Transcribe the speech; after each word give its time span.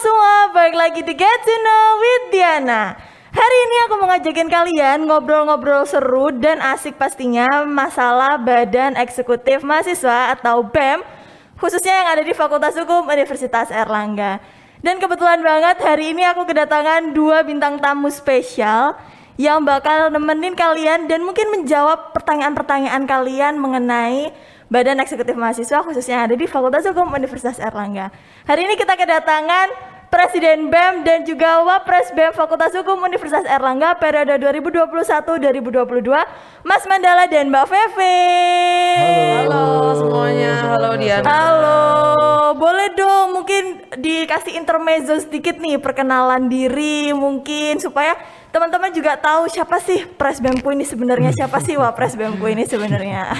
semua, 0.00 0.48
balik 0.56 0.76
lagi 0.78 1.00
di 1.04 1.12
Get 1.12 1.38
to 1.44 1.52
Know 1.60 1.86
with 2.00 2.24
Diana. 2.32 2.96
Hari 3.28 3.58
ini 3.68 3.76
aku 3.84 3.94
mau 4.00 4.08
ngajakin 4.08 4.48
kalian 4.48 5.04
ngobrol-ngobrol 5.04 5.84
seru 5.84 6.32
dan 6.32 6.64
asik 6.64 6.96
pastinya 6.96 7.64
masalah 7.68 8.40
Badan 8.40 8.96
Eksekutif 8.96 9.60
Mahasiswa 9.60 10.32
atau 10.32 10.64
BEM 10.64 11.04
khususnya 11.60 11.92
yang 11.92 12.08
ada 12.08 12.22
di 12.24 12.32
Fakultas 12.32 12.72
Hukum 12.72 13.04
Universitas 13.04 13.68
Erlangga. 13.68 14.40
Dan 14.80 14.96
kebetulan 14.96 15.44
banget 15.44 15.76
hari 15.84 16.16
ini 16.16 16.24
aku 16.24 16.48
kedatangan 16.48 17.12
dua 17.12 17.44
bintang 17.44 17.76
tamu 17.76 18.08
spesial 18.08 18.96
yang 19.36 19.60
bakal 19.60 20.08
nemenin 20.08 20.56
kalian 20.56 21.04
dan 21.04 21.20
mungkin 21.20 21.52
menjawab 21.52 22.16
pertanyaan-pertanyaan 22.16 23.04
kalian 23.04 23.60
mengenai 23.60 24.32
Badan 24.72 25.04
Eksekutif 25.04 25.36
Mahasiswa 25.36 25.84
khususnya 25.84 26.16
yang 26.16 26.24
ada 26.32 26.36
di 26.40 26.48
Fakultas 26.48 26.88
Hukum 26.88 27.12
Universitas 27.12 27.60
Erlangga. 27.60 28.08
Hari 28.48 28.64
ini 28.64 28.80
kita 28.80 28.96
kedatangan 28.96 29.68
Presiden 30.08 30.72
BEM 30.72 31.04
dan 31.04 31.28
juga 31.28 31.60
Wapres 31.60 32.08
BEM 32.16 32.32
Fakultas 32.32 32.72
Hukum 32.72 33.04
Universitas 33.04 33.44
Erlangga 33.44 34.00
periode 34.00 34.40
2021-2022, 34.40 36.08
Mas 36.64 36.84
Mandala 36.88 37.28
dan 37.28 37.52
Mbak 37.52 37.66
Feve. 37.68 38.16
Halo 39.44 39.92
semuanya, 39.92 40.52
halo 40.64 40.90
Diana. 40.96 41.24
Halo, 41.28 41.80
boleh 42.56 42.96
dong 42.96 43.44
mungkin 43.44 43.92
dikasih 44.00 44.56
intermezzo 44.56 45.20
sedikit 45.20 45.60
nih 45.60 45.76
perkenalan 45.80 46.48
diri 46.48 47.12
mungkin 47.12 47.76
supaya 47.76 48.16
teman-teman 48.52 48.92
juga 48.92 49.16
tahu 49.16 49.48
siapa 49.48 49.80
sih 49.80 50.04
Pres 50.04 50.38
Bempu 50.38 50.68
ini 50.70 50.84
sebenarnya 50.84 51.32
siapa 51.42 51.58
sih 51.64 51.74
Wapres 51.80 52.14
Bempu 52.14 52.46
ini 52.52 52.68
sebenarnya. 52.68 53.32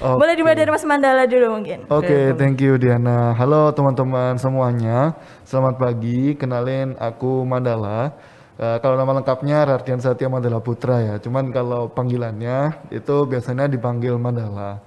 Oke. 0.00 0.16
Boleh 0.16 0.34
dimulai 0.34 0.56
dari 0.56 0.72
Mas 0.72 0.82
Mandala 0.88 1.28
dulu 1.28 1.60
mungkin. 1.60 1.84
Oke, 1.92 2.32
thank 2.40 2.58
you 2.64 2.80
Diana. 2.80 3.36
Halo 3.36 3.70
teman-teman 3.76 4.40
semuanya. 4.40 5.12
Selamat 5.44 5.76
pagi. 5.76 6.32
Kenalin 6.34 6.96
aku 6.96 7.44
Mandala. 7.44 8.16
Eh, 8.56 8.78
kalau 8.80 8.96
nama 8.96 9.20
lengkapnya 9.20 9.68
Rartian 9.68 10.00
Satya 10.00 10.32
Mandala 10.32 10.64
Putra 10.64 10.98
ya. 11.04 11.14
Cuman 11.20 11.52
kalau 11.52 11.92
panggilannya 11.92 12.88
itu 12.88 13.28
biasanya 13.28 13.68
dipanggil 13.68 14.16
Mandala. 14.16 14.80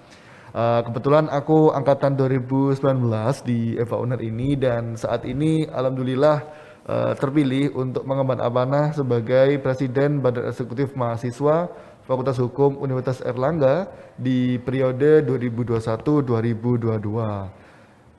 Eh, 0.58 0.82
kebetulan 0.90 1.30
aku 1.30 1.70
angkatan 1.70 2.18
2019 2.18 3.46
di 3.46 3.78
Eva 3.78 4.02
Uner 4.02 4.18
ini 4.26 4.58
dan 4.58 4.98
saat 4.98 5.22
ini 5.30 5.70
alhamdulillah 5.70 6.66
eh, 6.88 7.14
terpilih 7.20 7.76
untuk 7.76 8.08
mengemban 8.08 8.40
amanah 8.40 8.96
sebagai 8.96 9.60
Presiden 9.60 10.24
Badan 10.24 10.48
Eksekutif 10.50 10.96
Mahasiswa 10.96 11.68
Fakultas 12.08 12.40
Hukum 12.40 12.80
Universitas 12.80 13.20
Erlangga 13.20 13.92
di 14.16 14.56
periode 14.64 15.28
2021-2022. 15.28 17.68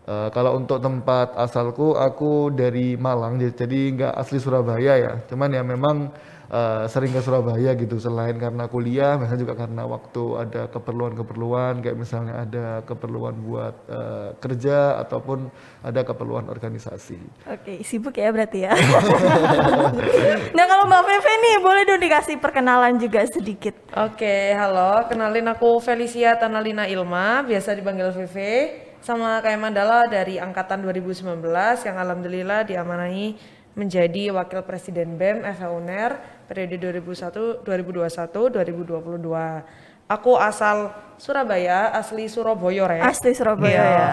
Eh, 0.08 0.28
kalau 0.33 0.56
untuk 0.56 0.80
tempat 0.80 1.36
asalku, 1.36 1.92
aku 1.97 2.48
dari 2.48 2.97
Malang, 2.97 3.36
jadi 3.41 3.80
nggak 3.92 4.12
asli 4.16 4.41
Surabaya 4.41 4.97
ya. 4.97 5.12
Cuman 5.28 5.53
ya 5.53 5.60
memang 5.60 6.08
eh, 6.48 6.84
sering 6.88 7.12
ke 7.12 7.20
Surabaya 7.20 7.77
gitu. 7.77 8.00
Selain 8.00 8.34
karena 8.36 8.66
kuliah, 8.66 9.16
biasanya 9.20 9.41
juga 9.41 9.54
karena 9.56 9.82
waktu 9.84 10.22
ada 10.36 10.62
keperluan-keperluan, 10.72 11.80
kayak 11.84 11.96
misalnya 11.96 12.34
ada 12.44 12.66
keperluan 12.84 13.36
buat 13.44 13.74
eh, 13.88 14.28
kerja 14.41 15.00
ataupun 15.04 15.52
ada 15.84 16.00
keperluan 16.02 16.48
organisasi. 16.48 17.19
Oke, 17.48 17.84
sibuk 17.84 18.16
ya 18.16 18.32
berarti 18.32 18.66
ya. 18.66 18.72
nah 20.56 20.64
kalau 20.66 20.84
Mbak 20.88 21.02
Feve 21.04 21.32
nih 21.38 21.56
boleh 21.62 21.82
dong 21.86 22.02
dikasih 22.02 22.36
perkenalan 22.41 22.96
juga 22.98 23.24
sedikit. 23.28 23.76
Oke, 23.94 24.52
halo. 24.56 25.06
Kenalin 25.06 25.46
aku 25.52 25.78
Felicia 25.78 26.34
Tanalina 26.36 26.88
Ilma, 26.88 27.44
biasa 27.44 27.76
dipanggil 27.76 28.10
VV. 28.12 28.36
Sama 28.98 29.38
kayak 29.38 29.62
Mandala 29.62 30.10
dari 30.10 30.42
angkatan 30.42 30.82
2019 30.82 31.38
yang 31.86 31.96
alhamdulillah 32.02 32.66
diamanahi 32.66 33.38
menjadi 33.78 34.34
Wakil 34.34 34.66
Presiden 34.66 35.14
BEM 35.14 35.46
FH 35.46 35.62
UNER 35.70 36.10
periode 36.48 36.80
2001 36.80 37.62
2021 37.62 38.48
2022. 38.50 40.09
Aku 40.09 40.41
asal 40.41 40.88
Surabaya, 41.20 41.92
asli 41.92 42.25
Surabaya 42.26 42.88
ya. 42.88 43.04
Asli 43.04 43.36
Surabaya 43.36 43.76
Iya. 43.76 43.92
ya. 43.92 44.09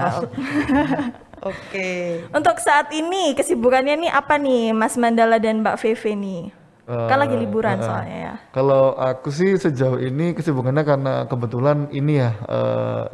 Oke. 1.52 2.20
Untuk 2.36 2.60
saat 2.60 2.92
ini 2.92 3.32
kesibukannya 3.32 4.04
nih 4.04 4.12
apa 4.12 4.36
nih 4.36 4.76
Mas 4.76 5.00
Mandala 5.00 5.40
dan 5.40 5.64
Mbak 5.64 5.80
Feve 5.80 6.14
nih? 6.14 6.44
kan 6.86 7.18
lagi 7.18 7.34
liburan 7.34 7.80
Eh, 7.80 7.82
eh. 7.82 7.88
soalnya 7.90 8.18
ya. 8.22 8.34
Kalau 8.54 8.94
aku 8.94 9.34
sih 9.34 9.58
sejauh 9.58 9.98
ini 9.98 10.38
kesibukannya 10.38 10.86
karena 10.86 11.14
kebetulan 11.26 11.90
ini 11.90 12.22
ya 12.22 12.38
eh, 12.46 13.06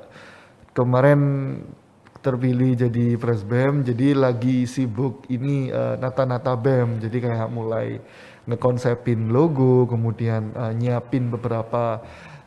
kemarin 0.75 1.19
terpilih 2.19 2.75
jadi 2.77 3.15
presbem, 3.15 3.81
jadi 3.81 4.13
lagi 4.13 4.67
sibuk 4.67 5.23
ini 5.31 5.71
eh, 5.71 5.95
nata-nata 5.97 6.51
bem, 6.53 6.99
jadi 6.99 7.17
kayak 7.23 7.47
mulai 7.47 8.03
ngekonsepin 8.49 9.29
logo, 9.29 9.85
kemudian 9.85 10.53
eh, 10.53 10.73
nyiapin 10.73 11.29
beberapa 11.29 12.01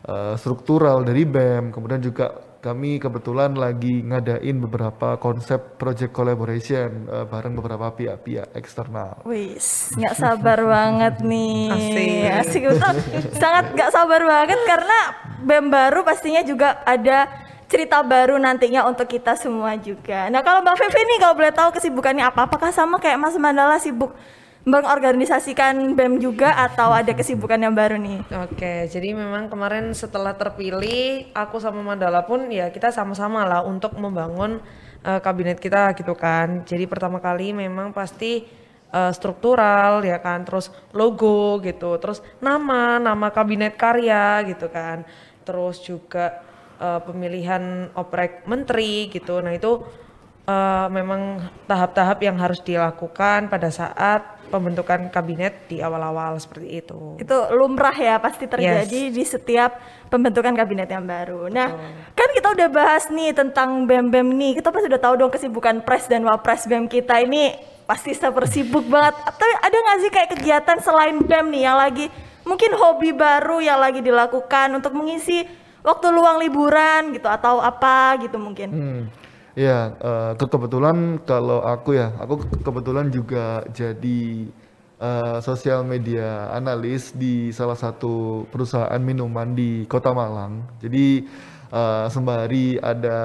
eh, 0.06 0.34
struktural 0.38 1.06
dari 1.06 1.22
bem, 1.22 1.70
kemudian 1.70 2.02
juga 2.02 2.54
kami 2.64 2.96
kebetulan 2.96 3.52
lagi 3.52 4.00
ngadain 4.00 4.56
beberapa 4.56 5.20
konsep 5.20 5.76
project 5.76 6.16
collaboration 6.16 7.04
eh, 7.12 7.24
bareng 7.28 7.54
beberapa 7.60 7.92
pihak-pihak 7.92 8.56
eksternal. 8.56 9.20
Wis, 9.28 9.92
nggak 9.94 10.14
sabar 10.16 10.58
banget 10.64 11.20
nih. 11.20 11.68
Asik. 11.68 12.24
Asik 12.40 12.62
betul. 12.72 12.94
Sangat 13.36 13.76
nggak 13.76 13.90
sabar 13.92 14.20
banget 14.24 14.60
karena 14.64 14.98
BEM 15.44 15.68
baru 15.68 16.00
pastinya 16.08 16.40
juga 16.40 16.80
ada 16.88 17.28
cerita 17.68 18.00
baru 18.00 18.40
nantinya 18.40 18.88
untuk 18.88 19.12
kita 19.12 19.36
semua 19.36 19.76
juga. 19.76 20.32
Nah 20.32 20.40
kalau 20.40 20.64
Mbak 20.64 20.76
Feve 20.80 21.00
nih 21.04 21.18
kalau 21.20 21.34
boleh 21.36 21.52
tahu 21.52 21.68
kesibukannya 21.76 22.24
apa? 22.24 22.48
Apakah 22.48 22.72
sama 22.72 22.96
kayak 22.96 23.20
Mas 23.20 23.36
Mandala 23.36 23.76
sibuk 23.76 24.16
mengorganisasikan 24.64 25.92
BEM 25.92 26.24
juga 26.24 26.56
atau 26.56 26.88
ada 26.88 27.12
kesibukan 27.12 27.60
yang 27.60 27.76
baru 27.76 28.00
nih? 28.00 28.24
Oke, 28.48 28.88
jadi 28.88 29.12
memang 29.12 29.52
kemarin 29.52 29.92
setelah 29.92 30.32
terpilih, 30.32 31.28
aku 31.36 31.60
sama 31.60 31.84
Mandala 31.84 32.24
pun 32.24 32.48
ya 32.48 32.72
kita 32.72 32.88
sama-sama 32.88 33.44
lah 33.44 33.60
untuk 33.60 33.92
membangun 34.00 34.64
eh, 35.04 35.20
kabinet 35.20 35.60
kita 35.60 35.92
gitu 36.00 36.16
kan. 36.16 36.64
Jadi 36.64 36.88
pertama 36.88 37.20
kali 37.20 37.52
memang 37.52 37.92
pasti 37.92 38.40
eh, 38.88 39.12
struktural 39.12 40.00
ya 40.00 40.16
kan, 40.24 40.48
terus 40.48 40.72
logo 40.96 41.60
gitu, 41.60 42.00
terus 42.00 42.24
nama, 42.40 42.96
nama 42.96 43.28
kabinet 43.28 43.76
karya 43.76 44.48
gitu 44.48 44.72
kan. 44.72 45.04
Terus 45.44 45.84
juga 45.84 46.40
eh, 46.80 47.00
pemilihan 47.04 47.92
oprek 47.92 48.48
menteri 48.48 49.12
gitu. 49.12 49.44
Nah, 49.44 49.52
itu 49.52 49.84
eh, 50.48 50.88
memang 50.88 51.52
tahap-tahap 51.68 52.16
yang 52.24 52.40
harus 52.40 52.64
dilakukan 52.64 53.52
pada 53.52 53.68
saat 53.68 54.33
pembentukan 54.54 55.10
kabinet 55.10 55.66
di 55.66 55.82
awal-awal 55.82 56.38
seperti 56.38 56.78
itu. 56.78 57.18
Itu 57.18 57.34
lumrah 57.50 57.90
ya 57.90 58.22
pasti 58.22 58.46
terjadi 58.46 59.10
di 59.10 59.24
setiap 59.26 59.74
pembentukan 60.06 60.54
kabinet 60.54 60.86
yang 60.86 61.02
baru. 61.02 61.50
Nah, 61.50 61.74
kan 62.14 62.28
kita 62.30 62.54
udah 62.54 62.68
bahas 62.70 63.10
nih 63.10 63.34
tentang 63.34 63.82
BEM-BEM 63.90 64.28
nih. 64.30 64.52
Kita 64.62 64.70
pasti 64.70 64.86
udah 64.86 65.02
tahu 65.02 65.14
dong 65.18 65.34
kesibukan 65.34 65.82
pres 65.82 66.06
dan 66.06 66.22
wapres 66.22 66.70
BEM 66.70 66.86
kita 66.86 67.18
ini 67.18 67.58
pasti 67.82 68.14
super 68.14 68.46
sibuk 68.46 68.86
banget. 68.86 69.18
Tapi 69.26 69.52
ada 69.58 69.74
nggak 69.74 69.98
sih 70.06 70.10
kayak 70.14 70.30
kegiatan 70.38 70.78
selain 70.78 71.18
BEM 71.18 71.50
nih 71.50 71.62
yang 71.66 71.74
lagi 71.74 72.06
mungkin 72.46 72.70
hobi 72.78 73.10
baru 73.10 73.58
yang 73.58 73.82
lagi 73.82 74.04
dilakukan 74.04 74.70
untuk 74.78 74.94
mengisi 74.94 75.42
waktu 75.82 76.06
luang 76.14 76.38
liburan 76.38 77.10
gitu 77.10 77.26
atau 77.26 77.58
apa 77.58 78.22
gitu 78.22 78.38
mungkin. 78.38 78.68
Hmm. 78.70 79.02
Ya, 79.54 79.94
ke- 80.34 80.50
kebetulan 80.50 81.22
kalau 81.22 81.62
aku 81.62 81.94
ya, 81.94 82.10
aku 82.18 82.42
ke- 82.42 82.58
kebetulan 82.66 83.06
juga 83.14 83.62
jadi 83.70 84.50
eh, 84.98 85.38
sosial 85.46 85.86
media 85.86 86.50
analis 86.50 87.14
di 87.14 87.54
salah 87.54 87.78
satu 87.78 88.46
perusahaan 88.50 88.98
minuman 88.98 89.54
di 89.54 89.86
Kota 89.86 90.10
Malang. 90.10 90.58
Jadi 90.82 91.22
eh, 91.70 92.06
sembari 92.10 92.82
ada 92.82 93.18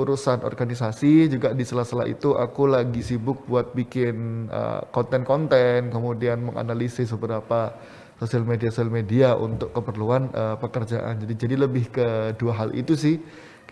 urusan 0.00 0.40
organisasi, 0.48 1.28
juga 1.28 1.52
di 1.52 1.64
sela-sela 1.68 2.08
itu 2.08 2.32
aku 2.32 2.64
lagi 2.64 3.04
sibuk 3.04 3.44
buat 3.44 3.76
bikin 3.76 4.48
konten-konten, 4.88 5.92
kemudian 5.92 6.40
menganalisis 6.48 7.12
beberapa 7.12 7.76
sosial 8.16 8.46
media 8.46 8.72
sosial 8.72 8.88
media 8.88 9.36
untuk 9.36 9.68
keperluan 9.76 10.32
eh, 10.32 10.56
pekerjaan. 10.64 11.20
Jadi 11.20 11.34
jadi 11.36 11.54
lebih 11.68 11.92
ke 11.92 12.08
dua 12.40 12.56
hal 12.56 12.72
itu 12.72 12.96
sih. 12.96 13.16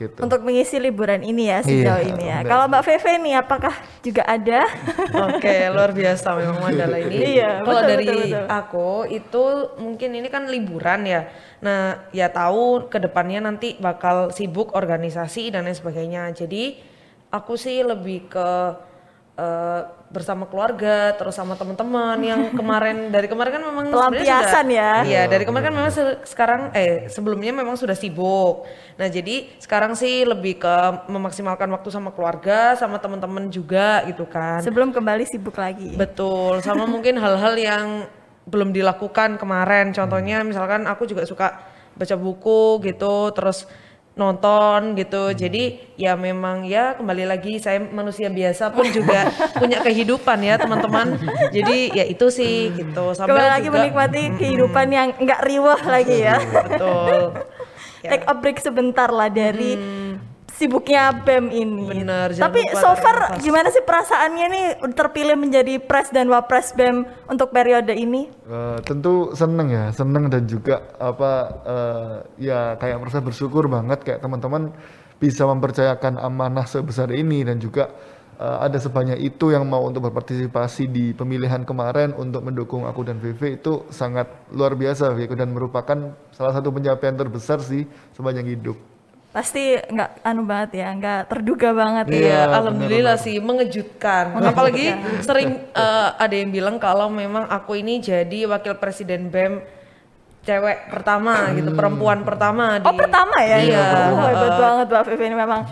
Gitu. 0.03 0.19
Untuk 0.19 0.41
mengisi 0.43 0.77
liburan 0.83 1.23
ini 1.23 1.47
ya 1.47 1.63
sejauh 1.63 2.03
Iya, 2.03 2.11
ini 2.11 2.25
ya. 2.27 2.39
Kalau 2.43 2.67
Mbak 2.67 2.83
Feve 2.83 3.13
nih 3.23 3.35
apakah 3.39 3.75
juga 4.03 4.23
ada? 4.27 4.67
Oke, 5.31 5.55
luar 5.71 5.95
biasa 5.95 6.35
memang 6.35 6.59
Mandala 6.59 6.99
ini. 6.99 7.39
Iya, 7.39 7.63
Kalau 7.63 7.83
dari 7.87 8.07
betul, 8.07 8.19
betul. 8.27 8.45
aku 8.51 8.91
itu 9.07 9.45
mungkin 9.79 10.11
ini 10.19 10.29
kan 10.29 10.51
liburan 10.51 11.07
ya. 11.07 11.31
Nah, 11.63 12.11
ya 12.11 12.27
tahu 12.27 12.91
ke 12.91 12.99
depannya 12.99 13.39
nanti 13.47 13.79
bakal 13.79 14.35
sibuk 14.35 14.75
organisasi 14.75 15.55
dan 15.55 15.71
lain 15.71 15.79
sebagainya. 15.79 16.35
Jadi 16.35 16.83
aku 17.31 17.55
sih 17.55 17.81
lebih 17.87 18.27
ke 18.27 18.49
eh, 19.35 19.81
bersama 20.09 20.45
keluarga 20.45 21.17
terus 21.17 21.33
sama 21.33 21.57
teman-teman 21.57 22.21
yang 22.21 22.41
kemarin 22.59 23.09
dari 23.09 23.25
kemarin 23.25 23.51
kan 23.51 23.63
memang 23.65 23.85
Pelampiasan 23.89 24.67
sudah- 24.69 24.77
ya. 24.77 24.93
Iya, 25.03 25.23
dari 25.25 25.45
kemarin 25.45 25.65
kan 25.65 25.75
memang 25.75 25.89
se- 25.91 26.21
sekarang 26.23 26.61
eh 26.73 27.09
sebelumnya 27.09 27.49
memang 27.51 27.75
sudah 27.75 27.97
sibuk. 27.97 28.69
Nah, 28.95 29.09
jadi 29.09 29.49
sekarang 29.57 29.93
sih 29.93 30.23
lebih 30.23 30.61
ke 30.61 30.75
memaksimalkan 31.09 31.65
waktu 31.69 31.89
sama 31.89 32.13
keluarga, 32.13 32.77
sama 32.77 33.01
teman-teman 33.01 33.49
juga 33.49 34.05
gitu 34.05 34.29
kan. 34.29 34.61
Sebelum 34.61 34.93
kembali 34.93 35.25
sibuk 35.25 35.57
lagi. 35.57 35.97
Betul, 35.97 36.61
sama 36.61 36.85
mungkin 36.85 37.17
hal-hal 37.17 37.57
yang 37.57 37.87
belum 38.45 38.69
dilakukan 38.71 39.41
kemarin. 39.41 39.91
Contohnya 39.91 40.45
misalkan 40.45 40.85
aku 40.85 41.09
juga 41.09 41.25
suka 41.25 41.57
baca 41.93 42.17
buku 42.17 42.85
gitu, 42.85 43.31
terus 43.31 43.65
nonton 44.13 44.93
gitu. 44.95 45.33
Jadi 45.33 45.95
ya 45.97 46.13
memang 46.15 46.65
ya 46.65 46.93
kembali 46.95 47.25
lagi 47.25 47.57
saya 47.57 47.81
manusia 47.81 48.29
biasa 48.29 48.69
pun 48.71 48.85
juga 48.89 49.29
punya 49.61 49.81
kehidupan 49.81 50.39
ya 50.41 50.57
teman-teman. 50.57 51.17
Jadi 51.49 51.93
ya 51.93 52.05
itu 52.05 52.29
sih 52.29 52.73
gitu. 52.73 53.17
Sambil 53.17 53.37
Kembali 53.37 53.49
lagi 53.51 53.69
juga- 53.69 53.77
menikmati 53.81 54.23
kehidupan 54.37 54.87
yang 54.89 55.09
nggak 55.17 55.41
riwah 55.43 55.81
lagi 55.83 56.17
ya. 56.21 56.37
Betul. 56.41 57.41
Ya. 58.03 58.11
Take 58.13 58.27
a 58.27 58.35
break 58.35 58.59
sebentar 58.59 59.09
lah 59.09 59.31
dari 59.31 59.79
sibuknya 60.63 61.11
BEM 61.11 61.51
ini. 61.51 62.07
Jangan 62.07 62.39
Tapi 62.39 62.71
so 62.79 62.95
far 62.95 63.35
nafas. 63.35 63.43
gimana 63.43 63.69
sih 63.75 63.83
perasaannya 63.83 64.47
nih 64.47 64.67
terpilih 64.95 65.35
menjadi 65.35 65.83
pres 65.83 66.15
dan 66.15 66.31
wapres 66.31 66.71
BEM 66.79 67.03
untuk 67.27 67.51
periode 67.51 67.91
ini? 67.91 68.31
Eh, 68.47 68.79
tentu 68.87 69.35
seneng 69.35 69.67
ya, 69.75 69.91
seneng 69.91 70.31
dan 70.31 70.47
juga 70.47 70.87
apa 71.03 71.33
eh, 71.67 72.17
ya 72.47 72.79
kayak 72.79 73.03
merasa 73.03 73.19
bersyukur 73.19 73.67
banget 73.67 74.07
kayak 74.07 74.23
teman-teman 74.23 74.71
bisa 75.19 75.43
mempercayakan 75.51 76.23
amanah 76.23 76.67
sebesar 76.71 77.11
ini 77.11 77.43
dan 77.43 77.59
juga 77.59 77.91
eh, 78.39 78.59
ada 78.63 78.79
sebanyak 78.79 79.19
itu 79.19 79.51
yang 79.51 79.67
mau 79.67 79.83
untuk 79.83 80.07
berpartisipasi 80.07 80.87
di 80.87 81.11
pemilihan 81.11 81.67
kemarin 81.67 82.15
untuk 82.15 82.47
mendukung 82.47 82.87
aku 82.87 83.03
dan 83.03 83.19
VV 83.19 83.59
itu 83.59 83.83
sangat 83.91 84.31
luar 84.55 84.79
biasa 84.79 85.11
Viko 85.19 85.35
dan 85.35 85.51
merupakan 85.51 86.15
salah 86.31 86.55
satu 86.55 86.71
pencapaian 86.71 87.19
terbesar 87.19 87.59
sih 87.59 87.83
sepanjang 88.15 88.47
hidup. 88.47 88.92
Pasti 89.33 89.81
nggak 89.81 90.21
anu 90.29 90.45
banget 90.45 90.85
ya, 90.85 90.93
nggak 90.93 91.33
terduga 91.33 91.73
banget 91.73 92.07
ya. 92.13 92.21
Iya, 92.21 92.41
alhamdulillah 92.53 93.17
sih 93.17 93.41
mengejutkan. 93.41 94.37
Apalagi 94.37 94.93
sering 95.25 95.57
eh, 95.73 96.09
ada 96.21 96.35
yang 96.37 96.53
bilang 96.53 96.77
kalau 96.77 97.09
memang 97.09 97.49
aku 97.49 97.81
ini 97.81 98.05
jadi 98.05 98.45
wakil 98.45 98.77
presiden 98.77 99.33
BEM 99.33 99.82
cewek 100.43 100.91
pertama 100.91 101.55
gitu, 101.55 101.71
perempuan 101.71 102.27
pertama 102.27 102.83
di 102.83 102.87
Oh 102.91 102.95
pertama 102.99 103.37
ya? 103.47 103.63
Iya. 103.63 103.85
Oh, 104.11 104.27
hebat 104.27 104.55
banget 104.59 104.87
Mbak 104.91 105.03
Vivi 105.07 105.25
ini 105.31 105.37
memang. 105.39 105.63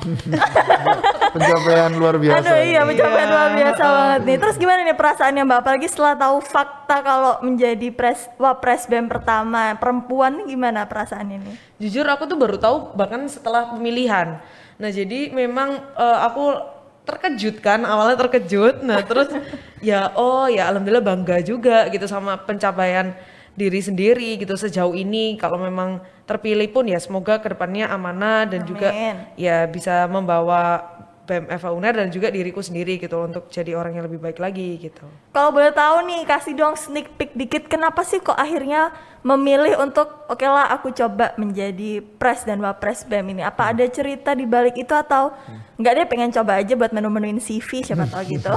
Pencapaian 1.35 1.91
luar 1.99 2.15
biasa. 2.23 2.39
Aduh 2.39 2.59
iya 2.63 2.81
pencapaian 2.87 3.29
luar 3.35 3.51
biasa 3.59 3.83
banget 3.83 4.21
nih. 4.31 4.37
Terus 4.39 4.57
gimana 4.63 4.81
nih 4.87 4.95
perasaannya 4.95 5.43
Mbak? 5.43 5.59
Apalagi 5.67 5.87
setelah 5.91 6.15
tahu 6.15 6.37
fakta 6.47 6.97
kalau 7.03 7.33
menjadi 7.43 7.89
pres 7.91 8.31
wapres 8.39 8.87
BEM 8.87 9.11
pertama 9.11 9.75
perempuan 9.75 10.39
nih 10.39 10.55
gimana 10.55 10.87
perasaannya 10.87 11.39
nih? 11.43 11.55
Jujur 11.83 12.07
aku 12.07 12.31
tuh 12.31 12.39
baru 12.39 12.55
tahu 12.55 12.95
bahkan 12.95 13.27
setelah 13.27 13.75
pemilihan. 13.75 14.39
Nah, 14.79 14.91
jadi 14.95 15.35
memang 15.35 15.83
eh, 15.99 16.19
aku 16.31 16.79
terkejut 17.11 17.59
kan, 17.59 17.83
awalnya 17.83 18.23
terkejut. 18.23 18.87
Nah, 18.87 19.03
terus 19.03 19.35
ya 19.83 20.15
oh 20.15 20.47
ya 20.47 20.71
alhamdulillah 20.71 21.03
bangga 21.03 21.43
juga 21.43 21.91
gitu 21.91 22.07
sama 22.07 22.39
pencapaian 22.39 23.19
diri 23.59 23.81
sendiri 23.83 24.39
gitu 24.39 24.55
sejauh 24.55 24.95
ini 24.95 25.37
kalau 25.37 25.59
memang 25.59 26.01
terpilih 26.25 26.71
pun 26.71 26.87
ya 26.87 26.99
semoga 27.03 27.43
ke 27.43 27.51
depannya 27.51 27.91
amanah 27.91 28.47
dan 28.47 28.63
juga 28.63 28.95
Amin. 28.95 29.17
ya 29.35 29.67
bisa 29.67 30.07
membawa 30.07 30.83
BEM 31.31 31.47
FA 31.63 31.71
UNER 31.71 31.95
dan 31.95 32.09
juga 32.11 32.27
diriku 32.27 32.59
sendiri 32.59 32.99
gitu 32.99 33.15
untuk 33.23 33.47
jadi 33.47 33.79
orang 33.79 33.95
yang 33.95 34.11
lebih 34.11 34.19
baik 34.19 34.43
lagi 34.43 34.83
gitu. 34.83 35.07
Kalau 35.31 35.55
boleh 35.55 35.71
tahu 35.71 36.03
nih, 36.11 36.27
kasih 36.27 36.59
dong 36.59 36.75
sneak 36.75 37.07
peek 37.15 37.39
dikit. 37.39 37.71
Kenapa 37.71 38.03
sih 38.03 38.19
kok 38.19 38.35
akhirnya 38.35 38.91
memilih 39.23 39.79
untuk 39.79 40.27
oke 40.27 40.43
lah 40.43 40.75
aku 40.75 40.91
coba 40.91 41.39
menjadi 41.39 42.03
pres 42.03 42.43
dan 42.43 42.59
wapres 42.59 43.07
BEM 43.07 43.39
ini? 43.39 43.43
Apa 43.47 43.71
ada 43.71 43.87
cerita 43.87 44.35
di 44.35 44.43
balik 44.43 44.75
itu 44.75 44.91
atau 44.91 45.31
nggak 45.79 45.93
deh 46.03 46.07
pengen 46.11 46.35
coba 46.35 46.59
aja 46.59 46.75
buat 46.75 46.91
menu-menuin 46.91 47.39
CV 47.39 47.87
siapa 47.87 48.11
tahu 48.11 48.23
gitu. 48.27 48.51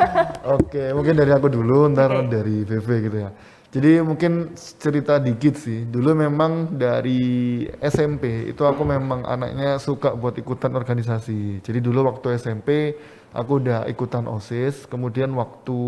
Oke, 0.60 0.92
mungkin 0.92 1.16
dari 1.16 1.32
aku 1.32 1.48
dulu, 1.48 1.88
ntar 1.88 2.12
Oke. 2.12 2.28
dari 2.28 2.68
VV 2.68 2.88
gitu 3.08 3.16
ya. 3.16 3.32
Jadi 3.70 4.02
mungkin 4.02 4.50
cerita 4.82 5.22
dikit 5.22 5.54
sih. 5.54 5.86
Dulu 5.86 6.10
memang 6.18 6.74
dari 6.74 7.62
SMP 7.78 8.50
itu 8.50 8.66
aku 8.66 8.82
memang 8.82 9.22
anaknya 9.22 9.78
suka 9.78 10.10
buat 10.10 10.34
ikutan 10.34 10.74
organisasi. 10.74 11.62
Jadi 11.62 11.78
dulu 11.78 12.02
waktu 12.10 12.34
SMP 12.34 12.98
aku 13.30 13.62
udah 13.62 13.86
ikutan 13.86 14.26
OSIS. 14.26 14.90
Kemudian 14.90 15.30
waktu 15.38 15.78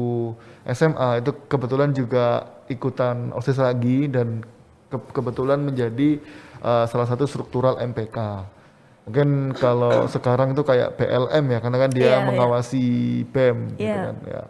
SMA 0.71 1.27
itu 1.27 1.35
kebetulan 1.51 1.91
juga 1.91 2.47
ikutan 2.71 3.35
OSIS 3.35 3.59
lagi 3.59 4.07
dan 4.07 4.47
ke- 4.87 5.11
kebetulan 5.11 5.59
menjadi 5.67 6.23
uh, 6.63 6.87
salah 6.87 7.11
satu 7.11 7.27
struktural 7.27 7.83
MPK. 7.83 8.47
Mungkin 9.11 9.59
kalau 9.59 10.07
sekarang 10.07 10.55
itu 10.55 10.63
kayak 10.63 10.95
PLM 10.95 11.45
ya, 11.51 11.59
karena 11.59 11.79
kan 11.83 11.91
dia 11.91 12.07
Iya, 12.07 12.15
iya. 12.15 12.27
mengawasi 12.31 12.85
BEM 13.35 13.75
gitu 13.75 13.83
Iya. 13.91 14.03
kan 14.07 14.17
ya. 14.23 14.43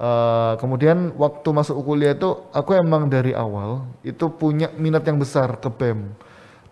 Eh, 0.00 0.52
kemudian 0.56 1.12
waktu 1.20 1.48
masuk 1.52 1.76
kuliah 1.84 2.16
itu 2.16 2.32
aku 2.56 2.72
emang 2.72 3.04
dari 3.12 3.36
awal 3.36 3.84
itu 4.00 4.32
punya 4.32 4.72
minat 4.80 5.04
yang 5.04 5.20
besar 5.20 5.60
ke 5.60 5.68
BEM. 5.68 6.16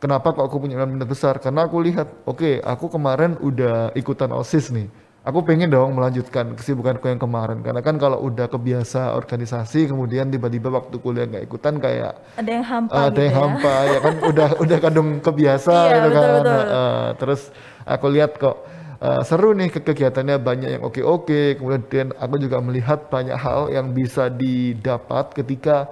Kenapa 0.01 0.33
kok 0.33 0.49
aku 0.49 0.57
punya 0.65 0.81
minat 0.89 1.05
besar? 1.05 1.37
Karena 1.37 1.69
aku 1.69 1.77
lihat, 1.85 2.09
oke, 2.25 2.65
aku 2.65 2.89
kemarin 2.89 3.37
udah 3.45 3.93
ikutan 3.93 4.33
OSIS 4.33 4.73
nih. 4.73 4.89
Aku 5.29 5.45
pengen 5.45 5.69
dong 5.69 5.93
melanjutkan 5.93 6.57
kesibukanku 6.57 7.05
yang 7.05 7.21
kemarin. 7.21 7.61
Karena 7.61 7.85
kan 7.85 8.01
kalau 8.01 8.17
udah 8.25 8.49
kebiasa 8.49 9.13
organisasi, 9.13 9.93
kemudian 9.93 10.33
tiba-tiba 10.33 10.73
waktu 10.73 10.97
kuliah 10.97 11.29
nggak 11.29 11.45
ikutan 11.53 11.77
kayak 11.77 12.17
ada 12.33 12.49
yang 12.49 12.65
hampa 12.65 12.97
ada 12.97 13.13
gitu 13.13 13.21
yang 13.29 13.35
ya. 13.37 13.41
hampa 13.45 13.75
ya 13.93 13.99
kan 14.01 14.15
udah 14.25 14.49
udah 14.57 14.79
kadung 14.81 15.09
kebiasa 15.21 15.75
Iya, 15.85 15.95
gitu 16.01 16.09
betul, 16.09 16.17
kan 16.17 16.31
betul. 16.41 16.49
Heeh, 16.65 17.05
terus 17.21 17.41
aku 17.85 18.07
lihat 18.09 18.31
kok 18.41 18.57
eh, 19.03 19.23
seru 19.29 19.55
nih 19.55 19.69
ke- 19.75 19.85
kegiatannya 19.85 20.37
banyak 20.43 20.69
yang 20.79 20.83
oke 20.85 21.01
oke 21.03 21.41
kemudian 21.59 22.11
aku 22.19 22.35
juga 22.43 22.59
melihat 22.63 23.07
banyak 23.13 23.37
hal 23.39 23.71
yang 23.71 23.95
bisa 23.95 24.27
didapat 24.33 25.33
ketika 25.39 25.89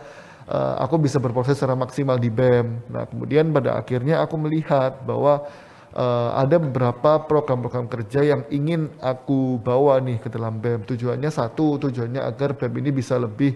eh, 0.50 0.74
aku 0.84 0.96
bisa 1.02 1.18
berproses 1.22 1.58
secara 1.58 1.74
maksimal 1.78 2.16
di 2.18 2.30
BEM. 2.30 2.66
Nah 2.92 3.04
kemudian 3.10 3.50
pada 3.54 3.78
akhirnya 3.80 4.22
aku 4.24 4.34
melihat 4.40 5.02
bahwa 5.06 5.46
eh, 5.94 6.30
ada 6.42 6.56
beberapa 6.58 7.22
program-program 7.30 7.86
kerja 7.90 8.20
yang 8.26 8.42
ingin 8.50 8.90
aku 9.02 9.58
bawa 9.62 9.98
nih 10.02 10.18
ke 10.22 10.28
dalam 10.32 10.58
BEM. 10.62 10.86
Tujuannya 10.86 11.30
satu 11.30 11.78
tujuannya 11.82 12.22
agar 12.22 12.54
BEM 12.58 12.74
ini 12.82 12.90
bisa 12.94 13.14
lebih 13.18 13.54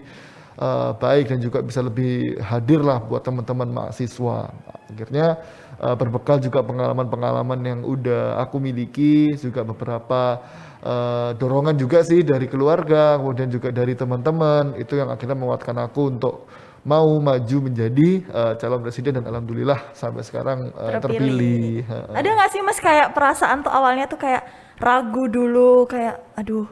eh, 0.59 0.91
baik 0.95 1.25
dan 1.31 1.39
juga 1.43 1.59
bisa 1.63 1.81
lebih 1.83 2.39
hadir 2.43 2.81
lah 2.83 2.99
buat 3.03 3.23
teman-teman 3.23 3.69
mahasiswa. 3.71 4.51
Akhirnya 4.91 5.39
eh, 5.81 5.95
berbekal 5.97 6.37
juga 6.37 6.61
pengalaman-pengalaman 6.61 7.59
yang 7.65 7.79
udah 7.81 8.37
aku 8.37 8.61
miliki, 8.61 9.33
juga 9.35 9.65
beberapa 9.65 10.39
eh, 10.85 11.29
dorongan 11.35 11.75
juga 11.75 12.05
sih 12.05 12.21
dari 12.21 12.45
keluarga, 12.45 13.17
kemudian 13.17 13.49
juga 13.49 13.73
dari 13.73 13.97
teman-teman, 13.97 14.77
itu 14.77 14.93
yang 14.95 15.09
akhirnya 15.09 15.35
menguatkan 15.35 15.77
aku 15.81 16.01
untuk 16.13 16.45
mau 16.81 17.21
maju 17.21 17.57
menjadi 17.61 18.09
eh, 18.25 18.53
calon 18.57 18.81
presiden 18.81 19.21
dan 19.21 19.25
alhamdulillah 19.29 19.93
sampai 19.93 20.25
sekarang 20.25 20.73
eh, 20.73 20.97
terpilih. 20.97 21.85
Heeh. 21.85 22.15
Ada 22.17 22.29
nggak 22.29 22.49
sih 22.53 22.61
mas 22.65 22.79
kayak 22.81 23.13
perasaan 23.13 23.61
tuh 23.61 23.69
awalnya 23.73 24.09
tuh 24.09 24.17
kayak 24.17 24.45
ragu 24.81 25.29
dulu 25.29 25.85
kayak 25.85 26.33
aduh 26.33 26.65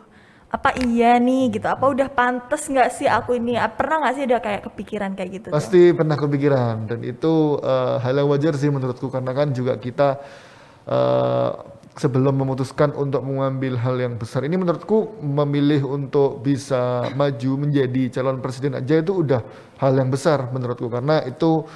apa 0.49 0.73
iya 0.81 1.21
nih? 1.21 1.53
Gitu. 1.53 1.67
Apa 1.69 1.85
udah 1.93 2.09
pantas 2.09 2.65
nggak 2.65 2.89
sih 2.89 3.05
aku 3.05 3.37
ini? 3.37 3.53
Ah, 3.53 3.69
pernah 3.69 4.01
nggak 4.01 4.13
sih 4.17 4.23
ada 4.25 4.37
kayak 4.41 4.61
kepikiran 4.69 5.13
kayak 5.13 5.29
gitu? 5.29 5.47
Tuh? 5.49 5.55
Pasti 5.55 5.81
pernah 5.93 6.17
kepikiran. 6.17 6.89
Dan 6.89 6.99
itu 7.05 7.61
eh, 7.61 7.95
hal 8.01 8.13
yang 8.17 8.29
wajar 8.33 8.53
sih 8.57 8.69
menurutku. 8.73 9.13
Karena 9.13 9.31
kan 9.31 9.53
juga 9.53 9.77
kita 9.77 10.17
eh, 10.89 11.51
sebelum 11.99 12.33
memutuskan 12.33 12.95
untuk 12.97 13.21
mengambil 13.21 13.77
hal 13.77 13.99
yang 13.99 14.15
besar. 14.17 14.47
Ini 14.47 14.55
menurutku 14.57 15.21
memilih 15.21 15.85
untuk 15.85 16.41
bisa 16.41 17.05
maju 17.13 17.51
menjadi 17.59 18.19
calon 18.19 18.39
presiden 18.39 18.79
aja 18.79 19.03
itu 19.03 19.21
udah 19.21 19.43
hal 19.77 19.93
yang 19.93 20.09
besar 20.09 20.49
menurutku. 20.49 20.89
Karena 20.89 21.21
itu 21.29 21.67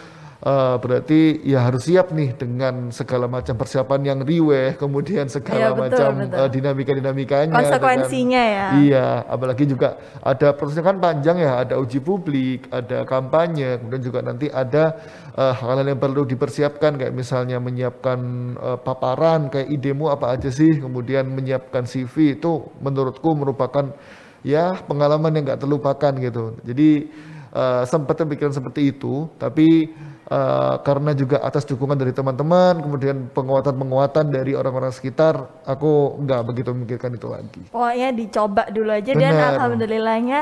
eh, 0.43 0.75
berarti 0.77 1.39
ya 1.47 1.63
harus 1.63 1.87
siap 1.87 2.11
nih 2.11 2.35
dengan 2.35 2.91
segala 2.91 3.31
macam 3.31 3.55
persiapan 3.55 4.01
yang 4.03 4.19
riweh 4.21 4.75
kemudian 4.75 5.31
segala 5.31 5.55
Iya, 5.55 5.69
betul, 5.71 5.81
macam 5.87 6.11
betul. 6.19 6.39
eh, 6.43 6.49
dinamika-dinamikanya 6.51 7.53
Konsekuensinya 7.55 8.43
ya. 8.43 8.67
Iya, 8.83 9.07
apalagi 9.25 9.63
juga 9.63 9.95
ada 10.19 10.51
prosesnya 10.51 10.83
kan 10.83 10.99
panjang 10.99 11.37
ya, 11.39 11.63
ada 11.63 11.79
uji 11.79 12.03
publik, 12.03 12.67
ada 12.67 13.07
kampanye, 13.07 13.79
kemudian 13.79 14.03
juga 14.03 14.19
nanti 14.19 14.51
ada 14.51 14.99
eh, 15.33 15.53
hal-hal 15.55 15.87
yang 15.87 15.99
perlu 16.03 16.27
dipersiapkan 16.27 16.99
kayak 16.99 17.13
misalnya 17.15 17.57
menyiapkan 17.63 18.19
eh, 18.59 18.77
paparan 18.83 19.47
kayak 19.47 19.71
idemu 19.71 20.11
apa 20.11 20.35
aja 20.35 20.51
sih, 20.51 20.83
kemudian 20.83 21.23
menyiapkan 21.31 21.87
CV 21.87 22.35
itu 22.35 22.67
menurutku 22.83 23.31
merupakan 23.31 23.95
ya 24.43 24.75
pengalaman 24.83 25.31
yang 25.39 25.43
nggak 25.47 25.61
terlupakan 25.63 26.11
gitu. 26.19 26.59
Jadi 26.67 27.07
uh, 27.53 27.83
sempat 27.85 28.17
terpikirkan 28.17 28.51
seperti 28.51 28.91
itu, 28.91 29.29
tapi 29.37 29.93
uh, 30.27 30.81
karena 30.81 31.13
juga 31.13 31.39
atas 31.39 31.63
dukungan 31.63 31.95
dari 31.95 32.11
teman-teman, 32.11 32.81
kemudian 32.81 33.29
penguatan-penguatan 33.31 34.33
dari 34.33 34.57
orang-orang 34.57 34.91
sekitar, 34.91 35.47
aku 35.63 36.19
nggak 36.25 36.41
begitu 36.49 36.69
memikirkan 36.73 37.13
itu 37.15 37.27
lagi. 37.29 37.61
Pokoknya 37.69 38.09
dicoba 38.11 38.63
dulu 38.73 38.91
aja 38.91 39.11
dan 39.13 39.33
Benar. 39.33 39.49
alhamdulillahnya 39.55 40.39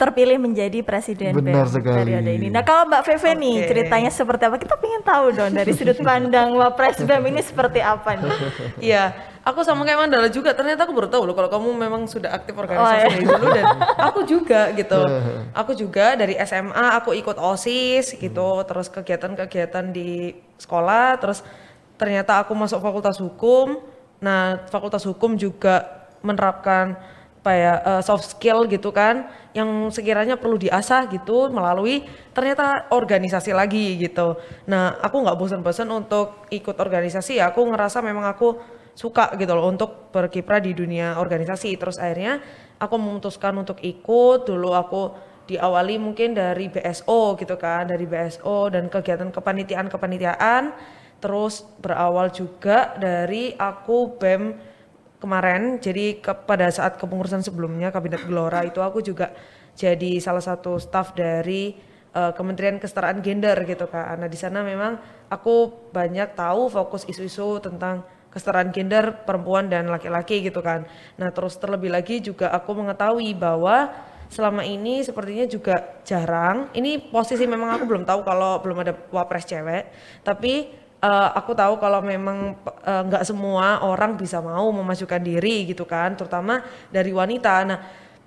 terpilih 0.00 0.40
menjadi 0.40 0.80
presiden 0.80 1.36
Benar 1.36 1.68
sekali. 1.68 2.08
periode 2.08 2.32
ini. 2.32 2.48
Nah 2.48 2.64
kalau 2.64 2.88
Mbak 2.88 3.02
Feve 3.04 3.36
nih 3.36 3.56
Oke. 3.60 3.68
ceritanya 3.68 4.08
seperti 4.08 4.48
apa? 4.48 4.56
Kita 4.56 4.80
pengen 4.80 5.04
tahu 5.04 5.24
dong 5.36 5.52
dari 5.52 5.76
sudut 5.76 6.00
pandang 6.00 6.56
Wapres 6.56 7.04
BEM 7.04 7.28
ini 7.28 7.44
seperti 7.44 7.84
apa 7.84 8.16
nih? 8.16 8.32
Iya, 8.80 9.12
aku 9.44 9.60
sama 9.60 9.84
kayak 9.84 10.00
Mandala 10.00 10.32
juga. 10.32 10.56
Ternyata 10.56 10.88
aku 10.88 10.96
baru 10.96 11.12
tahu 11.12 11.28
loh 11.28 11.36
kalau 11.36 11.52
kamu 11.52 11.68
memang 11.76 12.08
sudah 12.08 12.32
aktif 12.32 12.56
Oh, 12.56 12.64
organisasi 12.64 12.96
iya. 12.96 13.04
dari 13.12 13.24
dulu 13.28 13.46
dan 13.52 13.64
aku 14.00 14.20
juga 14.24 14.60
gitu. 14.72 15.00
Aku 15.60 15.72
juga 15.76 16.16
dari 16.16 16.34
SMA 16.40 16.86
aku 16.96 17.12
ikut 17.12 17.36
OSIS 17.36 18.16
gitu, 18.16 18.48
terus 18.64 18.88
kegiatan-kegiatan 18.88 19.92
di 19.92 20.32
sekolah, 20.56 21.20
terus 21.20 21.44
ternyata 22.00 22.40
aku 22.40 22.56
masuk 22.56 22.80
Fakultas 22.80 23.20
Hukum. 23.20 23.76
Nah, 24.24 24.64
Fakultas 24.72 25.04
Hukum 25.04 25.36
juga 25.36 25.84
menerapkan 26.24 26.96
apa 27.40 27.52
ya 27.56 27.74
eh, 27.80 28.02
soft 28.04 28.36
skill 28.36 28.68
gitu 28.68 28.92
kan 28.92 29.24
yang 29.56 29.88
sekiranya 29.88 30.36
perlu 30.36 30.60
diasah 30.60 31.08
gitu 31.08 31.48
melalui 31.48 32.04
ternyata 32.36 32.86
organisasi 32.92 33.56
lagi 33.56 33.96
gitu. 33.96 34.36
Nah 34.68 35.00
aku 35.00 35.24
nggak 35.24 35.36
bosan-bosan 35.40 35.88
untuk 35.88 36.46
ikut 36.52 36.76
organisasi 36.76 37.40
ya 37.40 37.48
aku 37.50 37.64
ngerasa 37.64 38.04
memang 38.04 38.28
aku 38.28 38.60
suka 38.92 39.32
gitu 39.40 39.56
loh 39.56 39.72
untuk 39.72 40.12
berkiprah 40.12 40.60
di 40.60 40.76
dunia 40.76 41.16
organisasi 41.16 41.72
terus 41.80 41.96
akhirnya 41.96 42.44
aku 42.76 43.00
memutuskan 43.00 43.56
untuk 43.56 43.80
ikut 43.80 44.44
dulu 44.44 44.76
aku 44.76 45.02
diawali 45.48 45.96
mungkin 45.96 46.36
dari 46.36 46.68
BSO 46.68 47.40
gitu 47.40 47.56
kan 47.56 47.88
dari 47.88 48.04
BSO 48.04 48.68
dan 48.68 48.92
kegiatan 48.92 49.32
kepanitiaan 49.32 49.88
kepanitiaan 49.88 50.62
terus 51.16 51.64
berawal 51.80 52.28
juga 52.28 52.92
dari 53.00 53.56
aku 53.56 54.20
BEM 54.20 54.69
kemarin 55.20 55.78
jadi 55.78 56.18
ke, 56.18 56.32
pada 56.48 56.72
saat 56.72 56.96
kepengurusan 56.96 57.44
sebelumnya 57.44 57.92
kabinet 57.92 58.24
Gelora 58.24 58.64
itu 58.64 58.80
aku 58.80 59.04
juga 59.04 59.30
jadi 59.76 60.18
salah 60.18 60.42
satu 60.42 60.80
staf 60.80 61.12
dari 61.12 61.76
eh, 62.16 62.32
Kementerian 62.34 62.80
Kesetaraan 62.80 63.20
Gender 63.20 63.54
gitu 63.68 63.86
kan. 63.86 64.16
Nah 64.18 64.26
di 64.26 64.40
sana 64.40 64.64
memang 64.64 64.98
aku 65.28 65.88
banyak 65.92 66.34
tahu 66.34 66.72
fokus 66.72 67.04
isu-isu 67.06 67.60
tentang 67.60 68.02
kesetaraan 68.30 68.70
gender 68.70 69.26
perempuan 69.26 69.66
dan 69.66 69.90
laki-laki 69.90 70.40
gitu 70.40 70.62
kan. 70.62 70.86
Nah 71.18 71.34
terus 71.34 71.58
terlebih 71.58 71.90
lagi 71.90 72.22
juga 72.22 72.54
aku 72.54 72.78
mengetahui 72.78 73.34
bahwa 73.34 73.90
selama 74.30 74.62
ini 74.62 75.02
sepertinya 75.02 75.44
juga 75.50 76.00
jarang. 76.06 76.70
Ini 76.70 77.10
posisi 77.10 77.44
memang 77.44 77.74
aku 77.74 77.84
belum 77.90 78.06
tahu 78.06 78.22
kalau 78.22 78.62
belum 78.62 78.86
ada 78.86 78.94
wapres 79.10 79.44
cewek, 79.44 79.90
tapi 80.22 80.79
eh, 81.00 81.30
aku 81.34 81.56
tahu 81.56 81.80
kalau 81.80 82.04
memang 82.04 82.56
eh, 82.84 83.02
nggak 83.08 83.24
semua 83.24 83.80
orang 83.82 84.14
bisa 84.14 84.38
mau 84.44 84.68
memajukan 84.70 85.20
diri 85.20 85.64
gitu 85.66 85.88
kan, 85.88 86.14
terutama 86.14 86.60
dari 86.92 87.10
wanita. 87.10 87.54
Nah, 87.64 87.78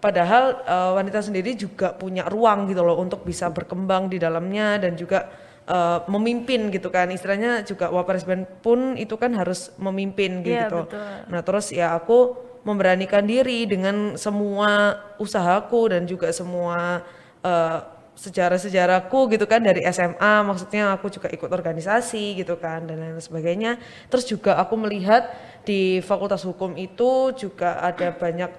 padahal 0.02 0.44
eh, 0.66 0.92
wanita 0.98 1.24
sendiri 1.24 1.56
juga 1.56 1.94
punya 1.96 2.26
ruang 2.28 2.68
gitu 2.68 2.82
loh 2.84 3.00
untuk 3.00 3.24
bisa 3.24 3.48
berkembang 3.54 4.12
di 4.12 4.18
dalamnya 4.20 4.82
dan 4.82 4.98
juga 5.00 5.30
eh, 5.70 6.00
memimpin 6.12 6.74
gitu 6.74 6.92
kan. 6.92 7.08
Istilahnya 7.14 7.64
juga 7.64 7.88
wapres 7.94 8.26
band 8.28 8.50
pun 8.66 9.00
itu 9.00 9.16
kan 9.16 9.32
harus 9.38 9.72
memimpin 9.80 10.44
Iya, 10.44 10.68
gitu. 10.68 10.90
betul. 10.90 11.08
Nah, 11.32 11.42
terus 11.46 11.72
ya 11.72 11.96
aku 11.96 12.36
memberanikan 12.64 13.28
diri 13.28 13.68
dengan 13.68 14.16
semua 14.16 14.96
usahaku 15.20 15.92
dan 15.92 16.08
juga 16.08 16.32
semua 16.32 17.04
eh, 17.44 17.80
sejarah-sejarahku 18.14 19.34
gitu 19.34 19.50
kan 19.50 19.58
dari 19.66 19.82
SMA 19.90 20.46
maksudnya 20.46 20.94
aku 20.94 21.10
juga 21.10 21.34
ikut 21.34 21.50
organisasi 21.50 22.38
gitu 22.38 22.62
kan 22.62 22.86
dan 22.86 23.02
lain 23.02 23.18
sebagainya. 23.18 23.82
Terus 24.10 24.26
juga 24.30 24.58
aku 24.62 24.78
melihat 24.78 25.34
di 25.66 26.00
Fakultas 26.06 26.46
Hukum 26.46 26.78
itu 26.78 27.34
juga 27.34 27.82
ada 27.82 28.14
banyak 28.14 28.52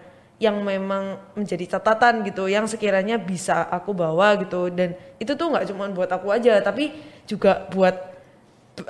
yang 0.42 0.58
memang 0.66 1.22
menjadi 1.38 1.78
catatan 1.78 2.26
gitu 2.26 2.50
yang 2.50 2.66
sekiranya 2.66 3.14
bisa 3.16 3.62
aku 3.70 3.94
bawa 3.94 4.34
gitu. 4.42 4.68
Dan 4.74 4.98
itu 5.22 5.38
tuh 5.38 5.54
nggak 5.54 5.70
cuma 5.70 5.86
buat 5.94 6.10
aku 6.10 6.34
aja 6.34 6.58
tapi 6.58 6.90
juga 7.24 7.70
buat 7.70 7.94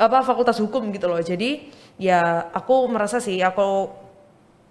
apa 0.00 0.24
Fakultas 0.24 0.56
Hukum 0.64 0.88
gitu 0.96 1.04
loh. 1.06 1.20
Jadi 1.20 1.68
ya 2.00 2.48
aku 2.56 2.88
merasa 2.88 3.20
sih 3.20 3.38
aku 3.44 3.92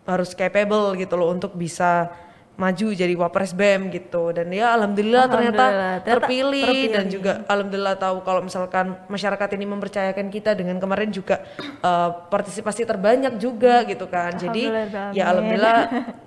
harus 0.04 0.36
capable 0.36 0.98
gitu 1.00 1.16
loh 1.16 1.32
untuk 1.32 1.56
bisa 1.56 2.12
maju 2.54 2.94
jadi 2.94 3.10
wapres 3.18 3.50
BEM 3.52 3.90
gitu. 3.90 4.30
Dan 4.30 4.54
ya 4.54 4.78
alhamdulillah, 4.78 5.26
ternyata, 5.26 5.66
Alhamdulillah, 5.66 5.98
ternyata 6.06 6.10
terpilih, 6.22 6.66
terpilih. 6.70 6.94
dan 6.94 7.06
juga 7.10 7.32
alhamdulillah 7.50 7.96
tahu 7.98 8.18
kalau 8.22 8.42
misalkan 8.46 8.86
masyarakat 9.10 9.50
ini 9.58 9.66
mempercayakan 9.66 10.28
kita 10.30 10.54
dengan 10.54 10.78
kemarin 10.78 11.10
juga 11.10 11.42
eh, 11.82 12.10
partisipasi 12.30 12.86
terbanyak 12.86 13.42
juga 13.42 13.82
gitu 13.90 14.06
kan. 14.06 14.38
Jadi 14.38 14.70
Alhamdulillah, 14.70 15.12
ya 15.18 15.24
alhamdulillah 15.34 15.78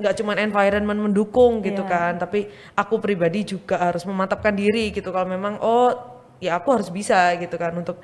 nggak 0.02 0.14
cuma 0.18 0.32
environment 0.34 1.00
mendukung 1.06 1.62
gitu 1.62 1.86
Iya. 1.86 1.92
kan 1.94 2.12
tapi 2.18 2.50
aku 2.74 2.98
pribadi 2.98 3.46
juga 3.46 3.78
harus 3.78 4.02
memantapkan 4.02 4.50
diri 4.50 4.90
gitu. 4.90 5.14
Kalau 5.14 5.30
memang 5.30 5.62
oh 5.62 5.94
ya 6.42 6.58
aku 6.58 6.74
harus 6.74 6.90
bisa 6.90 7.32
gitu 7.38 7.54
kan 7.54 7.70
untuk 7.72 8.02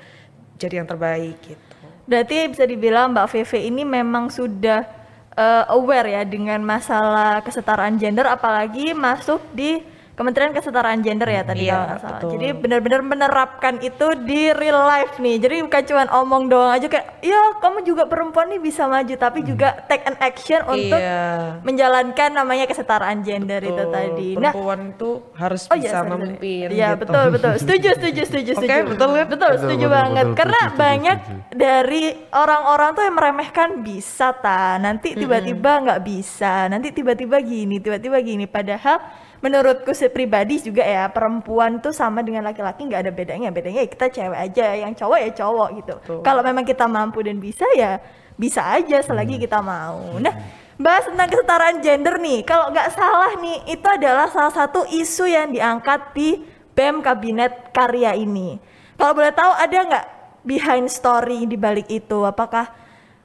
jadi 0.55 0.79
yang 0.79 0.87
terbaik 0.87 1.37
gitu. 1.43 1.59
Berarti 2.07 2.47
bisa 2.47 2.63
dibilang 2.63 3.11
Mbak 3.11 3.27
Feve 3.27 3.59
ini 3.59 3.83
memang 3.83 4.31
sudah 4.31 5.02
eh, 5.37 5.63
aware 5.69 6.09
ya 6.17 6.23
dengan 6.25 6.61
masalah 6.65 7.41
kesetaraan 7.45 7.97
gender 7.97 8.25
apalagi 8.25 8.93
masuk 8.93 9.41
di 9.53 9.92
Kementerian 10.13 10.53
Kesetaraan 10.53 11.01
Gender 11.01 11.25
ya 11.25 11.41
tadi 11.41 11.65
Iya, 11.65 11.73
kalau 11.73 11.85
nggak 11.85 11.99
salah. 11.99 12.13
betul. 12.15 12.29
Jadi 12.31 12.47
benar-benar 12.53 13.01
menerapkan 13.01 13.73
itu 13.79 14.07
di 14.21 14.53
real 14.53 14.77
life 14.79 15.17
nih. 15.17 15.35
Jadi 15.37 15.55
bukan 15.61 15.83
cuma 15.83 16.03
omong 16.15 16.43
doang 16.47 16.69
aja 16.69 16.85
kayak, 16.85 17.17
ya 17.19 17.41
kamu 17.57 17.81
juga 17.81 18.05
perempuan 18.05 18.45
nih 18.47 18.61
bisa 18.61 18.85
maju, 18.85 19.09
tapi 19.11 19.41
juga 19.41 19.73
take 19.83 20.05
an 20.05 20.13
action 20.19 20.61
untuk 20.63 20.95
iya 20.95 21.57
menjalankan 21.59 22.29
namanya 22.29 22.65
kesetaraan 22.65 23.21
gender 23.21 23.57
itu 23.59 23.73
Betul. 23.73 23.89
tadi. 23.89 24.29
Nah, 24.35 24.53
perempuan 24.53 24.79
itu 24.91 25.09
harus 25.33 25.61
Oh 25.65 25.75
iya, 25.75 25.81
bisa 25.83 25.97
sorry. 25.97 26.11
memimpin 26.11 26.67
Iya 26.69 26.89
gitu. 26.89 27.01
betul 27.01 27.25
betul. 27.31 27.53
Setuju 27.57 27.89
setuju 27.97 28.21
setuju 28.23 28.51
Oke, 28.53 28.61
setuju. 28.61 28.85
betul 28.87 29.09
kan? 29.09 29.25
Betul, 29.25 29.49
Betul, 29.49 29.51
setuju 29.59 29.81
betul, 29.83 29.97
banget. 29.97 30.25
betul, 30.25 30.37
Karena 30.37 30.59
setuju, 30.61 30.77
banyak 30.77 31.17
setuju. 31.19 31.41
dari 31.51 32.03
orang-orang 32.29 32.89
tuh 32.91 33.03
yang 33.03 33.15
meremehkan 33.17 33.69
bisa 33.81 34.27
ta. 34.35 34.77
Nanti 34.77 35.07
tiba-tiba 35.15 35.71
nggak 35.81 36.01
bisa. 36.01 36.53
Nanti 36.67 36.87
tiba-tiba 36.91 37.37
gini, 37.39 37.75
tiba-tiba 37.77 38.17
gini. 38.19 38.45
Padahal 38.45 39.01
menurutku 39.43 39.91
sih 39.91 40.07
pribadi 40.07 40.63
juga 40.63 40.87
ya 40.87 41.11
perempuan 41.11 41.83
tuh 41.83 41.91
sama 41.91 42.23
dengan 42.23 42.47
laki-laki 42.47 42.87
nggak 42.87 43.01
ada 43.03 43.11
bedanya. 43.11 43.51
Bedanya 43.51 43.83
ya 43.83 43.89
kita 43.91 44.07
cewek 44.07 44.39
aja, 44.39 44.65
yang 44.79 44.95
cowok 44.95 45.19
ya 45.19 45.29
cowok 45.35 45.69
gitu. 45.83 45.95
Kalau 46.23 46.39
memang 46.39 46.63
kita 46.63 46.87
mampu 46.87 47.19
dan 47.27 47.43
bisa 47.43 47.67
ya 47.75 47.99
bisa 48.39 48.63
aja 48.63 49.03
selagi 49.03 49.35
kita 49.35 49.59
mau. 49.59 50.15
Nah, 50.17 50.31
bahas 50.79 51.05
tentang 51.11 51.27
kesetaraan 51.27 51.83
gender 51.83 52.15
nih. 52.23 52.47
Kalau 52.47 52.71
nggak 52.71 52.89
salah 52.95 53.35
nih, 53.35 53.57
itu 53.67 53.87
adalah 53.91 54.31
salah 54.31 54.53
satu 54.55 54.87
isu 54.87 55.27
yang 55.27 55.51
diangkat 55.51 56.15
di 56.15 56.39
BEM 56.73 57.03
Kabinet 57.03 57.75
Karya 57.75 58.15
ini. 58.15 58.57
Kalau 58.95 59.11
boleh 59.11 59.35
tahu 59.35 59.51
ada 59.59 59.77
nggak 59.83 60.05
behind 60.47 60.87
story 60.87 61.45
di 61.45 61.59
balik 61.59 61.91
itu? 61.91 62.23
Apakah 62.23 62.71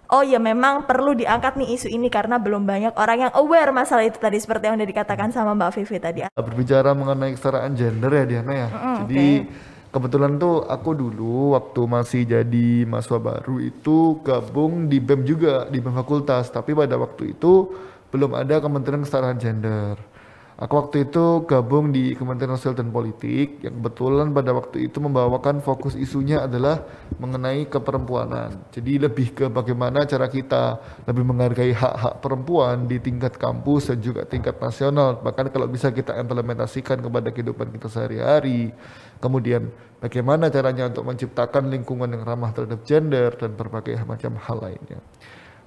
oh 0.09 0.25
ya 0.25 0.41
memang 0.41 0.89
perlu 0.89 1.13
diangkat 1.13 1.61
nih 1.61 1.69
isu 1.77 1.89
ini 1.93 2.09
karena 2.09 2.41
belum 2.41 2.65
banyak 2.65 2.97
orang 2.97 3.29
yang 3.29 3.33
aware 3.37 3.71
masalah 3.71 4.05
itu 4.09 4.17
tadi 4.17 4.41
seperti 4.41 4.69
yang 4.69 4.81
udah 4.81 4.89
dikatakan 4.89 5.29
sama 5.31 5.53
Mbak 5.53 5.71
Vivi 5.81 5.97
tadi. 6.01 6.21
berbicara 6.33 6.97
mengenai 6.97 7.37
kesetaraan 7.37 7.73
gender 7.77 8.11
ya 8.13 8.25
Diana 8.25 8.53
ya. 8.53 8.69
Jadi 9.05 9.29
kebetulan 9.89 10.37
tuh 10.37 10.65
aku 10.65 10.91
dulu 10.97 11.57
waktu 11.57 11.81
masih 11.85 12.23
jadi 12.25 12.69
mahasiswa 12.89 13.21
baru 13.21 13.61
itu 13.61 14.21
gabung 14.25 14.89
di 14.89 15.01
BEM 15.01 15.25
juga 15.25 15.69
di 15.69 15.81
BEM 15.81 15.97
fakultas, 15.97 16.49
tapi 16.49 16.73
pada 16.73 16.97
waktu 16.97 17.37
itu 17.37 17.73
belum 18.09 18.33
ada 18.37 18.61
Kementerian 18.61 19.05
Kesetaraan 19.05 19.37
Gender. 19.37 20.18
Aku 20.59 20.75
waktu 20.75 21.07
itu 21.07 21.47
gabung 21.47 21.95
di 21.95 22.19
Kementerian 22.19 22.59
Sosial 22.59 22.75
dan 22.75 22.91
Politik 22.91 23.63
yang 23.63 23.79
kebetulan 23.79 24.35
pada 24.35 24.51
waktu 24.51 24.91
itu 24.91 24.99
membawakan 24.99 25.63
fokus 25.63 25.95
isunya 25.95 26.51
adalah 26.51 26.83
mengenai 27.15 27.71
keperempuanan. 27.71 28.67
Jadi 28.75 28.99
lebih 28.99 29.39
ke 29.39 29.47
bagaimana 29.47 30.03
cara 30.03 30.27
kita 30.27 30.83
lebih 31.07 31.23
menghargai 31.31 31.71
hak-hak 31.71 32.19
perempuan 32.19 32.91
di 32.91 32.99
tingkat 32.99 33.39
kampus 33.39 33.95
dan 33.95 34.03
juga 34.03 34.27
tingkat 34.27 34.59
nasional. 34.59 35.23
Bahkan 35.23 35.55
kalau 35.55 35.71
bisa 35.71 35.95
kita 35.95 36.19
implementasikan 36.19 37.07
kepada 37.07 37.31
kehidupan 37.31 37.71
kita 37.79 37.87
sehari-hari. 37.87 38.75
Kemudian 39.23 39.71
bagaimana 40.03 40.51
caranya 40.51 40.91
untuk 40.91 41.07
menciptakan 41.07 41.71
lingkungan 41.71 42.11
yang 42.11 42.27
ramah 42.27 42.51
terhadap 42.51 42.83
gender 42.83 43.31
dan 43.39 43.55
berbagai 43.55 44.03
macam 44.03 44.35
hal 44.35 44.59
lainnya. 44.59 44.99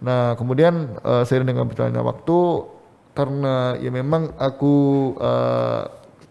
Nah, 0.03 0.35
kemudian 0.35 0.99
eh, 0.99 1.23
seiring 1.23 1.47
dengan 1.47 1.71
berjalannya 1.71 2.03
waktu 2.03 2.39
karena 3.11 3.75
ya 3.79 3.91
memang 3.91 4.35
aku 4.39 4.75
eh, 5.19 5.81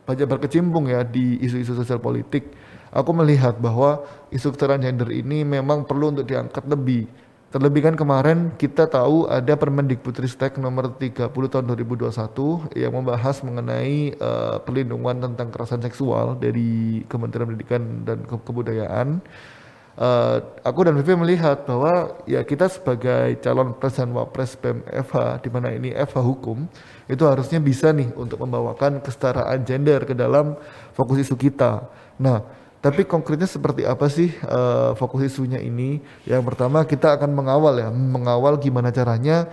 banyak 0.04 0.26
berkecimpung 0.26 0.90
ya 0.90 1.06
di 1.06 1.38
isu-isu 1.38 1.76
sosial 1.76 2.02
politik, 2.02 2.50
aku 2.90 3.10
melihat 3.14 3.56
bahwa 3.60 4.02
isu 4.32 4.52
kesetaraan 4.54 4.82
gender 4.82 5.10
ini 5.14 5.46
memang 5.46 5.86
perlu 5.86 6.10
untuk 6.10 6.26
diangkat 6.26 6.66
lebih 6.66 7.06
Terlebih 7.50 7.82
kan 7.82 7.98
kemarin 7.98 8.54
kita 8.54 8.86
tahu 8.86 9.26
ada 9.26 9.58
Permendikbudristek 9.58 10.54
nomor 10.62 10.94
30 10.94 11.34
tahun 11.34 11.64
2021 11.66 12.78
yang 12.78 12.94
membahas 12.94 13.42
mengenai 13.42 14.14
eh, 14.14 14.56
perlindungan 14.62 15.18
tentang 15.18 15.50
kekerasan 15.50 15.82
seksual 15.82 16.38
dari 16.38 17.02
Kementerian 17.10 17.50
Pendidikan 17.50 18.06
dan 18.06 18.22
Ke- 18.22 18.38
Kebudayaan. 18.38 19.18
Eh, 19.98 20.36
aku 20.62 20.86
dan 20.86 20.94
Vivi 20.94 21.18
melihat 21.18 21.66
bahwa 21.66 22.14
ya 22.22 22.46
kita 22.46 22.70
sebagai 22.70 23.34
calon 23.42 23.74
presiden 23.74 24.14
wapres 24.14 24.54
BEM 24.54 24.86
FH 24.86 25.42
di 25.42 25.48
mana 25.50 25.74
ini 25.74 25.90
FH 25.90 26.22
hukum 26.22 26.64
itu 27.10 27.26
harusnya 27.26 27.58
bisa 27.58 27.90
nih 27.90 28.14
untuk 28.14 28.38
membawakan 28.38 29.02
kesetaraan 29.02 29.66
gender 29.66 30.06
ke 30.06 30.14
dalam 30.14 30.54
fokus 30.94 31.26
isu 31.26 31.34
kita. 31.34 31.90
Nah, 32.22 32.38
tapi 32.78 33.02
konkretnya 33.02 33.50
seperti 33.50 33.82
apa 33.82 34.06
sih 34.06 34.30
eh, 34.30 34.90
fokus 34.94 35.26
isunya 35.26 35.58
ini? 35.58 35.98
Yang 36.22 36.42
pertama 36.46 36.86
kita 36.86 37.18
akan 37.18 37.34
mengawal 37.34 37.74
ya, 37.82 37.88
mengawal 37.90 38.56
gimana 38.62 38.94
caranya 38.94 39.50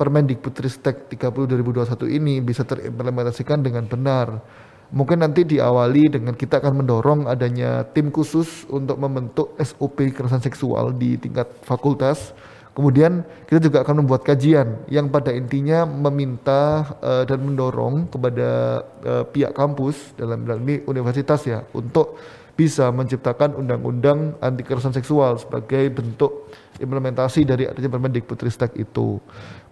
Permendikbudristek 0.00 1.12
30 1.12 1.60
2021 1.60 2.08
ini 2.08 2.40
bisa 2.40 2.64
terimplementasikan 2.64 3.60
dengan 3.60 3.84
benar. 3.84 4.40
Mungkin 4.90 5.22
nanti 5.22 5.46
diawali 5.46 6.18
dengan 6.18 6.34
kita 6.34 6.58
akan 6.58 6.82
mendorong 6.82 7.20
adanya 7.30 7.86
tim 7.94 8.10
khusus 8.10 8.66
untuk 8.66 8.98
membentuk 8.98 9.54
SOP 9.62 10.10
kekerasan 10.10 10.42
seksual 10.42 10.90
di 10.90 11.14
tingkat 11.14 11.46
fakultas. 11.62 12.34
Kemudian 12.74 13.22
kita 13.46 13.62
juga 13.62 13.82
akan 13.86 14.02
membuat 14.02 14.26
kajian 14.26 14.82
yang 14.90 15.06
pada 15.10 15.30
intinya 15.30 15.86
meminta 15.86 16.86
eh, 17.02 17.22
dan 17.22 17.38
mendorong 17.38 18.10
kepada 18.10 18.82
eh, 19.02 19.24
pihak 19.30 19.54
kampus 19.54 20.14
dalam 20.18 20.42
hal 20.46 20.58
ini 20.58 20.82
universitas 20.86 21.42
ya 21.46 21.62
untuk 21.70 22.18
bisa 22.58 22.92
menciptakan 22.92 23.56
undang-undang 23.56 24.36
anti 24.42 24.60
kekerasan 24.60 24.92
seksual 24.92 25.40
sebagai 25.40 25.86
bentuk 25.96 26.50
implementasi 26.76 27.48
dari 27.48 27.64
adanya 27.64 27.88
Permendikbudristek 27.88 28.76
itu. 28.76 29.16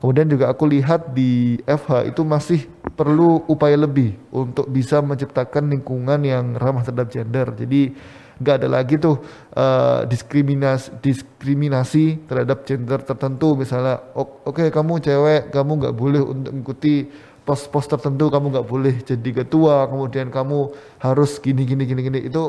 Kemudian 0.01 0.25
juga 0.25 0.49
aku 0.49 0.65
lihat 0.65 1.13
di 1.13 1.61
FH 1.69 2.09
itu 2.09 2.23
masih 2.25 2.65
perlu 2.99 3.47
upaya 3.47 3.79
lebih 3.79 4.19
untuk 4.35 4.67
bisa 4.67 4.99
menciptakan 4.99 5.71
lingkungan 5.71 6.21
yang 6.27 6.45
ramah 6.59 6.83
terhadap 6.83 7.09
gender. 7.15 7.47
Jadi 7.55 7.95
nggak 8.39 8.55
ada 8.63 8.69
lagi 8.71 8.95
tuh 9.03 9.19
eh, 9.55 10.01
diskriminasi 10.11 11.03
diskriminasi 11.03 12.27
terhadap 12.31 12.63
gender 12.67 13.03
tertentu 13.03 13.59
misalnya 13.59 13.99
"O- 14.15 14.47
oke 14.47 14.71
kamu 14.71 15.03
cewek 15.03 15.51
kamu 15.51 15.73
nggak 15.83 15.95
boleh 15.99 16.23
untuk 16.23 16.51
mengikuti 16.55 17.11
pos-pos 17.43 17.91
tertentu 17.91 18.31
kamu 18.31 18.47
nggak 18.55 18.67
boleh 18.69 18.95
jadi 19.03 19.31
ketua 19.43 19.91
kemudian 19.91 20.31
kamu 20.31 20.71
harus 21.03 21.43
gini 21.43 21.67
gini 21.67 21.83
gini 21.83 22.01
gini 22.07 22.21
itu 22.31 22.43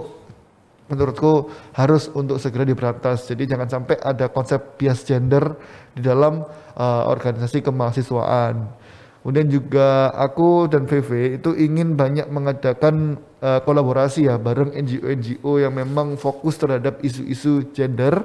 menurutku 0.89 1.53
harus 1.77 2.09
untuk 2.17 2.41
segera 2.41 2.65
diberantas. 2.65 3.29
Jadi 3.29 3.45
jangan 3.45 3.69
sampai 3.69 3.95
ada 4.01 4.25
konsep 4.33 4.57
bias 4.75 5.05
gender 5.05 5.53
di 5.93 6.01
dalam 6.01 6.41
uh, 6.73 7.03
organisasi 7.05 7.61
kemahasiswaan. 7.61 8.65
Kemudian 9.19 9.51
juga 9.51 10.15
aku 10.15 10.71
dan 10.71 10.87
VV 10.87 11.41
itu 11.43 11.51
ingin 11.51 11.99
banyak 11.99 12.31
mengadakan 12.31 13.19
uh, 13.43 13.59
kolaborasi 13.67 14.31
ya 14.31 14.39
bareng 14.39 14.71
NGO-NGO 14.71 15.59
yang 15.59 15.75
memang 15.75 16.15
fokus 16.15 16.55
terhadap 16.55 17.03
isu-isu 17.03 17.67
gender. 17.75 18.23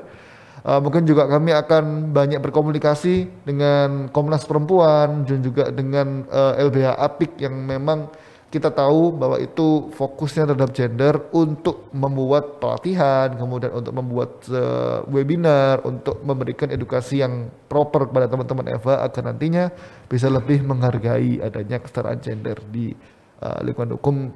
Uh, 0.65 0.81
mungkin 0.81 1.05
juga 1.05 1.29
kami 1.29 1.53
akan 1.53 2.15
banyak 2.15 2.41
berkomunikasi 2.41 3.45
dengan 3.45 4.09
Komnas 4.09 4.49
Perempuan 4.49 5.27
dan 5.27 5.45
juga 5.45 5.69
dengan 5.69 6.25
uh, 6.31 6.57
LBH 6.57 6.97
Apik 6.97 7.37
yang 7.43 7.53
memang 7.53 8.09
kita 8.55 8.71
tahu 8.71 9.11
bahwa 9.11 9.43
itu 9.43 9.91
fokusnya 9.91 10.47
terhadap 10.47 10.71
gender 10.71 11.15
untuk 11.35 11.91
membuat 11.91 12.63
pelatihan, 12.63 13.35
kemudian 13.35 13.75
untuk 13.75 13.91
membuat 13.91 14.47
eh, 14.47 15.03
webinar, 15.11 15.83
untuk 15.83 16.23
memberikan 16.23 16.71
edukasi 16.71 17.19
yang 17.19 17.51
proper 17.67 18.07
kepada 18.07 18.31
teman-teman 18.31 18.79
Eva 18.79 19.03
agar 19.03 19.27
nantinya 19.27 19.75
bisa 20.07 20.31
lebih 20.31 20.63
menghargai 20.63 21.43
adanya 21.43 21.83
kesetaraan 21.83 22.23
gender 22.23 22.63
di 22.71 22.95
eh, 23.43 23.59
lingkungan 23.67 23.99
hukum 23.99 24.31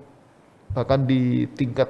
bahkan 0.75 1.07
di 1.07 1.47
tingkat 1.55 1.87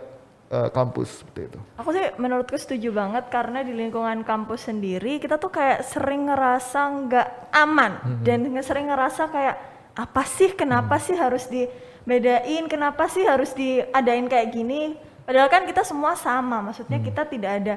eh, 0.53 0.69
kampus 0.69 1.25
seperti 1.25 1.49
itu. 1.49 1.59
Aku 1.81 1.97
sih 1.97 2.13
menurutku 2.21 2.61
setuju 2.61 2.93
banget 2.93 3.33
karena 3.33 3.65
di 3.65 3.73
lingkungan 3.73 4.21
kampus 4.21 4.69
sendiri 4.69 5.17
kita 5.17 5.41
tuh 5.41 5.49
kayak 5.49 5.81
sering 5.81 6.29
ngerasa 6.29 6.81
nggak 7.09 7.29
aman 7.57 8.21
dan 8.21 8.53
nge- 8.53 8.69
sering 8.69 8.93
ngerasa 8.93 9.33
kayak 9.33 9.57
apa 9.97 10.23
sih? 10.29 10.53
Kenapa 10.53 11.01
sih 11.01 11.17
harus 11.17 11.49
dibedain 12.09 12.65
kenapa 12.73 13.05
sih 13.13 13.29
harus 13.29 13.53
diadain 13.53 14.25
kayak 14.33 14.49
gini. 14.49 14.97
Padahal 15.29 15.53
kan 15.53 15.69
kita 15.69 15.85
semua 15.85 16.17
sama 16.17 16.65
maksudnya 16.65 17.05
kita 17.05 17.29
tidak 17.29 17.53
ada 17.61 17.75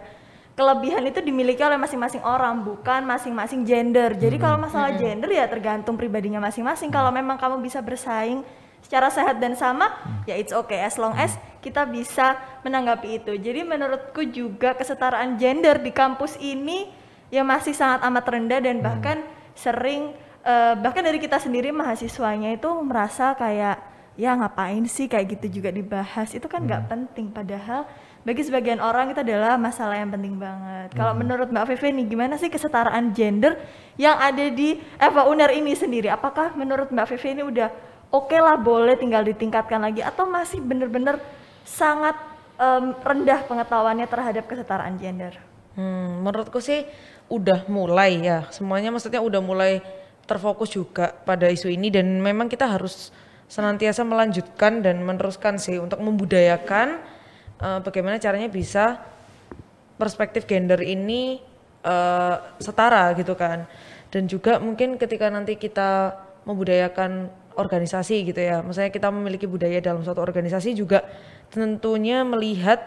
kelebihan 0.55 1.03
itu 1.03 1.19
dimiliki 1.19 1.59
oleh 1.59 1.75
masing-masing 1.75 2.23
orang 2.23 2.63
bukan 2.63 3.03
masing-masing 3.03 3.67
gender. 3.67 4.15
Jadi 4.15 4.39
kalau 4.39 4.55
masalah 4.55 4.95
gender 4.95 5.27
ya 5.35 5.51
tergantung 5.51 5.99
pribadinya 5.99 6.39
masing-masing. 6.39 6.87
Kalau 6.87 7.11
memang 7.11 7.35
kamu 7.35 7.59
bisa 7.59 7.83
bersaing 7.83 8.47
secara 8.79 9.11
sehat 9.11 9.43
dan 9.43 9.59
sama 9.59 9.91
ya 10.23 10.39
it's 10.39 10.55
okay. 10.55 10.79
As 10.79 10.95
long 10.95 11.11
as 11.19 11.35
kita 11.59 11.83
bisa 11.83 12.39
menanggapi 12.63 13.19
itu. 13.19 13.35
Jadi 13.35 13.67
menurutku 13.67 14.23
juga 14.31 14.79
kesetaraan 14.79 15.35
gender 15.35 15.83
di 15.83 15.91
kampus 15.91 16.39
ini 16.39 16.87
ya 17.27 17.43
masih 17.43 17.75
sangat 17.75 17.99
amat 18.07 18.31
rendah 18.31 18.63
dan 18.63 18.79
bahkan 18.79 19.27
sering 19.59 20.15
eh, 20.47 20.73
bahkan 20.79 21.03
dari 21.03 21.19
kita 21.19 21.35
sendiri 21.35 21.75
mahasiswanya 21.75 22.55
itu 22.55 22.71
merasa 22.79 23.35
kayak 23.35 23.90
ya 24.21 24.37
ngapain 24.37 24.85
sih 24.85 25.09
kayak 25.09 25.33
gitu 25.33 25.57
juga 25.57 25.73
dibahas 25.73 26.29
itu 26.37 26.45
kan 26.45 26.61
nggak 26.61 26.93
penting 26.93 27.33
padahal 27.33 27.89
bagi 28.21 28.45
sebagian 28.45 28.77
orang 28.77 29.09
itu 29.09 29.25
adalah 29.25 29.57
masalah 29.57 29.97
yang 29.97 30.13
penting 30.13 30.37
banget. 30.37 30.93
Kalau 30.93 31.17
menurut 31.17 31.49
Mbak 31.49 31.73
Vivi 31.73 31.89
nih 31.89 32.05
gimana 32.05 32.37
sih 32.37 32.53
kesetaraan 32.53 33.17
gender 33.17 33.57
yang 33.97 34.13
ada 34.13 34.45
di 34.53 34.77
Eva 35.01 35.25
Uner 35.25 35.49
ini 35.49 35.73
sendiri? 35.73 36.05
Apakah 36.05 36.53
menurut 36.53 36.93
Mbak 36.93 37.17
Vivi 37.17 37.41
ini 37.41 37.43
udah 37.49 37.73
oke 38.13 38.37
lah 38.37 38.61
boleh 38.61 38.93
tinggal 38.93 39.25
ditingkatkan 39.25 39.81
lagi 39.81 40.05
atau 40.05 40.29
masih 40.29 40.61
bener-bener 40.61 41.17
sangat 41.65 42.13
em, 42.61 42.93
rendah 43.01 43.41
pengetahuannya 43.49 44.05
terhadap 44.05 44.45
kesetaraan 44.45 45.01
gender? 45.01 45.33
Hmm, 45.73 46.21
menurutku 46.21 46.61
sih 46.61 46.85
udah 47.25 47.65
mulai 47.73 48.21
ya. 48.21 48.45
Semuanya 48.53 48.93
maksudnya 48.93 49.17
udah 49.17 49.41
mulai 49.41 49.81
terfokus 50.29 50.77
juga 50.77 51.09
pada 51.25 51.49
isu 51.49 51.73
ini 51.73 51.89
dan 51.89 52.05
memang 52.21 52.45
kita 52.45 52.69
harus 52.69 53.09
senantiasa 53.51 54.07
melanjutkan 54.07 54.79
dan 54.79 55.03
meneruskan 55.03 55.59
sih 55.59 55.75
untuk 55.75 55.99
membudayakan 55.99 57.03
eh, 57.59 57.79
bagaimana 57.83 58.15
caranya 58.15 58.47
bisa 58.47 59.03
perspektif 59.99 60.47
gender 60.47 60.79
ini 60.79 61.43
eh, 61.83 62.35
setara 62.63 63.11
gitu 63.19 63.35
kan. 63.35 63.67
Dan 64.07 64.31
juga 64.31 64.59
mungkin 64.63 64.95
ketika 64.95 65.27
nanti 65.27 65.59
kita 65.59 66.15
membudayakan 66.47 67.27
organisasi 67.59 68.23
gitu 68.31 68.39
ya. 68.39 68.63
Misalnya 68.63 68.91
kita 68.91 69.11
memiliki 69.11 69.47
budaya 69.47 69.83
dalam 69.83 70.03
suatu 70.03 70.23
organisasi 70.23 70.71
juga 70.71 71.03
tentunya 71.51 72.23
melihat 72.23 72.79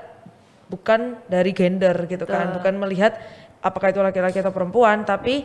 bukan 0.73 1.21
dari 1.29 1.53
gender 1.53 2.09
gitu 2.09 2.25
kan, 2.25 2.57
bukan 2.57 2.81
melihat 2.81 3.21
apakah 3.61 3.93
itu 3.93 4.01
laki-laki 4.01 4.41
atau 4.41 4.53
perempuan, 4.53 5.05
tapi 5.05 5.45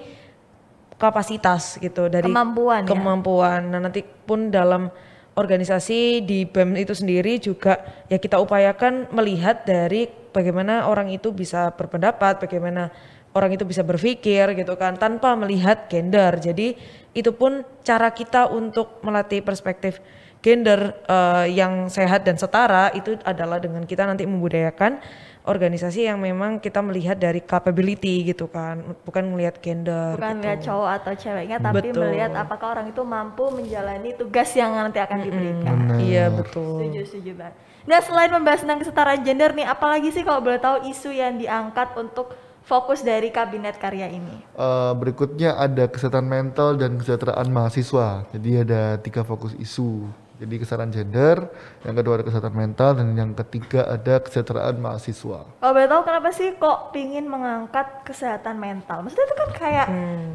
kapasitas 0.99 1.79
gitu 1.79 2.11
dari 2.11 2.27
Kemampuan 2.27 2.83
ya. 2.83 2.91
kemampuan. 2.91 3.61
Nah 3.71 3.79
nanti 3.79 4.03
pun 4.03 4.51
dalam 4.51 4.91
organisasi 5.39 6.27
di 6.27 6.43
BEM 6.43 6.75
itu 6.75 6.91
sendiri 6.91 7.39
juga 7.39 7.79
ya 8.11 8.19
kita 8.19 8.35
upayakan 8.43 9.07
melihat 9.15 9.63
dari 9.63 10.11
bagaimana 10.35 10.91
orang 10.91 11.07
itu 11.09 11.31
bisa 11.31 11.71
berpendapat, 11.71 12.43
bagaimana 12.43 12.91
orang 13.31 13.55
itu 13.55 13.63
bisa 13.63 13.79
berpikir 13.87 14.51
gitu 14.59 14.75
kan 14.75 14.99
tanpa 14.99 15.39
melihat 15.39 15.87
gender. 15.87 16.35
Jadi 16.35 16.75
itu 17.15 17.31
pun 17.31 17.63
cara 17.87 18.11
kita 18.11 18.51
untuk 18.51 18.99
melatih 18.99 19.39
perspektif 19.39 20.03
gender 20.43 20.95
eh, 21.07 21.55
yang 21.55 21.87
sehat 21.87 22.27
dan 22.27 22.35
setara 22.35 22.91
itu 22.95 23.15
adalah 23.23 23.59
dengan 23.59 23.83
kita 23.87 24.07
nanti 24.07 24.27
membudayakan 24.27 24.99
organisasi 25.47 26.05
yang 26.05 26.19
memang 26.19 26.59
kita 26.59 26.83
melihat 26.83 27.15
dari 27.15 27.39
capability 27.39 28.27
gitu 28.27 28.51
kan, 28.51 28.83
bukan 29.07 29.23
melihat 29.31 29.57
gender. 29.63 30.19
Bukan 30.19 30.35
gitu. 30.39 30.45
lihat 30.45 30.59
cowok 30.65 30.89
atau 30.99 31.13
ceweknya 31.15 31.57
tapi 31.63 31.89
Betul. 31.89 32.03
melihat 32.11 32.31
apakah 32.35 32.67
orang 32.75 32.87
itu 32.91 33.01
mampu 33.01 33.47
menjalani 33.49 34.11
tugas 34.19 34.51
yang 34.53 34.75
nanti 34.75 34.99
akan 34.99 35.19
diberikan. 35.23 35.77
Iya 35.95 36.29
betul. 36.33 36.83
Setuju, 36.83 37.01
setuju 37.07 37.31
banget. 37.39 37.55
Nah 37.87 37.99
selain 38.03 38.31
membahas 38.31 38.61
tentang 38.61 38.79
kesetaraan 38.83 39.21
gender 39.23 39.51
nih, 39.55 39.65
apalagi 39.65 40.11
sih 40.11 40.21
kalau 40.27 40.43
boleh 40.43 40.59
tahu 40.59 40.85
isu 40.91 41.09
yang 41.15 41.39
diangkat 41.39 41.95
untuk 41.95 42.35
fokus 42.69 43.01
dari 43.01 43.33
kabinet 43.33 43.81
karya 43.81 44.05
ini? 44.13 44.45
Eh, 44.53 44.93
berikutnya 44.93 45.57
ada 45.57 45.89
kesehatan 45.89 46.29
mental 46.29 46.77
dan 46.77 47.01
kesejahteraan 47.01 47.49
mahasiswa. 47.49 48.29
Jadi 48.29 48.49
ada 48.61 49.01
tiga 49.01 49.25
fokus 49.25 49.57
isu. 49.57 50.05
Jadi 50.39 50.55
kesetaraan 50.55 50.87
gender, 50.87 51.51
yang 51.83 51.95
kedua 51.99 52.15
ada 52.15 52.23
kesehatan 52.23 52.55
mental, 52.55 52.95
dan 52.95 53.11
yang 53.11 53.35
ketiga 53.35 53.83
ada 53.85 54.23
kesejahteraan 54.23 54.79
mahasiswa. 54.79 55.43
Kalau 55.59 55.73
boleh 55.75 55.89
tahu 55.91 56.01
kenapa 56.07 56.29
sih 56.31 56.55
kok 56.55 56.95
pingin 56.95 57.27
mengangkat 57.27 58.07
kesehatan 58.07 58.55
mental? 58.55 59.03
Maksudnya 59.03 59.27
itu 59.27 59.35
kan 59.35 59.49
kayak 59.51 59.87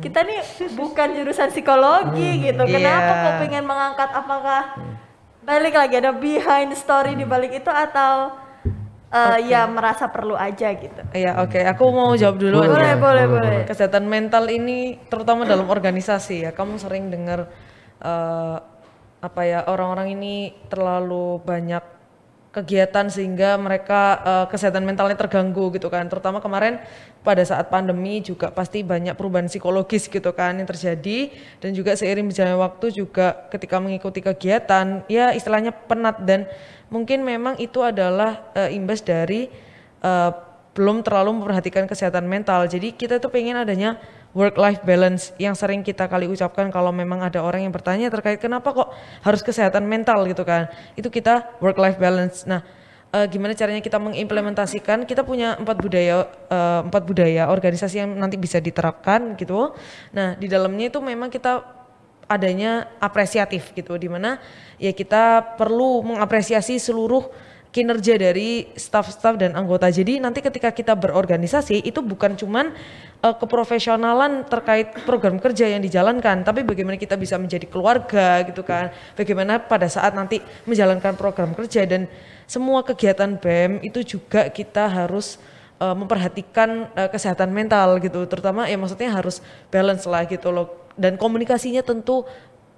kita 0.04 0.20
nih 0.22 0.40
bukan 0.76 1.08
jurusan 1.16 1.48
psikologi 1.48 2.44
gitu. 2.44 2.62
Kenapa 2.62 3.00
Iya. 3.10 3.22
kok 3.24 3.34
pengen 3.40 3.64
mengangkat? 3.64 4.08
Apakah 4.12 4.62
balik 5.40 5.72
lagi 5.72 5.94
ada 5.96 6.12
behind 6.12 6.76
story 6.76 7.16
di 7.16 7.24
balik 7.24 7.56
itu 7.56 7.72
atau 7.72 8.44
eh, 9.08 9.38
ya 9.46 9.64
merasa 9.64 10.12
perlu 10.12 10.36
aja 10.36 10.68
gitu. 10.74 11.00
Iya, 11.16 11.40
oke. 11.40 11.64
Aku 11.64 11.84
mau 11.94 12.12
jawab 12.12 12.36
dulu. 12.36 12.60
Boleh, 12.60 12.68
Boleh, 12.68 12.92
aja. 12.92 13.00
boleh, 13.00 13.24
boleh. 13.24 13.56
Kesehatan 13.64 14.04
mental 14.04 14.52
ini 14.52 15.00
terutama 15.08 15.48
dalam 15.48 15.64
organisasi 15.64 16.44
ya. 16.44 16.50
Kamu 16.52 16.76
sering 16.76 17.08
dengar 17.08 17.48
eh, 18.04 18.58
apa 19.24 19.40
ya 19.48 19.64
orang-orang 19.64 20.12
ini 20.12 20.52
terlalu 20.68 21.40
banyak 21.40 21.80
kegiatan 22.54 23.10
sehingga 23.10 23.58
mereka 23.58 24.22
eh, 24.22 24.46
kesehatan 24.52 24.86
mentalnya 24.86 25.18
terganggu 25.18 25.74
gitu 25.74 25.90
kan. 25.90 26.06
Terutama 26.06 26.38
kemarin 26.38 26.78
pada 27.26 27.42
saat 27.42 27.66
pandemi 27.72 28.22
juga 28.22 28.52
pasti 28.54 28.84
banyak 28.84 29.16
perubahan 29.18 29.50
psikologis 29.50 30.06
gitu 30.06 30.30
kan 30.36 30.60
yang 30.60 30.68
terjadi 30.68 31.34
dan 31.58 31.74
juga 31.74 31.96
seiring 31.98 32.30
berjalannya 32.30 32.60
waktu 32.60 32.86
juga 32.94 33.48
ketika 33.50 33.80
mengikuti 33.80 34.20
kegiatan 34.22 35.02
ya 35.10 35.32
istilahnya 35.34 35.72
penat 35.72 36.20
dan 36.22 36.46
mungkin 36.92 37.26
memang 37.26 37.58
itu 37.58 37.82
adalah 37.82 38.54
eh, 38.54 38.76
imbas 38.76 39.02
dari 39.02 39.50
eh, 40.04 40.30
belum 40.74 41.02
terlalu 41.06 41.42
memperhatikan 41.42 41.90
kesehatan 41.90 42.26
mental. 42.26 42.70
Jadi 42.70 42.94
kita 42.94 43.18
tuh 43.18 43.30
pengen 43.34 43.58
adanya 43.62 43.98
work 44.34 44.58
life 44.58 44.82
balance 44.82 45.30
yang 45.38 45.54
sering 45.54 45.80
kita 45.80 46.10
kali 46.10 46.26
ucapkan 46.26 46.68
kalau 46.68 46.90
memang 46.90 47.22
ada 47.22 47.40
orang 47.40 47.64
yang 47.64 47.72
bertanya 47.72 48.10
terkait 48.10 48.42
kenapa 48.42 48.74
kok 48.74 48.90
harus 49.22 49.40
kesehatan 49.40 49.86
mental 49.86 50.26
gitu 50.26 50.42
kan. 50.42 50.68
Itu 50.98 51.08
kita 51.08 51.54
work 51.62 51.78
life 51.78 51.96
balance. 51.96 52.42
Nah, 52.44 52.66
eh, 53.14 53.26
gimana 53.30 53.54
caranya 53.54 53.78
kita 53.78 53.96
mengimplementasikan? 54.02 55.06
Kita 55.06 55.22
punya 55.22 55.54
empat 55.54 55.78
budaya 55.78 56.26
eh, 56.50 56.80
empat 56.84 57.02
budaya 57.06 57.48
organisasi 57.48 58.02
yang 58.02 58.10
nanti 58.18 58.34
bisa 58.34 58.58
diterapkan 58.58 59.38
gitu. 59.38 59.72
Nah, 60.10 60.34
di 60.34 60.50
dalamnya 60.50 60.90
itu 60.90 60.98
memang 60.98 61.30
kita 61.30 61.62
adanya 62.26 62.88
apresiatif 62.98 63.70
gitu 63.76 64.00
di 64.00 64.08
mana 64.08 64.40
ya 64.80 64.96
kita 64.96 65.54
perlu 65.60 66.00
mengapresiasi 66.02 66.80
seluruh 66.80 67.28
kinerja 67.74 68.14
dari 68.14 68.70
staf-staf 68.78 69.34
dan 69.34 69.58
anggota. 69.58 69.90
Jadi 69.90 70.22
nanti 70.22 70.38
ketika 70.38 70.70
kita 70.70 70.94
berorganisasi 70.94 71.82
itu 71.82 71.98
bukan 72.06 72.38
cuman 72.38 72.70
eh, 73.24 73.34
keprofesionalan 73.40 74.44
terkait 74.44 74.92
program 75.08 75.40
kerja 75.40 75.64
yang 75.64 75.80
dijalankan, 75.80 76.44
tapi 76.44 76.60
bagaimana 76.60 77.00
kita 77.00 77.16
bisa 77.16 77.40
menjadi 77.40 77.64
keluarga 77.64 78.44
gitu 78.44 78.60
kan. 78.60 78.92
Bagaimana 79.16 79.56
pada 79.56 79.88
saat 79.88 80.12
nanti 80.12 80.44
menjalankan 80.68 81.16
program 81.16 81.56
kerja 81.56 81.88
dan 81.88 82.04
semua 82.44 82.84
kegiatan 82.84 83.40
BEM 83.40 83.80
itu 83.80 84.04
juga 84.04 84.52
kita 84.52 84.84
harus 84.84 85.40
eh, 85.80 85.96
memperhatikan 85.96 86.92
eh, 86.92 87.08
kesehatan 87.08 87.48
mental 87.48 87.96
gitu. 88.04 88.28
Terutama 88.28 88.68
ya 88.68 88.76
maksudnya 88.76 89.08
harus 89.08 89.40
balance 89.72 90.04
lah 90.04 90.28
gitu 90.28 90.52
loh. 90.52 90.92
Dan 90.94 91.18
komunikasinya 91.18 91.82
tentu 91.82 92.22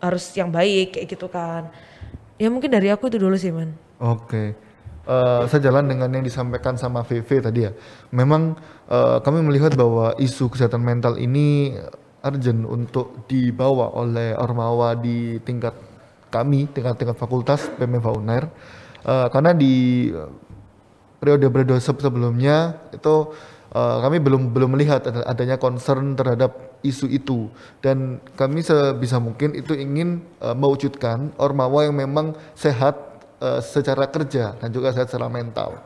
harus 0.01 0.31
yang 0.39 0.49
baik 0.55 0.97
kayak 0.97 1.07
gitu 1.11 1.27
kan. 1.29 1.69
Ya 2.37 2.49
mungkin 2.53 2.69
dari 2.69 2.89
aku 2.93 3.09
itu 3.09 3.19
dulu 3.19 3.37
sih 3.37 3.53
man. 3.53 3.75
Oke. 3.97 4.67
Eh, 5.07 5.43
sejalan 5.47 5.87
dengan 5.87 6.11
yang 6.11 6.27
disampaikan 6.27 6.75
sama 6.75 7.07
VV 7.07 7.39
tadi 7.39 7.63
ya. 7.63 7.71
Memang 8.11 8.59
eh, 8.91 9.19
kami 9.23 9.43
melihat 9.43 9.75
bahwa 9.75 10.15
isu 10.19 10.51
kesehatan 10.51 10.83
mental 10.83 11.19
ini 11.19 11.77
urgent 12.27 12.67
untuk 12.67 13.29
dibawa 13.31 13.95
oleh 13.95 14.35
Ormawa 14.35 14.99
di 14.99 15.39
tingkat 15.47 15.75
kami, 16.31 16.67
tingkat-tingkat 16.71 17.15
fakultas 17.15 17.71
PMFA 17.79 18.11
UNER. 18.19 18.45
Eh, 19.07 19.27
karena 19.31 19.55
di 19.55 20.11
periode-periode 21.23 21.79
se- 21.81 21.95
sebelumnya 21.95 22.77
itu 22.91 23.31
eh, 23.71 23.99
kami 24.03 24.19
belum 24.19 24.51
belum 24.51 24.75
melihat 24.75 25.07
ada- 25.07 25.27
adanya 25.27 25.57
concern 25.59 26.15
terhadap 26.19 26.79
isu 26.85 27.09
itu 27.11 27.51
dan 27.83 28.23
kami 28.37 28.63
sebisa 28.63 29.19
mungkin 29.19 29.57
itu 29.57 29.75
ingin 29.75 30.23
eh, 30.43 30.55
mewujudkan 30.55 31.35
ormawa 31.41 31.89
yang 31.89 31.97
memang 31.97 32.37
sehat 32.59 32.95
eh, 33.41 33.61
secara 33.63 34.07
kerja 34.11 34.59
dan 34.59 34.69
juga 34.71 34.93
sehat 34.93 35.11
secara 35.11 35.31
mental. 35.31 35.83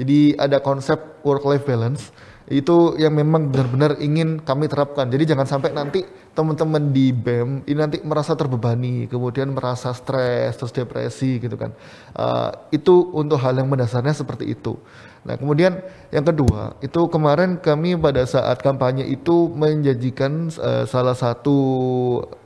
Jadi 0.00 0.32
ada 0.40 0.64
konsep 0.64 0.96
work 1.26 1.44
life 1.44 1.68
balance 1.68 2.08
itu 2.50 2.98
yang 2.98 3.14
memang 3.14 3.54
benar-benar 3.54 4.02
ingin 4.02 4.42
kami 4.42 4.66
terapkan. 4.66 5.06
Jadi 5.06 5.22
jangan 5.30 5.46
sampai 5.46 5.70
nanti 5.70 6.02
teman-teman 6.34 6.94
di 6.94 7.10
BEM 7.10 7.66
ini 7.66 7.78
nanti 7.78 7.98
merasa 8.00 8.38
terbebani, 8.38 9.10
kemudian 9.10 9.50
merasa 9.50 9.90
stres, 9.90 10.56
terus 10.56 10.72
depresi 10.72 11.42
gitu 11.42 11.56
kan. 11.58 11.74
Eh, 12.14 12.80
itu 12.80 13.10
untuk 13.14 13.38
hal 13.42 13.58
yang 13.58 13.68
mendasarnya 13.68 14.14
seperti 14.14 14.50
itu. 14.54 14.78
Nah 15.20 15.36
kemudian 15.36 15.84
yang 16.08 16.24
kedua 16.24 16.80
itu 16.80 16.96
kemarin 17.12 17.60
kami 17.60 17.92
pada 17.92 18.24
saat 18.24 18.64
kampanye 18.64 19.04
itu 19.04 19.52
menjanjikan 19.52 20.48
eh, 20.48 20.84
salah 20.88 21.12
satu 21.12 21.58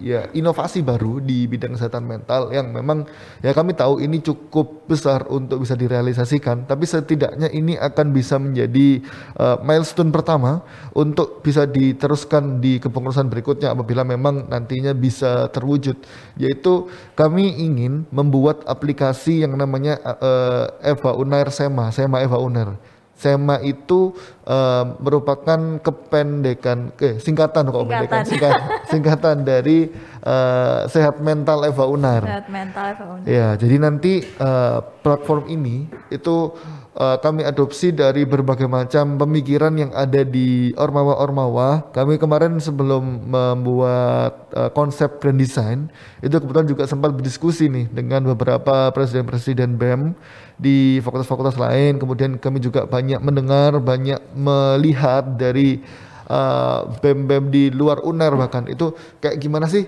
ya 0.03 0.27
inovasi 0.35 0.83
baru 0.83 1.23
di 1.23 1.47
bidang 1.47 1.79
kesehatan 1.79 2.03
mental 2.03 2.51
yang 2.51 2.75
memang 2.75 3.07
ya 3.47 3.55
kami 3.55 3.79
tahu 3.79 4.03
ini 4.03 4.19
cukup 4.19 4.91
besar 4.91 5.31
untuk 5.31 5.63
bisa 5.63 5.79
direalisasikan 5.79 6.67
tapi 6.67 6.83
setidaknya 6.83 7.47
ini 7.55 7.79
akan 7.79 8.11
bisa 8.11 8.43
menjadi 8.43 9.07
eh, 9.39 9.57
milestone 9.63 10.11
pertama 10.11 10.67
untuk 10.99 11.47
bisa 11.47 11.71
diteruskan 11.71 12.59
di 12.59 12.83
kepengurusan 12.83 13.31
berikutnya 13.31 13.71
apabila 13.75 14.03
memang 14.03 14.47
nantinya 14.47 14.95
bisa 14.95 15.51
terwujud 15.51 15.99
yaitu 16.35 16.87
kami 17.13 17.51
ingin 17.59 18.07
membuat 18.09 18.63
aplikasi 18.65 19.43
yang 19.43 19.55
namanya 19.55 19.99
eh, 20.01 20.95
Eva 20.95 21.13
Unair 21.13 21.51
Sema 21.51 21.91
Sema 21.91 22.23
Eva 22.23 22.39
Unair 22.39 22.79
SEMA 23.15 23.63
itu 23.63 24.11
eh, 24.43 24.85
merupakan 24.99 25.79
kependekan, 25.79 26.91
eh, 26.99 27.23
singkatan 27.23 27.71
kok 27.71 27.87
Singkatan. 27.87 28.23
singkat- 28.27 28.63
singkatan 28.91 29.37
dari 29.47 29.87
eh, 30.19 30.81
Sehat 30.91 31.23
Mental 31.23 31.63
Eva 31.63 31.85
Unar. 31.87 32.27
Sehat 32.27 32.51
mental 32.51 32.89
Fauna. 32.99 33.23
Ya, 33.23 33.55
jadi 33.55 33.79
nanti 33.79 34.19
eh, 34.27 34.79
platform 35.07 35.47
ini 35.47 35.87
itu 36.11 36.59
eh, 36.95 37.17
kami 37.19 37.43
adopsi 37.43 37.91
dari 37.91 38.23
berbagai 38.23 38.71
macam 38.71 39.19
pemikiran 39.19 39.75
yang 39.75 39.91
ada 39.95 40.23
di 40.23 40.71
ormawa-ormawa. 40.79 41.91
Kami 41.91 42.19
kemarin 42.19 42.57
sebelum 42.63 43.27
membuat 43.27 44.51
eh, 44.55 44.71
konsep 44.71 45.19
grand 45.19 45.39
design 45.39 45.91
itu 46.23 46.35
kebetulan 46.39 46.67
juga 46.71 46.87
sempat 46.87 47.11
berdiskusi 47.15 47.67
nih 47.67 47.87
dengan 47.91 48.23
beberapa 48.31 48.95
presiden-presiden 48.95 49.75
BEM 49.75 50.15
di 50.59 51.03
fakultas-fakultas 51.03 51.59
lain. 51.59 51.99
Kemudian 51.99 52.39
kami 52.39 52.63
juga 52.63 52.87
banyak 52.87 53.19
mendengar, 53.19 53.75
banyak 53.83 54.23
melihat 54.35 55.35
dari 55.35 55.83
eh, 56.31 56.81
BEM-BEM 57.03 57.45
di 57.51 57.63
luar 57.75 58.01
UNER 58.07 58.39
bahkan 58.39 58.71
itu 58.71 58.95
kayak 59.19 59.43
gimana 59.43 59.67
sih 59.67 59.87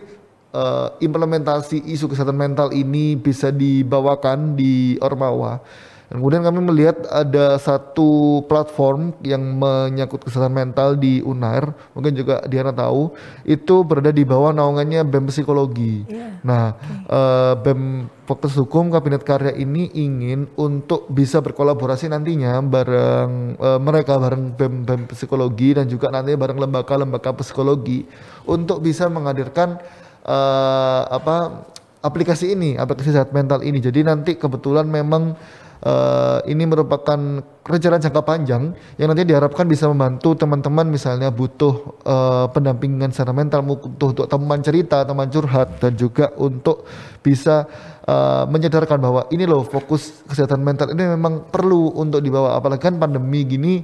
implementasi 1.04 1.84
isu 1.84 2.08
kesehatan 2.08 2.32
mental 2.32 2.72
ini 2.72 3.12
bisa 3.12 3.52
dibawakan 3.52 4.56
di 4.56 4.96
Ormawa. 5.04 5.60
Dan 6.06 6.22
kemudian 6.22 6.46
kami 6.46 6.60
melihat 6.62 7.02
ada 7.10 7.58
satu 7.58 8.42
platform 8.46 9.10
yang 9.26 9.42
menyangkut 9.42 10.22
kesehatan 10.22 10.54
mental 10.54 10.94
di 10.94 11.18
UNAIR, 11.18 11.74
mungkin 11.98 12.14
juga 12.14 12.46
Diana 12.46 12.70
tahu, 12.70 13.10
itu 13.42 13.82
berada 13.82 14.14
di 14.14 14.22
bawah 14.22 14.54
naungannya 14.54 15.02
BEM 15.02 15.26
Psikologi. 15.34 16.06
Nah, 16.46 16.78
eh, 17.10 17.54
BEM 17.58 18.06
Fakultas 18.22 18.54
Hukum 18.54 18.94
Kabinet 18.94 19.26
Karya 19.26 19.54
ini 19.58 19.90
ingin 19.98 20.46
untuk 20.54 21.10
bisa 21.10 21.42
berkolaborasi 21.42 22.06
nantinya 22.06 22.62
bareng 22.62 23.58
eh, 23.58 23.80
mereka 23.82 24.22
bareng 24.22 24.54
BEM, 24.54 24.86
BEM 24.86 25.02
Psikologi 25.10 25.74
dan 25.74 25.90
juga 25.90 26.14
nantinya 26.14 26.38
bareng 26.38 26.58
lembaga-lembaga 26.62 27.34
psikologi 27.42 28.06
untuk 28.46 28.78
bisa 28.78 29.10
menghadirkan 29.10 29.82
eh, 30.22 31.02
apa 31.10 31.66
aplikasi 32.06 32.54
ini, 32.54 32.78
aplikasi 32.78 33.10
sehat 33.10 33.34
mental 33.34 33.66
ini. 33.66 33.82
Jadi 33.82 34.06
nanti 34.06 34.38
kebetulan 34.38 34.86
memang 34.86 35.34
eh, 35.86 36.38
ini 36.50 36.66
merupakan 36.66 37.18
rencana 37.62 38.02
jangka 38.02 38.22
panjang 38.26 38.74
yang 38.98 39.08
nanti 39.10 39.22
diharapkan 39.22 39.66
bisa 39.70 39.86
membantu 39.86 40.34
teman-teman 40.34 40.90
misalnya 40.90 41.30
butuh 41.30 42.02
eh, 42.02 42.46
pendampingan 42.50 43.14
secara 43.14 43.30
mental, 43.30 43.62
butuh 43.62 44.10
untuk 44.10 44.26
teman 44.26 44.58
cerita, 44.66 45.06
teman 45.06 45.30
curhat 45.30 45.78
dan 45.78 45.94
juga 45.94 46.34
untuk 46.34 46.82
bisa 47.22 47.70
eh, 48.02 48.44
menyadarkan 48.50 48.98
bahwa 48.98 49.20
ini 49.30 49.46
loh 49.46 49.62
fokus 49.62 50.26
kesehatan 50.26 50.66
mental 50.66 50.90
ini 50.90 51.06
memang 51.14 51.46
perlu 51.46 51.94
untuk 51.94 52.18
dibawa. 52.18 52.58
Apalagi 52.58 52.82
kan 52.90 52.98
pandemi 52.98 53.46
gini 53.46 53.74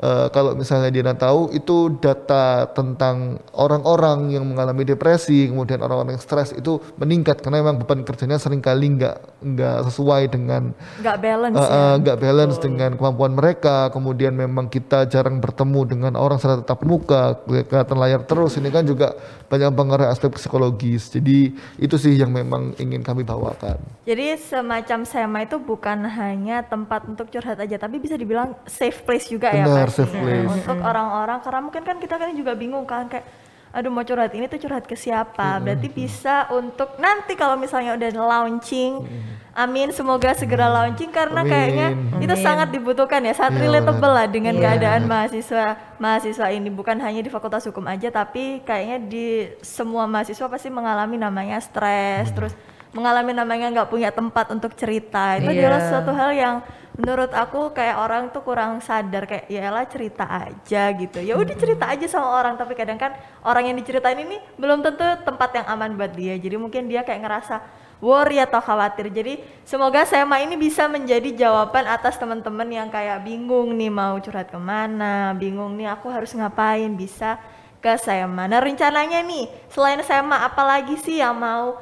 Eh, 0.00 0.28
kalau 0.32 0.56
misalnya 0.56 0.88
Diana 0.88 1.12
tahu 1.12 1.52
itu 1.52 1.92
data 2.00 2.64
tentang 2.72 3.36
orang-orang 3.52 4.32
yang 4.32 4.48
mengalami 4.48 4.88
depresi, 4.88 5.44
kemudian 5.52 5.76
orang-orang 5.84 6.16
yang 6.16 6.24
stres 6.24 6.56
itu 6.56 6.80
meningkat 6.96 7.44
karena 7.44 7.60
memang 7.60 7.84
beban 7.84 8.00
kerjanya 8.00 8.40
sering 8.40 8.64
kali 8.64 8.96
nggak 8.96 9.44
nggak 9.44 9.78
sesuai 9.92 10.32
dengan 10.32 10.72
Nggak 11.04 11.16
balance 11.20 11.60
eh, 11.60 11.68
ya. 11.68 12.00
nggak 12.00 12.16
balance 12.16 12.56
dengan 12.64 12.90
kemampuan 12.96 13.36
mereka. 13.36 13.92
Kemudian 13.92 14.32
memang 14.32 14.72
kita 14.72 15.04
jarang 15.04 15.36
bertemu 15.36 15.80
dengan 15.84 16.12
orang 16.16 16.40
secara 16.40 16.64
tatap 16.64 16.80
muka, 16.88 17.36
kelihatan 17.44 18.00
layar 18.00 18.24
terus. 18.24 18.56
Ini 18.56 18.72
kan 18.72 18.88
juga 18.88 19.12
banyak 19.52 19.68
pengaruh 19.68 20.08
aspek 20.08 20.32
psikologis. 20.32 21.12
Jadi 21.12 21.52
itu 21.76 21.96
sih 22.00 22.16
yang 22.16 22.32
memang 22.32 22.72
ingin 22.80 23.04
kami 23.04 23.20
bawakan. 23.20 23.76
Jadi 24.08 24.32
semacam 24.40 25.04
SEMA 25.04 25.44
itu 25.44 25.60
bukan 25.60 26.08
hanya 26.08 26.64
tempat 26.64 27.04
untuk 27.04 27.28
curhat 27.28 27.60
aja, 27.60 27.76
tapi 27.76 28.00
bisa 28.00 28.16
dibilang 28.16 28.56
safe 28.64 29.04
place 29.04 29.28
juga 29.28 29.52
ya 29.52 29.68
Benar, 29.68 29.89
pastinya. 29.90 30.06
safe 30.06 30.14
place. 30.14 30.48
Untuk 30.62 30.78
orang-orang, 30.80 31.38
karena 31.42 31.60
mungkin 31.60 31.82
kan 31.82 31.96
kita 31.98 32.14
kan 32.16 32.30
juga 32.32 32.52
bingung 32.54 32.86
kan 32.86 33.10
kayak, 33.10 33.26
aduh 33.70 33.86
mau 33.86 34.02
curhat 34.02 34.34
ini 34.34 34.50
tuh 34.50 34.58
curhat 34.58 34.82
ke 34.82 34.98
siapa 34.98 35.62
berarti 35.62 35.86
bisa 35.86 36.50
untuk 36.50 36.98
nanti 36.98 37.38
kalau 37.38 37.54
misalnya 37.54 37.94
udah 37.94 38.10
launching 38.18 39.06
amin 39.54 39.94
semoga 39.94 40.34
segera 40.34 40.66
launching 40.66 41.14
karena 41.14 41.46
Amin. 41.46 41.50
kayaknya 41.54 41.88
itu 42.18 42.34
sangat 42.34 42.74
dibutuhkan 42.74 43.22
ya 43.22 43.30
sangat 43.30 43.62
Iya, 43.62 43.70
relatable 43.70 44.10
lah 44.10 44.26
dengan 44.26 44.58
Iya. 44.58 44.62
keadaan 44.74 45.06
mahasiswa 45.06 45.78
mahasiswa 46.02 46.46
ini 46.50 46.66
bukan 46.66 46.98
hanya 46.98 47.22
di 47.22 47.30
fakultas 47.30 47.62
hukum 47.62 47.86
aja 47.86 48.10
tapi 48.10 48.58
kayaknya 48.66 48.98
di 49.06 49.26
semua 49.62 50.02
mahasiswa 50.10 50.50
pasti 50.50 50.66
mengalami 50.66 51.14
namanya 51.14 51.62
stres 51.62 52.34
terus 52.34 52.50
mengalami 52.90 53.30
namanya 53.30 53.70
nggak 53.70 53.88
punya 53.90 54.10
tempat 54.10 54.50
untuk 54.50 54.74
cerita. 54.74 55.38
Itu 55.38 55.50
Iya. 55.50 55.58
adalah 55.66 55.80
suatu 55.86 56.12
hal 56.14 56.30
yang 56.34 56.56
menurut 56.98 57.30
aku 57.32 57.70
kayak 57.72 57.96
orang 57.96 58.28
tuh 58.34 58.42
kurang 58.44 58.82
sadar 58.82 59.24
kayak 59.24 59.46
ya 59.48 59.70
lah 59.70 59.86
cerita 59.86 60.26
aja 60.26 60.90
gitu. 60.92 61.22
Ya 61.22 61.38
udah 61.38 61.54
cerita 61.56 61.86
aja 61.86 62.06
sama 62.10 62.28
orang 62.34 62.58
tapi 62.58 62.74
kadang 62.74 62.98
kan 62.98 63.14
orang 63.46 63.70
yang 63.72 63.76
diceritain 63.78 64.18
ini 64.18 64.36
belum 64.58 64.82
tentu 64.82 65.06
tempat 65.22 65.50
yang 65.54 65.66
aman 65.70 65.94
buat 65.94 66.12
dia. 66.12 66.34
Jadi 66.36 66.56
mungkin 66.58 66.90
dia 66.90 67.06
kayak 67.06 67.22
ngerasa 67.24 67.62
worry 68.02 68.42
atau 68.42 68.58
khawatir. 68.58 69.06
Jadi 69.12 69.38
semoga 69.62 70.02
SEMA 70.02 70.42
ini 70.42 70.58
bisa 70.58 70.90
menjadi 70.90 71.30
jawaban 71.46 71.86
atas 71.86 72.18
teman-teman 72.18 72.66
yang 72.68 72.88
kayak 72.90 73.22
bingung 73.22 73.76
nih 73.78 73.92
mau 73.92 74.18
curhat 74.18 74.50
ke 74.50 74.58
mana 74.58 75.30
bingung 75.38 75.78
nih 75.78 75.94
aku 75.94 76.10
harus 76.10 76.34
ngapain 76.34 76.90
bisa 76.98 77.38
ke 77.80 77.96
SEMA. 77.96 78.44
Nah 78.50 78.60
rencananya 78.60 79.22
nih 79.24 79.48
selain 79.72 80.02
SEMA 80.04 80.42
apalagi 80.42 80.98
sih 81.00 81.22
yang 81.22 81.38
mau 81.38 81.80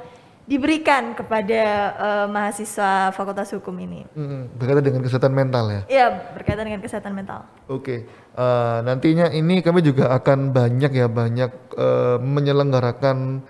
diberikan 0.49 1.13
kepada 1.13 1.61
eh, 1.93 2.25
mahasiswa 2.25 3.13
Fakultas 3.13 3.53
Hukum 3.53 3.77
ini 3.77 4.01
Mm, 4.17 4.57
berkaitan 4.57 4.83
dengan 4.83 5.01
kesehatan 5.05 5.33
mental 5.37 5.65
ya. 5.69 5.81
Iya, 5.85 6.07
berkaitan 6.33 6.65
dengan 6.65 6.81
kesehatan 6.81 7.13
mental. 7.13 7.45
Oke, 7.69 8.09
eh, 8.33 8.77
nantinya 8.81 9.29
ini 9.29 9.61
kami 9.61 9.85
juga 9.85 10.09
akan 10.09 10.49
banyak 10.49 10.91
ya 10.97 11.05
banyak 11.05 11.51
eh, 11.77 12.17
menyelenggarakan 12.17 13.45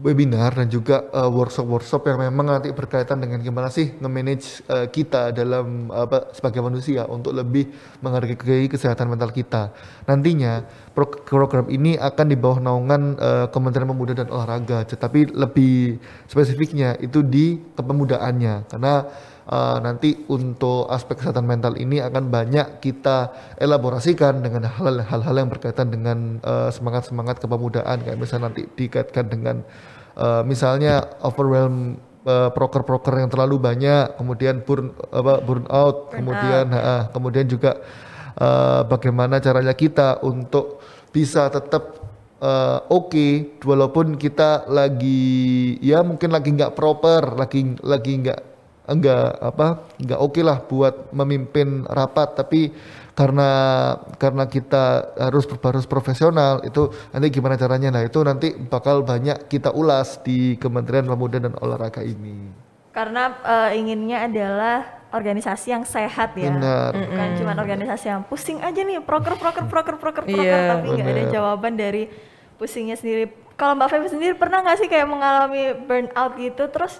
webinar 0.00 0.56
dan 0.56 0.66
juga 0.72 1.06
eh, 1.12 1.30
workshop-workshop 1.30 2.08
yang 2.08 2.18
memang 2.26 2.56
nanti 2.56 2.72
berkaitan 2.72 3.20
dengan 3.20 3.44
gimana 3.44 3.68
sih 3.68 3.92
nge-manage 4.00 4.64
eh, 4.66 4.86
kita 4.88 5.30
dalam 5.36 5.92
apa 5.92 6.32
sebagai 6.32 6.64
manusia 6.64 7.04
untuk 7.04 7.36
lebih 7.36 7.68
menghargai 8.00 8.66
kesehatan 8.66 9.12
mental 9.12 9.30
kita. 9.30 9.70
Nantinya 10.08 10.64
pro- 10.96 11.20
program 11.22 11.68
ini 11.68 12.00
akan 12.00 12.26
di 12.26 12.36
bawah 12.36 12.58
naungan 12.58 13.02
eh, 13.20 13.46
Kementerian 13.52 13.88
Pemuda 13.92 14.12
dan 14.16 14.28
Olahraga, 14.32 14.88
tetapi 14.88 15.36
lebih 15.36 16.00
spesifiknya 16.26 16.96
itu 16.98 17.20
di 17.20 17.60
kepemudaannya 17.76 18.72
karena 18.72 19.04
Uh, 19.50 19.82
nanti 19.82 20.14
untuk 20.30 20.86
aspek 20.86 21.18
kesehatan 21.18 21.42
mental 21.42 21.74
ini 21.74 21.98
akan 21.98 22.30
banyak 22.30 22.78
kita 22.78 23.34
elaborasikan 23.58 24.46
dengan 24.46 24.70
hal- 24.70 25.02
hal-hal 25.02 25.34
yang 25.34 25.50
berkaitan 25.50 25.90
dengan 25.90 26.38
uh, 26.46 26.70
semangat-semangat 26.70 27.42
kepemudaan. 27.42 27.98
Kayak 28.06 28.18
misalnya 28.22 28.46
nanti 28.46 28.70
dikaitkan 28.78 29.26
dengan 29.26 29.66
uh, 30.14 30.46
misalnya 30.46 31.02
overwhelm 31.26 31.98
uh, 32.24 32.50
proker-proker 32.52 33.20
yang 33.20 33.30
terlalu 33.32 33.56
banyak 33.60 34.16
kemudian 34.16 34.62
burn 34.64 34.92
apa 35.12 35.40
burnout 35.40 36.12
kemudian 36.12 36.66
ha, 36.72 37.08
kemudian 37.12 37.46
juga 37.48 37.80
uh, 38.36 38.84
bagaimana 38.84 39.40
caranya 39.40 39.72
kita 39.72 40.20
untuk 40.24 40.82
bisa 41.10 41.48
tetap 41.50 41.98
uh, 42.42 42.84
oke 42.90 43.60
walaupun 43.64 44.14
kita 44.20 44.68
lagi 44.68 45.76
ya 45.80 46.04
mungkin 46.04 46.30
lagi 46.30 46.54
nggak 46.54 46.74
proper 46.76 47.34
lagi 47.34 47.76
lagi 47.80 48.12
nggak 48.20 48.40
enggak 48.90 49.38
apa 49.38 49.86
enggak 50.02 50.20
oke 50.20 50.40
lah 50.42 50.58
buat 50.66 51.14
memimpin 51.14 51.86
rapat 51.86 52.34
tapi 52.34 52.74
karena 53.20 53.50
karena 54.16 54.48
kita 54.48 55.12
harus 55.18 55.44
harus 55.60 55.84
profesional 55.84 56.64
itu 56.64 56.88
nanti 57.12 57.26
gimana 57.28 57.60
caranya? 57.60 57.92
Nah 57.92 58.02
itu 58.06 58.16
nanti 58.24 58.56
bakal 58.56 59.04
banyak 59.04 59.44
kita 59.50 59.76
ulas 59.76 60.24
di 60.24 60.56
Kementerian 60.56 61.04
Pemuda 61.04 61.36
dan 61.36 61.52
Olahraga 61.60 62.00
ini. 62.00 62.48
Karena 62.96 63.36
eh, 63.44 63.76
inginnya 63.76 64.24
adalah 64.24 65.04
organisasi 65.12 65.74
yang 65.74 65.84
sehat 65.84 66.32
ya. 66.38 66.48
benar. 66.48 66.96
Bukan 66.96 67.28
cuma 67.42 67.52
organisasi 67.58 68.06
yang 68.08 68.22
pusing 68.24 68.62
aja 68.62 68.80
nih, 68.80 69.02
proker 69.04 69.36
proker 69.36 69.66
proker 69.66 69.96
proker 69.98 70.24
proker 70.24 70.40
Iya, 70.40 70.78
tapi 70.78 70.86
nggak 70.96 71.10
ada 71.12 71.24
jawaban 71.28 71.74
dari 71.76 72.08
pusingnya 72.56 72.96
sendiri. 72.96 73.28
Kalau 73.58 73.76
Mbak 73.76 73.88
Feby 73.92 74.08
sendiri 74.08 74.34
pernah 74.38 74.64
nggak 74.64 74.78
sih 74.80 74.88
kayak 74.88 75.04
mengalami 75.04 75.76
burnout 75.84 76.32
gitu? 76.40 76.64
Terus 76.72 76.96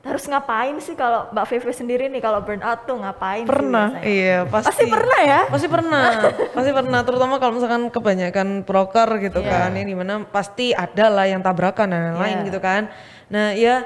harus 0.00 0.24
ngapain 0.24 0.80
sih 0.80 0.96
kalau 0.96 1.28
Mbak 1.28 1.44
Feby 1.44 1.72
sendiri 1.76 2.04
nih 2.08 2.24
kalau 2.24 2.40
burnout 2.40 2.88
tuh 2.88 2.96
ngapain 2.96 3.44
Pernah, 3.44 4.00
iya 4.00 4.48
pasti. 4.48 4.72
Pasti 4.72 4.84
pernah 4.88 5.20
ya? 5.20 5.40
Pasti 5.52 5.68
pernah, 5.68 6.04
pasti 6.56 6.70
pernah. 6.72 7.00
Terutama 7.04 7.36
kalau 7.36 7.52
misalkan 7.60 7.92
kebanyakan 7.92 8.64
proker 8.64 9.20
gitu 9.20 9.44
Iya. 9.44 9.68
kan, 9.68 9.70
yang 9.76 9.84
di 9.84 9.96
mana 9.96 10.24
pasti 10.24 10.72
ada 10.72 11.12
lah 11.12 11.28
yang 11.28 11.44
tabrakan 11.44 11.92
dan 11.92 12.00
lain-lain 12.16 12.36
Iya. 12.40 12.46
gitu 12.48 12.60
kan. 12.64 12.82
Nah 13.28 13.52
ya 13.52 13.84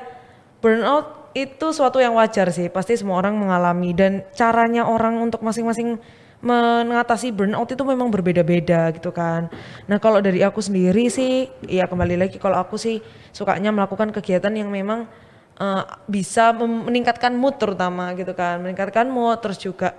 burnout 0.62 1.34
itu 1.34 1.66
suatu 1.74 1.98
yang 1.98 2.14
wajar 2.14 2.46
sih, 2.54 2.70
pasti 2.70 2.94
semua 2.94 3.18
orang 3.18 3.34
mengalami 3.34 3.90
dan 3.90 4.22
caranya 4.38 4.86
orang 4.86 5.18
untuk 5.18 5.42
masing-masing 5.42 5.98
mengatasi 6.38 7.34
burnout 7.34 7.66
itu 7.66 7.82
memang 7.82 8.06
berbeda-beda 8.06 8.94
gitu 8.94 9.10
kan. 9.10 9.50
Nah 9.90 9.98
kalau 9.98 10.22
dari 10.22 10.46
aku 10.46 10.62
sendiri 10.62 11.10
sih, 11.10 11.50
ya 11.66 11.90
kembali 11.90 12.14
lagi 12.20 12.38
kalau 12.38 12.62
aku 12.62 12.78
sih 12.78 13.02
sukanya 13.34 13.74
melakukan 13.74 14.14
kegiatan 14.14 14.54
yang 14.54 14.70
memang 14.70 15.10
eh, 15.60 15.82
bisa 16.10 16.54
meningkatkan 16.56 17.34
mood 17.34 17.58
terutama 17.58 18.14
gitu 18.18 18.32
kan, 18.34 18.62
meningkatkan 18.62 19.06
mood 19.10 19.38
terus 19.42 19.58
juga 19.58 19.94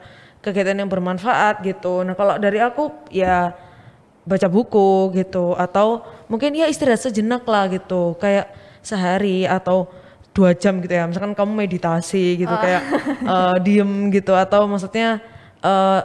kegiatan 0.45 0.77
yang 0.77 0.89
bermanfaat 0.91 1.65
gitu. 1.65 2.05
Nah 2.05 2.13
kalau 2.13 2.37
dari 2.37 2.61
aku 2.61 2.93
ya 3.09 3.57
baca 4.25 4.45
buku 4.45 5.13
gitu. 5.17 5.57
Atau 5.57 6.05
mungkin 6.29 6.53
ya 6.53 6.69
istirahat 6.69 7.01
sejenak 7.01 7.41
lah 7.49 7.65
gitu. 7.73 8.13
Kayak 8.21 8.53
sehari 8.85 9.49
atau 9.49 9.89
dua 10.37 10.53
jam 10.53 10.77
gitu 10.85 10.93
ya. 10.93 11.09
Misalkan 11.09 11.33
kamu 11.33 11.65
meditasi 11.65 12.37
gitu 12.37 12.53
kayak 12.53 12.81
eh, 13.25 13.55
diem 13.65 14.13
gitu. 14.13 14.37
Atau 14.37 14.69
maksudnya 14.69 15.17
eh, 15.65 15.99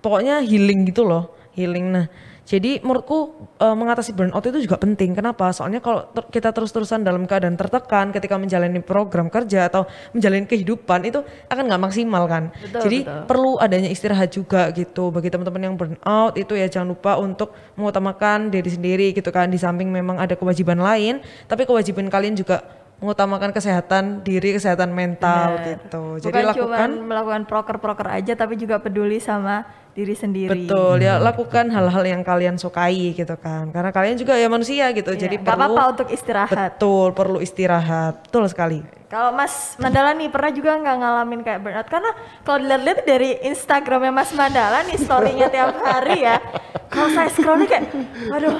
pokoknya 0.00 0.40
healing 0.40 0.88
gitu 0.88 1.04
loh. 1.04 1.36
Healing. 1.52 1.92
Nah 1.92 2.06
jadi 2.44 2.84
menurutku 2.84 3.48
eh, 3.56 3.72
mengatasi 3.72 4.12
burnout 4.12 4.44
itu 4.44 4.68
juga 4.68 4.76
penting. 4.76 5.16
Kenapa? 5.16 5.48
Soalnya 5.56 5.80
kalau 5.80 6.04
ter- 6.12 6.28
kita 6.28 6.52
terus-terusan 6.52 7.00
dalam 7.00 7.24
keadaan 7.24 7.56
tertekan 7.56 8.12
ketika 8.12 8.36
menjalani 8.36 8.84
program 8.84 9.32
kerja 9.32 9.72
atau 9.72 9.88
menjalani 10.12 10.44
kehidupan 10.44 11.08
itu 11.08 11.24
akan 11.48 11.64
nggak 11.72 11.82
maksimal 11.82 12.28
kan? 12.28 12.52
Betul, 12.52 12.80
jadi 12.84 12.98
betul. 13.08 13.22
perlu 13.24 13.52
adanya 13.56 13.88
istirahat 13.88 14.28
juga 14.28 14.68
gitu 14.76 15.08
bagi 15.08 15.32
teman-teman 15.32 15.72
yang 15.72 15.74
burnout 15.74 16.36
itu 16.36 16.52
ya. 16.52 16.68
Jangan 16.68 16.92
lupa 16.92 17.16
untuk 17.16 17.56
mengutamakan 17.80 18.52
diri 18.52 18.68
sendiri 18.68 19.06
gitu 19.16 19.32
kan. 19.32 19.48
Di 19.48 19.56
samping 19.56 19.88
memang 19.88 20.20
ada 20.20 20.36
kewajiban 20.36 20.76
lain 20.76 21.24
tapi 21.48 21.64
kewajiban 21.64 22.12
kalian 22.12 22.36
juga 22.36 22.83
mengutamakan 23.04 23.52
kesehatan 23.52 24.24
diri 24.24 24.56
kesehatan 24.56 24.88
mental 24.90 25.54
Benar. 25.54 25.68
gitu 25.68 26.04
jadi 26.18 26.32
Bukan 26.32 26.44
lakukan 26.48 26.88
cuma 26.90 27.04
melakukan 27.04 27.42
proker-proker 27.44 28.08
aja 28.10 28.32
tapi 28.32 28.56
juga 28.56 28.80
peduli 28.80 29.20
sama 29.20 29.62
diri 29.92 30.16
sendiri. 30.16 30.64
betul 30.64 30.98
ya 30.98 31.20
lakukan 31.20 31.68
hal-hal 31.68 32.02
yang 32.02 32.24
kalian 32.24 32.56
sukai 32.56 33.12
gitu 33.12 33.36
kan 33.36 33.68
karena 33.70 33.92
kalian 33.92 34.16
juga 34.16 34.34
ya 34.34 34.48
manusia 34.48 34.90
gitu 34.90 35.12
Iya, 35.12 35.20
jadi 35.22 35.36
perlu 35.38 35.54
apa-apa 35.60 35.82
untuk 35.92 36.08
istirahat. 36.08 36.80
betul 36.80 37.12
perlu 37.12 37.38
istirahat 37.38 38.24
betul 38.24 38.48
sekali 38.48 38.80
Kalau 39.14 39.30
Mas 39.30 39.78
Mandala 39.78 40.10
nih 40.10 40.26
pernah 40.26 40.50
juga 40.50 40.74
nggak 40.74 40.96
ngalamin 40.98 41.40
kayak 41.46 41.62
burnout? 41.62 41.86
Karena 41.86 42.10
kalau 42.42 42.58
dilihat-lihat 42.66 43.00
dari 43.06 43.30
Instagramnya 43.46 44.10
Mas 44.10 44.34
Mandala 44.34 44.82
nih 44.90 44.98
storynya 44.98 45.46
tiap 45.54 45.70
hari 45.86 46.26
ya. 46.26 46.42
Kalau 46.90 47.06
saya 47.14 47.30
scroll 47.30 47.62
nih 47.62 47.68
kayak, 47.70 47.94
waduh, 48.26 48.58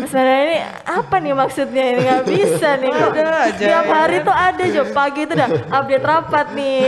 Mas 0.00 0.08
Mandala 0.08 0.40
ini 0.40 0.58
apa 0.88 1.16
nih 1.20 1.34
maksudnya 1.36 1.84
ini 1.84 2.00
nggak 2.08 2.24
bisa 2.32 2.80
nih. 2.80 2.88
Ada 2.96 3.24
aja, 3.28 3.60
Tiap 3.60 3.84
ya 3.84 3.92
hari 3.92 4.16
tuh 4.24 4.32
ada 4.32 4.64
jo 4.72 4.82
pagi 4.88 5.20
itu 5.28 5.32
udah 5.36 5.50
update 5.68 6.06
rapat 6.08 6.46
nih. 6.56 6.80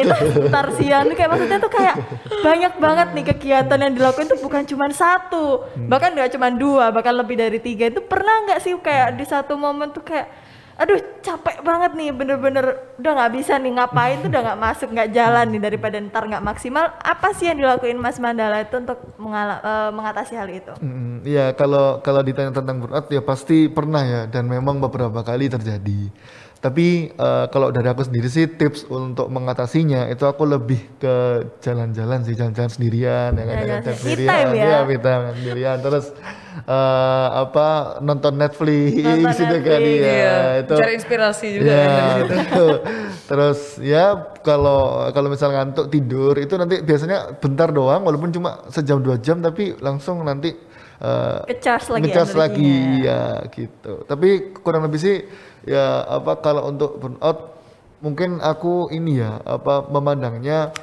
Ntar 0.49 0.67
siang 0.81 1.05
nih 1.13 1.17
kayak 1.21 1.31
maksudnya 1.37 1.59
tuh 1.61 1.69
kayak 1.69 1.95
banyak 2.41 2.73
banget 2.81 3.09
nih 3.13 3.25
kegiatan 3.29 3.77
yang 3.77 3.93
dilakukan 3.93 4.25
tuh 4.33 4.41
bukan 4.41 4.65
cuma 4.65 4.89
satu, 4.89 5.69
bahkan 5.85 6.17
nggak 6.17 6.33
cuma 6.33 6.49
dua, 6.49 6.89
bahkan 6.89 7.13
lebih 7.13 7.37
dari 7.37 7.61
tiga. 7.61 7.93
Itu 7.93 8.09
pernah 8.09 8.49
nggak 8.49 8.61
sih 8.65 8.73
kayak 8.81 9.21
di 9.21 9.29
satu 9.29 9.61
momen 9.61 9.93
tuh 9.93 10.01
kayak 10.01 10.42
aduh 10.83 10.99
capek 11.21 11.63
banget 11.63 11.95
nih 11.95 12.11
bener-bener 12.11 12.67
udah 12.97 13.13
nggak 13.15 13.33
bisa 13.33 13.55
nih 13.55 13.71
ngapain 13.73 14.19
tuh 14.19 14.29
udah 14.29 14.43
nggak 14.43 14.61
masuk 14.61 14.89
nggak 14.91 15.11
jalan 15.11 15.47
nih 15.47 15.63
daripada 15.63 15.97
ntar 16.03 16.27
nggak 16.27 16.43
maksimal 16.43 16.91
apa 16.99 17.29
sih 17.33 17.47
yang 17.47 17.57
dilakuin 17.57 17.95
Mas 17.97 18.19
Mandala 18.19 18.59
itu 18.59 18.75
untuk 18.77 18.99
mengala- 19.15 19.63
eh, 19.63 19.91
mengatasi 19.91 20.35
hal 20.35 20.51
itu 20.51 20.75
Mm, 20.77 21.23
Iya 21.23 21.47
kalau 21.53 22.01
kalau 22.01 22.19
ditanya 22.21 22.51
tentang 22.51 22.77
burnout 22.77 23.07
ya 23.07 23.23
pasti 23.23 23.71
pernah 23.71 24.03
ya 24.03 24.21
dan 24.27 24.45
memang 24.45 24.77
beberapa 24.77 25.23
kali 25.23 25.47
terjadi. 25.47 26.11
Tapi 26.59 26.87
eh, 27.11 27.47
kalau 27.49 27.71
dari 27.71 27.87
aku 27.87 28.03
sendiri 28.03 28.27
sih 28.27 28.47
tips 28.49 28.87
untuk 28.87 29.27
mengatasinya 29.29 30.07
itu 30.07 30.23
aku 30.23 30.43
lebih 30.45 30.83
ke 30.97 31.15
jalan-jalan 31.61 32.23
sih 32.23 32.35
jalan-jalan 32.35 32.71
sendirian 32.71 33.31
ya 33.33 33.45
kan 33.45 33.55
Jalan-jalan 33.57 33.97
sendirian. 33.97 34.31
Time 34.33 34.51
ya? 34.53 34.65
Iya, 34.65 34.79
me 34.83 34.97
time 34.97 35.23
sendirian 35.33 35.77
terus 35.79 36.07
eh, 36.63 37.29
apa 37.43 37.67
nonton 38.01 38.35
Netflix 38.35 39.01
Nonton 39.01 39.33
gitu 39.33 39.57
kan 39.63 39.81
iya 39.81 40.39
itu 40.61 40.75
cari 40.77 40.93
inspirasi 40.97 41.47
juga 41.57 41.69
Ya, 41.69 41.83
kan 41.83 42.17
dari 42.23 42.39
situ. 42.39 42.67
Terus 43.23 43.61
ya 43.81 44.05
kalau 44.45 45.09
kalau 45.11 45.29
misal 45.29 45.51
ngantuk 45.51 45.89
tidur 45.89 46.37
itu 46.37 46.55
nanti 46.55 46.83
biasanya 46.83 47.39
bentar 47.39 47.73
doang 47.73 48.03
walaupun 48.03 48.29
cuma 48.31 48.61
sejam 48.69 49.01
dua 49.01 49.17
jam 49.17 49.41
tapi 49.41 49.73
langsung 49.81 50.21
nanti 50.21 50.53
eh, 51.01 51.39
Ke-charge 51.49 51.87
lagi 51.97 52.03
nge-charge 52.05 52.35
lagi 52.37 52.73
energinya. 52.73 53.09
ya 53.09 53.21
gitu. 53.49 53.93
Tapi 54.05 54.29
kurang 54.61 54.83
lebih 54.85 55.01
sih 55.01 55.17
ya 55.65 56.05
apa 56.05 56.43
kalau 56.43 56.69
untuk 56.69 56.99
burnout 56.99 57.39
mungkin 58.03 58.43
aku 58.43 58.91
ini 58.91 59.23
ya 59.23 59.39
apa 59.47 59.87
memandangnya 59.87 60.75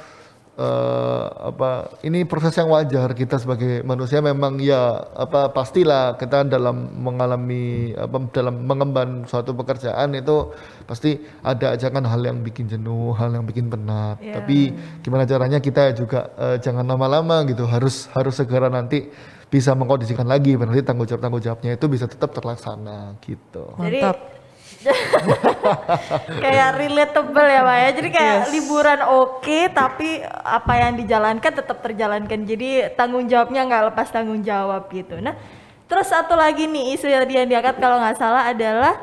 eh, 0.60 1.24
apa 1.50 1.96
ini 2.04 2.28
proses 2.28 2.52
yang 2.60 2.68
wajar 2.68 3.16
kita 3.16 3.40
sebagai 3.40 3.80
manusia 3.80 4.20
memang 4.20 4.60
ya 4.60 5.00
apa 5.16 5.48
pastilah 5.48 6.20
kita 6.20 6.44
dalam 6.44 6.92
mengalami 7.00 7.96
apa 7.96 8.16
dalam 8.28 8.68
mengemban 8.68 9.24
suatu 9.24 9.56
pekerjaan 9.56 10.12
itu 10.12 10.52
pasti 10.84 11.16
ada 11.40 11.72
aja 11.72 11.88
kan 11.88 12.04
hal 12.04 12.20
yang 12.20 12.44
bikin 12.44 12.68
jenuh, 12.68 13.16
hal 13.16 13.32
yang 13.32 13.48
bikin 13.48 13.72
penat. 13.72 14.20
Iya. 14.20 14.42
Tapi 14.42 14.58
gimana 15.00 15.24
caranya 15.24 15.58
kita 15.58 15.96
juga 15.96 16.28
eh, 16.36 16.56
jangan 16.60 16.84
lama-lama 16.84 17.42
gitu 17.48 17.64
harus 17.64 18.12
harus 18.12 18.36
segera 18.36 18.68
nanti 18.68 19.08
bisa 19.50 19.74
mengkondisikan 19.74 20.30
lagi 20.30 20.54
berarti 20.54 20.86
tanggung 20.86 21.10
jawab 21.10 21.22
tanggung 21.26 21.42
jawabnya 21.42 21.74
itu 21.74 21.86
bisa 21.90 22.06
tetap 22.06 22.30
terlaksana 22.30 23.18
gitu. 23.24 23.74
Jadi 23.82 23.98
Mantap. 23.98 24.39
kayak 26.44 26.68
relatable 26.80 27.48
ya 27.48 27.60
Pak 27.62 27.76
ya. 27.76 27.88
Jadi 27.92 28.08
kayak 28.08 28.38
liburan 28.52 29.00
oke 29.04 29.58
tapi 29.76 30.24
apa 30.44 30.72
yang 30.80 30.92
dijalankan 30.96 31.52
tetap 31.52 31.78
terjalankan. 31.84 32.40
Jadi 32.48 32.88
tanggung 32.96 33.28
jawabnya 33.28 33.68
nggak 33.68 33.84
lepas 33.92 34.08
tanggung 34.08 34.40
jawab 34.40 34.88
gitu. 34.88 35.20
Nah, 35.20 35.36
terus 35.84 36.08
satu 36.08 36.32
lagi 36.32 36.64
nih 36.64 36.96
isu 36.96 37.06
yang 37.08 37.48
diangkat 37.48 37.76
kalau 37.76 38.00
nggak 38.00 38.16
salah 38.16 38.48
adalah 38.48 38.96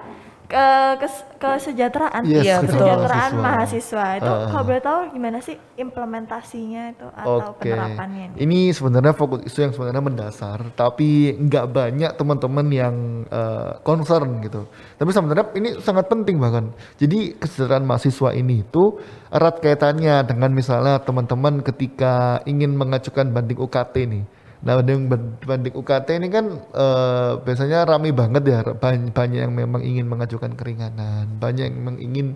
ke 0.48 0.68
kes- 0.98 1.28
kesejahteraan. 1.38 2.24
Yes, 2.24 2.40
Iya, 2.42 2.56
betul. 2.60 2.80
kesejahteraan 2.80 3.32
mahasiswa. 3.36 3.44
mahasiswa. 3.44 4.06
Itu 4.16 4.32
Ah. 4.32 4.48
kalau 4.48 4.64
boleh 4.64 4.80
tahu 4.80 5.00
gimana 5.12 5.38
sih 5.38 5.56
implementasinya 5.76 6.84
itu 6.90 7.08
atau 7.12 7.52
Oke, 7.52 7.68
penerapannya? 7.68 8.34
ini 8.36 8.72
sebenarnya 8.72 9.12
fokus 9.12 9.44
isu 9.44 9.60
yang 9.62 9.74
sebenarnya 9.76 10.00
mendasar, 10.00 10.60
tapi 10.74 11.36
nggak 11.38 11.66
banyak 11.68 12.12
teman-teman 12.16 12.68
yang 12.70 12.96
eh, 13.28 13.72
concern 13.84 14.40
gitu. 14.40 14.66
Tapi 14.96 15.10
sebenarnya 15.12 15.46
ini 15.54 15.70
sangat 15.78 16.08
penting 16.08 16.40
bahkan. 16.40 16.72
Jadi 16.96 17.36
kesejahteraan 17.36 17.84
mahasiswa 17.84 18.32
ini 18.32 18.64
itu 18.64 18.98
erat 19.28 19.60
kaitannya 19.60 20.24
dengan 20.24 20.50
misalnya 20.50 20.98
teman-teman 20.98 21.60
ketika 21.60 22.40
ingin 22.44 22.72
mengajukan 22.72 23.28
banding 23.28 23.60
UKT 23.60 23.96
nih. 24.08 24.24
Nah 24.66 24.74
banding, 24.82 25.06
banding 25.46 25.76
UKT 25.78 26.08
ini 26.18 26.28
kan 26.34 26.46
eh, 26.74 27.32
biasanya 27.42 27.86
ramai 27.86 28.10
banget 28.10 28.44
ya, 28.50 28.60
banyak, 28.66 29.14
banyak 29.14 29.40
yang 29.46 29.54
memang 29.54 29.82
ingin 29.86 30.10
mengajukan 30.10 30.58
keringanan, 30.58 31.38
banyak 31.38 31.70
yang 31.70 31.76
memang 31.78 31.98
ingin 32.02 32.28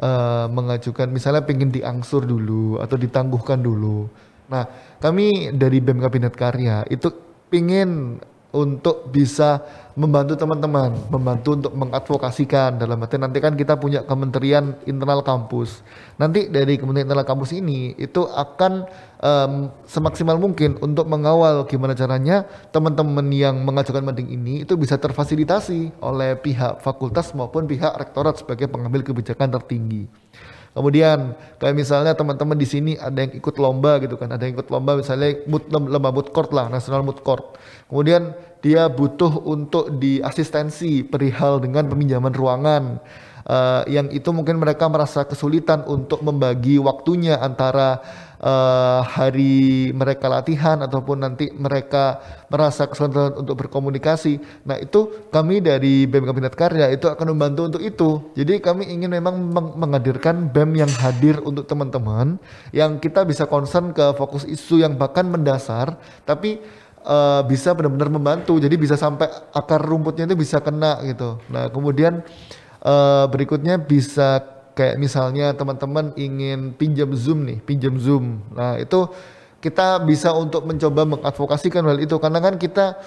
eh, 0.00 0.46
mengajukan 0.48 1.12
misalnya 1.12 1.44
pengen 1.44 1.68
diangsur 1.68 2.24
dulu 2.24 2.80
atau 2.80 2.96
ditangguhkan 2.96 3.60
dulu. 3.60 4.08
Nah 4.48 4.64
kami 5.02 5.52
dari 5.52 5.82
BEM 5.82 6.00
Kabinet 6.00 6.34
Karya 6.38 6.86
itu 6.88 7.12
pingin 7.52 8.20
untuk 8.56 9.12
bisa 9.12 9.60
membantu 9.96 10.36
teman-teman, 10.36 10.92
membantu 11.12 11.56
untuk 11.56 11.72
mengadvokasikan 11.76 12.80
dalam 12.80 13.00
arti 13.00 13.16
nanti 13.16 13.40
kan 13.40 13.56
kita 13.56 13.76
punya 13.76 14.04
Kementerian 14.04 14.76
Internal 14.88 15.20
Kampus. 15.20 15.80
Nanti 16.16 16.48
dari 16.48 16.80
Kementerian 16.80 17.08
Internal 17.08 17.28
Kampus 17.28 17.52
ini 17.52 17.96
itu 17.96 18.24
akan 18.24 18.88
em, 19.20 19.52
semaksimal 19.84 20.36
mungkin 20.36 20.76
untuk 20.80 21.08
mengawal 21.08 21.64
gimana 21.68 21.96
caranya 21.96 22.44
teman-teman 22.72 23.28
yang 23.32 23.56
mengajukan 23.60 24.04
banding 24.04 24.32
ini 24.32 24.64
itu 24.64 24.76
bisa 24.76 25.00
terfasilitasi 25.00 26.00
oleh 26.00 26.36
pihak 26.40 26.80
fakultas 26.84 27.32
maupun 27.32 27.64
pihak 27.64 27.92
rektorat 27.96 28.40
sebagai 28.40 28.68
pengambil 28.68 29.00
kebijakan 29.04 29.52
tertinggi. 29.52 30.08
Kemudian 30.76 31.32
kayak 31.56 31.72
misalnya 31.72 32.12
teman-teman 32.12 32.52
di 32.52 32.68
sini 32.68 32.92
ada 33.00 33.24
yang 33.24 33.32
ikut 33.32 33.56
lomba 33.56 33.96
gitu 34.04 34.20
kan, 34.20 34.28
ada 34.28 34.44
yang 34.44 34.60
ikut 34.60 34.68
lomba 34.68 35.00
misalnya 35.00 35.40
mood, 35.48 35.72
lomba 35.72 36.12
mood 36.12 36.28
court 36.36 36.52
lah, 36.52 36.68
national 36.68 37.00
mood 37.00 37.24
court. 37.24 37.56
Kemudian 37.88 38.36
dia 38.60 38.84
butuh 38.92 39.40
untuk 39.48 39.96
diasistensi 39.96 41.00
perihal 41.00 41.64
dengan 41.64 41.88
peminjaman 41.88 42.36
ruangan. 42.36 43.00
Eh, 43.46 43.82
yang 43.94 44.12
itu 44.12 44.28
mungkin 44.36 44.60
mereka 44.60 44.84
merasa 44.90 45.24
kesulitan 45.24 45.86
untuk 45.88 46.20
membagi 46.20 46.76
waktunya 46.76 47.40
antara 47.40 48.04
eh, 48.40 49.00
hari 49.04 49.90
mereka 49.92 50.28
latihan 50.28 50.80
ataupun 50.84 51.24
nanti 51.24 51.48
mereka 51.54 52.20
merasa 52.52 52.86
kesulitan 52.86 53.36
untuk 53.36 53.56
berkomunikasi. 53.66 54.64
Nah 54.68 54.76
itu 54.80 55.28
kami 55.32 55.60
dari 55.64 56.04
BEM 56.06 56.24
Kabinet 56.28 56.54
Karya 56.54 56.92
itu 56.92 57.08
akan 57.08 57.36
membantu 57.36 57.60
untuk 57.68 57.82
itu. 57.82 58.10
Jadi 58.36 58.60
kami 58.60 58.88
ingin 58.88 59.12
memang 59.12 59.34
meng- 59.36 59.74
menghadirkan 59.76 60.48
BEM 60.50 60.86
yang 60.86 60.92
hadir 61.02 61.40
untuk 61.42 61.64
teman-teman 61.68 62.38
yang 62.70 63.00
kita 63.00 63.24
bisa 63.24 63.44
concern 63.48 63.92
ke 63.92 64.14
fokus 64.16 64.44
isu 64.46 64.80
yang 64.84 64.94
bahkan 64.96 65.26
mendasar, 65.26 65.96
tapi 66.24 66.60
eh, 67.06 67.40
bisa 67.48 67.72
benar-benar 67.72 68.10
membantu. 68.12 68.58
Jadi 68.60 68.74
bisa 68.76 68.94
sampai 68.98 69.28
akar 69.52 69.80
rumputnya 69.82 70.28
itu 70.28 70.36
bisa 70.38 70.60
kena 70.60 71.00
gitu. 71.04 71.40
Nah 71.50 71.68
kemudian 71.70 72.22
eh, 72.84 73.24
berikutnya 73.30 73.80
bisa 73.80 74.55
kayak 74.76 75.00
misalnya 75.00 75.56
teman-teman 75.56 76.12
ingin 76.20 76.76
pinjam 76.76 77.08
Zoom 77.16 77.48
nih, 77.48 77.58
pinjam 77.64 77.96
Zoom. 77.96 78.44
Nah, 78.52 78.76
itu 78.76 79.08
kita 79.64 80.04
bisa 80.04 80.36
untuk 80.36 80.68
mencoba 80.68 81.08
mengadvokasikan 81.08 81.82
hal 81.88 81.98
itu 81.98 82.14
karena 82.20 82.38
kan 82.44 82.54
kita 82.60 83.00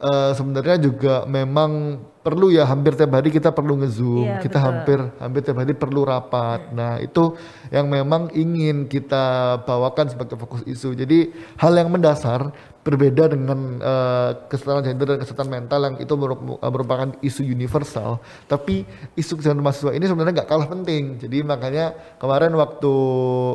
eh, 0.00 0.32
sebenarnya 0.32 0.80
juga 0.80 1.28
memang 1.28 2.00
perlu 2.20 2.52
ya 2.52 2.68
hampir 2.68 2.96
tiap 2.96 3.16
hari 3.16 3.32
kita 3.32 3.48
perlu 3.52 3.80
nge-zoom, 3.80 4.28
Iya, 4.28 4.44
kita 4.44 4.58
betul. 4.60 4.66
hampir 4.68 4.98
hampir 5.20 5.40
tiap 5.44 5.58
hari 5.60 5.72
perlu 5.76 6.00
rapat. 6.04 6.72
Nah, 6.72 7.00
itu 7.00 7.36
yang 7.72 7.88
memang 7.88 8.28
ingin 8.32 8.84
kita 8.88 9.56
bawakan 9.64 10.08
sebagai 10.12 10.36
fokus 10.36 10.60
isu. 10.68 10.92
Jadi 10.96 11.32
hal 11.56 11.72
yang 11.76 11.88
mendasar 11.88 12.52
berbeda 12.80 13.28
dengan 13.28 13.76
eh, 13.76 14.30
kesetaraan 14.48 14.84
gender 14.84 15.06
dan 15.14 15.18
kesetaraan 15.20 15.52
mental 15.52 15.80
yang 15.84 15.96
itu 16.00 16.14
meru- 16.16 16.58
merupakan 16.58 17.12
isu 17.20 17.44
universal. 17.44 18.20
Tapi 18.48 18.88
isu 19.16 19.36
kesehatan 19.36 19.60
mahasiswa 19.60 19.92
ini 19.92 20.08
sebenarnya 20.08 20.42
nggak 20.42 20.48
kalah 20.48 20.68
penting. 20.68 21.20
Jadi 21.20 21.44
makanya 21.44 21.92
kemarin 22.16 22.56
waktu 22.56 22.94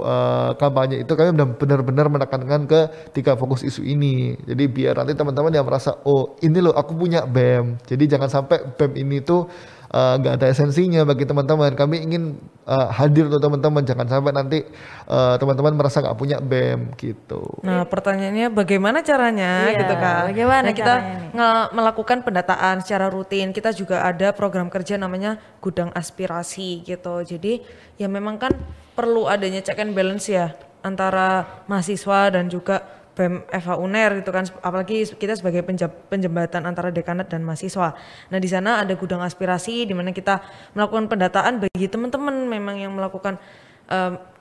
eh, 0.06 0.52
kampanye 0.62 0.98
itu 1.02 1.14
kami 1.18 1.32
benar- 1.34 1.58
benar-benar 1.58 2.08
menekankan 2.08 2.62
ke 2.70 2.80
tiga 3.18 3.34
fokus 3.34 3.66
isu 3.66 3.82
ini. 3.82 4.38
Jadi 4.46 4.64
biar 4.70 5.02
nanti 5.02 5.18
teman-teman 5.18 5.52
yang 5.54 5.66
merasa 5.66 5.98
oh 6.06 6.38
ini 6.46 6.62
loh 6.62 6.78
aku 6.78 6.94
punya 6.94 7.26
BEM. 7.26 7.82
Jadi 7.82 8.04
jangan 8.06 8.30
sampai 8.30 8.62
BEM 8.78 8.94
ini 9.02 9.18
tuh 9.26 9.50
eh, 9.88 10.14
nggak 10.18 10.34
ada 10.38 10.48
esensinya 10.48 11.02
bagi 11.04 11.24
teman-teman. 11.24 11.74
Kami 11.74 12.02
ingin 12.02 12.24
eh, 12.64 12.88
hadir 12.92 13.28
untuk 13.28 13.40
teman-teman. 13.40 13.82
Jangan 13.82 14.08
sampai 14.08 14.32
nanti 14.32 14.60
eh, 15.06 15.36
teman-teman 15.38 15.74
merasa 15.74 16.02
nggak 16.02 16.16
punya 16.16 16.38
BEM 16.40 16.94
gitu. 16.96 17.42
Nah, 17.62 17.86
pertanyaannya 17.86 18.50
bagaimana 18.50 19.02
caranya 19.02 19.70
Iya, 19.70 19.80
gitu 19.82 19.96
kan? 19.96 20.24
bagaimana 20.32 20.68
nah, 20.68 20.74
kita 20.74 20.94
caranya 20.98 21.16
nih? 21.20 21.30
nge- 21.34 21.70
melakukan 21.74 22.18
pendataan 22.22 22.76
secara 22.82 23.08
rutin. 23.08 23.52
Kita 23.52 23.70
juga 23.72 24.02
ada 24.02 24.32
program 24.32 24.68
kerja 24.68 24.96
namanya 24.96 25.38
gudang 25.60 25.92
aspirasi 25.92 26.82
gitu. 26.82 27.22
Jadi 27.22 27.62
ya 27.96 28.08
memang 28.08 28.38
kan 28.38 28.52
perlu 28.94 29.28
adanya 29.28 29.60
check 29.60 29.78
and 29.78 29.92
balance 29.92 30.26
ya 30.26 30.56
antara 30.80 31.44
mahasiswa 31.66 32.30
dan 32.30 32.46
juga 32.46 32.86
BEM 33.16 33.48
FH 33.48 33.70
UNER 33.80 34.22
gitu 34.22 34.30
kan. 34.36 34.44
Apalagi 34.60 35.08
kita 35.16 35.34
sebagai 35.40 35.64
penjembatan 36.12 36.68
antara 36.68 36.92
dekanat 36.92 37.32
dan 37.32 37.42
mahasiswa. 37.42 37.96
Nah, 38.30 38.38
di 38.38 38.50
sana 38.52 38.84
ada 38.84 38.94
gudang 38.94 39.24
aspirasi 39.24 39.88
di 39.88 39.96
mana 39.96 40.12
kita 40.12 40.44
melakukan 40.76 41.08
pendataan 41.08 41.64
bagi 41.64 41.88
teman-teman 41.88 42.36
memang 42.46 42.76
yang 42.76 42.94
melakukan 42.94 43.40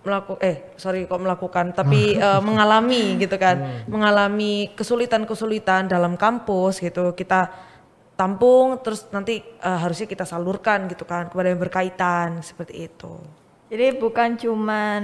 melakukan 0.05 0.41
eh 0.41 0.73
sorry 0.81 1.05
kok 1.05 1.21
melakukan 1.21 1.77
tapi 1.77 2.17
eh, 2.27 2.41
mengalami 2.43 3.17
gitu 3.23 3.39
kan. 3.39 3.87
Mengalami 3.87 4.75
kesulitan-kesulitan 4.75 5.87
dalam 5.87 6.19
kampus 6.19 6.83
gitu. 6.83 7.15
Kita 7.15 7.73
tampung 8.19 8.83
terus 8.83 9.07
nanti 9.15 9.39
eh, 9.43 9.79
harusnya 9.79 10.11
kita 10.11 10.27
salurkan 10.27 10.91
gitu 10.91 11.07
kan 11.07 11.31
kepada 11.31 11.51
yang 11.51 11.63
berkaitan 11.63 12.43
seperti 12.43 12.91
itu 12.91 13.44
Jadi 13.75 13.99
bukan 13.99 14.39
cuman 14.39 15.03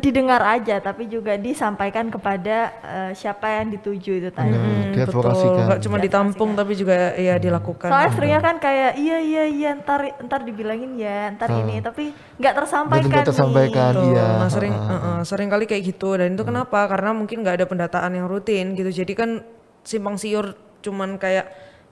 didengar 0.00 0.40
aja, 0.40 0.80
tapi 0.80 1.12
juga 1.12 1.36
disampaikan 1.36 2.08
kepada 2.08 2.72
eh, 2.80 3.12
siapa 3.12 3.60
yang 3.60 3.68
dituju 3.68 4.24
itu 4.24 4.30
tadi. 4.32 4.48
Hmm, 4.48 4.96
betul 4.96 4.96
diadvokasikan. 4.96 5.64
nggak 5.68 5.80
cuma 5.84 5.96
ditampung 6.00 6.50
tapi 6.56 6.72
juga 6.72 7.12
ya 7.20 7.36
dilakukan 7.36 7.92
Soalnya 7.92 8.10
seringnya 8.16 8.40
kan 8.40 8.56
kayak 8.56 8.96
iya 8.96 9.18
iya 9.20 9.44
iya 9.44 9.70
ntar 9.76 10.24
ntar 10.24 10.40
dibilangin 10.40 10.96
ya 10.96 11.36
ntar 11.36 11.52
ini 11.52 11.84
tapi 11.84 12.16
nggak 12.40 12.54
tersampaikan 12.56 13.12
nggak 13.12 13.28
tersampaikan. 13.28 13.92
nih. 13.92 14.00
Betul. 14.00 14.08
iya. 14.16 14.26
Nah, 14.40 14.48
sering 14.48 14.72
uh-uh, 14.72 15.18
sering 15.28 15.48
kali 15.52 15.64
kayak 15.68 15.82
gitu 15.84 16.08
dan 16.16 16.32
itu 16.32 16.44
kenapa? 16.48 16.80
Karena 16.88 17.10
mungkin 17.12 17.44
nggak 17.44 17.56
ada 17.60 17.66
pendataan 17.68 18.16
yang 18.16 18.24
rutin 18.24 18.72
gitu. 18.72 18.88
Jadi 18.88 19.12
kan 19.12 19.44
simpang 19.84 20.16
siur 20.16 20.56
cuman 20.80 21.20
kayak 21.20 21.44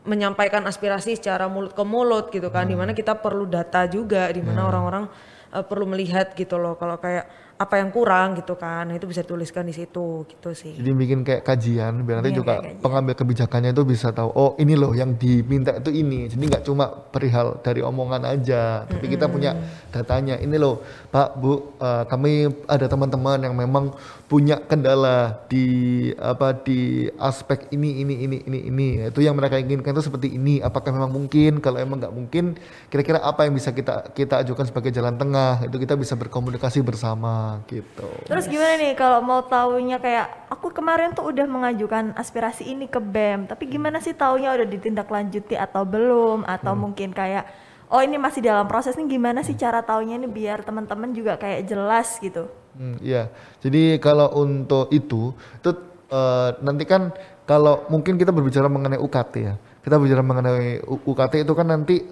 menyampaikan 0.08 0.64
aspirasi 0.64 1.20
secara 1.20 1.44
mulut 1.44 1.76
ke 1.76 1.84
mulut 1.84 2.32
gitu 2.32 2.48
kan. 2.48 2.64
Di 2.64 2.72
mana 2.72 2.96
kita 2.96 3.20
perlu 3.20 3.44
data 3.44 3.84
juga 3.84 4.32
di 4.32 4.40
mana 4.40 4.64
orang-orang 4.64 5.35
eh, 5.52 5.64
perlu 5.64 5.84
melihat 5.90 6.32
gitu 6.34 6.56
loh 6.56 6.78
kalau 6.78 6.96
kayak 7.02 7.46
apa 7.56 7.80
yang 7.80 7.88
kurang 7.88 8.36
gitu 8.36 8.52
kan 8.52 8.84
nah, 8.84 8.94
itu 9.00 9.08
bisa 9.08 9.24
dituliskan 9.24 9.64
di 9.64 9.72
situ 9.72 10.28
gitu 10.28 10.52
sih 10.52 10.76
Jadi 10.76 10.92
bikin 10.92 11.24
kayak 11.24 11.40
kajian 11.40 12.04
biar 12.04 12.20
nanti 12.20 12.36
Iya, 12.36 12.44
juga 12.44 12.60
pengambil 12.84 13.16
kebijakannya 13.16 13.72
itu 13.72 13.82
bisa 13.88 14.12
tahu 14.12 14.28
oh 14.28 14.52
ini 14.60 14.76
loh 14.76 14.92
yang 14.92 15.16
diminta 15.16 15.72
itu 15.72 15.88
ini. 15.88 16.28
Jadi 16.28 16.44
nggak 16.52 16.64
cuma 16.68 16.92
perihal 16.92 17.56
dari 17.64 17.80
omongan 17.80 18.28
aja, 18.28 18.84
tapi 18.84 19.08
kita 19.08 19.24
punya 19.32 19.56
datanya. 19.88 20.36
Ini 20.36 20.56
loh 20.60 20.84
Pak 21.08 21.28
Bu, 21.40 21.52
eh, 21.80 22.04
kami 22.10 22.32
ada 22.68 22.86
teman-teman 22.90 23.38
yang 23.40 23.54
memang 23.56 23.96
punya 24.26 24.58
kendala 24.58 25.46
di 25.46 26.10
apa 26.18 26.50
di 26.50 27.06
aspek 27.14 27.70
ini 27.70 28.02
ini 28.02 28.26
ini 28.26 28.36
ini 28.42 28.58
ini. 28.66 28.88
Itu 29.06 29.22
yang 29.22 29.38
mereka 29.38 29.54
inginkan 29.54 29.94
itu 29.94 30.02
seperti 30.02 30.34
ini. 30.34 30.58
Apakah 30.58 30.90
memang 30.90 31.14
mungkin? 31.14 31.62
Kalau 31.62 31.78
emang 31.78 32.02
nggak 32.02 32.14
mungkin, 32.14 32.58
kira-kira 32.90 33.22
apa 33.22 33.46
yang 33.46 33.54
bisa 33.54 33.70
kita 33.70 34.10
kita 34.10 34.42
ajukan 34.42 34.66
sebagai 34.66 34.90
jalan 34.90 35.14
tengah? 35.14 35.62
Itu 35.62 35.78
kita 35.78 35.94
bisa 35.94 36.18
berkomunikasi 36.18 36.82
bersama 36.82 37.62
gitu. 37.70 38.10
Terus 38.26 38.50
gimana 38.50 38.74
nih 38.82 38.92
kalau 38.98 39.22
mau 39.22 39.46
taunya 39.46 40.02
kayak 40.02 40.50
aku 40.50 40.74
kemarin 40.74 41.14
tuh 41.14 41.30
udah 41.30 41.46
mengajukan 41.46 42.10
aspirasi 42.18 42.66
ini 42.66 42.90
ke 42.90 42.98
BEM, 42.98 43.46
tapi 43.46 43.70
gimana 43.70 44.02
sih 44.02 44.12
taunya 44.12 44.50
udah 44.50 44.66
ditindaklanjuti 44.66 45.54
atau 45.54 45.86
belum 45.86 46.42
atau 46.42 46.74
mungkin 46.74 47.14
kayak 47.14 47.46
oh 47.94 48.02
ini 48.02 48.18
masih 48.18 48.42
dalam 48.42 48.66
proses 48.66 48.98
nih 48.98 49.06
gimana 49.06 49.46
sih 49.46 49.54
cara 49.54 49.86
taunya 49.86 50.18
nih 50.18 50.26
biar 50.26 50.66
teman-teman 50.66 51.14
juga 51.14 51.38
kayak 51.38 51.62
jelas 51.70 52.18
gitu. 52.18 52.50
Hmm, 52.76 52.96
iya. 53.00 53.32
Jadi 53.64 53.96
kalau 53.98 54.28
untuk 54.36 54.92
itu, 54.92 55.32
itu 55.32 55.70
eh, 56.12 56.48
nanti 56.60 56.84
kan 56.84 57.08
kalau 57.48 57.88
mungkin 57.88 58.20
kita 58.20 58.30
berbicara 58.30 58.68
mengenai 58.68 59.00
UKT 59.00 59.34
ya. 59.40 59.54
Kita 59.80 60.02
bicara 60.02 60.18
mengenai 60.20 60.82
UKT 60.82 61.46
itu 61.46 61.52
kan 61.54 61.70
nanti 61.70 62.02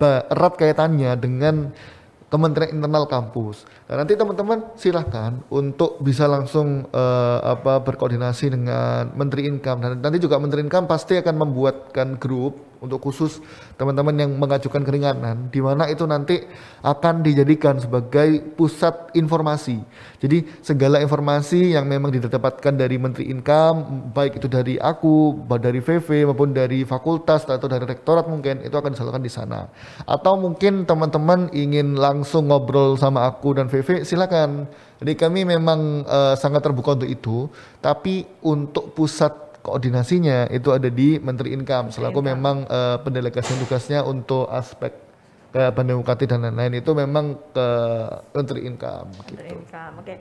ba- 0.00 0.24
erat 0.24 0.56
kaitannya 0.56 1.12
dengan 1.20 1.68
Kementerian 2.34 2.74
Internal 2.74 3.06
Kampus. 3.06 3.62
Dan 3.86 4.02
nanti 4.02 4.18
teman-teman 4.18 4.74
silahkan 4.74 5.38
untuk 5.54 6.02
bisa 6.02 6.26
langsung 6.26 6.82
eh, 6.90 7.38
apa 7.44 7.78
berkoordinasi 7.78 8.50
dengan 8.50 9.14
Menteri 9.14 9.46
Income 9.46 9.78
dan 9.78 9.90
nanti 10.02 10.18
juga 10.18 10.42
Menteri 10.42 10.66
Income 10.66 10.90
pasti 10.90 11.14
akan 11.14 11.46
membuatkan 11.46 12.18
grup 12.18 12.73
untuk 12.84 13.00
khusus 13.00 13.40
teman-teman 13.80 14.12
yang 14.12 14.30
mengajukan 14.36 14.84
keringanan 14.84 15.48
di 15.48 15.64
mana 15.64 15.88
itu 15.88 16.04
nanti 16.04 16.44
akan 16.84 17.24
dijadikan 17.24 17.80
sebagai 17.80 18.44
pusat 18.54 19.16
informasi. 19.16 19.80
Jadi 20.20 20.44
segala 20.60 21.00
informasi 21.00 21.72
yang 21.72 21.88
memang 21.88 22.12
didapatkan 22.12 22.76
dari 22.76 23.00
Menteri 23.00 23.32
Income 23.32 24.12
baik 24.12 24.36
itu 24.36 24.48
dari 24.52 24.76
aku, 24.76 25.48
dari 25.56 25.80
VV 25.80 26.28
maupun 26.28 26.52
dari 26.52 26.84
fakultas 26.84 27.48
atau 27.48 27.64
dari 27.64 27.88
rektorat 27.88 28.28
mungkin 28.28 28.60
itu 28.60 28.76
akan 28.76 28.92
disalurkan 28.92 29.24
di 29.24 29.32
sana. 29.32 29.72
Atau 30.04 30.36
mungkin 30.36 30.84
teman-teman 30.84 31.48
ingin 31.56 31.96
langsung 31.96 32.52
ngobrol 32.52 33.00
sama 33.00 33.24
aku 33.24 33.56
dan 33.56 33.72
VV 33.72 34.04
silakan. 34.04 34.68
Jadi 35.00 35.12
kami 35.18 35.44
memang 35.44 36.04
eh, 36.04 36.34
sangat 36.36 36.64
terbuka 36.64 36.96
untuk 36.96 37.10
itu, 37.10 37.48
tapi 37.80 38.24
untuk 38.40 38.92
pusat 38.96 39.43
koordinasinya 39.64 40.52
itu 40.52 40.68
ada 40.68 40.92
di 40.92 41.16
Menteri 41.16 41.56
Income 41.56 41.88
selaku 41.88 42.20
memang 42.20 42.68
eh, 42.68 43.00
pendelegasian 43.00 43.56
tugasnya 43.64 44.04
untuk 44.04 44.44
aspek 44.52 44.92
kayak 45.54 45.72
pandemi 45.72 46.02
UKT 46.02 46.20
dan 46.28 46.44
lain-lain 46.44 46.82
itu 46.82 46.90
memang 46.92 47.38
ke 47.54 47.68
Menteri 48.34 48.66
Income 48.68 49.08
gitu. 49.22 49.38
Menteri 49.38 49.50
Income. 49.56 49.94
Oke. 50.02 50.14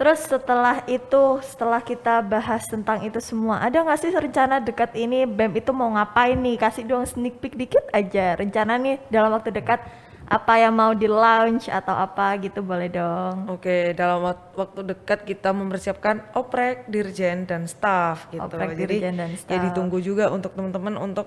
Terus 0.00 0.20
setelah 0.24 0.76
itu, 0.88 1.22
setelah 1.44 1.80
kita 1.84 2.24
bahas 2.24 2.64
tentang 2.64 3.04
itu 3.04 3.20
semua, 3.20 3.60
ada 3.60 3.84
nggak 3.84 4.00
sih 4.00 4.08
rencana 4.08 4.56
dekat 4.56 4.96
ini 4.96 5.28
BEM 5.28 5.60
itu 5.60 5.76
mau 5.76 5.92
ngapain 5.92 6.40
nih? 6.40 6.56
Kasih 6.56 6.88
dong 6.88 7.04
sneak 7.04 7.36
peek 7.36 7.54
dikit 7.54 7.84
aja. 7.92 8.32
Rencana 8.34 8.80
nih 8.80 8.96
dalam 9.12 9.30
waktu 9.36 9.52
dekat 9.52 9.84
apa 10.30 10.54
yang 10.56 10.70
mau 10.70 10.94
di 10.94 11.04
launch 11.04 11.66
atau 11.66 11.90
apa 11.90 12.38
gitu 12.38 12.62
boleh 12.62 12.86
dong. 12.86 13.50
Oke, 13.50 13.90
dalam 13.92 14.22
wak- 14.22 14.54
waktu 14.54 14.86
dekat 14.86 15.26
kita 15.26 15.50
mempersiapkan 15.50 16.22
oprek, 16.32 16.86
dirjen 16.86 17.44
dan 17.44 17.66
staff 17.66 18.30
gitu. 18.30 18.38
Oprek, 18.40 18.78
Jadi 18.78 19.02
dirjen, 19.02 19.18
dan 19.18 19.30
ya 19.30 19.36
staff. 19.36 19.58
ditunggu 19.66 19.98
juga 19.98 20.30
untuk 20.30 20.54
teman-teman 20.54 20.94
untuk 20.96 21.26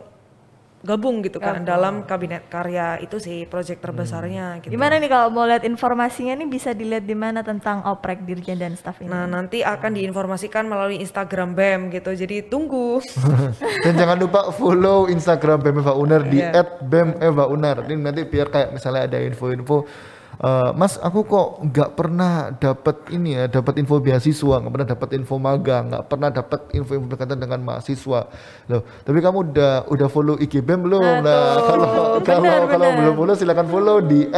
gabung 0.84 1.24
gitu 1.24 1.40
kan 1.40 1.64
dalam 1.64 2.04
kabinet 2.04 2.52
karya 2.52 3.00
itu 3.00 3.16
sih 3.16 3.48
proyek 3.48 3.80
terbesarnya 3.80 4.60
gitu. 4.60 4.76
Gimana 4.76 5.00
nih 5.00 5.08
kalau 5.08 5.32
mau 5.32 5.48
lihat 5.48 5.64
informasinya 5.64 6.36
nih 6.36 6.48
bisa 6.52 6.76
dilihat 6.76 7.08
di 7.08 7.16
mana 7.16 7.40
tentang 7.40 7.88
oprek 7.88 8.28
dirjen 8.28 8.60
dan 8.60 8.76
staff 8.76 9.00
ini? 9.00 9.08
Nah, 9.08 9.24
nanti 9.24 9.64
akan 9.64 9.96
diinformasikan 9.96 10.68
melalui 10.68 11.00
Instagram 11.00 11.56
BEM 11.56 11.82
gitu. 11.96 12.12
Jadi 12.12 12.52
tunggu. 12.52 13.00
Dan 13.88 13.96
jangan 13.96 14.20
lupa 14.20 14.52
follow 14.52 15.08
Instagram 15.08 15.64
BEM 15.64 15.78
Eva 15.80 15.94
Uner 15.96 16.22
di 16.28 16.44
Iya. 16.44 16.68
@bem_eva_uner. 16.84 17.88
Ini 17.88 17.96
nanti 18.04 18.22
biar 18.28 18.52
kayak 18.52 18.76
misalnya 18.76 19.08
ada 19.08 19.18
info-info 19.24 19.88
eh, 20.40 20.72
Mas, 20.74 20.98
aku 20.98 21.28
kok 21.28 21.48
nggak 21.68 21.90
pernah 21.94 22.50
dapat 22.56 22.96
ini 23.14 23.38
ya, 23.38 23.46
dapat 23.52 23.78
info 23.78 24.02
beasiswa, 24.02 24.56
nggak 24.64 24.74
pernah 24.74 24.90
dapat 24.90 25.10
info 25.18 25.36
magang, 25.38 25.94
nggak 25.94 26.06
pernah 26.10 26.30
dapat 26.34 26.60
info-info 26.74 27.06
berkaitan 27.12 27.38
dengan 27.38 27.60
mahasiswa. 27.62 28.26
Loh, 28.72 28.82
tapi 29.06 29.20
kamu 29.22 29.54
udah 29.54 29.74
udah 29.92 30.08
follow 30.10 30.36
IG 30.42 30.66
BEM 30.66 30.90
belum? 30.90 31.22
Nah, 31.22 31.44
kalau 31.68 31.88
kalau 32.24 32.42
benar, 32.42 32.62
kalau 32.66 32.90
belum 32.98 33.14
follow 33.14 33.36
silakan 33.38 33.68
follow 33.70 33.98
di 34.02 34.30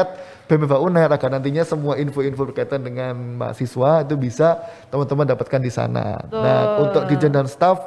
@bem_eva_uner 0.46 1.10
agar 1.10 1.30
nantinya 1.34 1.66
semua 1.66 1.98
info-info 1.98 2.54
berkaitan 2.54 2.86
dengan 2.86 3.18
mahasiswa 3.18 4.06
itu 4.06 4.14
bisa 4.14 4.62
teman-teman 4.94 5.26
dapatkan 5.34 5.62
di 5.62 5.72
sana. 5.74 6.22
Nah, 6.30 6.86
untuk 6.86 7.10
dirjen 7.10 7.34
dan 7.34 7.50
staff 7.50 7.82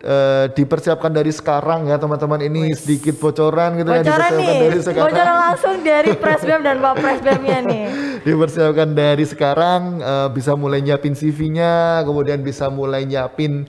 eh, 0.00 0.46
dipersiapkan 0.52 1.12
dari 1.12 1.32
sekarang 1.32 1.88
ya 1.88 1.96
teman-teman. 2.00 2.40
Ini 2.40 2.74
sedikit 2.76 3.16
bocoran 3.20 3.76
gitu 3.80 3.90
ya 3.92 4.02
Bocoran 4.02 4.30
dipersiapkan 4.32 4.52
nih, 4.52 4.60
dari 4.60 4.78
sekarang. 4.80 5.06
Bocoran 5.12 5.36
langsung 5.36 5.76
dari 5.84 6.10
Presbem 6.16 6.60
dan 6.64 6.76
Pak 6.80 6.94
Presbemnya 6.98 7.58
nih. 7.64 7.84
dipersiapkan 8.26 8.88
dari 8.92 9.24
sekarang 9.24 10.00
eh, 10.00 10.28
bisa 10.32 10.52
mulai 10.56 10.84
nyiapin 10.84 11.16
CV-nya 11.16 12.04
kemudian 12.04 12.44
bisa 12.44 12.68
mulai 12.68 13.08
nyiapin 13.08 13.64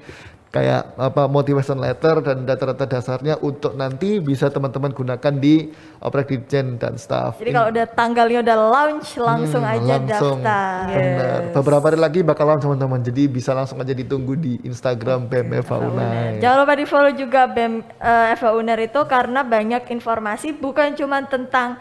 kayak 0.51 0.99
apa 0.99 1.25
motivation 1.25 1.79
letter 1.79 2.19
dan 2.19 2.43
data-data 2.43 2.83
dasarnya 2.85 3.39
untuk 3.39 3.71
nanti 3.71 4.19
bisa 4.19 4.47
teman-teman 4.47 4.91
gunakan 4.91 5.33
di 5.33 5.71
oprek 5.97 6.27
dirjen 6.29 6.75
dan 6.75 6.95
staff 6.95 7.39
Jadi 7.39 7.49
kalau 7.49 7.71
udah 7.71 7.85
tanggalnya 7.87 8.39
udah 8.41 8.57
launch 8.59 9.15
langsung 9.17 9.63
Hmm, 9.63 9.73
aja 9.73 9.95
langsung. 9.95 10.43
daftar. 10.43 10.83
benar 10.89 11.39
beberapa 11.53 11.85
hari 11.85 11.95
lagi 11.97 12.19
bakal 12.21 12.45
launch 12.45 12.61
teman-teman 12.61 12.99
jadi 12.99 13.23
bisa 13.25 13.51
langsung 13.51 13.79
aja 13.79 13.93
ditunggu 13.93 14.35
di 14.35 14.59
Instagram 14.61 15.25
BM 15.25 15.55
Eva 15.57 15.79
Jangan 16.37 16.57
lupa 16.57 16.73
di 16.75 16.85
follow 16.85 17.11
juga 17.13 17.41
BEM 17.45 17.73
eh, 17.97 18.33
Eva 18.33 18.49
Uner 18.51 18.77
itu 18.77 18.99
karena 19.05 19.41
banyak 19.41 19.87
informasi 19.87 20.51
bukan 20.53 20.91
cuma 20.93 21.23
tentang 21.23 21.79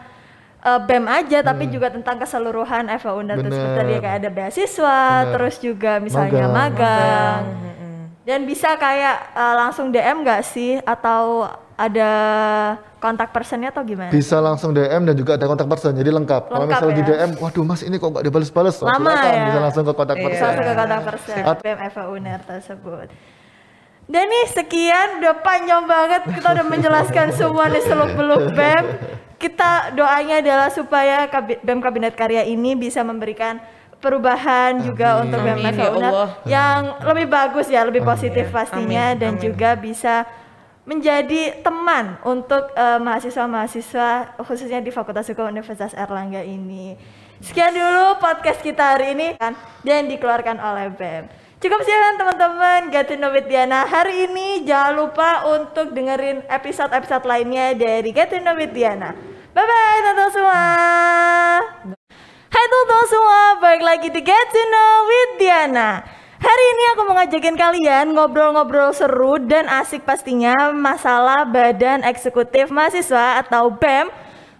eh, 0.61 0.79
BEM 0.79 1.05
aja 1.07 1.43
tapi 1.43 1.67
juga 1.67 1.91
tentang 1.91 2.15
keseluruhan 2.17 2.87
Uner 3.11 3.35
terus 3.35 3.51
Hmm. 3.51 3.59
Bener. 3.59 3.67
seperti 3.67 3.89
dia 3.89 3.99
kayak 3.99 4.17
ada 4.17 4.29
beasiswa 4.31 4.99
terus 5.29 5.55
juga 5.57 5.99
misalnya 5.99 6.47
Magang. 6.47 6.55
magang, 6.55 7.43
dan 8.31 8.47
bisa 8.47 8.79
kayak 8.79 9.35
eh, 9.35 9.53
langsung 9.53 9.91
DM 9.91 10.23
nggak 10.23 10.41
sih 10.41 10.79
atau 10.79 11.51
ada 11.75 12.11
kontak 12.95 13.33
personnya 13.33 13.69
atau 13.69 13.83
gimana? 13.83 14.07
Bisa 14.07 14.37
langsung 14.37 14.71
DM 14.71 15.03
dan 15.03 15.15
juga 15.17 15.35
ada 15.35 15.43
kontak 15.43 15.65
person, 15.65 15.91
jadi 15.91 16.13
lengkap. 16.13 16.47
Kalau 16.47 16.63
Lengkap 16.63 16.79
misalnya 16.79 16.95
di 16.95 17.03
ya. 17.03 17.07
DM, 17.17 17.31
waduh 17.41 17.65
mas 17.65 17.81
ini 17.81 17.95
kok 17.97 18.07
nggak 18.07 18.23
dibales-bales, 18.23 18.75
oh, 18.77 18.85
Lama 18.85 19.01
silakan, 19.09 19.31
ya. 19.33 19.43
bisa 19.43 19.59
langsung 19.59 19.83
ke 19.83 19.93
kontak 19.93 20.15
Iya. 20.15 20.23
person. 20.23 20.45
Langsung 20.45 20.63
ke 20.63 20.75
kontak 20.77 21.01
person 21.03 21.41
BEM 21.59 21.79
Eva 21.81 22.03
Uner 22.07 22.39
tersebut. 22.39 23.07
Dan 24.05 24.25
nih 24.27 24.45
sekian 24.51 25.07
udah 25.17 25.35
panjang 25.39 25.83
banget 25.85 26.21
kita 26.29 26.47
udah 26.51 26.65
menjelaskan 26.67 27.27
semua 27.31 27.65
nih 27.67 27.81
seluk 27.81 28.11
beluk 28.13 28.43
BEM. 28.53 28.85
Kita 29.35 29.91
doanya 29.91 30.37
adalah 30.37 30.69
supaya 30.69 31.25
BEM 31.65 31.81
Kabinet 31.81 32.13
Karya 32.13 32.45
ini 32.45 32.77
bisa 32.77 33.01
memberikan 33.01 33.57
perubahan 34.01 34.81
juga 34.81 35.21
untuk 35.21 35.39
Amin, 35.39 35.69
ya 35.71 35.87
Allah. 35.93 36.27
yang 36.43 36.81
lebih 37.05 37.29
bagus 37.29 37.69
ya, 37.69 37.85
lebih 37.85 38.01
positif 38.01 38.49
pastinya 38.49 39.13
dan 39.13 39.37
juga 39.37 39.77
bisa 39.77 40.25
menjadi 40.81 41.61
teman 41.61 42.17
untuk 42.25 42.73
eh, 42.73 42.99
mahasiswa-mahasiswa 42.99 44.41
khususnya 44.41 44.81
di 44.81 44.89
Fakultas 44.89 45.29
Hukum 45.29 45.47
Universitas 45.47 45.93
Erlangga 45.93 46.41
ini. 46.41 46.97
Sekian 47.41 47.73
dulu 47.73 48.21
podcast 48.21 48.61
kita 48.61 48.97
hari 48.97 49.13
ini 49.17 49.33
kan 49.37 49.53
dan 49.85 50.09
dikeluarkan 50.09 50.57
oleh 50.61 50.93
BEM. 50.93 51.25
Cukup 51.61 51.77
sekian 51.85 52.17
teman-teman 52.17 52.89
with 53.29 53.45
Diana 53.45 53.85
hari 53.85 54.25
ini. 54.25 54.65
Jangan 54.65 54.97
lupa 54.97 55.45
untuk 55.45 55.93
dengerin 55.93 56.41
episode-episode 56.49 57.21
lainnya 57.29 57.77
dari 57.77 58.09
Get 58.09 58.33
to 58.33 58.41
Know 58.41 58.57
with 58.57 58.73
Diana. 58.73 59.13
Bye 59.53 59.61
bye 59.61 59.97
teman-teman 60.01 60.31
semua. 60.33 62.00
Hai 62.51 62.67
teman-teman 62.67 63.07
semua, 63.07 63.43
balik 63.63 63.79
lagi 63.79 64.07
di 64.11 64.19
Get 64.27 64.47
to 64.51 64.59
Know 64.67 65.07
with 65.07 65.31
Diana. 65.39 66.03
Hari 66.35 66.65
ini 66.75 66.83
aku 66.91 67.01
mau 67.07 67.15
ngajakin 67.15 67.55
kalian 67.55 68.11
ngobrol-ngobrol 68.11 68.91
seru 68.91 69.39
dan 69.39 69.71
asik 69.71 70.03
pastinya 70.03 70.67
masalah 70.75 71.47
Badan 71.47 72.03
Eksekutif 72.03 72.67
Mahasiswa 72.67 73.39
atau 73.39 73.71
BEM 73.71 74.11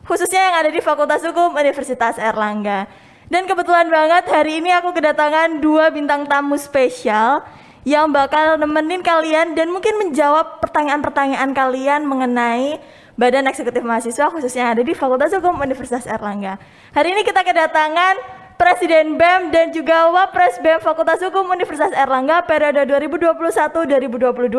khususnya 0.07 0.39
yang 0.39 0.55
ada 0.63 0.71
di 0.71 0.79
Fakultas 0.79 1.19
Hukum 1.27 1.51
Universitas 1.51 2.15
Erlangga. 2.15 2.87
Dan 3.27 3.43
kebetulan 3.43 3.91
banget 3.91 4.23
hari 4.31 4.63
ini 4.63 4.71
aku 4.71 4.95
kedatangan 4.95 5.59
dua 5.59 5.91
bintang 5.91 6.23
tamu 6.31 6.55
spesial 6.55 7.43
yang 7.83 8.07
bakal 8.15 8.55
nemenin 8.55 9.03
kalian 9.03 9.51
dan 9.51 9.67
mungkin 9.67 9.99
menjawab 9.99 10.63
pertanyaan-pertanyaan 10.63 11.51
kalian 11.51 12.07
mengenai 12.07 12.79
Badan 13.19 13.47
Eksekutif 13.47 13.83
Mahasiswa 13.83 14.31
khususnya 14.31 14.69
yang 14.69 14.71
ada 14.79 14.83
di 14.83 14.93
Fakultas 14.95 15.35
Hukum 15.35 15.59
Universitas 15.59 16.07
Erlangga. 16.07 16.55
Hari 16.95 17.11
ini 17.11 17.21
kita 17.27 17.43
kedatangan 17.43 18.41
Presiden 18.61 19.17
BEM 19.17 19.49
dan 19.49 19.73
juga 19.73 20.13
Wapres 20.13 20.61
BEM 20.61 20.85
Fakultas 20.85 21.17
Hukum 21.17 21.49
Universitas 21.49 21.89
Erlangga 21.97 22.45
periode 22.45 22.85
2021-2022, 22.85 24.53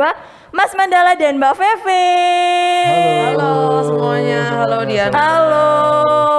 Mas 0.50 0.74
Mandala 0.74 1.14
dan 1.14 1.38
Mbak 1.38 1.55
Feve. 1.55 2.07
Halo 3.30 3.78
semuanya, 3.86 4.40
halo 4.59 4.78
Diana. 4.90 5.14
Halo, 5.14 5.70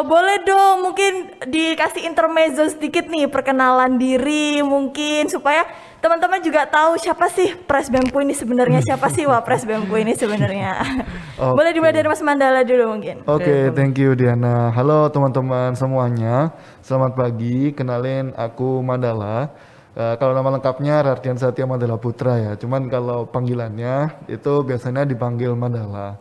boleh 0.03 0.43
dong 0.43 0.91
mungkin 0.91 1.32
dikasih 1.47 2.03
intermezzo 2.03 2.68
sedikit 2.68 3.07
nih 3.07 3.32
perkenalan 3.32 3.95
diri 3.95 4.59
mungkin 4.59 5.32
supaya 5.32 5.64
teman-teman 6.04 6.43
juga 6.43 6.68
tahu 6.68 6.99
siapa 6.99 7.32
sih 7.32 7.56
Pres 7.64 7.88
Bemku 7.88 8.20
ini 8.20 8.36
sebenarnya 8.36 8.84
siapa 8.84 9.08
sih 9.08 9.24
Wapres 9.24 9.64
Bemku 9.64 9.95
ini 9.95 10.12
sebenarnya. 10.12 10.84
Oke. 11.39 11.56
Boleh 11.56 11.72
dimulai 11.72 11.95
dari 11.95 12.12
Mas 12.12 12.20
Mandala 12.20 12.68
dulu 12.68 12.91
mungkin. 12.91 13.24
Oke, 13.24 13.72
thank 13.72 13.95
you 13.95 14.12
Diana. 14.12 14.68
Halo 14.76 15.08
teman-teman 15.08 15.72
semuanya. 15.80 16.51
Selamat 16.84 17.16
pagi. 17.16 17.72
Kenalin 17.72 18.36
aku 18.36 18.84
Mandala. 18.84 19.47
Eh, 19.95 20.16
kalau 20.20 20.36
nama 20.36 20.60
lengkapnya 20.60 21.08
Rartian 21.08 21.39
Satya 21.39 21.64
Mandala 21.64 21.95
Putra 21.95 22.36
ya. 22.36 22.51
Cuman 22.60 22.91
kalau 22.91 23.24
panggilannya 23.32 24.28
itu 24.28 24.54
biasanya 24.68 25.08
dipanggil 25.08 25.56
Mandala. 25.56 26.20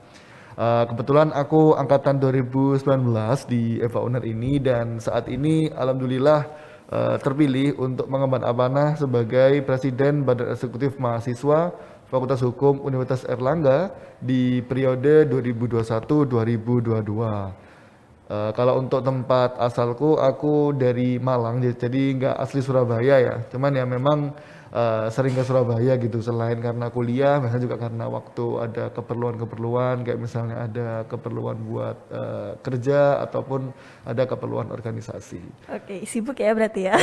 Eh, 0.54 0.84
kebetulan 0.94 1.34
aku 1.34 1.74
angkatan 1.74 2.22
2019 2.22 3.50
di 3.50 3.82
Eva 3.82 3.98
Uner 3.98 4.22
ini 4.22 4.62
dan 4.62 5.02
saat 5.02 5.26
ini 5.26 5.66
alhamdulillah 5.74 6.70
eh, 6.92 7.16
terpilih 7.24 7.80
untuk 7.80 8.04
mengemban 8.12 8.44
amanah 8.44 9.00
sebagai 9.00 9.64
Presiden 9.64 10.28
Badan 10.28 10.52
Eksekutif 10.52 11.00
Mahasiswa 11.00 11.72
Fakultas 12.12 12.44
Hukum 12.44 12.84
Universitas 12.84 13.24
Erlangga 13.24 13.96
di 14.20 14.60
periode 14.60 15.24
2021-2022. 15.32 17.56
Eh, 18.32 18.50
kalau 18.56 18.80
untuk 18.80 19.00
tempat 19.00 19.56
asalku, 19.56 20.20
aku 20.20 20.76
dari 20.76 21.16
Malang, 21.16 21.60
jadi 21.60 22.02
nggak 22.16 22.36
asli 22.36 22.60
Surabaya 22.60 23.16
ya. 23.20 23.34
Cuman 23.48 23.72
ya 23.76 23.84
memang 23.88 24.32
eh, 24.72 25.06
sering 25.12 25.36
ke 25.36 25.44
Surabaya 25.44 25.94
gitu. 26.00 26.18
Selain 26.24 26.56
karena 26.58 26.88
kuliah, 26.88 27.38
biasanya 27.38 27.62
juga 27.62 27.76
karena 27.76 28.08
waktu 28.08 28.46
ada 28.58 28.84
keperluan-keperluan, 28.90 30.02
kayak 30.02 30.18
misalnya 30.18 30.64
ada 30.64 31.04
keperluan 31.06 31.56
buat 31.62 31.98
eh, 32.08 32.50
kerja 32.64 33.22
ataupun 33.28 33.70
ada 34.08 34.22
keperluan 34.24 34.72
organisasi. 34.72 35.40
Oke, 35.68 36.02
sibuk 36.08 36.40
ya 36.40 36.56
berarti 36.56 36.88
ya. 36.88 36.96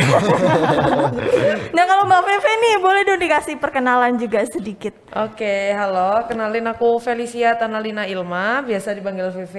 nah 1.75 1.83
kalau 1.85 2.03
Mbak 2.09 2.21
Feve 2.25 2.51
nih 2.57 2.75
boleh 2.81 3.01
dong 3.05 3.21
dikasih 3.21 3.55
perkenalan 3.61 4.17
juga 4.17 4.43
sedikit. 4.49 4.93
Oke, 5.15 5.71
halo. 5.77 6.25
Kenalin 6.27 6.67
aku 6.67 6.97
Felicia 6.99 7.55
Tanalina 7.55 8.09
Ilma, 8.09 8.65
biasa 8.65 8.91
dipanggil 8.97 9.31
VV. 9.31 9.55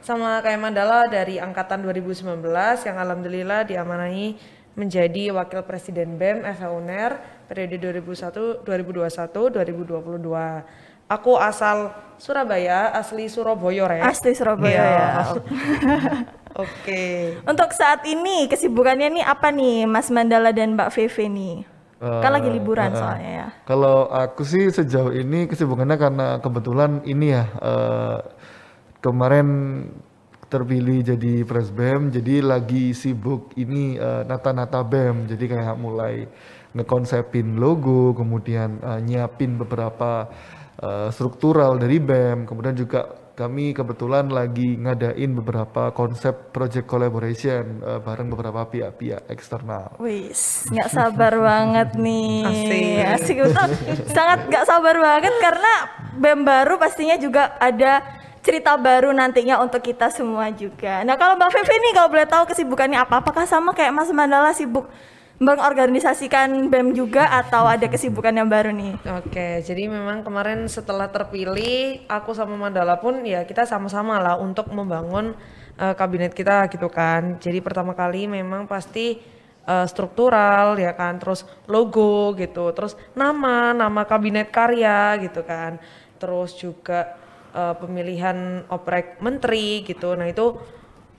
Sama 0.00 0.40
kayak 0.40 0.56
Mandala 0.64 1.12
dari 1.12 1.36
angkatan 1.36 1.84
2019 1.84 2.40
yang 2.88 2.96
alhamdulillah 2.96 3.68
diamanahi 3.68 4.32
menjadi 4.72 5.28
Wakil 5.36 5.60
Presiden 5.68 6.16
BEM 6.16 6.40
FH 6.40 6.64
UNER 6.72 7.12
periode 7.50 7.82
2001 7.82 8.62
2021 8.62 9.50
2022. 9.50 11.10
Aku 11.10 11.34
asal 11.34 11.90
Surabaya, 12.22 12.94
asli 12.94 13.26
Surabaya 13.26 13.90
ya. 13.90 14.06
Asli 14.06 14.30
Surabaya 14.30 14.70
Iya. 14.70 14.86
ya. 14.86 15.10
Oke. 16.62 17.02
Untuk 17.42 17.74
saat 17.74 18.06
ini 18.06 18.46
kesibukannya 18.46 19.18
nih 19.18 19.24
apa 19.26 19.50
nih 19.50 19.90
Mas 19.90 20.06
Mandala 20.14 20.54
dan 20.54 20.78
Mbak 20.78 20.94
Feve 20.94 21.26
nih? 21.26 21.56
kan 22.00 22.32
lagi 22.32 22.48
liburan 22.48 22.94
Eh, 22.94 22.96
soalnya 22.96 23.30
ya. 23.44 23.46
Kalau 23.68 24.08
aku 24.08 24.40
sih 24.40 24.72
sejauh 24.72 25.12
ini 25.12 25.44
kesibukannya 25.44 26.00
karena 26.00 26.26
kebetulan 26.40 27.04
ini 27.04 27.28
ya 27.28 27.44
eh, 27.60 28.18
kemarin 29.04 29.48
terpilih 30.48 31.04
jadi 31.04 31.44
presbem, 31.44 32.08
jadi 32.08 32.40
lagi 32.40 32.96
sibuk 32.96 33.52
ini 33.54 34.00
eh, 34.00 34.22
nata-nata 34.24 34.80
bem, 34.80 35.28
jadi 35.28 35.44
kayak 35.44 35.76
mulai 35.76 36.24
ngekonsepin 36.74 37.58
logo, 37.58 38.14
kemudian 38.14 38.78
eh, 38.82 39.00
nyiapin 39.02 39.58
beberapa 39.58 40.30
eh, 40.78 41.08
struktural 41.10 41.78
dari 41.78 41.98
bem, 41.98 42.46
kemudian 42.46 42.74
juga 42.78 43.20
kami 43.40 43.72
kebetulan 43.72 44.28
lagi 44.28 44.76
ngadain 44.76 45.32
beberapa 45.32 45.96
konsep 45.96 46.52
project 46.52 46.84
collaboration 46.84 47.80
eh, 47.80 48.00
bareng 48.04 48.28
beberapa 48.28 48.68
pihak-pihak 48.68 49.32
eksternal. 49.32 49.96
Wis, 49.96 50.68
nggak 50.68 50.90
sabar 50.92 51.32
banget 51.40 51.96
nih. 51.96 52.44
Asik. 52.44 53.00
Asik 53.16 53.36
betul. 53.48 53.68
Sangat 54.12 54.44
nggak 54.44 54.64
sabar 54.68 54.94
banget 55.00 55.34
karena 55.40 55.72
BEM 56.20 56.40
baru 56.44 56.76
pastinya 56.76 57.16
juga 57.16 57.56
ada 57.56 58.04
cerita 58.40 58.76
baru 58.76 59.12
nantinya 59.12 59.60
untuk 59.60 59.84
kita 59.84 60.12
semua 60.12 60.52
juga. 60.52 61.00
Nah 61.04 61.16
kalau 61.16 61.36
Mbak 61.36 61.48
Fevi 61.48 61.76
nih 61.80 61.92
kalau 61.96 62.08
boleh 62.12 62.28
tahu 62.28 62.44
kesibukannya 62.48 62.98
apa? 63.00 63.24
Apakah 63.24 63.44
sama 63.48 63.72
kayak 63.72 63.92
Mas 63.92 64.12
Mandala 64.12 64.52
sibuk 64.52 64.88
mengorganisasikan 65.40 66.68
BEM 66.68 66.92
juga 66.92 67.24
atau 67.32 67.64
ada 67.64 67.88
kesibukan 67.88 68.28
yang 68.28 68.44
baru 68.44 68.76
nih? 68.76 68.92
Oke, 69.24 69.64
jadi 69.64 69.88
memang 69.88 70.20
kemarin 70.20 70.68
setelah 70.68 71.08
terpilih, 71.08 72.04
aku 72.12 72.36
sama 72.36 72.60
Mandala 72.60 73.00
pun 73.00 73.24
ya 73.24 73.48
kita 73.48 73.64
sama-sama 73.64 74.20
lah 74.20 74.36
untuk 74.36 74.68
membangun 74.68 75.32
eh, 75.80 75.96
kabinet 75.96 76.36
kita 76.36 76.68
gitu 76.68 76.92
kan. 76.92 77.40
Jadi 77.40 77.64
pertama 77.64 77.96
kali 77.96 78.28
memang 78.28 78.68
pasti 78.68 79.16
eh, 79.64 79.86
struktural 79.88 80.76
ya 80.76 80.92
kan, 80.92 81.16
terus 81.16 81.48
logo 81.64 82.36
gitu, 82.36 82.76
terus 82.76 82.92
nama, 83.16 83.72
nama 83.72 84.04
kabinet 84.04 84.52
karya 84.52 85.16
gitu 85.24 85.40
kan. 85.40 85.80
Terus 86.20 86.52
juga 86.52 87.16
eh, 87.56 87.74
pemilihan 87.80 88.68
oprek 88.68 89.24
menteri 89.24 89.88
gitu. 89.88 90.12
Nah, 90.20 90.28
itu 90.28 90.52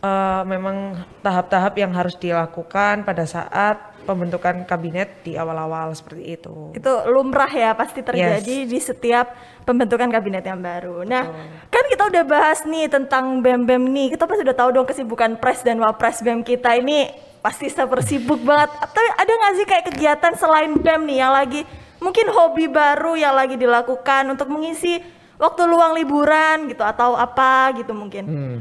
eh, 0.06 0.44
memang 0.46 1.10
tahap-tahap 1.26 1.74
yang 1.74 1.90
harus 1.98 2.14
dilakukan 2.22 3.02
pada 3.02 3.26
saat 3.26 3.91
pembentukan 4.04 4.66
kabinet 4.66 5.24
di 5.24 5.38
awal-awal 5.38 5.94
seperti 5.94 6.36
itu. 6.38 6.76
Itu 6.76 6.92
lumrah 7.10 7.50
ya 7.50 7.72
pasti 7.74 8.02
terjadi 8.02 8.66
di 8.68 8.80
setiap 8.82 9.34
pembentukan 9.64 10.10
kabinet 10.10 10.44
yang 10.44 10.60
baru. 10.60 11.06
Nah, 11.06 11.24
kan 11.70 11.84
kita 11.88 12.10
udah 12.10 12.24
bahas 12.26 12.66
nih 12.66 12.90
tentang 12.90 13.40
BEM-BEM 13.40 13.84
nih. 13.90 14.08
Kita 14.18 14.26
pasti 14.26 14.42
udah 14.44 14.58
tahu 14.58 14.70
dong 14.74 14.88
kesibukan 14.90 15.38
Pres 15.38 15.62
dan 15.62 15.78
Wapres 15.80 16.26
BEM 16.26 16.42
kita 16.42 16.76
ini 16.76 17.10
pasti 17.40 17.70
super 17.70 18.02
sibuk 18.02 18.42
banget. 18.50 18.70
Tapi 18.76 19.08
ada 19.18 19.32
nggak 19.32 19.54
sih 19.58 19.66
kayak 19.66 19.86
kegiatan 19.94 20.34
selain 20.36 20.74
BEM 20.78 21.02
nih 21.08 21.18
yang 21.22 21.34
lagi 21.34 21.62
mungkin 22.02 22.34
hobi 22.34 22.66
baru 22.66 23.14
yang 23.14 23.38
lagi 23.38 23.56
dilakukan 23.56 24.34
untuk 24.34 24.50
mengisi 24.50 24.98
waktu 25.38 25.62
luang 25.70 25.94
liburan 25.98 26.70
gitu 26.70 26.82
atau 26.82 27.18
apa 27.18 27.74
gitu 27.78 27.94
mungkin. 27.94 28.24
Hmm. 28.26 28.58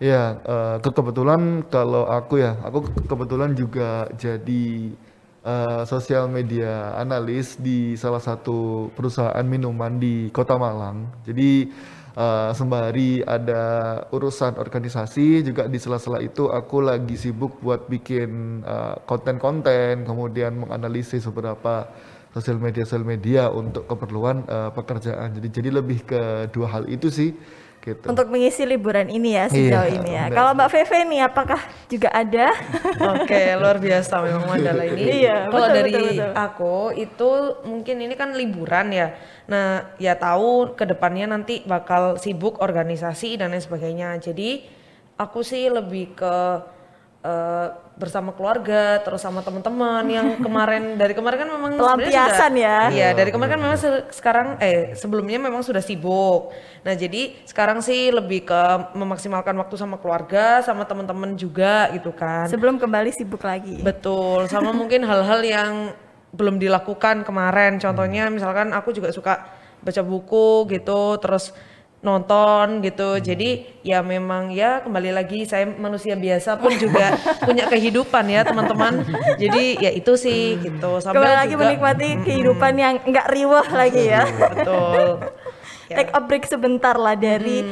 Ya, 0.00 0.40
ke- 0.80 0.94
kebetulan 0.96 1.60
kalau 1.68 2.08
aku 2.08 2.40
ya, 2.40 2.56
aku 2.64 2.88
ke- 2.88 3.04
kebetulan 3.04 3.52
juga 3.52 4.08
jadi 4.16 4.64
eh, 5.44 5.82
sosial 5.84 6.24
media 6.32 6.96
analis 6.96 7.60
di 7.60 7.96
salah 8.00 8.20
satu 8.20 8.88
perusahaan 8.96 9.44
minuman 9.44 10.00
di 10.00 10.32
Kota 10.32 10.56
Malang. 10.56 11.04
Jadi 11.28 11.68
eh, 12.16 12.50
sembari 12.56 13.20
ada 13.28 13.62
urusan 14.08 14.56
organisasi, 14.56 15.44
juga 15.44 15.68
di 15.68 15.76
sela-sela 15.76 16.24
itu 16.24 16.48
aku 16.48 16.80
lagi 16.80 17.20
sibuk 17.20 17.60
buat 17.60 17.84
bikin 17.92 18.64
konten-konten, 19.04 20.08
kemudian 20.08 20.56
menganalisis 20.64 21.28
beberapa 21.28 21.88
sosial 22.32 22.56
media 22.62 22.86
sosial 22.86 23.04
media 23.04 23.42
untuk 23.52 23.84
keperluan 23.84 24.48
eh, 24.48 24.70
pekerjaan. 24.72 25.36
Jadi 25.36 25.48
jadi 25.52 25.70
lebih 25.76 26.08
ke 26.08 26.22
dua 26.56 26.68
hal 26.72 26.84
itu 26.88 27.12
sih, 27.12 27.30
gitu. 27.80 28.04
Untuk 28.04 28.28
mengisi 28.28 28.62
liburan 28.68 29.08
ini 29.08 29.36
ya 29.36 29.48
sejauh 29.48 29.88
Iya, 29.88 29.96
ini 29.96 30.10
ya. 30.12 30.24
Kalau 30.28 30.52
Mbak 30.52 30.68
Feve 30.68 30.98
nih 31.08 31.20
apakah 31.24 31.60
juga 31.88 32.08
ada? 32.12 32.52
Oke, 33.16 33.40
luar 33.56 33.80
biasa 33.80 34.14
memang 34.20 34.44
Mandala 34.46 34.84
ini. 34.84 35.02
Iya, 35.24 35.48
Kalau 35.48 35.68
dari 35.72 35.92
betul, 35.92 36.08
betul. 36.12 36.30
aku 36.36 36.76
itu 36.94 37.30
mungkin 37.64 37.96
ini 38.04 38.14
kan 38.14 38.36
liburan 38.36 38.92
ya. 38.92 39.16
Nah, 39.48 39.96
ya 39.96 40.14
tahu 40.14 40.76
ke 40.76 40.84
depannya 40.84 41.26
nanti 41.32 41.64
bakal 41.64 42.20
sibuk 42.20 42.60
organisasi 42.60 43.40
dan 43.40 43.50
lain 43.50 43.64
sebagainya. 43.64 44.20
Jadi 44.20 44.62
aku 45.16 45.40
sih 45.40 45.66
lebih 45.72 46.14
ke 46.14 46.36
eh, 47.24 47.68
bersama 48.00 48.32
keluarga 48.32 48.96
terus 49.04 49.20
sama 49.20 49.44
teman-teman 49.44 50.00
yang 50.08 50.26
kemarin 50.46 50.96
dari 50.96 51.12
kemarin 51.12 51.44
kan 51.44 51.48
memang 51.52 51.70
sebenarnya 51.76 52.00
Pelampiasan 52.00 52.52
ya. 52.56 52.78
Iya, 52.88 53.08
dari 53.12 53.28
kemarin 53.28 53.50
kan 53.52 53.60
memang 53.60 53.76
se- 53.76 54.08
sekarang 54.08 54.46
eh 54.56 54.96
sebelumnya 54.96 55.36
memang 55.36 55.60
sudah 55.60 55.84
sibuk. 55.84 56.48
Nah, 56.80 56.96
jadi 56.96 57.36
sekarang 57.44 57.84
sih 57.84 58.08
lebih 58.08 58.48
ke 58.48 58.62
memaksimalkan 58.96 59.52
waktu 59.60 59.76
sama 59.76 60.00
keluarga, 60.00 60.64
sama 60.64 60.88
teman-teman 60.88 61.36
juga 61.36 61.92
gitu 61.92 62.16
kan. 62.16 62.48
Sebelum 62.48 62.80
kembali 62.80 63.12
sibuk 63.12 63.44
lagi. 63.44 63.84
Betul, 63.84 64.48
sama 64.48 64.72
mungkin 64.72 65.04
hal-hal 65.04 65.44
yang 65.44 65.72
belum 66.32 66.56
dilakukan 66.56 67.22
kemarin. 67.28 67.76
Contohnya 67.76 68.32
misalkan 68.32 68.72
aku 68.72 68.96
juga 68.96 69.12
suka 69.12 69.44
baca 69.84 70.02
buku 70.04 70.64
gitu, 70.72 71.20
terus 71.20 71.52
nonton 72.00 72.80
gitu. 72.80 73.16
Jadi 73.16 73.80
ya 73.80 74.00
memang 74.00 74.48
ya 74.50 74.80
kembali 74.80 75.12
lagi 75.12 75.44
saya 75.44 75.68
manusia 75.68 76.16
biasa 76.16 76.56
pun 76.56 76.72
juga 76.74 77.12
punya 77.46 77.68
kehidupan 77.68 78.24
ya 78.26 78.40
teman-teman. 78.42 79.04
Jadi 79.36 79.76
ya 79.78 79.90
itu 79.92 80.16
sih 80.16 80.56
gitu. 80.58 80.98
Sambil 80.98 81.20
Kembali 81.22 81.36
lagi 81.36 81.54
juga- 81.54 81.62
menikmati 81.66 82.08
kehidupan 82.24 82.72
yang 82.74 82.94
enggak 83.04 83.26
riwah 83.28 83.66
lagi 83.68 84.04
ya. 84.06 84.24
Betul. 84.26 85.08
Ya. 85.86 85.96
Take 86.00 86.12
a 86.14 86.20
break 86.22 86.46
sebentar 86.46 86.94
lah 86.94 87.14
dari 87.14 87.66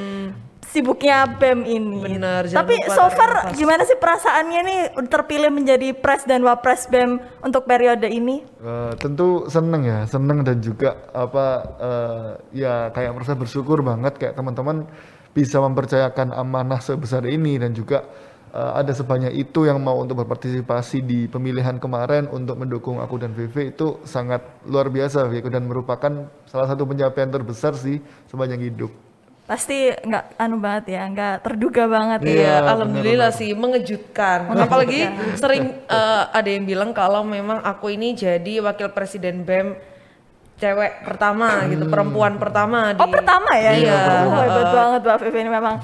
sibuknya 0.68 1.24
BEM 1.40 1.60
ini. 1.64 2.20
Jangan 2.20 2.52
Tapi 2.52 2.74
so 2.92 3.08
far 3.12 3.52
gimana 3.56 3.82
sih 3.88 3.96
perasaannya 3.96 4.60
nih 4.64 4.80
terpilih 5.08 5.50
menjadi 5.52 5.96
pres 5.96 6.28
dan 6.28 6.44
wapres 6.44 6.86
BEM 6.92 7.20
untuk 7.40 7.64
periode 7.64 8.06
ini? 8.08 8.44
Eh, 8.60 8.92
tentu 9.00 9.48
seneng 9.48 9.82
ya, 9.84 9.98
seneng 10.04 10.44
dan 10.44 10.60
juga 10.60 11.08
apa 11.16 11.46
eh, 11.80 12.30
ya 12.64 12.92
kayak 12.92 13.12
merasa 13.16 13.32
bersyukur 13.32 13.80
banget 13.80 14.20
kayak 14.20 14.36
teman-teman 14.36 14.84
bisa 15.32 15.60
mempercayakan 15.60 16.36
amanah 16.36 16.80
sebesar 16.80 17.24
ini 17.24 17.56
dan 17.56 17.72
juga 17.72 18.04
eh, 18.52 18.72
ada 18.76 18.92
sebanyak 18.92 19.32
itu 19.40 19.64
yang 19.64 19.80
mau 19.80 19.96
untuk 19.96 20.20
berpartisipasi 20.20 21.00
di 21.00 21.24
pemilihan 21.32 21.80
kemarin 21.80 22.28
untuk 22.28 22.60
mendukung 22.60 23.00
aku 23.00 23.16
dan 23.16 23.32
VV 23.32 23.72
itu 23.72 24.04
sangat 24.04 24.44
luar 24.68 24.92
biasa 24.92 25.32
Viko 25.32 25.48
dan 25.48 25.64
merupakan 25.64 26.28
salah 26.44 26.68
satu 26.68 26.84
pencapaian 26.84 27.32
terbesar 27.32 27.72
sih 27.72 28.04
sepanjang 28.28 28.60
hidup. 28.68 29.07
Pasti 29.48 29.88
nggak 29.88 30.36
anu 30.36 30.60
banget 30.60 30.92
ya, 30.92 31.08
nggak 31.08 31.34
terduga 31.40 31.88
banget 31.88 32.20
ya. 32.20 32.28
Iya, 32.28 32.36
Iya, 32.36 32.56
alhamdulillah 32.68 33.30
sih 33.32 33.50
mengejutkan. 33.56 34.52
Apalagi 34.52 35.08
sering 35.40 35.72
eh, 35.88 36.22
ada 36.28 36.48
yang 36.52 36.68
bilang 36.68 36.92
kalau 36.92 37.24
memang 37.24 37.64
aku 37.64 37.88
ini 37.88 38.12
jadi 38.12 38.60
wakil 38.60 38.92
presiden 38.92 39.48
BEM 39.48 39.72
cewek 40.58 41.06
pertama 41.06 41.62
gitu, 41.70 41.86
perempuan 41.86 42.34
pertama 42.34 42.90
di 42.90 42.98
Oh 42.98 43.06
pertama 43.06 43.54
ya? 43.54 43.78
Iya. 43.78 43.94
Oh, 44.26 44.42
hebat 44.42 44.68
banget 44.74 45.00
Mbak 45.06 45.18
Vivi 45.22 45.38
ini 45.38 45.50
memang. 45.54 45.76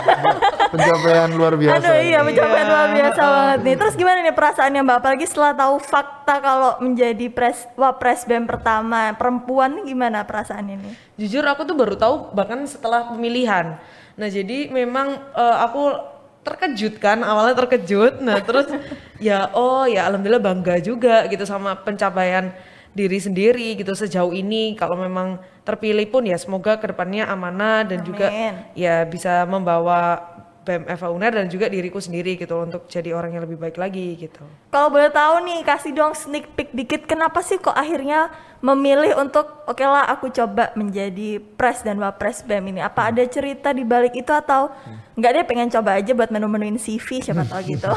Pencapaian 0.74 1.30
luar 1.30 1.54
biasa. 1.54 1.78
Aduh 1.78 1.96
iya 2.02 2.18
pencapaian 2.22 2.66
Iya. 2.66 2.74
luar 2.74 2.88
biasa 2.90 3.20
banget 3.22 3.58
nih. 3.62 3.74
Terus 3.78 3.94
gimana 3.94 4.18
nih 4.20 4.34
perasaannya 4.34 4.80
Mbak? 4.82 4.96
Apalagi 4.98 5.26
setelah 5.26 5.52
tahu 5.54 5.74
fakta 5.78 6.34
kalau 6.42 6.70
menjadi 6.82 7.26
pres 7.30 7.70
wapres 7.74 8.26
BEM 8.26 8.50
pertama 8.50 9.14
perempuan 9.14 9.78
nih 9.78 9.94
gimana 9.94 10.26
perasaannya 10.26 10.76
nih? 10.78 10.92
Jujur 11.16 11.46
aku 11.46 11.62
tuh 11.62 11.78
baru 11.78 11.94
tahu 11.94 12.14
bahkan 12.34 12.66
setelah 12.66 13.14
pemilihan. 13.14 13.78
Nah 14.18 14.28
jadi 14.28 14.70
memang 14.70 15.22
eh, 15.32 15.56
aku 15.62 15.94
terkejut 16.42 16.98
kan 16.98 17.22
awalnya 17.22 17.54
terkejut. 17.54 18.18
Nah 18.18 18.42
terus 18.42 18.66
ya 19.22 19.54
oh 19.54 19.86
ya 19.86 20.10
alhamdulillah 20.10 20.42
bangga 20.42 20.82
juga 20.82 21.30
gitu 21.30 21.46
sama 21.46 21.78
pencapaian 21.78 22.50
diri 22.92 23.18
sendiri 23.18 23.78
gitu 23.78 23.94
sejauh 23.94 24.34
ini. 24.34 24.74
Kalau 24.74 24.98
memang 24.98 25.38
terpilih 25.62 26.06
pun 26.10 26.26
ya 26.26 26.36
semoga 26.36 26.78
ke 26.78 26.90
depannya 26.90 27.28
amanah 27.30 27.86
dan 27.86 28.02
juga 28.02 28.30
Amin. 28.30 28.54
ya 28.74 29.06
bisa 29.06 29.46
membawa 29.46 30.18
BEM 30.60 30.84
FA 30.92 31.08
UNER 31.08 31.32
dan 31.32 31.46
juga 31.48 31.72
diriku 31.72 31.98
sendiri 32.04 32.36
gitu 32.36 32.52
untuk 32.60 32.84
jadi 32.84 33.16
orang 33.16 33.32
yang 33.32 33.42
lebih 33.48 33.56
baik 33.56 33.80
lagi 33.80 34.12
gitu. 34.20 34.44
Kalau 34.68 34.92
boleh 34.92 35.08
tahu 35.08 35.40
nih, 35.48 35.64
kasih 35.64 35.96
dong 35.96 36.12
sneak 36.12 36.52
peek 36.52 36.76
dikit. 36.76 37.08
Kenapa 37.08 37.40
sih 37.40 37.56
kok 37.56 37.72
akhirnya 37.72 38.28
memilih 38.60 39.16
untuk 39.16 39.64
oke 39.64 39.80
lah 39.80 40.04
aku 40.12 40.28
coba 40.28 40.68
menjadi 40.76 41.40
pres 41.40 41.80
dan 41.80 41.96
wapres 41.96 42.44
BEM 42.44 42.76
ini? 42.76 42.80
Apa 42.84 43.08
ada 43.08 43.24
cerita 43.24 43.72
di 43.72 43.88
balik 43.88 44.12
itu 44.12 44.30
atau 44.30 44.68
nggak 45.16 45.30
deh 45.32 45.44
pengen 45.48 45.72
coba 45.72 45.96
aja 45.96 46.12
buat 46.12 46.28
menu-menuin 46.28 46.76
CV 46.76 47.24
siapa 47.24 47.48
tahu 47.48 47.60
gitu. 47.64 47.88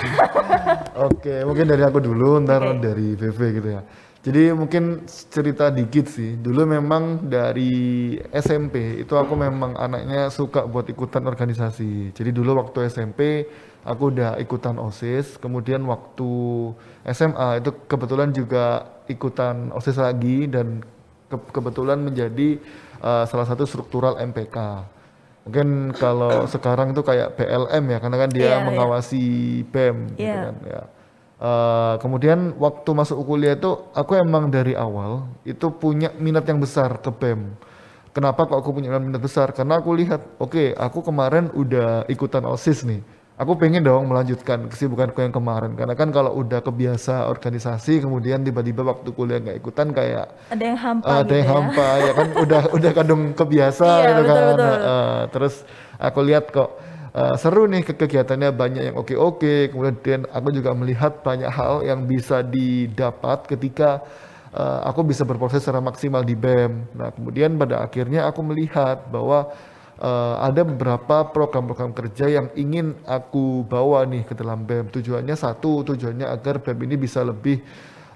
Oke, 1.12 1.44
mungkin 1.44 1.68
dari 1.68 1.84
aku 1.84 2.00
dulu, 2.00 2.40
ntar 2.48 2.64
Oke. 2.64 2.80
dari 2.80 3.08
VV 3.20 3.40
gitu 3.60 3.70
ya. 3.76 3.82
Jadi 4.24 4.56
mungkin 4.56 5.04
cerita 5.08 5.68
dikit 5.68 6.08
sih. 6.08 6.40
Dulu 6.40 6.64
memang 6.64 7.28
dari 7.28 8.16
SMP 8.32 9.04
itu 9.04 9.20
aku 9.20 9.36
memang 9.36 9.76
anaknya 9.76 10.32
suka 10.32 10.64
buat 10.64 10.88
ikutan 10.88 11.28
organisasi. 11.28 12.16
Jadi 12.16 12.32
dulu 12.32 12.56
waktu 12.56 12.88
SMP 12.88 13.44
aku 13.84 14.16
udah 14.16 14.40
ikutan 14.40 14.80
OSIS. 14.80 15.36
Kemudian 15.36 15.84
waktu 15.84 16.32
SMA 17.04 17.60
itu 17.60 17.76
kebetulan 17.84 18.32
juga 18.32 18.88
ikutan 19.12 19.76
OSIS 19.76 20.00
lagi 20.00 20.48
dan 20.48 20.80
ke- 21.28 21.52
kebetulan 21.52 22.00
menjadi 22.00 22.64
uh, 23.04 23.28
salah 23.28 23.44
satu 23.44 23.68
struktural 23.68 24.24
MPK. 24.24 24.56
Mungkin 25.44 25.92
kalau 26.00 26.48
sekarang 26.48 26.96
itu 26.96 27.04
kayak 27.04 27.36
PLM 27.36 27.84
ya, 27.92 27.98
karena 28.00 28.18
kan 28.24 28.30
dia 28.32 28.40
Iya, 28.40 28.56
iya. 28.56 28.64
mengawasi 28.64 29.24
BEM 29.68 29.98
gitu 30.16 30.24
Iya. 30.24 30.40
kan 30.48 30.56
ya. 30.64 30.82
Eh, 31.44 31.96
kemudian 32.00 32.56
waktu 32.56 32.88
masuk 32.96 33.20
kuliah 33.28 33.60
itu 33.60 33.76
aku 33.92 34.16
emang 34.16 34.48
dari 34.48 34.80
awal 34.80 35.28
itu 35.44 35.68
punya 35.76 36.08
minat 36.16 36.48
yang 36.48 36.64
besar 36.64 37.04
ke 37.04 37.12
BEM. 37.12 37.52
Kenapa 38.16 38.48
kok 38.48 38.64
aku 38.64 38.72
punya 38.72 38.96
minat 38.96 39.20
besar? 39.20 39.52
Karena 39.52 39.84
aku 39.84 39.92
lihat, 39.92 40.24
oke, 40.40 40.72
aku 40.72 41.04
kemarin 41.04 41.52
udah 41.52 42.08
ikutan 42.08 42.48
OSIS 42.48 42.88
nih. 42.88 43.04
Aku 43.36 43.58
pengen 43.60 43.84
dong 43.84 44.08
melanjutkan 44.08 44.70
kesibukanku 44.72 45.20
yang 45.20 45.34
kemarin. 45.36 45.76
Karena 45.76 45.98
kan 46.00 46.14
kalau 46.16 46.32
udah 46.38 46.64
kebiasa 46.64 47.28
organisasi, 47.28 48.06
kemudian 48.06 48.46
tiba-tiba 48.46 48.86
waktu 48.86 49.10
kuliah 49.12 49.42
nggak 49.44 49.58
ikutan 49.60 49.92
kayak 49.92 50.32
ada 50.48 50.64
yang 50.64 50.80
hampa 50.80 51.08
ada 51.12 51.26
gitu 51.28 51.34
yang 51.42 51.50
ya. 51.50 51.54
hampa 51.60 51.88
ya 52.00 52.12
kan 52.14 52.28
udah 52.40 52.62
udah 52.72 52.92
kadung 52.96 53.24
kebiasa 53.36 53.88
Iya, 54.00 54.08
gitu 54.14 54.22
betul, 54.22 54.32
kan 54.32 54.44
betul. 54.54 54.64
Heeh, 54.70 55.18
terus 55.34 55.56
aku 56.00 56.20
lihat 56.24 56.46
kok 56.54 56.70
eh, 57.14 57.36
seru 57.42 57.66
nih 57.70 57.82
ke- 57.88 57.98
kegiatannya 57.98 58.50
banyak 58.54 58.84
yang 58.92 58.96
oke 59.00 59.14
oke 59.18 59.54
kemudian 59.72 60.26
aku 60.30 60.50
juga 60.58 60.72
melihat 60.78 61.22
banyak 61.28 61.50
hal 61.50 61.86
yang 61.86 62.06
bisa 62.10 62.42
didapat 62.46 63.46
ketika 63.52 64.02
eh, 64.54 64.80
aku 64.90 65.02
bisa 65.06 65.24
berproses 65.30 65.62
secara 65.66 65.82
maksimal 65.84 66.22
di 66.26 66.36
BEM. 66.38 66.72
Nah 66.98 67.10
kemudian 67.16 67.56
pada 67.62 67.86
akhirnya 67.86 68.30
aku 68.30 68.42
melihat 68.46 68.98
bahwa 69.14 69.50
eh, 70.02 70.36
ada 70.48 70.62
beberapa 70.66 71.28
program-program 71.36 71.92
kerja 71.96 72.26
yang 72.30 72.48
ingin 72.58 72.98
aku 73.06 73.66
bawa 73.68 74.06
nih 74.10 74.24
ke 74.30 74.34
dalam 74.38 74.66
BEM. 74.68 74.86
Tujuannya 74.94 75.36
satu 75.38 75.86
tujuannya 75.86 76.28
agar 76.30 76.62
BEM 76.64 76.80
ini 76.90 76.96
bisa 77.06 77.22
lebih 77.26 77.62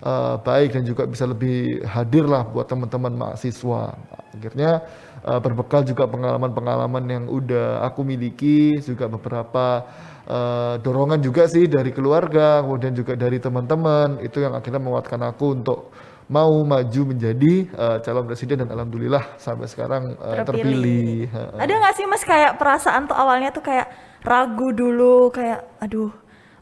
eh, 0.06 0.36
baik 0.42 0.70
dan 0.78 0.84
juga 0.90 1.04
bisa 1.10 1.26
lebih 1.30 1.84
hadir 1.86 2.26
lah 2.30 2.44
buat 2.48 2.66
teman-teman 2.70 3.14
mahasiswa. 3.14 3.94
Akhirnya 4.38 4.86
eh, 5.26 5.40
berbekal 5.42 5.82
juga 5.84 6.06
pengalaman-pengalaman 6.06 7.04
yang 7.10 7.26
udah 7.26 7.82
aku 7.84 8.06
miliki, 8.06 8.78
juga 8.80 9.10
beberapa 9.10 9.84
eh, 10.30 10.76
dorongan 10.80 11.20
juga 11.20 11.50
sih 11.50 11.66
dari 11.66 11.90
keluarga, 11.90 12.62
kemudian 12.62 12.94
juga 12.94 13.18
dari 13.18 13.42
teman-teman, 13.42 14.22
itu 14.22 14.40
yang 14.40 14.54
akhirnya 14.54 14.80
menguatkan 14.80 15.22
aku 15.26 15.46
untuk 15.58 15.80
mau 16.28 16.52
maju 16.68 17.02
menjadi 17.08 17.54
eh, 17.72 17.98
calon 18.04 18.28
presiden 18.28 18.64
dan 18.64 18.70
alhamdulillah 18.72 19.40
sampai 19.40 19.66
sekarang 19.66 20.14
eh, 20.20 20.44
terpilih. 20.44 21.32
Heeh. 21.32 21.60
Ada 21.60 21.74
nggak 21.74 21.94
sih 21.96 22.06
mas 22.06 22.24
kayak 22.28 22.60
perasaan 22.60 23.08
tuh 23.08 23.16
awalnya 23.16 23.50
tuh 23.56 23.64
kayak 23.64 23.88
ragu 24.28 24.76
dulu 24.76 25.32
kayak 25.32 25.64
aduh 25.80 26.12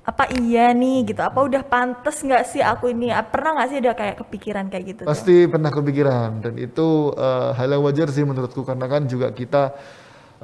apa 0.05 0.29
iya 0.37 0.69
nih? 0.69 1.09
gitu. 1.09 1.21
Apa 1.25 1.41
udah 1.41 1.65
pantas 1.65 2.21
nggak 2.21 2.43
sih 2.45 2.61
aku 2.61 2.93
ini? 2.93 3.09
Ah, 3.09 3.25
pernah 3.25 3.57
nggak 3.57 3.67
sih 3.73 3.77
ada 3.81 3.97
kayak 3.97 4.15
kepikiran 4.21 4.69
kayak 4.69 4.85
gitu 4.85 5.01
tuh? 5.01 5.09
Pasti 5.09 5.49
pernah 5.49 5.73
kepikiran. 5.73 6.45
Dan 6.45 6.53
itu 6.61 7.11
eh, 7.17 7.49
hal 7.57 7.67
yang 7.73 7.81
wajar 7.81 8.07
sih 8.13 8.21
menurutku. 8.21 8.61
Karena 8.61 8.85
kan 8.85 9.09
juga 9.09 9.33
kita 9.33 9.73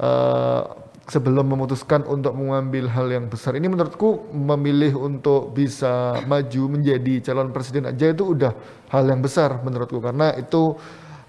eh, 0.02 0.62
sebelum 1.06 1.46
memutuskan 1.54 2.02
untuk 2.10 2.34
mengambil 2.34 2.90
hal 2.90 3.06
yang 3.10 3.26
besar 3.26 3.54
ini 3.58 3.66
menurutku 3.66 4.30
memilih 4.34 4.98
untuk 4.98 5.54
bisa 5.54 6.18
maju 6.26 6.62
menjadi 6.78 7.30
calon 7.30 7.50
presiden 7.50 7.90
aja 7.90 8.10
itu 8.10 8.34
udah 8.34 8.52
hal 8.90 9.04
yang 9.06 9.22
besar 9.22 9.62
menurutku. 9.62 10.02
Karena 10.02 10.34
itu 10.34 10.74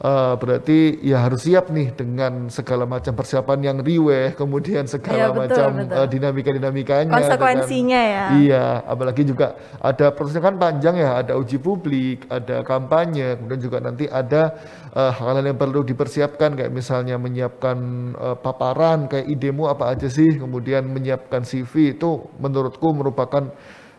eh, 0.04 0.34
berarti 0.36 0.99
ya 0.99 1.24
harus 1.24 1.47
siap 1.47 1.72
nih 1.72 1.95
dengan 1.95 2.51
segala 2.51 2.84
macam 2.84 3.16
persiapan 3.16 3.60
yang 3.64 3.78
riweh 3.80 4.36
kemudian 4.36 4.84
segala 4.84 5.16
Iya, 5.16 5.28
betul, 5.32 5.39
macam 5.39 5.70
betul. 5.80 5.95
eh, 5.95 6.08
dinamika-dinamikanya 6.12 7.12
Konsekuensinya 7.16 8.01
ya. 8.04 8.26
Iya, 8.36 8.66
apalagi 8.84 9.24
juga 9.24 9.56
ada 9.80 10.12
prosesnya 10.12 10.43
kan 10.43 10.60
panjang 10.60 10.95
ya, 10.99 11.24
ada 11.24 11.34
uji 11.39 11.56
publik, 11.58 12.28
ada 12.28 12.62
kampanye, 12.68 13.39
kemudian 13.39 13.62
juga 13.64 13.78
nanti 13.80 14.06
ada 14.12 14.60
eh, 14.91 15.12
hal-hal 15.16 15.43
yang 15.47 15.56
perlu 15.56 15.82
dipersiapkan 15.88 16.54
kayak 16.60 16.72
misalnya 16.76 17.16
menyiapkan 17.16 17.78
eh, 18.14 18.36
paparan 18.43 19.08
kayak 19.08 19.32
idemu 19.32 19.72
apa 19.72 19.95
aja 19.95 20.12
sih, 20.12 20.36
kemudian 20.36 20.84
menyiapkan 20.84 21.47
CV 21.47 21.95
itu 21.95 22.28
menurutku 22.43 22.91
merupakan 22.91 23.47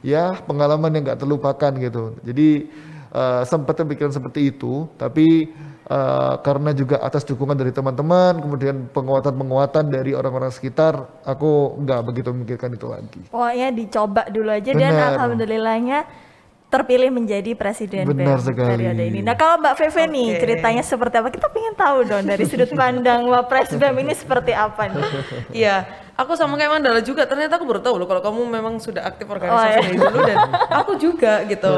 ya 0.05 0.37
pengalaman 0.45 0.93
yang 0.93 1.03
nggak 1.09 1.21
terlupakan 1.25 1.73
gitu. 1.81 2.13
Jadi 2.21 2.49
eh, 3.09 3.43
sempat 3.49 3.81
terpikirkan 3.81 4.13
seperti 4.13 4.53
itu, 4.53 4.85
tapi 5.01 5.49
eh, 5.89 6.35
karena 6.41 6.71
juga 6.73 7.01
atas 7.01 7.25
dukungan 7.25 7.57
dari 7.57 7.73
teman-teman, 7.73 8.41
kemudian 8.41 8.89
penguatan-penguatan 8.93 9.93
dari 9.93 10.17
orang-orang 10.17 10.53
sekitar, 10.53 11.25
aku 11.25 11.81
nggak 11.81 12.01
begitu 12.05 12.29
memikirkan 12.33 12.73
itu 12.73 12.87
lagi. 12.89 13.23
Pokoknya 13.29 13.69
dicoba 13.73 14.23
dulu 14.29 14.51
aja 14.51 14.71
dan 14.73 14.93
Benar. 14.93 15.11
alhamdulillahnya 15.17 15.99
terpilih 16.75 17.15
menjadi 17.15 17.55
presiden 17.55 18.03
Benar 18.11 18.43
BEM 18.43 18.51
sekali. 18.51 18.83
periode 18.83 19.05
ini. 19.07 19.23
Nah 19.23 19.39
kalau 19.39 19.63
Mbak 19.63 19.75
Feve 19.79 20.11
nih 20.11 20.29
Oke. 20.35 20.41
ceritanya 20.43 20.83
seperti 20.83 21.15
apa? 21.23 21.29
Kita 21.31 21.47
pengen 21.55 21.75
tahu 21.79 21.99
dong 22.03 22.27
dari 22.27 22.43
sudut 22.43 22.67
pandang 22.75 23.23
Wapres 23.31 23.71
BEM 23.71 24.03
ini 24.03 24.11
seperti 24.11 24.51
apa 24.51 24.91
nih? 24.91 25.07
Iya, 25.55 25.87
aku 26.19 26.35
sama 26.35 26.59
kayak 26.59 26.75
Mandala 26.75 26.99
juga. 26.99 27.31
Ternyata 27.31 27.63
aku 27.63 27.65
baru 27.65 27.79
tahu 27.79 27.95
loh 27.95 28.11
kalau 28.11 28.19
kamu 28.19 28.41
memang 28.51 28.75
sudah 28.83 29.07
aktif 29.07 29.31
organisasi 29.31 29.55
Oh, 29.55 29.71
iya. 29.71 29.79
dari 29.87 29.97
dulu 29.97 30.19
dan 30.27 30.39
aku 30.75 30.93
juga 30.99 31.33
gitu. 31.47 31.73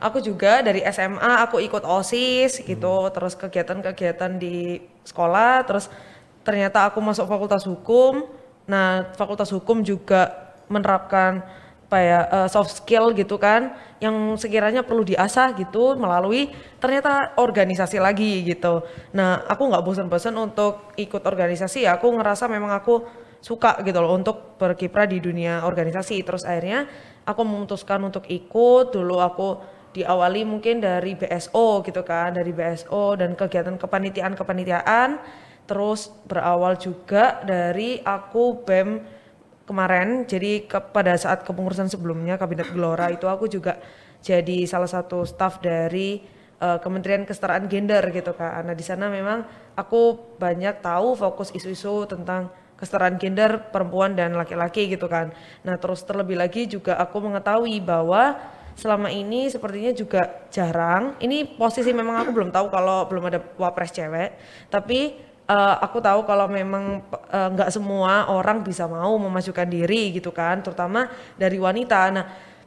Aku 0.00 0.18
juga 0.24 0.52
dari 0.64 0.80
SMA 0.88 1.32
aku 1.44 1.60
ikut 1.60 1.84
OSIS 1.84 2.64
gitu, 2.64 2.96
terus 3.12 3.36
kegiatan-kegiatan 3.36 4.40
di 4.40 4.80
sekolah, 5.04 5.68
terus 5.68 5.92
ternyata 6.40 6.88
aku 6.88 7.04
masuk 7.04 7.28
Fakultas 7.28 7.68
Hukum. 7.68 8.24
Nah, 8.64 9.12
Fakultas 9.12 9.52
Hukum 9.52 9.84
juga 9.84 10.32
menerapkan 10.68 11.44
apa 11.88 11.98
ya 12.04 12.20
eh, 12.28 12.48
soft 12.52 12.84
skill 12.84 13.16
gitu 13.16 13.40
kan 13.40 13.72
yang 13.96 14.36
sekiranya 14.36 14.84
perlu 14.84 15.08
diasah 15.08 15.56
gitu 15.56 15.96
melalui 15.96 16.52
ternyata 16.76 17.32
organisasi 17.40 17.96
lagi 17.96 18.44
gitu. 18.44 18.84
Nah 19.16 19.40
aku 19.48 19.72
nggak 19.72 19.82
bosan-bosan 19.82 20.36
untuk 20.36 20.92
ikut 21.00 21.24
organisasi 21.24 21.88
aku 21.88 22.12
ngerasa 22.12 22.44
memang 22.46 22.76
aku 22.76 23.08
suka 23.38 23.78
gitu 23.86 23.98
loh 24.02 24.18
untuk 24.18 24.58
berkiprah 24.58 25.06
di 25.06 25.22
dunia 25.22 25.64
organisasi. 25.64 26.20
Terus 26.22 26.44
akhirnya 26.44 26.86
aku 27.24 27.40
memutuskan 27.46 28.02
untuk 28.02 28.26
ikut. 28.28 28.94
Dulu 28.94 29.16
aku 29.22 29.48
diawali 29.94 30.44
mungkin 30.44 30.84
dari 30.84 31.16
BSO 31.16 31.82
gitu 31.86 32.04
kan, 32.04 32.34
dari 32.36 32.52
BSO 32.52 33.16
dan 33.18 33.32
kegiatan 33.38 33.78
kepanitiaan-kepanitiaan. 33.78 35.18
Terus 35.68 36.08
berawal 36.24 36.80
juga 36.80 37.44
dari 37.44 38.00
aku 38.00 38.64
BEM 38.64 39.17
kemarin. 39.68 40.24
Jadi 40.24 40.64
ke, 40.64 40.80
pada 40.80 41.12
saat 41.20 41.44
kepengurusan 41.44 41.92
sebelumnya 41.92 42.40
Kabinet 42.40 42.72
Gelora 42.72 43.12
itu 43.12 43.28
aku 43.28 43.44
juga 43.44 43.76
jadi 44.24 44.64
salah 44.64 44.88
satu 44.88 45.28
staf 45.28 45.60
dari 45.60 46.24
uh, 46.64 46.80
Kementerian 46.80 47.28
Kesetaraan 47.28 47.68
Gender 47.68 48.00
gitu 48.08 48.32
kan. 48.32 48.64
Nah 48.64 48.72
di 48.72 48.82
sana 48.82 49.12
memang 49.12 49.44
aku 49.76 50.34
banyak 50.40 50.80
tahu 50.80 51.14
fokus 51.14 51.52
isu-isu 51.52 52.08
tentang 52.08 52.48
kesetaraan 52.78 53.18
gender 53.18 53.74
perempuan 53.74 54.14
dan 54.14 54.38
laki-laki 54.38 54.86
gitu 54.86 55.10
kan. 55.10 55.34
Nah 55.66 55.74
terus 55.82 56.06
terlebih 56.06 56.38
lagi 56.38 56.70
juga 56.70 56.94
aku 56.94 57.18
mengetahui 57.26 57.82
bahwa 57.82 58.38
selama 58.78 59.10
ini 59.10 59.50
sepertinya 59.50 59.90
juga 59.90 60.46
jarang. 60.54 61.18
Ini 61.18 61.58
posisi 61.58 61.90
memang 61.90 62.22
aku 62.22 62.30
belum 62.30 62.54
tahu 62.54 62.70
kalau 62.70 63.10
belum 63.10 63.34
ada 63.34 63.42
wapres 63.58 63.90
cewek, 63.90 64.38
tapi 64.70 65.27
uh, 65.48 65.76
aku 65.80 65.98
tahu 65.98 66.28
kalau 66.28 66.46
memang 66.46 67.02
nggak 67.28 67.70
uh, 67.70 67.74
semua 67.74 68.28
orang 68.28 68.60
bisa 68.60 68.84
mau 68.84 69.16
memajukan 69.16 69.66
diri 69.66 70.12
gitu 70.14 70.30
kan, 70.30 70.60
terutama 70.60 71.08
dari 71.34 71.56
wanita. 71.56 72.00
Nah 72.12 72.24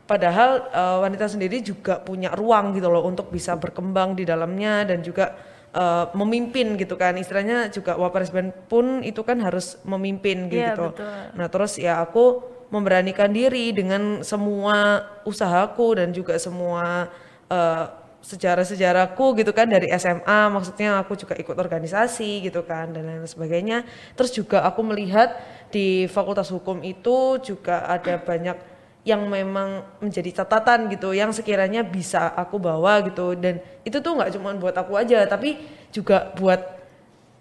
padahal 0.09 0.67
uh, 0.73 0.97
wanita 1.05 1.29
sendiri 1.31 1.63
juga 1.63 2.01
punya 2.01 2.33
ruang 2.35 2.75
gitu 2.75 2.91
loh 2.91 3.07
untuk 3.07 3.31
bisa 3.31 3.55
berkembang 3.55 4.17
di 4.17 4.27
dalamnya 4.27 4.83
dan 4.83 4.99
juga 4.99 5.37
uh, 5.71 6.11
memimpin 6.17 6.75
gitu 6.75 6.99
kan. 6.99 7.15
Istilahnya 7.15 7.71
juga 7.71 7.95
wapres 7.95 8.33
band 8.33 8.51
pun 8.67 9.05
itu 9.05 9.21
kan 9.23 9.39
harus 9.39 9.79
memimpin 9.87 10.51
iya, 10.51 10.75
gitu. 10.75 10.91
yeah, 10.97 11.31
nah 11.37 11.47
terus 11.47 11.79
ya 11.79 12.01
aku 12.03 12.43
memberanikan 12.71 13.27
diri 13.31 13.75
dengan 13.75 14.23
semua 14.23 15.03
usahaku 15.27 15.99
dan 15.99 16.15
juga 16.15 16.39
semua 16.39 17.11
uh, 17.51 18.00
sejarah-sejarahku 18.21 19.33
gitu 19.41 19.49
kan 19.51 19.65
dari 19.65 19.89
SMA 19.97 20.53
maksudnya 20.53 21.01
aku 21.01 21.17
juga 21.17 21.33
ikut 21.33 21.57
organisasi 21.57 22.45
gitu 22.45 22.61
kan 22.61 22.93
dan 22.93 23.09
lain 23.09 23.25
sebagainya. 23.25 23.83
Terus 24.13 24.31
juga 24.31 24.61
aku 24.61 24.85
melihat 24.85 25.35
di 25.73 26.05
Fakultas 26.05 26.53
Hukum 26.53 26.85
itu 26.85 27.41
juga 27.41 27.85
ada 27.89 28.21
banyak 28.21 28.57
yang 29.01 29.25
memang 29.25 29.81
menjadi 29.97 30.45
catatan 30.45 30.85
gitu 30.93 31.09
yang 31.17 31.33
sekiranya 31.33 31.81
bisa 31.81 32.29
aku 32.37 32.61
bawa 32.61 33.01
gitu. 33.09 33.33
Dan 33.33 33.57
itu 33.81 33.97
tuh 33.97 34.13
nggak 34.13 34.37
cuma 34.37 34.53
buat 34.53 34.77
aku 34.77 34.93
aja 34.93 35.25
tapi 35.25 35.57
juga 35.89 36.29
buat 36.37 36.61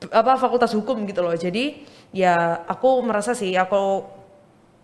apa 0.08 0.40
fakultas 0.40 0.72
hukum 0.72 1.04
gitu 1.04 1.20
loh. 1.20 1.36
Jadi 1.36 1.84
ya 2.16 2.64
aku 2.64 3.04
merasa 3.04 3.36
sih 3.36 3.52
aku 3.52 4.08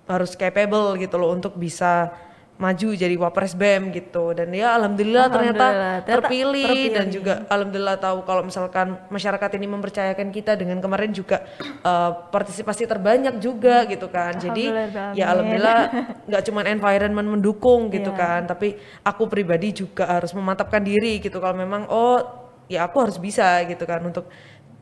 harus 0.06 0.36
capable 0.36 1.00
gitu 1.00 1.16
loh 1.16 1.32
untuk 1.32 1.56
bisa 1.56 2.12
maju 2.56 2.88
jadi 2.96 3.12
wapres 3.20 3.52
BEM 3.52 3.92
gitu. 3.92 4.32
Dan 4.32 4.52
ya 4.56 4.76
alhamdulillah, 4.76 5.28
alhamdulillah. 5.28 6.00
ternyata 6.00 6.08
terpilih, 6.08 6.64
terpilih. 6.64 6.94
dan 6.96 7.06
juga 7.12 7.34
alhamdulillah 7.52 7.96
tahu 8.00 8.18
kalau 8.24 8.42
misalkan 8.48 8.96
masyarakat 9.12 9.50
ini 9.60 9.66
mempercayakan 9.68 10.28
kita 10.32 10.56
dengan 10.56 10.80
kemarin 10.80 11.12
juga 11.12 11.44
uh, 11.84 12.32
partisipasi 12.32 12.88
terbanyak 12.88 13.36
juga 13.38 13.84
gitu 13.84 14.08
kan. 14.08 14.40
Jadi 14.40 14.72
ya 15.12 15.36
alhamdulillah 15.36 15.80
nggak 16.28 16.42
cuma 16.48 16.64
environment 16.64 17.28
mendukung 17.36 17.92
gitu 17.92 18.10
yeah. 18.16 18.40
kan 18.40 18.40
tapi 18.48 18.80
aku 19.04 19.28
pribadi 19.28 19.76
juga 19.76 20.08
harus 20.08 20.32
memantapkan 20.32 20.80
diri 20.80 21.20
gitu. 21.20 21.36
Kalau 21.36 21.56
memang 21.56 21.84
oh 21.92 22.18
ya 22.72 22.88
aku 22.88 23.04
harus 23.04 23.20
bisa 23.20 23.62
gitu 23.68 23.84
kan 23.84 24.00
untuk 24.00 24.26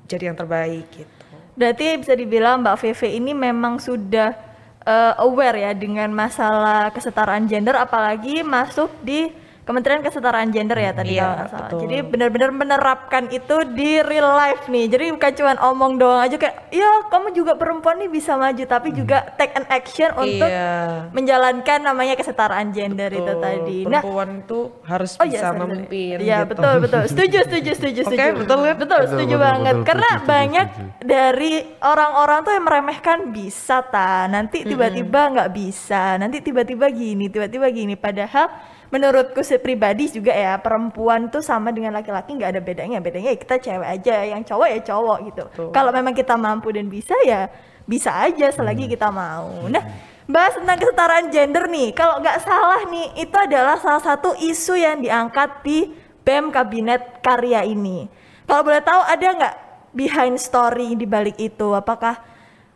jadi 0.07 0.31
yang 0.31 0.39
terbaik 0.39 0.87
gitu. 0.95 1.25
Berarti 1.55 2.03
bisa 2.03 2.15
dibilang 2.19 2.63
Mbak 2.63 2.77
Vivi 2.83 3.09
ini 3.19 3.31
memang 3.31 3.79
sudah 3.79 4.54
uh, 4.85 5.13
aware 5.21 5.59
ya 5.61 5.73
dengan 5.77 6.13
masalah 6.13 6.93
kesetaraan 6.93 7.49
gender 7.49 7.77
apalagi 7.77 8.45
masuk 8.45 8.89
di 9.05 9.44
Kementerian 9.65 10.05
Kesetaraan 10.05 10.53
Gender 10.53 10.77
ya 10.77 10.93
tadi 10.93 11.17
iya, 11.17 11.25
kalau 11.25 11.49
salah. 11.49 11.81
Jadi 11.81 11.97
benar-benar 12.05 12.53
menerapkan 12.53 13.33
itu 13.33 13.65
di 13.73 13.97
real 14.05 14.37
life 14.37 14.69
nih. 14.69 14.93
Jadi 14.93 15.17
bukan 15.17 15.33
cuma 15.41 15.53
omong 15.73 15.97
doang 15.97 16.21
aja 16.21 16.37
kayak, 16.37 16.69
ya 16.69 17.09
kamu 17.09 17.33
juga 17.33 17.57
perempuan 17.57 17.97
nih 17.97 18.13
bisa 18.13 18.37
maju, 18.37 18.61
tapi 18.61 18.93
hmm. 18.93 18.97
juga 19.01 19.25
take 19.41 19.57
an 19.57 19.65
action 19.73 20.13
untuk 20.21 20.53
iya. 20.53 21.09
menjalankan 21.17 21.81
namanya 21.81 22.13
kesetaraan 22.13 22.77
gender 22.77 23.09
betul. 23.09 23.25
itu 23.25 23.33
tadi. 23.41 23.79
Nah, 23.89 24.05
perempuan 24.05 24.29
nah, 24.29 24.43
itu 24.45 24.61
harus 24.85 25.11
oh, 25.17 25.25
bisa 25.25 25.49
iya, 25.49 25.57
memimpin. 25.57 26.17
Iya 26.21 26.39
gitu. 26.45 26.51
betul 26.53 26.75
betul. 26.85 27.03
Setuju 27.09 27.39
setuju 27.49 27.71
setuju 27.73 28.01
setuju. 28.13 28.21
okay, 28.21 28.37
betul 28.37 28.59
kan? 28.61 28.77
Betul 28.77 29.01
setuju 29.09 29.35
betul, 29.41 29.47
banget. 29.49 29.75
Betul, 29.81 29.87
Karena 29.89 30.11
setuju, 30.13 30.29
banyak 30.29 30.67
setuju. 30.69 30.89
dari 31.01 31.53
orang-orang 31.81 32.39
tuh 32.45 32.53
yang 32.53 32.65
meremehkan 32.69 33.19
bisa 33.33 33.81
ta, 33.81 34.29
nanti 34.29 34.61
tiba-tiba 34.61 35.21
nggak 35.33 35.49
-tiba 35.49 35.57
bisa, 35.57 36.21
nanti 36.21 36.45
tiba-tiba 36.45 36.85
gini, 36.93 37.33
tiba-tiba 37.33 37.67
gini. 37.73 37.97
Padahal 37.97 38.74
menurutku 38.93 39.41
pribadi 39.61 40.11
juga 40.11 40.33
ya 40.35 40.59
perempuan 40.61 41.29
tuh 41.33 41.41
sama 41.41 41.73
dengan 41.73 41.95
laki-laki 41.95 42.37
nggak 42.37 42.51
ada 42.57 42.61
bedanya. 42.61 42.99
Bedanya 43.01 43.33
ya 43.33 43.39
kita 43.39 43.57
cewek 43.61 43.89
aja 43.89 44.15
yang 44.25 44.43
cowok 44.45 44.69
ya 44.69 44.81
cowok 44.83 45.19
gitu. 45.31 45.45
Kalau 45.71 45.91
memang 45.93 46.13
kita 46.17 46.35
mampu 46.35 46.73
dan 46.75 46.89
bisa 46.89 47.15
ya 47.25 47.49
bisa 47.85 48.13
aja 48.17 48.49
selagi 48.53 48.89
hmm. 48.89 48.93
kita 48.97 49.09
mau. 49.13 49.69
Nah 49.69 49.85
bahas 50.25 50.57
tentang 50.57 50.81
kesetaraan 50.81 51.29
gender 51.29 51.65
nih. 51.69 51.93
Kalau 51.93 52.21
nggak 52.21 52.39
salah 52.45 52.83
nih 52.89 53.07
itu 53.21 53.37
adalah 53.37 53.77
salah 53.81 54.03
satu 54.03 54.33
isu 54.41 54.75
yang 54.77 55.05
diangkat 55.05 55.61
di 55.65 55.93
BEM 56.25 56.49
Kabinet 56.49 57.21
Karya 57.21 57.65
ini. 57.69 58.09
Kalau 58.49 58.65
boleh 58.65 58.81
tahu 58.81 59.01
ada 59.05 59.27
nggak 59.37 59.55
behind 59.93 60.37
story 60.41 60.97
di 60.97 61.05
balik 61.05 61.37
itu? 61.37 61.73
Apakah 61.73 62.34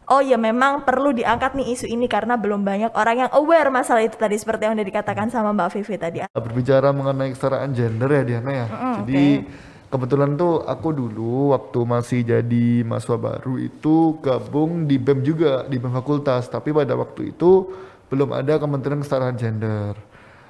oh 0.08 0.20
ya 0.24 0.40
memang 0.40 0.82
perlu 0.88 1.12
diangkat 1.12 1.54
nih 1.54 1.76
isu 1.76 1.86
ini 1.88 2.08
karena 2.08 2.40
belum 2.40 2.64
banyak 2.64 2.92
orang 2.96 3.28
yang 3.28 3.30
aware 3.36 3.68
masalah 3.68 4.02
itu 4.04 4.16
tadi 4.16 4.40
seperti 4.40 4.66
yang 4.66 4.74
udah 4.74 4.88
dikatakan 4.88 5.28
sama 5.28 5.52
Mbak 5.52 5.68
Vivi 5.78 5.96
tadi. 6.00 6.18
Berbicara 6.32 6.90
mengenai 6.90 7.36
kesetaraan 7.36 7.70
gender 7.76 8.10
ya 8.10 8.22
Diana 8.24 8.52
ya. 8.52 8.66
Mm, 8.66 8.94
Jadi 9.04 9.24
okay. 9.44 9.88
kebetulan 9.92 10.30
tuh 10.40 10.64
aku 10.64 10.88
dulu 10.96 11.52
waktu 11.52 11.80
masih 11.84 12.20
jadi 12.24 12.66
mahasiswa 12.88 13.18
baru 13.20 13.54
itu 13.60 14.16
gabung 14.24 14.88
di 14.88 14.96
BEM 14.96 15.20
juga 15.20 15.68
di 15.68 15.76
BEM 15.76 15.92
fakultas, 15.92 16.48
tapi 16.48 16.72
pada 16.72 16.96
waktu 16.96 17.36
itu 17.36 17.68
belum 18.08 18.32
ada 18.32 18.56
Kementerian 18.56 19.04
Kesetaraan 19.04 19.36
Gender. 19.36 20.07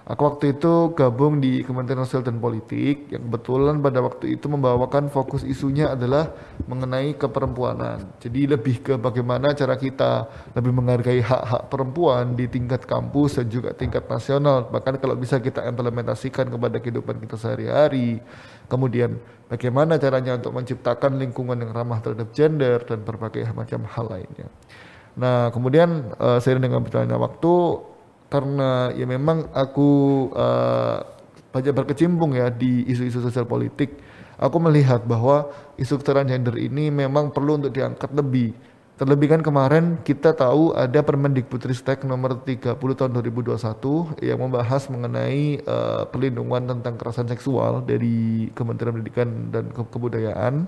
Aku 0.09 0.25
waktu 0.25 0.57
itu 0.57 0.97
gabung 0.97 1.37
di 1.37 1.61
Kementerian 1.61 2.01
Sosial 2.01 2.25
dan 2.25 2.41
Politik 2.41 3.13
yang 3.13 3.29
kebetulan 3.29 3.77
pada 3.85 4.01
waktu 4.01 4.41
itu 4.41 4.49
membawakan 4.49 5.13
fokus 5.13 5.45
isunya 5.45 5.93
adalah 5.93 6.33
mengenai 6.65 7.13
keperempuanan. 7.13 8.17
Jadi 8.17 8.49
lebih 8.49 8.81
ke 8.81 8.97
bagaimana 8.97 9.53
cara 9.53 9.77
kita 9.77 10.25
lebih 10.57 10.73
menghargai 10.73 11.21
hak-hak 11.21 11.69
perempuan 11.69 12.33
di 12.33 12.49
tingkat 12.49 12.89
kampus 12.89 13.37
dan 13.37 13.53
juga 13.53 13.77
tingkat 13.77 14.09
nasional. 14.09 14.73
Bahkan 14.73 14.97
kalau 14.97 15.13
bisa 15.13 15.45
kita 15.45 15.61
implementasikan 15.69 16.49
kepada 16.49 16.81
kehidupan 16.81 17.21
kita 17.29 17.37
sehari-hari. 17.37 18.25
Kemudian 18.65 19.21
bagaimana 19.53 20.01
caranya 20.01 20.41
untuk 20.41 20.57
menciptakan 20.57 21.21
lingkungan 21.21 21.61
yang 21.61 21.77
ramah 21.77 22.01
terhadap 22.01 22.33
gender 22.33 22.81
dan 22.81 23.05
berbagai 23.05 23.45
macam 23.53 23.85
hal 23.85 24.09
lainnya. 24.09 24.49
Nah, 25.21 25.53
kemudian 25.53 26.17
uh, 26.17 26.41
seiring 26.41 26.65
dengan 26.65 26.81
berjalannya 26.81 27.19
waktu 27.21 27.53
karena 28.29 28.93
ya 28.93 29.09
memang 29.09 29.49
aku 29.57 29.91
uh, 30.37 31.01
banyak 31.49 31.73
berkecimpung 31.73 32.37
ya 32.37 32.53
di 32.53 32.85
isu-isu 32.85 33.25
sosial 33.25 33.49
politik, 33.49 33.97
aku 34.37 34.57
melihat 34.61 35.01
bahwa 35.09 35.49
isu 35.81 35.97
kesetaraan 35.97 36.29
gender 36.29 36.55
ini 36.61 36.93
memang 36.93 37.33
perlu 37.33 37.57
untuk 37.57 37.73
diangkat 37.73 38.13
lebih. 38.13 38.53
Terlebih 38.99 39.31
kan 39.31 39.41
kemarin 39.47 40.03
kita 40.03 40.35
tahu 40.35 40.75
ada 40.75 41.07
Permendikbudristek 41.07 42.03
nomor 42.03 42.43
30 42.43 42.75
tahun 42.75 43.11
2021 43.15 44.27
yang 44.27 44.43
membahas 44.43 44.91
mengenai 44.91 45.63
uh, 45.63 46.03
perlindungan 46.11 46.67
tentang 46.67 46.99
kekerasan 46.99 47.31
seksual 47.31 47.87
dari 47.87 48.51
Kementerian 48.59 48.99
Pendidikan 48.99 49.55
dan 49.55 49.71
Kebudayaan 49.71 50.67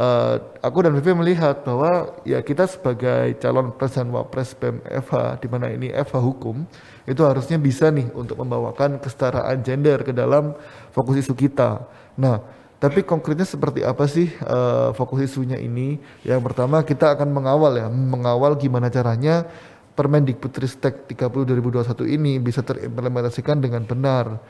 uh, 0.00 0.34
aku 0.64 0.80
dan 0.80 0.96
Vivi 0.96 1.12
melihat 1.12 1.60
bahwa 1.60 2.16
ya 2.24 2.40
kita 2.40 2.64
sebagai 2.64 3.36
calon 3.36 3.76
presiden 3.76 4.08
wapres 4.16 4.56
BEM 4.56 4.80
FH 5.04 5.44
di 5.44 5.48
mana 5.52 5.68
ini 5.68 5.92
FH 5.92 6.16
hukum 6.16 6.64
itu 7.04 7.20
harusnya 7.20 7.60
bisa 7.60 7.92
nih 7.92 8.08
untuk 8.16 8.40
membawakan 8.40 8.96
kesetaraan 8.96 9.60
gender 9.60 10.00
ke 10.00 10.16
dalam 10.16 10.56
fokus 10.96 11.20
isu 11.20 11.36
kita. 11.36 11.84
Nah, 12.16 12.40
tapi 12.80 13.04
konkretnya 13.04 13.44
seperti 13.44 13.84
apa 13.84 14.08
sih 14.08 14.32
uh, 14.48 14.96
fokus 14.96 15.28
isunya 15.28 15.60
ini? 15.60 16.00
Yang 16.24 16.40
pertama 16.48 16.80
kita 16.80 17.12
akan 17.12 17.28
mengawal 17.28 17.76
ya, 17.76 17.86
mengawal 17.92 18.56
gimana 18.56 18.88
caranya 18.88 19.44
Permendikbudristek 19.90 21.12
30 21.12 21.44
2021 21.44 22.08
ini 22.08 22.40
bisa 22.40 22.64
terimplementasikan 22.64 23.60
dengan 23.60 23.84
benar 23.84 24.40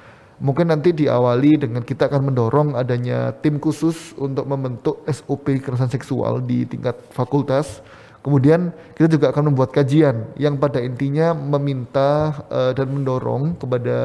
Mungkin 0.41 0.73
nanti 0.73 0.97
diawali 0.97 1.61
dengan 1.61 1.85
kita 1.85 2.09
akan 2.09 2.33
mendorong 2.33 2.69
adanya 2.73 3.29
tim 3.45 3.61
khusus 3.61 4.17
untuk 4.17 4.49
membentuk 4.49 5.05
SOP 5.05 5.61
kekerasan 5.61 5.93
seksual 5.93 6.41
di 6.41 6.65
tingkat 6.65 6.97
fakultas. 7.13 7.85
Kemudian 8.25 8.73
kita 8.97 9.09
juga 9.09 9.33
akan 9.33 9.53
membuat 9.53 9.73
kajian 9.73 10.33
yang 10.41 10.57
pada 10.57 10.81
intinya 10.81 11.37
meminta 11.37 12.41
eh, 12.49 12.73
dan 12.73 12.89
mendorong 12.89 13.61
kepada 13.61 13.99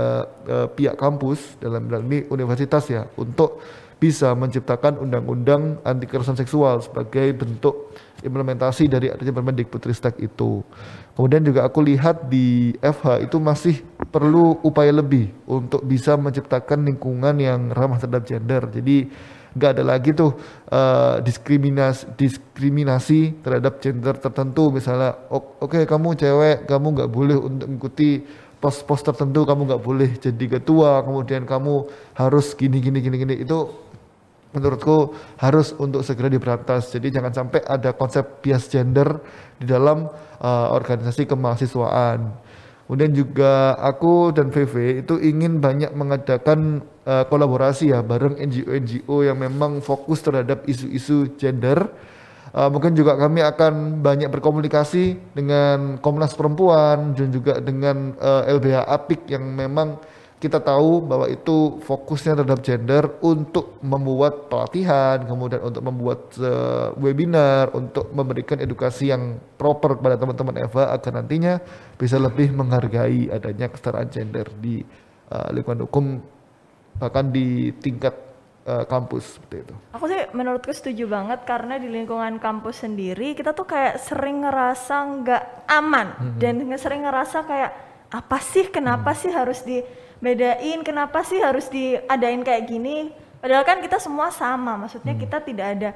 eh, 0.47 0.67
pihak 0.71 0.99
kampus 0.99 1.55
dalam 1.59 1.87
hal 1.87 2.03
ini 2.03 2.27
universitas 2.27 2.83
ya 2.91 3.07
untuk 3.15 3.63
bisa 3.95 4.35
menciptakan 4.35 4.99
undang-undang 4.99 5.79
anti 5.87 6.03
kekerasan 6.03 6.35
seksual 6.35 6.83
sebagai 6.83 7.31
bentuk 7.31 7.95
implementasi 8.23 8.91
dari 8.91 9.07
adanya 9.07 9.33
Permendikbudristek 9.39 10.19
itu. 10.19 10.63
Kemudian 11.15 11.47
juga 11.47 11.63
aku 11.63 11.79
lihat 11.79 12.27
di 12.27 12.75
FH 12.83 13.23
itu 13.23 13.39
masih 13.39 13.79
perlu 14.11 14.59
upaya 14.67 14.91
lebih 14.91 15.31
untuk 15.47 15.79
bisa 15.87 16.19
menciptakan 16.19 16.83
lingkungan 16.91 17.39
yang 17.39 17.71
ramah 17.71 17.95
terhadap 18.03 18.27
gender. 18.27 18.67
Jadi 18.67 19.07
nggak 19.55 19.71
ada 19.79 19.83
lagi 19.87 20.11
tuh 20.11 20.35
uh, 20.67 21.23
diskriminasi 21.23 22.11
diskriminasi 22.19 23.39
terhadap 23.39 23.79
gender 23.79 24.19
tertentu 24.19 24.67
misalnya 24.67 25.15
oke 25.31 25.63
okay, 25.63 25.87
kamu 25.87 26.19
cewek 26.19 26.67
kamu 26.67 26.87
nggak 26.91 27.07
boleh 27.07 27.39
untuk 27.39 27.67
mengikuti 27.71 28.19
pos-pos 28.59 28.99
tertentu 28.99 29.47
kamu 29.47 29.63
nggak 29.63 29.83
boleh 29.83 30.11
jadi 30.19 30.59
ketua 30.59 31.07
kemudian 31.07 31.47
kamu 31.47 31.87
harus 32.19 32.51
gini 32.51 32.83
gini 32.83 32.99
gini 32.99 33.15
gini 33.15 33.35
itu 33.47 33.71
menurutku 34.55 35.11
harus 35.37 35.75
untuk 35.75 36.01
segera 36.07 36.31
diberantas 36.31 36.89
jadi 36.89 37.19
jangan 37.19 37.35
sampai 37.35 37.61
ada 37.67 37.91
konsep 37.91 38.39
bias 38.39 38.71
gender 38.71 39.19
di 39.59 39.67
dalam 39.67 40.07
uh, 40.39 40.67
organisasi 40.71 41.27
kemahasiswaan 41.27 42.45
Kemudian 42.85 43.17
juga 43.17 43.73
aku 43.81 44.29
dan 44.29 44.53
VV 44.53 45.01
itu 45.01 45.17
ingin 45.17 45.57
banyak 45.57 45.89
mengadakan 45.97 46.85
uh, 47.09 47.25
kolaborasi 47.25 47.89
ya 47.89 48.05
bareng 48.05 48.37
NGO-NGO 48.37 49.25
yang 49.25 49.41
memang 49.41 49.81
fokus 49.81 50.21
terhadap 50.21 50.69
isu-isu 50.69 51.33
gender. 51.33 51.89
Uh, 52.53 52.69
mungkin 52.69 52.93
juga 52.93 53.17
kami 53.17 53.41
akan 53.41 54.05
banyak 54.05 54.29
berkomunikasi 54.29 55.17
dengan 55.33 55.97
Komnas 55.97 56.37
Perempuan 56.37 57.17
dan 57.17 57.33
juga 57.33 57.57
dengan 57.57 58.13
uh, 58.21 58.45
LBH 58.53 58.85
Apik 58.85 59.33
yang 59.33 59.43
memang 59.49 59.97
kita 60.45 60.61
tahu 60.61 61.01
bahwa 61.01 61.25
itu 61.25 61.81
fokusnya 61.81 62.37
terhadap 62.37 62.61
gender 62.61 63.03
untuk 63.25 63.81
membuat 63.81 64.45
pelatihan, 64.45 65.25
kemudian 65.25 65.65
untuk 65.65 65.81
membuat 65.81 66.21
uh, 66.37 66.93
webinar, 67.01 67.73
untuk 67.73 68.13
memberikan 68.13 68.61
edukasi 68.61 69.09
yang 69.09 69.41
proper 69.57 69.97
kepada 69.97 70.21
teman-teman 70.21 70.61
Eva 70.61 70.93
agar 70.93 71.11
nantinya 71.17 71.57
bisa 71.97 72.21
lebih 72.21 72.53
menghargai 72.53 73.33
adanya 73.33 73.73
kesetaraan 73.73 74.13
gender 74.13 74.45
di 74.61 74.85
uh, 75.33 75.49
lingkungan 75.49 75.89
hukum 75.89 76.21
bahkan 76.95 77.27
di 77.33 77.73
tingkat 77.81 78.15
uh, 78.69 78.85
kampus 78.85 79.41
seperti 79.41 79.65
itu. 79.65 79.75
Aku 79.97 80.05
sih 80.05 80.21
menurutku 80.31 80.71
setuju 80.71 81.09
banget 81.09 81.41
karena 81.43 81.81
di 81.81 81.89
lingkungan 81.89 82.37
kampus 82.37 82.85
sendiri 82.85 83.33
kita 83.33 83.51
tuh 83.51 83.65
kayak 83.65 83.97
sering 83.97 84.45
ngerasa 84.45 84.95
nggak 85.21 85.43
aman 85.67 86.07
mm 86.13 86.21
-hmm. 86.21 86.39
dan 86.39 86.55
sering 86.77 87.01
ngerasa 87.03 87.37
kayak 87.43 87.71
apa 88.13 88.37
sih 88.39 88.69
kenapa 88.69 89.11
mm. 89.11 89.17
sih 89.17 89.31
harus 89.33 89.59
di 89.65 89.81
bedain 90.25 90.81
kenapa 90.81 91.21
sih 91.21 91.37
harus 91.37 91.69
diadain 91.69 92.41
kayak 92.41 92.65
gini 92.65 93.13
padahal 93.37 93.61
kan 93.61 93.77
kita 93.77 94.01
semua 94.01 94.33
sama 94.33 94.73
maksudnya 94.73 95.13
hmm. 95.13 95.21
kita 95.21 95.37
tidak 95.45 95.67
ada 95.77 95.89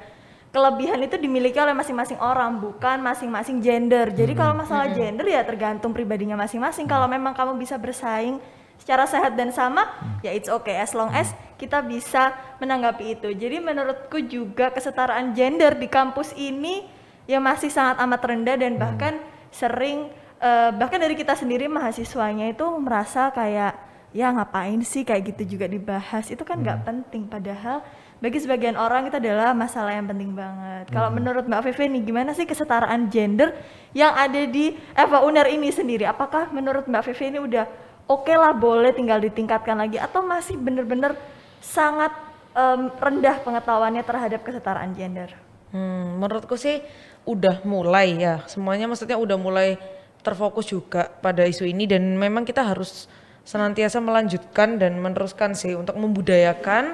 kelebihan 0.53 1.01
itu 1.01 1.17
dimiliki 1.17 1.57
oleh 1.57 1.73
masing-masing 1.73 2.21
orang 2.21 2.61
bukan 2.61 3.01
masing-masing 3.01 3.57
gender 3.57 4.13
jadi 4.13 4.37
hmm. 4.37 4.39
kalau 4.39 4.53
masalah 4.53 4.85
hmm. 4.85 4.97
gender 4.97 5.25
ya 5.25 5.41
tergantung 5.41 5.89
pribadinya 5.97 6.37
masing-masing 6.37 6.85
hmm. 6.85 6.93
kalau 6.93 7.09
memang 7.09 7.33
kamu 7.33 7.57
bisa 7.57 7.81
bersaing 7.81 8.37
secara 8.77 9.09
sehat 9.09 9.33
dan 9.33 9.49
sama 9.49 9.89
hmm. 9.89 10.21
ya 10.21 10.31
it's 10.37 10.49
okay 10.49 10.77
as 10.77 10.93
long 10.93 11.09
as 11.09 11.33
hmm. 11.33 11.57
kita 11.57 11.81
bisa 11.81 12.37
menanggapi 12.61 13.17
itu 13.17 13.33
jadi 13.33 13.57
menurutku 13.57 14.21
juga 14.29 14.69
kesetaraan 14.69 15.33
gender 15.33 15.73
di 15.73 15.89
kampus 15.89 16.37
ini 16.37 16.85
ya 17.25 17.41
masih 17.41 17.73
sangat 17.73 17.97
amat 18.05 18.21
rendah 18.29 18.57
dan 18.61 18.77
hmm. 18.77 18.81
bahkan 18.81 19.13
sering 19.49 20.09
uh, 20.37 20.69
bahkan 20.73 21.01
dari 21.01 21.17
kita 21.17 21.33
sendiri 21.33 21.65
mahasiswanya 21.65 22.49
itu 22.53 22.65
merasa 22.77 23.33
kayak 23.33 23.88
ya 24.09 24.33
ngapain 24.33 24.81
sih 24.81 25.05
kayak 25.05 25.33
gitu 25.35 25.57
juga 25.57 25.69
dibahas 25.69 26.25
itu 26.33 26.41
kan 26.41 26.57
nggak 26.57 26.81
hmm. 26.81 26.87
penting 26.87 27.23
padahal 27.29 27.85
bagi 28.19 28.35
sebagian 28.41 28.75
orang 28.75 29.07
itu 29.07 29.15
adalah 29.15 29.55
masalah 29.55 29.95
yang 29.95 30.11
penting 30.11 30.35
banget. 30.35 30.91
Hmm. 30.91 30.93
Kalau 30.93 31.09
menurut 31.13 31.47
Mbak 31.47 31.71
Vivi 31.71 31.85
nih 31.87 32.01
gimana 32.03 32.31
sih 32.35 32.43
kesetaraan 32.43 33.07
gender 33.07 33.55
yang 33.95 34.11
ada 34.11 34.43
di 34.43 34.75
Eva 34.91 35.23
Uner 35.23 35.47
ini 35.47 35.71
sendiri? 35.71 36.03
Apakah 36.03 36.51
menurut 36.51 36.83
Mbak 36.83 37.03
Vivi 37.09 37.25
ini 37.31 37.39
udah 37.39 37.65
oke 38.11 38.27
okay 38.27 38.35
lah 38.35 38.51
boleh 38.51 38.91
tinggal 38.91 39.23
ditingkatkan 39.23 39.79
lagi 39.79 39.95
atau 40.01 40.19
masih 40.19 40.59
bener-bener 40.59 41.15
sangat 41.63 42.11
um, 42.51 42.91
rendah 42.99 43.39
pengetahuannya 43.39 44.03
terhadap 44.03 44.43
kesetaraan 44.43 44.91
gender? 44.91 45.31
Hmm, 45.71 46.19
menurutku 46.19 46.59
sih 46.59 46.83
udah 47.23 47.61
mulai 47.61 48.17
ya 48.17 48.41
semuanya 48.49 48.89
maksudnya 48.89 49.15
udah 49.15 49.37
mulai 49.37 49.77
terfokus 50.25 50.65
juga 50.65 51.07
pada 51.21 51.45
isu 51.45 51.63
ini 51.63 51.85
dan 51.85 52.17
memang 52.17 52.41
kita 52.41 52.65
harus 52.65 53.05
senantiasa 53.49 53.97
melanjutkan 53.97 54.77
dan 54.77 55.01
meneruskan 55.01 55.57
sih 55.57 55.73
untuk 55.73 55.97
membudayakan 55.97 56.93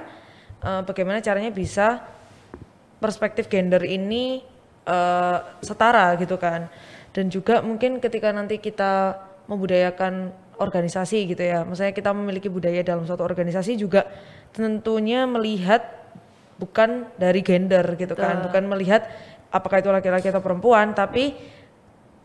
uh, 0.64 0.88
bagaimana 0.88 1.20
caranya 1.20 1.52
bisa 1.52 2.00
perspektif 3.04 3.52
gender 3.52 3.84
ini 3.84 4.40
uh, 4.88 5.44
setara 5.60 6.16
gitu 6.16 6.40
kan. 6.40 6.72
Dan 7.12 7.28
juga 7.28 7.60
mungkin 7.60 8.00
ketika 8.00 8.32
nanti 8.32 8.64
kita 8.64 9.20
membudayakan 9.52 10.32
organisasi 10.56 11.36
gitu 11.36 11.44
ya 11.44 11.68
misalnya 11.68 11.92
kita 11.92 12.16
memiliki 12.16 12.48
budaya 12.48 12.80
dalam 12.80 13.04
suatu 13.04 13.28
organisasi 13.28 13.76
juga 13.76 14.08
tentunya 14.56 15.28
melihat 15.28 15.84
bukan 16.56 17.12
dari 17.20 17.44
gender 17.44 17.84
gitu 18.00 18.16
kan 18.16 18.40
bukan 18.40 18.64
melihat 18.72 19.04
apakah 19.52 19.84
itu 19.84 19.92
laki-laki 19.92 20.32
atau 20.32 20.40
perempuan 20.40 20.96
tapi 20.96 21.36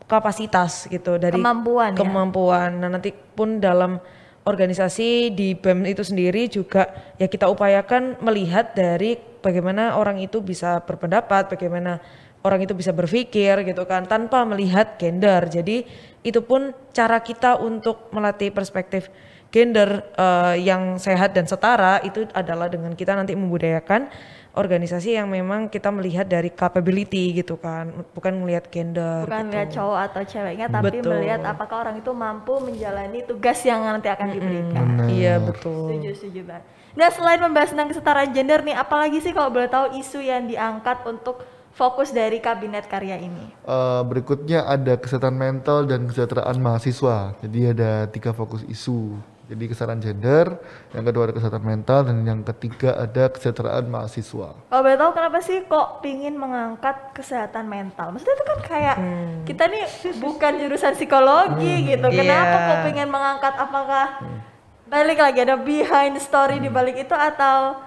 kapasitas 0.06 0.86
gitu 0.86 1.18
dari 1.18 1.38
kemampuan 1.38 1.94
kemampuan. 1.98 2.78
Ya? 2.78 2.80
nah 2.86 2.88
nanti 2.98 3.10
pun 3.10 3.58
dalam 3.58 3.98
organisasi 4.44 5.36
di 5.36 5.52
BEM 5.52 5.84
itu 5.84 6.00
sendiri 6.00 6.48
juga 6.48 6.88
ya 7.20 7.28
kita 7.28 7.46
upayakan 7.52 8.16
melihat 8.24 8.72
dari 8.72 9.20
bagaimana 9.40 9.96
orang 9.96 10.20
itu 10.20 10.40
bisa 10.40 10.80
berpendapat, 10.84 11.52
bagaimana 11.52 12.00
orang 12.40 12.64
itu 12.64 12.72
bisa 12.72 12.92
berpikir 12.96 13.64
gitu 13.68 13.84
kan 13.84 14.08
tanpa 14.08 14.44
melihat 14.48 14.96
gender. 14.96 15.44
Jadi 15.48 15.84
itu 16.24 16.40
pun 16.44 16.72
cara 16.92 17.20
kita 17.20 17.60
untuk 17.60 18.08
melatih 18.12 18.52
perspektif 18.52 19.12
gender 19.50 20.06
uh, 20.14 20.54
yang 20.54 20.96
sehat 20.96 21.34
dan 21.34 21.44
setara 21.44 21.98
itu 22.06 22.24
adalah 22.32 22.70
dengan 22.70 22.94
kita 22.94 23.18
nanti 23.18 23.34
membudayakan 23.34 24.06
organisasi 24.50 25.14
yang 25.14 25.30
memang 25.30 25.70
kita 25.70 25.94
melihat 25.94 26.26
dari 26.26 26.50
capability 26.50 27.38
gitu 27.38 27.54
kan 27.54 27.90
bukan 28.10 28.42
melihat 28.42 28.66
gender 28.66 29.22
bukan 29.22 29.46
gitu. 29.46 29.48
melihat 29.50 29.68
cowok 29.70 30.00
atau 30.10 30.22
ceweknya 30.26 30.66
tapi 30.66 30.98
betul. 30.98 31.10
melihat 31.14 31.40
apakah 31.46 31.76
orang 31.86 31.96
itu 32.02 32.10
mampu 32.10 32.58
menjalani 32.58 33.22
tugas 33.22 33.62
yang 33.62 33.86
nanti 33.86 34.10
akan 34.10 34.28
diberikan 34.34 34.86
mm 34.86 34.98
-hmm. 34.98 35.08
iya 35.14 35.34
betul 35.38 35.94
setuju 35.94 36.10
setuju 36.18 36.40
banget 36.50 36.64
nah 36.90 37.08
selain 37.14 37.38
membahas 37.38 37.70
tentang 37.70 37.88
kesetaraan 37.94 38.30
gender 38.34 38.60
nih 38.66 38.74
apalagi 38.74 39.22
sih 39.22 39.30
kalau 39.30 39.54
boleh 39.54 39.70
tahu 39.70 39.94
isu 39.94 40.18
yang 40.18 40.50
diangkat 40.50 41.06
untuk 41.06 41.46
fokus 41.70 42.10
dari 42.10 42.42
kabinet 42.42 42.84
karya 42.90 43.16
ini? 43.16 43.46
Uh, 43.64 44.02
berikutnya 44.04 44.66
ada 44.66 44.98
kesehatan 44.98 45.38
mental 45.38 45.86
dan 45.86 46.04
kesejahteraan 46.04 46.58
mahasiswa. 46.58 47.32
Jadi 47.40 47.60
ada 47.72 48.04
tiga 48.10 48.34
fokus 48.34 48.66
isu. 48.66 49.16
Jadi 49.50 49.66
kesetaraan 49.66 49.98
gender, 49.98 50.62
yang 50.94 51.02
kedua 51.02 51.26
ada 51.26 51.34
kesehatan 51.34 51.64
mental, 51.66 52.06
dan 52.06 52.22
yang 52.22 52.46
ketiga 52.46 52.94
ada 52.94 53.26
kesejahteraan 53.34 53.90
mahasiswa. 53.90 54.54
Oh, 54.70 54.78
boleh 54.78 54.94
tahu 54.94 55.10
kenapa 55.10 55.42
sih 55.42 55.66
kok 55.66 55.98
pingin 56.06 56.38
mengangkat 56.38 57.10
kesehatan 57.10 57.66
mental? 57.66 58.14
Maksudnya 58.14 58.38
itu 58.38 58.46
kan 58.46 58.58
kayak 58.62 58.96
hmm. 59.02 59.34
kita 59.50 59.66
nih 59.66 59.84
bukan 60.22 60.52
jurusan 60.54 60.94
psikologi 60.94 61.74
hmm. 61.82 61.86
gitu. 61.98 62.06
Kenapa 62.14 62.54
yeah. 62.54 62.68
kok 62.70 62.78
pingin 62.86 63.10
mengangkat? 63.10 63.54
Apakah 63.58 64.06
hmm. 64.22 64.38
balik 64.86 65.18
lagi 65.18 65.38
ada 65.42 65.58
behind 65.58 66.14
story 66.22 66.62
hmm. 66.62 66.64
di 66.64 66.70
balik 66.70 66.96
itu 67.02 67.14
atau 67.18 67.82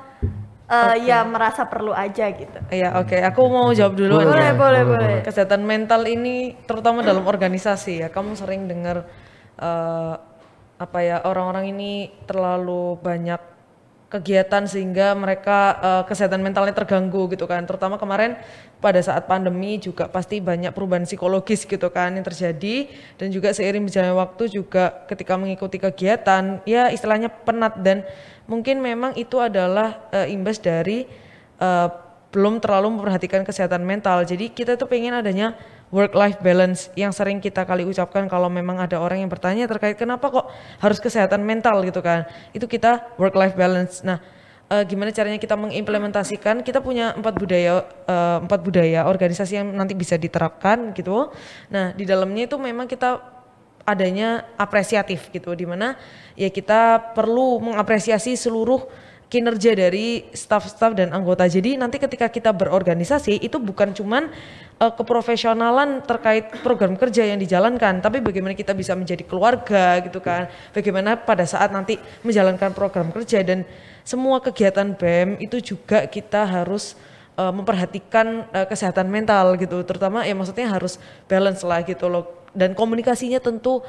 uh, 0.68 1.00
okay. 1.00 1.08
ya 1.08 1.24
merasa 1.24 1.64
perlu 1.64 1.96
aja 1.96 2.28
gitu. 2.28 2.60
Iya, 2.76 3.00
oke. 3.00 3.08
Okay. 3.08 3.24
Aku 3.24 3.48
mau 3.48 3.72
jawab 3.72 3.96
dulu. 3.96 4.20
Boleh, 4.20 4.52
boleh, 4.52 4.52
boleh, 4.52 4.82
boleh. 4.84 5.16
Kesehatan 5.24 5.64
mental 5.64 6.04
ini 6.12 6.60
terutama 6.68 7.08
dalam 7.08 7.24
organisasi 7.24 8.04
ya. 8.04 8.08
Kamu 8.12 8.36
sering 8.36 8.68
dengar 8.68 9.08
uh, 9.64 10.33
apa 10.84 11.00
ya 11.00 11.24
orang-orang 11.24 11.72
ini 11.72 12.12
terlalu 12.28 13.00
banyak 13.00 13.40
kegiatan 14.14 14.70
sehingga 14.70 15.18
mereka 15.18 15.74
uh, 15.82 16.04
kesehatan 16.06 16.46
mentalnya 16.46 16.78
terganggu 16.78 17.26
gitu 17.34 17.50
kan. 17.50 17.66
Terutama 17.66 17.98
kemarin 17.98 18.38
pada 18.78 19.02
saat 19.02 19.26
pandemi 19.26 19.82
juga 19.82 20.06
pasti 20.06 20.38
banyak 20.38 20.70
perubahan 20.70 21.10
psikologis 21.10 21.66
gitu 21.66 21.90
kan 21.90 22.14
yang 22.14 22.22
terjadi. 22.22 22.94
Dan 23.18 23.34
juga 23.34 23.50
seiring 23.50 23.90
berjalannya 23.90 24.14
waktu 24.14 24.44
juga 24.54 25.02
ketika 25.10 25.34
mengikuti 25.34 25.82
kegiatan 25.82 26.62
ya 26.70 26.94
istilahnya 26.94 27.34
penat. 27.34 27.82
Dan 27.82 28.06
mungkin 28.46 28.86
memang 28.86 29.18
itu 29.18 29.42
adalah 29.42 30.06
uh, 30.14 30.30
imbas 30.30 30.62
dari 30.62 31.10
uh, 31.58 31.90
belum 32.30 32.62
terlalu 32.62 33.02
memperhatikan 33.02 33.42
kesehatan 33.42 33.82
mental. 33.82 34.22
Jadi 34.30 34.54
kita 34.54 34.78
tuh 34.78 34.86
pengen 34.86 35.18
adanya 35.18 35.58
work 35.94 36.18
life 36.18 36.42
balance 36.42 36.90
yang 36.98 37.14
sering 37.14 37.38
kita 37.38 37.62
kali 37.70 37.86
ucapkan 37.86 38.26
kalau 38.26 38.50
memang 38.50 38.82
ada 38.82 38.98
orang 38.98 39.22
yang 39.22 39.30
bertanya 39.30 39.70
terkait 39.70 39.94
kenapa 39.94 40.26
kok 40.34 40.50
harus 40.82 40.98
kesehatan 40.98 41.46
mental 41.46 41.86
gitu 41.86 42.02
kan. 42.02 42.26
Itu 42.50 42.66
kita 42.66 43.14
work 43.22 43.38
life 43.38 43.54
balance. 43.54 44.02
Nah 44.02 44.18
eh, 44.74 44.82
gimana 44.90 45.14
caranya 45.14 45.38
kita 45.38 45.54
mengimplementasikan? 45.54 46.66
Kita 46.66 46.82
punya 46.82 47.14
empat 47.14 47.38
budaya 47.38 47.86
eh, 48.10 48.38
empat 48.42 48.60
budaya 48.66 49.06
organisasi 49.06 49.62
yang 49.62 49.70
nanti 49.70 49.94
bisa 49.94 50.18
diterapkan 50.18 50.98
gitu. 50.98 51.30
Nah 51.70 51.94
di 51.94 52.10
dalamnya 52.10 52.50
itu 52.50 52.58
memang 52.58 52.90
kita 52.90 53.22
adanya 53.86 54.50
apresiatif 54.58 55.30
gitu 55.30 55.54
di 55.54 55.68
mana 55.68 55.94
ya 56.34 56.48
kita 56.50 57.14
perlu 57.14 57.62
mengapresiasi 57.62 58.34
seluruh 58.34 58.82
kinerja 59.34 59.74
dari 59.74 60.30
staff-staff 60.30 60.94
dan 60.94 61.10
anggota. 61.10 61.50
Jadi 61.50 61.74
nanti 61.74 61.98
ketika 61.98 62.30
kita 62.30 62.54
berorganisasi 62.54 63.42
itu 63.42 63.58
bukan 63.58 63.90
cuman 63.90 64.30
uh, 64.84 64.92
keprofesionalan 64.92 66.04
terkait 66.04 66.52
program 66.60 67.00
kerja 67.00 67.24
yang 67.24 67.40
dijalankan. 67.40 68.04
Tapi 68.04 68.20
bagaimana 68.20 68.52
kita 68.52 68.76
bisa 68.76 68.92
menjadi 68.94 69.24
keluarga 69.24 70.04
gitu 70.04 70.20
kan? 70.20 70.52
Bagaimana 70.76 71.16
pada 71.16 71.48
saat 71.48 71.72
nanti 71.72 71.96
menjalankan 72.28 72.76
program 72.76 73.08
kerja. 73.16 73.40
Dan 73.40 73.64
semua 74.04 74.44
kegiatan 74.44 74.92
BEM 74.92 75.40
itu 75.40 75.64
juga 75.64 76.04
kita 76.12 76.44
harus 76.44 77.00
uh, 77.40 77.54
memperhatikan 77.56 78.52
uh, 78.52 78.68
kesehatan 78.68 79.08
mental 79.08 79.56
gitu. 79.56 79.80
Terutama 79.88 80.28
ya 80.28 80.36
maksudnya 80.36 80.68
harus 80.68 81.00
balance 81.32 81.64
lah 81.64 81.80
gitu 81.88 82.12
loh. 82.12 82.52
Dan 82.52 82.76
komunikasinya 82.76 83.40
tentu 83.40 83.82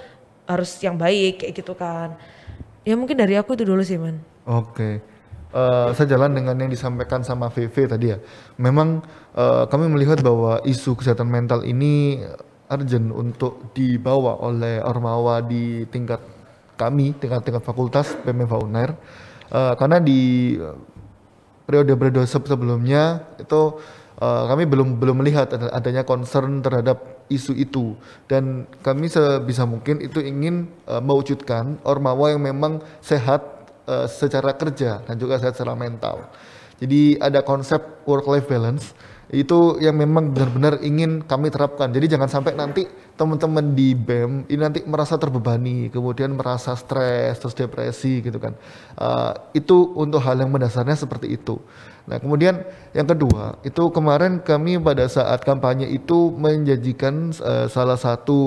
harus 0.46 0.78
yang 0.80 0.94
baik 0.94 1.42
kayak 1.42 1.52
gitu 1.58 1.74
kan. 1.74 2.14
Ya 2.84 2.94
mungkin 2.94 3.16
dari 3.16 3.34
aku 3.34 3.56
itu 3.56 3.64
dulu 3.64 3.80
sih 3.80 3.96
man. 3.96 4.20
Oke. 4.44 5.13
Eh, 5.54 5.90
sejalan 5.94 6.34
dengan 6.34 6.58
yang 6.58 6.66
disampaikan 6.66 7.22
sama 7.22 7.46
VV 7.46 7.86
tadi 7.86 8.10
ya. 8.10 8.18
Memang 8.58 9.06
eh, 9.38 9.64
kami 9.70 9.86
melihat 9.86 10.18
bahwa 10.18 10.58
isu 10.66 10.98
kesehatan 10.98 11.30
mental 11.30 11.62
ini 11.62 12.18
urgent 12.66 13.14
untuk 13.14 13.70
dibawa 13.70 14.42
oleh 14.42 14.82
Ormawa 14.82 15.46
di 15.46 15.86
tingkat 15.86 16.18
kami, 16.74 17.14
tingkat-tingkat 17.22 17.62
fakultas 17.62 18.18
PMFA 18.26 18.66
UNER. 18.66 18.98
Eh, 19.54 19.74
karena 19.78 20.02
di 20.02 20.58
periode-periode 21.70 22.26
se- 22.26 22.50
sebelumnya 22.50 23.22
itu 23.38 23.78
eh, 24.18 24.44
kami 24.50 24.66
belum 24.66 24.98
belum 24.98 25.22
melihat 25.22 25.54
ada- 25.54 25.70
adanya 25.70 26.02
concern 26.02 26.66
terhadap 26.66 27.14
isu 27.30 27.54
itu 27.54 27.94
dan 28.26 28.66
kami 28.82 29.06
sebisa 29.06 29.70
mungkin 29.70 30.02
itu 30.02 30.18
ingin 30.18 30.66
eh, 30.90 30.98
mewujudkan 30.98 31.78
ormawa 31.86 32.34
yang 32.34 32.42
memang 32.42 32.82
sehat 32.98 33.53
eh, 33.88 34.06
secara 34.08 34.52
kerja 34.56 35.04
dan 35.04 35.14
juga 35.16 35.40
sehat 35.40 35.54
secara 35.56 35.76
mental. 35.76 36.28
Jadi 36.78 37.16
ada 37.22 37.40
konsep 37.46 38.02
work 38.04 38.26
life 38.26 38.50
balance 38.50 38.92
itu 39.32 39.80
yang 39.80 39.96
memang 39.96 40.30
benar-benar 40.30 40.84
ingin 40.84 41.24
kami 41.24 41.48
terapkan. 41.48 41.88
Jadi 41.90 42.12
jangan 42.12 42.28
sampai 42.28 42.52
nanti 42.54 42.84
teman-teman 43.14 43.72
di 43.72 43.96
BEM 43.96 44.50
ini 44.50 44.60
nanti 44.60 44.80
merasa 44.84 45.16
terbebani, 45.16 45.88
kemudian 45.88 46.34
merasa 46.34 46.74
stres, 46.76 47.40
terus 47.40 47.54
depresi 47.56 48.20
gitu 48.20 48.36
kan. 48.36 48.52
Eh, 48.98 49.32
itu 49.64 49.94
untuk 49.96 50.20
hal 50.20 50.38
yang 50.38 50.52
mendasarnya 50.52 50.98
seperti 50.98 51.34
itu. 51.34 51.56
Nah 52.04 52.20
kemudian 52.20 52.60
yang 52.94 53.10
kedua 53.10 53.58
itu 53.66 53.90
kemarin 53.90 54.38
kami 54.38 54.78
pada 54.78 55.10
saat 55.10 55.42
kampanye 55.42 55.90
itu 55.90 56.30
menjanjikan 56.30 57.34
eh, 57.34 57.66
salah 57.66 57.98
satu 57.98 58.38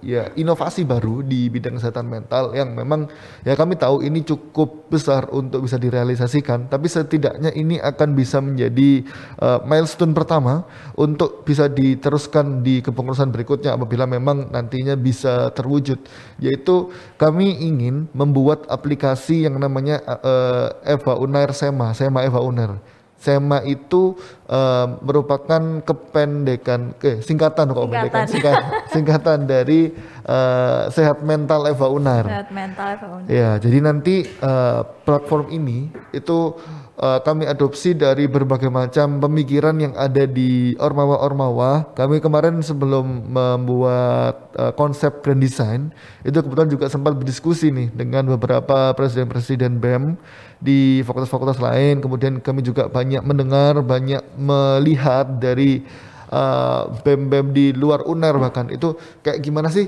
ya 0.00 0.32
inovasi 0.40 0.88
baru 0.88 1.20
di 1.20 1.52
bidang 1.52 1.76
kesehatan 1.76 2.08
mental 2.08 2.56
yang 2.56 2.72
memang 2.72 3.12
ya 3.44 3.52
kami 3.52 3.76
tahu 3.76 4.00
ini 4.00 4.24
cukup 4.24 4.88
besar 4.88 5.28
untuk 5.36 5.68
bisa 5.68 5.76
direalisasikan. 5.76 6.72
Tapi 6.72 6.88
setidaknya 6.88 7.52
ini 7.52 7.76
akan 7.76 8.16
bisa 8.16 8.40
menjadi 8.40 9.04
eh, 9.36 9.60
milestone 9.68 10.16
pertama 10.16 10.64
untuk 10.96 11.44
bisa 11.44 11.68
diteruskan 11.68 12.64
di 12.64 12.80
kepengurusan 12.80 13.28
berikutnya 13.28 13.76
apabila 13.76 14.08
memang 14.08 14.48
nantinya 14.48 14.96
bisa 14.96 15.52
terwujud. 15.52 16.00
Yaitu 16.40 16.88
kami 17.20 17.52
ingin 17.60 18.08
membuat 18.16 18.64
aplikasi 18.72 19.44
yang 19.44 19.60
namanya 19.60 20.00
eh, 20.24 20.96
Eva 20.96 21.20
Unair 21.20 21.52
Sema 21.52 21.92
Sema 21.92 22.24
Eva 22.24 22.40
Unair 22.40 22.97
SEMA 23.18 23.66
itu 23.66 24.14
eh, 24.46 24.86
merupakan 25.02 25.82
kependekan, 25.82 26.94
ke 26.94 27.18
singkatan 27.18 27.74
kok 27.74 27.90
pendekan, 27.90 28.24
singkat- 28.30 28.64
singkatan 28.94 29.38
dari 29.44 29.90
eh, 30.22 30.80
sehat 30.94 31.26
mental 31.26 31.66
Eva 31.66 31.86
Unar. 31.90 32.24
Sehat 32.24 32.50
mental 32.54 32.90
Pak 32.94 33.08
Uni. 33.10 33.26
Ya, 33.26 33.58
jadi 33.58 33.78
nanti 33.82 34.22
eh, 34.22 34.80
platform 35.02 35.50
ini 35.50 35.90
itu 36.14 36.54
eh, 36.98 37.20
kami 37.22 37.46
adopsi 37.46 37.94
dari 37.94 38.26
berbagai 38.26 38.68
macam 38.68 39.22
pemikiran 39.22 39.78
yang 39.78 39.94
ada 39.94 40.26
di 40.26 40.74
ormawa-ormawa. 40.76 41.94
Kami 41.94 42.18
kemarin 42.18 42.58
sebelum 42.60 43.30
membuat 43.30 44.50
eh, 44.58 44.72
konsep 44.74 45.22
grand 45.22 45.38
design 45.38 45.94
itu 46.26 46.34
kebetulan 46.34 46.70
juga 46.70 46.90
sempat 46.90 47.14
berdiskusi 47.14 47.70
nih 47.70 47.88
dengan 47.94 48.26
beberapa 48.34 48.92
presiden-presiden 48.98 49.78
BEM 49.78 50.18
di 50.58 51.00
fakultas-fakultas 51.06 51.62
lain. 51.62 52.02
Kemudian 52.02 52.42
kami 52.42 52.66
juga 52.66 52.90
banyak 52.90 53.22
mendengar, 53.22 53.78
banyak 53.80 54.22
melihat 54.34 55.38
dari 55.38 55.86
eh, 56.28 56.82
BEM-BEM 57.06 57.46
di 57.54 57.66
luar 57.72 58.04
UNER 58.04 58.34
bahkan 58.42 58.66
itu 58.74 58.98
kayak 59.22 59.38
gimana 59.40 59.70
sih 59.70 59.86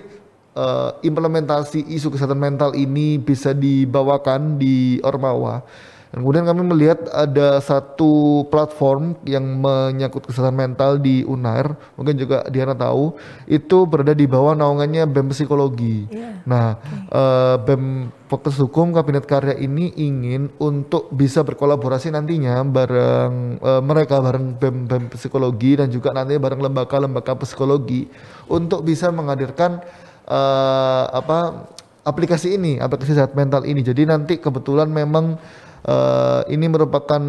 eh, 0.54 0.90
implementasi 1.04 1.90
isu 1.94 2.14
kesehatan 2.14 2.38
mental 2.38 2.74
ini 2.74 3.18
bisa 3.20 3.54
dibawakan 3.54 4.58
di 4.58 4.98
Ormawa. 5.02 5.62
Dan 6.10 6.26
kemudian 6.26 6.42
kami 6.42 6.66
melihat 6.66 7.06
ada 7.14 7.62
satu 7.62 8.42
platform 8.50 9.14
yang 9.22 9.46
menyangkut 9.62 10.26
kesehatan 10.26 10.58
mental 10.58 10.98
di 10.98 11.22
UNAR, 11.22 11.78
mungkin 11.94 12.18
juga 12.18 12.42
Diana 12.50 12.74
tahu, 12.74 13.14
itu 13.46 13.86
berada 13.86 14.10
di 14.10 14.26
bawah 14.26 14.58
naungannya 14.58 15.06
BEM 15.06 15.30
Psikologi. 15.30 16.10
Nah, 16.42 16.74
eh, 17.14 17.56
BEM 17.62 18.10
Fakultas 18.26 18.58
Hukum 18.58 18.90
Kabinet 18.90 19.22
Karya 19.22 19.54
ini 19.54 19.94
ingin 19.94 20.50
untuk 20.58 21.14
bisa 21.14 21.46
berkolaborasi 21.46 22.10
nantinya 22.10 22.58
bareng 22.66 23.62
eh, 23.62 23.82
mereka 23.82 24.18
bareng 24.18 24.58
BEM, 24.58 24.90
BEM 24.90 25.04
Psikologi 25.14 25.78
dan 25.78 25.94
juga 25.94 26.10
nantinya 26.10 26.42
bareng 26.42 26.58
lembaga-lembaga 26.66 27.38
psikologi 27.38 28.10
untuk 28.50 28.82
bisa 28.82 29.14
menghadirkan 29.14 29.78
eh, 30.26 31.04
apa 31.06 31.70
aplikasi 32.02 32.58
ini, 32.58 32.82
aplikasi 32.82 33.14
sehat 33.14 33.38
mental 33.38 33.62
ini. 33.62 33.78
Jadi 33.86 34.10
nanti 34.10 34.42
kebetulan 34.42 34.90
memang 34.90 35.38
eh, 35.84 36.40
ini 36.52 36.66
merupakan 36.66 37.20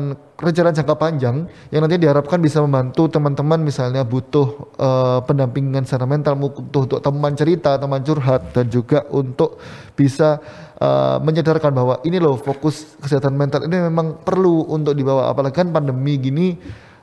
rencana 0.41 0.74
jangka 0.74 0.95
panjang 0.97 1.45
yang 1.70 1.82
nanti 1.86 2.02
diharapkan 2.02 2.41
bisa 2.41 2.60
membantu 2.66 3.06
teman-teman 3.08 3.62
misalnya 3.62 4.02
butuh 4.02 4.74
eh, 4.76 5.20
pendampingan 5.24 5.86
secara 5.86 6.10
mental, 6.10 6.36
butuh 6.36 6.89
untuk 6.89 6.99
teman 6.99 7.34
cerita, 7.38 7.78
teman 7.78 8.02
curhat 8.02 8.52
dan 8.52 8.66
juga 8.68 9.06
untuk 9.14 9.62
bisa 9.93 10.41
eh, 10.82 11.18
menyadarkan 11.22 11.72
bahwa 11.72 11.95
ini 12.04 12.18
loh 12.18 12.36
fokus 12.36 12.97
kesehatan 12.99 13.38
mental 13.38 13.64
ini 13.68 13.88
memang 13.88 14.24
perlu 14.26 14.68
untuk 14.72 14.97
dibawa. 14.97 15.32
Apalagi 15.32 15.62
kan 15.62 15.70
pandemi 15.70 16.18
gini 16.18 16.47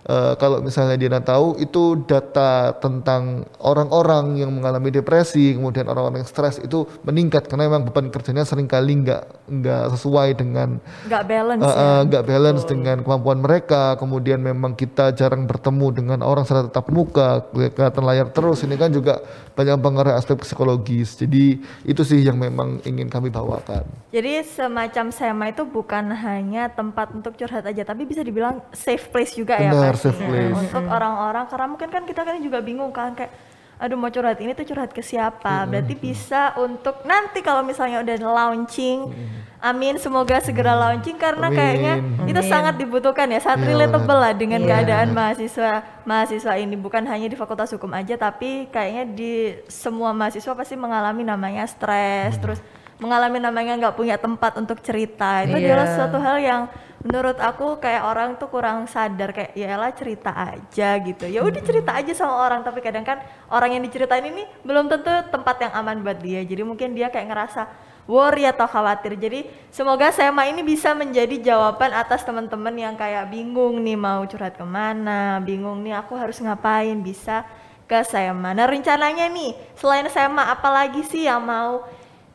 Eh, 0.09 0.34
kalau 0.40 0.64
misalnya 0.64 0.96
dia 0.96 1.20
tahu 1.20 1.61
itu 1.61 2.00
data 2.09 2.72
tentang 2.80 3.44
orang-orang 3.61 4.40
yang 4.40 4.48
mengalami 4.48 4.88
depresi, 4.88 5.52
kemudian 5.52 5.84
orang-orang 5.84 6.24
yang 6.24 6.30
stres 6.32 6.56
itu 6.64 6.88
meningkat 7.04 7.44
karena 7.44 7.68
memang 7.68 7.84
beban 7.84 8.09
kerjanya 8.09 8.40
sering 8.48 8.64
kali 8.64 9.04
nggak 9.04 9.52
nggak 9.52 9.84
sesuai 9.92 10.32
dengan 10.32 10.80
Nggak 11.04 11.22
balance 11.28 11.61
ya. 11.61 11.76
eh, 11.76 12.00
nggak 12.09 12.24
balance 12.24 12.64
dengan 12.64 12.96
kemampuan 13.04 13.44
mereka. 13.44 14.00
Kemudian 14.00 14.40
memang 14.40 14.72
kita 14.80 15.12
jarang 15.12 15.44
bertemu 15.44 15.86
dengan 15.92 16.18
orang 16.24 16.48
secara 16.48 16.72
tatap 16.72 16.88
muka, 16.88 17.44
kelihatan 17.52 18.04
layar 18.09 18.32
terus. 18.32 18.64
Ini 18.64 18.80
kan 18.80 18.88
juga 18.88 19.20
banyak 19.52 19.76
pengaruh 19.76 20.16
aspek 20.16 20.40
psikologis. 20.40 21.20
Jadi 21.20 21.61
itu 21.84 22.00
sih 22.00 22.24
yang 22.24 22.40
memang 22.40 22.80
ingin 22.88 23.12
kami 23.12 23.28
bawakan. 23.28 23.84
Jadi 24.09 24.40
semacam 24.40 25.12
SEMA 25.12 25.52
itu 25.52 25.68
bukan 25.68 26.16
hanya 26.16 26.72
tempat 26.72 27.12
untuk 27.12 27.36
curhat 27.36 27.68
aja, 27.68 27.84
tapi 27.84 28.09
bisa 28.09 28.24
dibilang 28.24 28.64
safe 28.72 29.12
place 29.12 29.36
juga 29.36 29.61
ya 29.61 29.76
Benar, 29.76 29.92
Pak? 29.92 29.97
Safe 29.99 30.16
place. 30.16 30.55
Untuk 30.55 30.86
orang-orang, 30.86 31.44
karena 31.51 31.66
mungkin 31.66 31.88
kan 31.90 32.03
kita 32.07 32.22
kan 32.22 32.38
juga 32.38 32.59
bingung 32.62 32.94
kan 32.94 33.12
kayak, 33.12 33.34
aduh 33.78 33.94
mau 33.94 34.11
curhat 34.11 34.38
ini 34.38 34.55
tuh 34.55 34.66
curhat 34.66 34.90
ke 34.90 35.03
siapa? 35.03 35.66
Berarti 35.66 35.94
bisa 35.94 36.55
untuk 36.59 37.03
nanti 37.03 37.42
kalau 37.42 37.62
misalnya 37.62 38.03
udah 38.03 38.16
launching, 38.18 39.11
amin 39.59 39.99
semoga 39.99 40.38
segera 40.42 40.74
launching 40.74 41.14
karena 41.14 41.46
Amin. 41.46 41.59
kayaknya 41.59 41.94
itu 42.26 42.40
sangat 42.46 42.74
dibutuhkan 42.74 43.26
ya, 43.30 43.38
sangat 43.38 43.66
Iya, 43.66 43.70
relatable 43.74 44.18
lah 44.18 44.32
dengan 44.34 44.62
Iya. 44.62 44.70
keadaan 44.70 45.09
mahasiswa 45.14 45.72
mahasiswa 46.03 46.55
ini 46.59 46.74
bukan 46.74 47.07
hanya 47.07 47.26
di 47.30 47.38
Fakultas 47.38 47.70
Hukum 47.70 47.90
aja, 47.94 48.18
tapi 48.18 48.66
kayaknya 48.70 49.05
di 49.14 49.32
semua 49.70 50.11
mahasiswa 50.11 50.55
pasti 50.55 50.74
mengalami 50.74 51.22
namanya 51.22 51.62
stres, 51.66 52.34
terus 52.38 52.59
mengalami 52.99 53.38
namanya 53.38 53.78
nggak 53.78 53.94
punya 53.94 54.18
tempat 54.18 54.59
untuk 54.59 54.82
cerita 54.82 55.46
itu 55.46 55.55
Iya. 55.55 55.70
adalah 55.70 55.86
suatu 55.94 56.18
hal 56.18 56.36
yang 56.42 56.62
menurut 57.09 57.40
aku 57.40 57.80
kayak 57.80 58.04
orang 58.04 58.36
tuh 58.36 58.52
kurang 58.52 58.84
sadar 58.84 59.32
kayak 59.32 59.56
ya 59.56 59.72
elah 59.72 59.88
cerita 59.96 60.28
aja 60.28 61.00
gitu. 61.00 61.24
Ya 61.24 61.40
udah 61.40 61.64
cerita 61.64 61.96
aja 61.96 62.12
sama 62.12 62.36
orang 62.44 62.61
tapi 62.61 62.84
kadang 62.84 63.00
kan 63.00 63.24
orang 63.48 63.80
yang 63.80 63.82
diceritain 63.88 64.28
ini 64.28 64.44
belum 64.61 64.92
tentu 64.92 65.09
tempat 65.32 65.56
yang 65.56 65.72
aman 65.72 66.04
buat 66.04 66.20
dia. 66.20 66.44
Jadi 66.44 66.61
mungkin 66.68 66.92
dia 66.92 67.09
kayak 67.09 67.32
ngerasa 67.32 67.64
worry 68.04 68.44
atau 68.44 68.68
khawatir. 68.68 69.16
Jadi 69.16 69.48
semoga 69.72 70.12
SEMA 70.12 70.52
ini 70.52 70.61
bisa 70.61 70.92
menjadi 70.92 71.40
jawaban 71.40 71.96
atas 71.96 72.28
teman-teman 72.28 72.76
yang 72.76 72.92
kayak 72.92 73.32
bingung 73.32 73.80
nih 73.80 73.96
mau 73.96 74.28
curhat 74.28 74.61
ke 74.61 74.66
mana 74.68 75.40
bingung 75.40 75.80
nih 75.80 75.96
aku 75.96 76.12
harus 76.12 76.36
ngapain 76.44 77.00
bisa 77.00 77.48
ke 77.88 78.04
SEMA. 78.04 78.52
Nah 78.52 78.68
rencananya 78.68 79.32
nih 79.32 79.56
selain 79.80 80.04
SEMA 80.12 80.52
apalagi 80.52 81.00
sih 81.09 81.24
yang 81.24 81.40
mau 81.40 81.88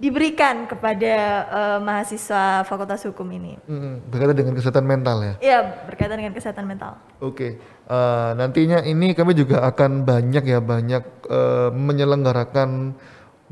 diberikan 0.03 0.67
kepada 0.67 1.13
eh, 1.47 1.79
mahasiswa 1.79 2.67
Fakultas 2.67 3.07
Hukum 3.07 3.23
ini? 3.31 3.55
Mm, 3.63 4.11
berkaitan 4.11 4.35
dengan 4.35 4.53
kesehatan 4.59 4.83
mental 4.83 5.17
ya. 5.23 5.33
Iya, 5.39 5.59
berkaitan 5.87 6.19
dengan 6.19 6.35
kesehatan 6.35 6.67
mental. 6.67 6.99
Oke, 7.23 7.55
eh, 7.87 8.31
nantinya 8.35 8.83
ini 8.83 9.15
kami 9.15 9.31
juga 9.31 9.63
akan 9.63 10.03
banyak 10.03 10.43
ya 10.43 10.59
banyak 10.59 11.03
eh, 11.31 11.69
menyelenggarakan 11.71 12.99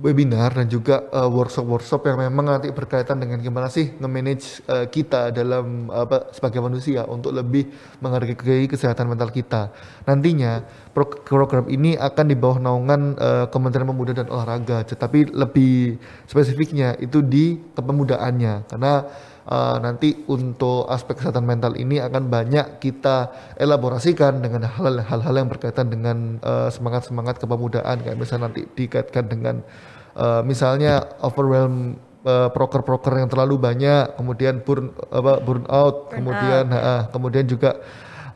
webinar 0.02 0.58
dan 0.58 0.66
juga 0.66 1.06
eh, 1.14 1.30
workshop-workshop 1.30 2.10
yang 2.10 2.18
memang 2.18 2.58
nanti 2.58 2.74
berkaitan 2.74 3.22
dengan 3.22 3.38
gimana 3.38 3.70
sih 3.70 3.93
nge-manage 4.02 4.66
eh, 4.66 4.86
kita 4.89 5.30
dalam 5.30 5.88
apa 5.93 6.34
sebagai 6.34 6.60
manusia 6.60 7.06
untuk 7.06 7.32
lebih 7.32 7.70
menghargai 8.02 8.66
kesehatan 8.66 9.06
mental 9.08 9.30
kita. 9.30 9.70
Nantinya 10.10 10.66
pro- 10.91 11.22
program 11.22 11.70
ini 11.70 11.93
akan 11.95 12.26
di 12.26 12.36
bawah 12.36 12.58
naungan 12.58 13.02
eh, 13.16 13.45
Kementerian 13.54 13.88
Pemuda 13.88 14.18
dan 14.18 14.28
Olahraga, 14.34 14.82
tetapi 14.82 15.32
lebih 15.32 16.02
spesifiknya 16.26 16.97
itu 16.97 17.22
di 17.22 17.62
kepemudaannya 17.78 18.68
karena 18.68 18.93
Uh, 19.41 19.82
nanti 19.82 20.22
untuk 20.30 20.86
aspek 20.86 21.18
kesehatan 21.18 21.41
mental 21.41 21.74
ini 21.74 21.97
akan 21.97 22.30
banyak 22.30 22.78
kita 22.78 23.34
elaborasikan 23.58 24.38
dengan 24.38 24.70
hal-hal 24.70 25.34
yang 25.34 25.49
berkaitan 25.49 25.89
dengan 25.89 26.38
uh, 26.45 26.70
semangat-semangat 26.70 27.41
kepemudaan 27.41 28.06
kayak 28.06 28.22
misalnya 28.22 28.54
nanti 28.54 28.70
dikaitkan 28.70 29.26
dengan 29.26 29.66
uh, 30.16 30.41
misalnya 30.43 31.18
overwhelm 31.22 31.99
uh, 32.26 32.49
proker-proker 32.53 33.22
yang 33.22 33.30
terlalu 33.30 33.57
banyak 33.57 34.16
kemudian 34.18 34.62
burn 34.62 34.93
apa 35.09 35.41
burnout 35.41 36.12
kemudian 36.14 36.66
ha, 36.72 37.07
kemudian 37.09 37.45
juga 37.47 37.82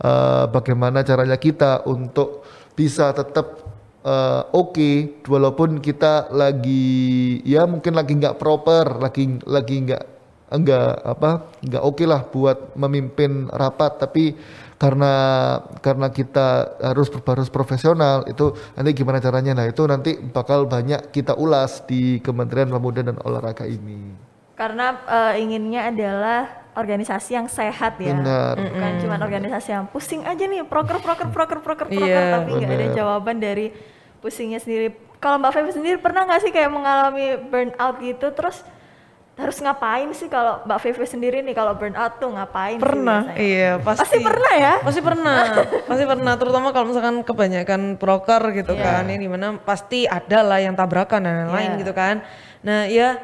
uh, 0.02 0.46
bagaimana 0.50 1.06
caranya 1.06 1.38
kita 1.40 1.86
untuk 1.88 2.44
bisa 2.76 3.12
tetap 3.16 3.64
uh, 4.06 4.48
oke 4.52 5.24
walaupun 5.26 5.80
kita 5.80 6.30
lagi 6.32 7.40
ya 7.48 7.66
mungkin 7.66 7.96
lagi 7.96 8.14
nggak 8.16 8.38
proper 8.38 9.00
lagi 9.02 9.40
lagi 9.48 9.76
nggak 9.88 10.04
enggak 10.46 11.02
apa 11.02 11.32
enggak 11.66 11.84
oke 11.84 12.04
lah 12.06 12.22
buat 12.30 12.78
memimpin 12.78 13.50
rapat 13.50 13.98
tapi 13.98 14.38
karena 14.86 15.14
karena 15.82 16.08
kita 16.14 16.78
harus 16.78 17.10
harus 17.10 17.50
profesional 17.50 18.22
itu 18.30 18.54
nanti 18.78 18.94
gimana 18.94 19.18
caranya? 19.18 19.58
Nah 19.58 19.66
itu 19.66 19.82
nanti 19.90 20.14
bakal 20.22 20.70
banyak 20.70 21.10
kita 21.10 21.34
ulas 21.34 21.82
di 21.90 22.22
Kementerian 22.22 22.70
Pemuda 22.70 23.02
dan 23.02 23.18
Olahraga 23.26 23.66
ini. 23.66 24.14
Karena 24.54 24.94
eh, 25.10 25.42
inginnya 25.42 25.90
adalah 25.90 26.70
organisasi 26.78 27.34
yang 27.34 27.48
sehat 27.50 27.98
ya. 27.98 28.14
benar. 28.14 28.54
Bukan 28.62 28.92
cuma 29.02 29.16
organisasi 29.18 29.70
yang 29.74 29.90
pusing 29.90 30.22
aja 30.22 30.46
nih, 30.46 30.62
proker 30.70 31.02
proker 31.02 31.34
proker 31.34 31.60
proker 31.66 31.88
proker 31.90 32.06
Iya, 32.06 32.38
tapi 32.38 32.50
nggak 32.62 32.70
ada 32.70 32.88
jawaban 32.94 33.42
dari 33.42 33.74
pusingnya 34.22 34.62
sendiri. 34.62 34.94
Kalau 35.18 35.42
Mbak 35.42 35.52
Fevi 35.56 35.72
sendiri 35.74 35.98
pernah 35.98 36.30
nggak 36.30 36.42
sih 36.46 36.52
kayak 36.54 36.70
mengalami 36.70 37.42
burnout 37.50 37.98
gitu? 38.06 38.28
Terus 38.38 38.62
harus 39.36 39.60
ngapain 39.60 40.08
sih 40.16 40.32
kalau 40.32 40.64
Mbak 40.64 40.80
Fevi 40.80 41.04
sendiri 41.04 41.38
nih 41.44 41.52
kalau 41.52 41.76
burnout 41.76 42.24
tuh 42.24 42.32
ngapain? 42.32 42.80
sih 42.80 42.84
Pernah, 42.84 43.22
biasanya? 43.28 43.44
iya 43.44 43.72
pasti. 43.84 44.00
Pasti 44.08 44.18
pernah 44.24 44.54
ya? 44.56 44.74
Pasti 44.80 45.02
pernah, 45.04 45.40
pasti 45.92 46.04
pernah. 46.08 46.34
Terutama 46.40 46.68
kalau 46.72 46.86
misalkan 46.88 47.16
kebanyakan 47.20 47.82
proker 48.00 48.42
gitu 48.56 48.74
Iya. 48.74 48.84
kan, 48.84 49.04
yang 49.12 49.20
di 49.20 49.28
mana 49.28 49.48
pasti 49.60 50.08
ada 50.08 50.40
lah 50.40 50.64
yang 50.64 50.72
tabrakan 50.74 51.20
dan 51.20 51.34
lain-lain 51.46 51.76
Iya. 51.76 51.80
gitu 51.84 51.92
kan. 51.92 52.16
Nah 52.64 52.88
ya 52.88 53.20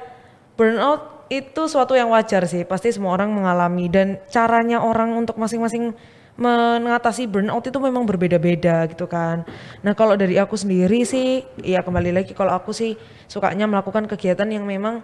burnout 0.59 1.31
itu 1.31 1.61
suatu 1.71 1.95
yang 1.95 2.11
wajar 2.11 2.43
sih, 2.43 2.67
pasti 2.67 2.91
semua 2.91 3.15
orang 3.15 3.31
mengalami 3.31 3.87
dan 3.87 4.19
caranya 4.27 4.83
orang 4.83 5.15
untuk 5.15 5.39
masing-masing 5.39 5.95
mengatasi 6.35 7.23
burnout 7.23 7.63
itu 7.63 7.79
memang 7.79 8.03
berbeda-beda 8.03 8.83
gitu 8.91 9.07
kan. 9.07 9.47
Nah 9.79 9.95
kalau 9.95 10.19
dari 10.19 10.35
aku 10.35 10.59
sendiri 10.59 11.07
sih, 11.07 11.39
ya 11.61 11.79
kembali 11.79 12.11
lagi 12.11 12.35
kalau 12.35 12.51
aku 12.51 12.75
sih 12.75 12.99
sukanya 13.27 13.63
melakukan 13.63 14.11
kegiatan 14.11 14.47
yang 14.47 14.67
memang 14.67 14.99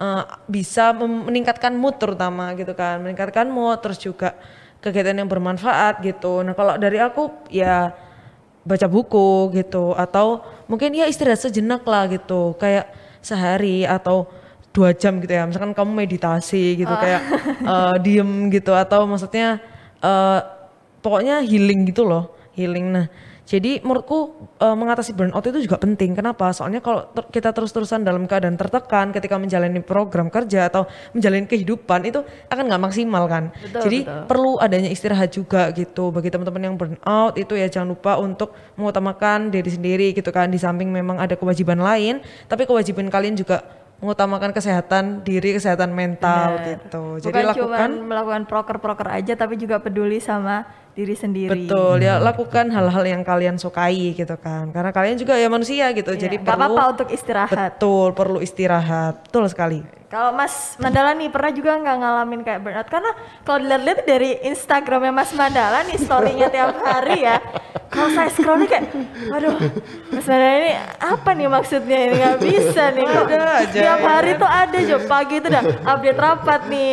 eh, 0.00 0.24
bisa 0.48 0.92
meningkatkan 0.96 1.72
mood 1.76 1.96
terutama 1.96 2.52
gitu 2.54 2.72
kan, 2.72 3.00
meningkatkan 3.00 3.48
mood 3.48 3.80
terus 3.80 3.98
juga 4.00 4.36
kegiatan 4.80 5.16
yang 5.16 5.26
bermanfaat 5.26 6.04
gitu. 6.04 6.46
Nah 6.46 6.54
kalau 6.54 6.78
dari 6.78 7.00
aku 7.02 7.48
ya 7.50 7.90
baca 8.66 8.86
buku 8.86 9.54
gitu. 9.54 9.94
Atau 9.98 10.42
mungkin 10.70 10.92
ya 10.94 11.10
istirahat 11.10 11.42
sejenak 11.42 11.82
lah 11.86 12.06
gitu. 12.10 12.54
Kayak 12.58 12.92
sehari 13.22 13.82
atau 13.82 14.30
dua 14.70 14.92
jam 14.92 15.18
gitu 15.18 15.32
ya. 15.32 15.42
Misalkan 15.48 15.72
kamu 15.72 16.06
meditasi 16.06 16.78
gitu 16.78 16.94
kayak 16.94 17.22
eh, 17.62 17.96
diem 18.04 18.50
gitu. 18.52 18.74
Atau 18.74 19.06
maksudnya 19.10 19.58
eh, 20.02 20.38
pokoknya 21.00 21.42
healing 21.42 21.88
gitu 21.90 22.06
loh. 22.06 22.34
Healing. 22.54 22.86
Nah 22.92 23.06
jadi 23.46 23.78
menurutku 23.78 24.50
eh, 24.58 24.74
mengatasi 24.74 25.14
burnout 25.14 25.46
itu 25.46 25.62
juga 25.70 25.78
penting. 25.78 26.18
Kenapa? 26.18 26.50
Soalnya 26.50 26.82
kalau 26.82 27.06
ter- 27.14 27.30
kita 27.30 27.54
terus-terusan 27.54 28.02
dalam 28.02 28.26
keadaan 28.26 28.58
tertekan 28.58 29.14
ketika 29.14 29.38
menjalani 29.38 29.78
program 29.86 30.26
kerja 30.26 30.66
atau 30.66 30.90
menjalani 31.14 31.46
kehidupan 31.46 32.10
itu 32.10 32.26
akan 32.50 32.66
nggak 32.66 32.82
maksimal 32.82 33.30
kan? 33.30 33.54
Betul, 33.54 33.80
jadi 33.86 33.98
betul. 34.02 34.22
perlu 34.26 34.52
adanya 34.58 34.90
istirahat 34.90 35.30
juga 35.30 35.70
gitu 35.70 36.10
bagi 36.10 36.34
teman-teman 36.34 36.62
yang 36.66 36.74
burnout 36.74 37.38
itu 37.38 37.54
ya. 37.54 37.70
Jangan 37.70 37.94
lupa 37.94 38.18
untuk 38.18 38.50
mengutamakan 38.74 39.54
diri 39.54 39.70
sendiri 39.70 40.10
gitu 40.10 40.34
kan. 40.34 40.50
Di 40.50 40.58
samping 40.58 40.90
memang 40.90 41.22
ada 41.22 41.38
kewajiban 41.38 41.78
lain 41.78 42.18
tapi 42.50 42.66
kewajiban 42.66 43.06
kalian 43.06 43.38
juga 43.38 43.62
mengutamakan 43.96 44.52
kesehatan 44.52 45.24
diri 45.24 45.56
kesehatan 45.56 45.94
mental 45.94 46.60
Benar. 46.60 46.66
gitu. 46.68 47.02
Bukan 47.16 47.24
jadi 47.24 47.40
cuma 47.40 47.50
lakukan 47.54 47.90
melakukan 48.04 48.42
proker-proker 48.44 49.08
aja 49.08 49.32
tapi 49.38 49.56
juga 49.56 49.80
peduli 49.80 50.20
sama 50.20 50.68
diri 50.96 51.12
sendiri. 51.12 51.68
betul 51.68 52.00
ya 52.00 52.16
lakukan 52.16 52.66
hal-hal 52.66 53.04
yang 53.04 53.20
kalian 53.20 53.54
sukai 53.54 54.16
gitu 54.16 54.32
kan 54.34 54.72
karena 54.72 54.90
kalian 54.90 55.14
juga 55.14 55.36
ya 55.36 55.46
manusia 55.46 55.92
gitu 55.92 56.08
Iya, 56.10 56.20
jadi 56.24 56.36
nggak 56.36 56.48
perlu 56.48 56.64
apa-apa 56.66 56.82
untuk 56.90 57.08
istirahat. 57.10 57.76
betul 57.76 58.08
perlu 58.10 58.38
istirahat 58.40 59.14
betul 59.22 59.44
sekali 59.46 59.84
Kalau 60.06 60.30
Mas 60.30 60.78
Mandala 60.78 61.12
nih 61.12 61.28
pernah 61.28 61.50
juga 61.50 61.76
nggak 61.76 61.96
ngalamin 61.98 62.40
kayak 62.40 62.60
burnout? 62.62 62.86
Karena 62.86 63.10
kalau 63.42 63.58
dilihat-lihat 63.58 64.00
dari 64.06 64.30
Instagramnya 64.40 65.10
Mas 65.10 65.34
Mandala 65.34 65.82
nih 65.82 65.98
storynya 65.98 66.46
tiap 66.46 66.78
hari 66.78 67.26
ya. 67.26 67.42
Kalau 67.86 68.10
saya 68.10 68.30
scroll 68.30 68.62
nih 68.62 68.68
kayak, 68.68 68.86
waduh, 69.26 69.58
Mas 70.08 70.22
Mandala 70.22 70.54
ini 70.56 70.72
apa 71.02 71.30
nih 71.34 71.48
maksudnya 71.48 71.98
ini 72.00 72.14
nggak 72.16 72.38
bisa 72.38 72.84
nih. 72.92 73.02
Kok 73.04 73.26
Ada 73.26 73.42
aja, 73.58 73.66
Tiap 73.74 73.98
ya 73.98 74.06
hari 74.06 74.30
tuh 74.32 74.46
ada 74.48 74.78
jo 74.80 74.96
pagi 75.04 75.34
itu 75.36 75.46
udah 75.50 75.64
update 75.84 76.20
rapat 76.22 76.60
nih. 76.66 76.92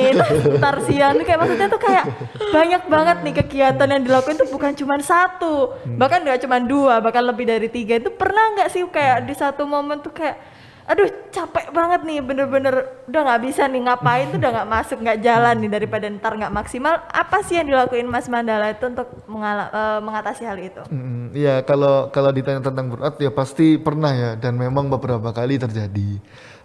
Ntar 0.58 0.76
siang 0.82 1.14
nih 1.14 1.24
kayak 1.24 1.40
maksudnya 1.40 1.68
tuh 1.70 1.82
kayak 1.86 2.04
banyak 2.50 2.82
banget 2.88 3.18
nih 3.22 3.34
kegiatan 3.38 3.90
yang 3.94 4.04
dilakukan 4.04 4.36
tuh 4.36 4.50
bukan 4.50 4.72
cuma 4.74 4.96
satu, 4.98 5.72
bahkan 5.96 6.20
nggak 6.20 6.42
cuma 6.42 6.58
dua, 6.58 6.98
bahkan 6.98 7.22
lebih 7.22 7.46
dari 7.46 7.68
tiga. 7.68 7.96
Itu 7.96 8.10
pernah 8.10 8.54
nggak 8.54 8.70
sih 8.70 8.82
kayak 8.86 9.24
di 9.24 9.34
satu 9.34 9.64
momen 9.64 10.00
tuh 10.00 10.10
kayak 10.10 10.38
aduh 10.84 11.08
capek 11.32 11.72
banget 11.72 12.04
nih 12.04 12.20
bener-bener 12.20 12.76
udah 13.08 13.22
nggak 13.24 13.42
bisa 13.48 13.72
nih 13.72 13.88
ngapain 13.88 14.28
tuh 14.28 14.36
udah 14.36 14.52
nggak 14.52 14.68
masuk 14.68 14.98
nggak 15.00 15.20
jalan 15.24 15.56
nih 15.64 15.72
daripada 15.72 16.06
ntar 16.12 16.36
nggak 16.36 16.52
maksimal. 16.52 17.00
Apa 17.08 17.40
sih 17.40 17.56
yang 17.56 17.72
dilakuin 17.72 18.04
Mas 18.04 18.28
Mandala 18.28 18.68
itu 18.68 18.84
untuk 18.92 19.08
mengala- 19.24 19.72
eh, 19.72 20.00
mengatasi 20.04 20.44
hal 20.44 20.60
itu? 20.60 20.84
Mm, 20.92 21.32
Iya, 21.34 21.64
kalau 21.64 22.12
kalau 22.12 22.30
ditanya 22.30 22.60
tentang 22.60 22.92
burnout 22.92 23.16
ya 23.16 23.32
pasti 23.32 23.80
pernah 23.80 24.12
ya. 24.12 24.32
Dan 24.36 24.60
memang 24.60 24.92
beberapa 24.92 25.32
kali 25.32 25.56
terjadi. 25.56 26.20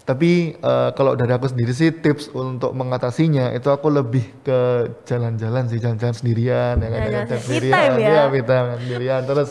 Tapi 0.09 0.57
eh, 0.57 0.91
kalau 0.97 1.13
dari 1.13 1.37
aku 1.37 1.53
sendiri 1.53 1.77
sih 1.77 1.93
tips 1.93 2.33
untuk 2.33 2.73
mengatasinya 2.73 3.53
itu 3.53 3.69
aku 3.69 3.93
lebih 3.93 4.25
ke 4.41 4.89
jalan-jalan 5.05 5.69
sih, 5.69 5.77
jalan-jalan 5.77 6.17
sendirian 6.17 6.81
ya 6.81 6.89
kan, 6.89 7.01
Jalan-jalan 7.05 7.13
jalan-jalan 7.29 7.43
sendiri. 7.45 7.69
Me 7.69 7.77
sendirian. 7.77 8.17
ya? 8.17 8.33
Me 8.33 8.41
time 8.41 8.69
sendirian. 8.81 9.21
Terus 9.29 9.51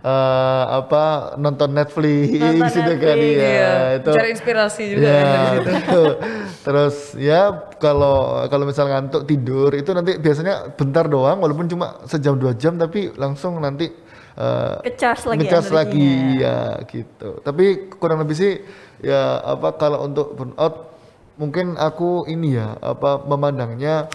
eh, 0.00 0.64
apa 0.80 1.04
nonton 1.36 1.70
Netflix 1.76 2.32
Nonton 2.32 2.64
gitu 2.72 2.92
kan 2.96 3.16
iya. 3.20 3.44
Iya, 3.44 3.72
itu 4.00 4.10
cari 4.16 4.30
inspirasi 4.32 4.82
juga 4.88 5.04
Ya, 5.04 5.20
kan 5.20 5.60
betul. 5.68 6.10
Terus 6.66 6.96
ya 7.20 7.40
kalau 7.76 8.16
kalau 8.48 8.64
misal 8.64 8.88
ngantuk 8.88 9.28
tidur 9.28 9.68
itu 9.76 9.92
nanti 9.92 10.16
biasanya 10.16 10.72
bentar 10.80 11.12
doang 11.12 11.44
walaupun 11.44 11.68
cuma 11.68 12.00
sejam 12.08 12.40
dua 12.40 12.56
jam 12.56 12.80
tapi 12.80 13.12
langsung 13.20 13.60
nanti 13.60 13.92
eh, 14.40 14.76
Ke-charge 14.88 15.28
lagi 15.28 15.38
nge-charge 15.44 15.70
lagi 15.76 16.10
ya 16.40 16.56
gitu. 16.88 17.44
Tapi 17.44 17.92
kurang 18.00 18.24
lebih 18.24 18.32
sih 18.32 18.52
ya 19.00 19.40
apa 19.44 19.76
kalau 19.80 20.06
untuk 20.06 20.36
burnout 20.36 20.92
mungkin 21.40 21.76
aku 21.80 22.28
ini 22.28 22.60
ya 22.60 22.76
apa 22.84 23.24
memandangnya 23.24 24.12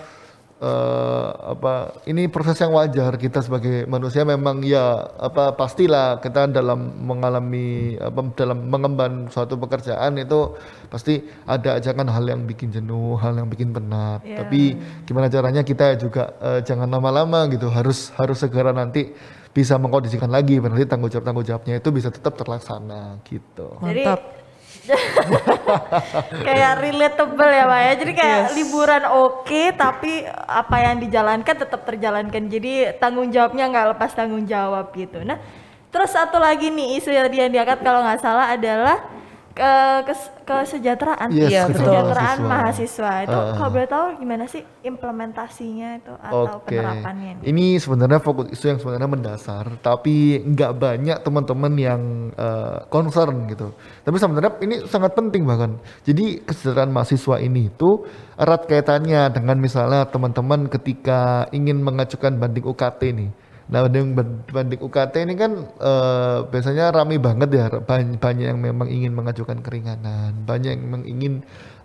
eh, 0.62 1.30
apa 1.58 2.06
ini 2.06 2.30
proses 2.30 2.56
yang 2.62 2.72
wajar 2.78 3.18
kita 3.18 3.42
sebagai 3.42 3.90
manusia 3.90 4.22
memang 4.22 4.62
ya 4.62 5.10
apa 5.18 5.58
pastilah 5.58 6.22
kita 6.22 6.48
dalam 6.54 7.02
mengalami 7.02 7.98
apa 7.98 8.22
dalam 8.38 8.70
mengemban 8.70 9.28
suatu 9.34 9.58
pekerjaan 9.58 10.22
itu 10.22 10.54
pasti 10.88 11.26
ada 11.50 11.82
aja 11.82 11.92
kan 11.98 12.08
hal 12.08 12.24
yang 12.30 12.46
bikin 12.46 12.70
jenuh, 12.72 13.18
hal 13.20 13.36
yang 13.36 13.50
bikin 13.50 13.74
penat. 13.74 14.22
Iya. 14.22 14.46
Tapi 14.46 14.62
gimana 15.10 15.28
caranya 15.28 15.66
kita 15.66 15.98
juga 15.98 16.38
eh, 16.40 16.60
jangan 16.62 16.88
lama-lama 16.88 17.50
gitu 17.50 17.68
harus 17.74 18.14
harus 18.16 18.38
segera 18.38 18.70
nanti 18.70 19.12
bisa 19.56 19.80
mengkondisikan 19.80 20.28
lagi 20.28 20.60
berarti 20.60 20.84
tanggung 20.84 21.08
jawab 21.08 21.26
tanggung 21.32 21.48
jawabnya 21.48 21.80
itu 21.80 21.90
bisa 21.90 22.12
tetap 22.12 22.36
terlaksana 22.36 23.24
gitu. 23.24 23.80
Jadi 23.80 24.04
Mantap. 24.04 24.45
kayak 26.48 26.72
relatable 26.82 27.52
ya 27.52 27.66
Pak 27.66 27.80
ya. 27.80 27.92
Jadi 27.98 28.12
kayak 28.14 28.42
liburan 28.54 29.04
oke 29.10 29.62
tapi 29.74 30.28
apa 30.32 30.76
yang 30.82 30.96
dijalankan 31.02 31.56
tetap 31.56 31.82
terjalankan. 31.88 32.44
Jadi 32.52 32.98
tanggung 33.02 33.32
jawabnya 33.34 33.72
nggak 33.72 33.88
lepas 33.96 34.12
tanggung 34.14 34.46
jawab 34.46 34.92
gitu. 34.94 35.24
Nah, 35.26 35.42
terus 35.90 36.14
satu 36.14 36.38
lagi 36.38 36.70
nih 36.70 37.00
isu 37.00 37.10
yang 37.10 37.30
dia 37.32 37.46
diangkat 37.50 37.80
kalau 37.82 38.04
nggak 38.04 38.22
salah 38.22 38.54
adalah 38.54 39.15
ke 39.56 39.74
kes- 40.04 40.36
kesejahteraan 40.44 41.32
Yes, 41.32 41.48
Iya, 41.48 41.62
betul. 41.66 41.80
kesejahteraan 41.80 42.38
mahasiswa. 42.38 42.52
mahasiswa 42.52 43.12
itu 43.24 43.38
Ah. 43.40 43.54
kalau 43.56 43.70
boleh 43.72 43.88
tahu 43.88 44.06
gimana 44.20 44.44
sih 44.46 44.62
implementasinya 44.84 45.90
itu 45.96 46.14
atau 46.14 46.60
Oke, 46.60 46.76
penerapannya 46.76 47.30
ini? 47.32 47.42
ini 47.48 47.66
sebenarnya 47.76 48.20
fokus 48.20 48.52
isu 48.52 48.66
yang 48.68 48.80
sebenarnya 48.80 49.08
mendasar, 49.08 49.80
tapi 49.80 50.44
nggak 50.44 50.72
banyak 50.76 51.18
teman-teman 51.24 51.74
yang 51.74 52.02
eh, 52.36 52.78
concern 52.88 53.48
gitu. 53.48 53.72
Tapi 54.04 54.16
sebenarnya 54.16 54.52
ini 54.60 54.76
sangat 54.86 55.16
penting 55.16 55.48
bahkan. 55.48 55.80
Jadi 56.04 56.44
kesejahteraan 56.44 56.92
mahasiswa 56.92 57.40
ini 57.40 57.72
itu 57.72 58.04
erat 58.36 58.68
kaitannya 58.68 59.32
dengan 59.32 59.56
misalnya 59.56 60.04
teman-teman 60.06 60.68
ketika 60.68 61.48
ingin 61.50 61.80
mengajukan 61.80 62.36
banding 62.36 62.68
UKT 62.68 63.02
nih. 63.16 63.32
Nah, 63.66 63.82
banding, 63.82 64.14
banding 64.46 64.78
UKT 64.78 65.26
ini 65.26 65.34
kan 65.34 65.52
eh, 65.82 66.40
biasanya 66.46 66.94
ramai 66.94 67.18
banget 67.18 67.50
ya, 67.50 67.66
banyak, 67.82 68.22
banyak 68.22 68.46
yang 68.54 68.62
memang 68.62 68.88
ingin 68.94 69.10
mengajukan 69.18 69.58
keringanan, 69.66 70.46
banyak 70.46 70.78
yang 70.78 70.84
memang 70.86 71.04
ingin 71.10 71.34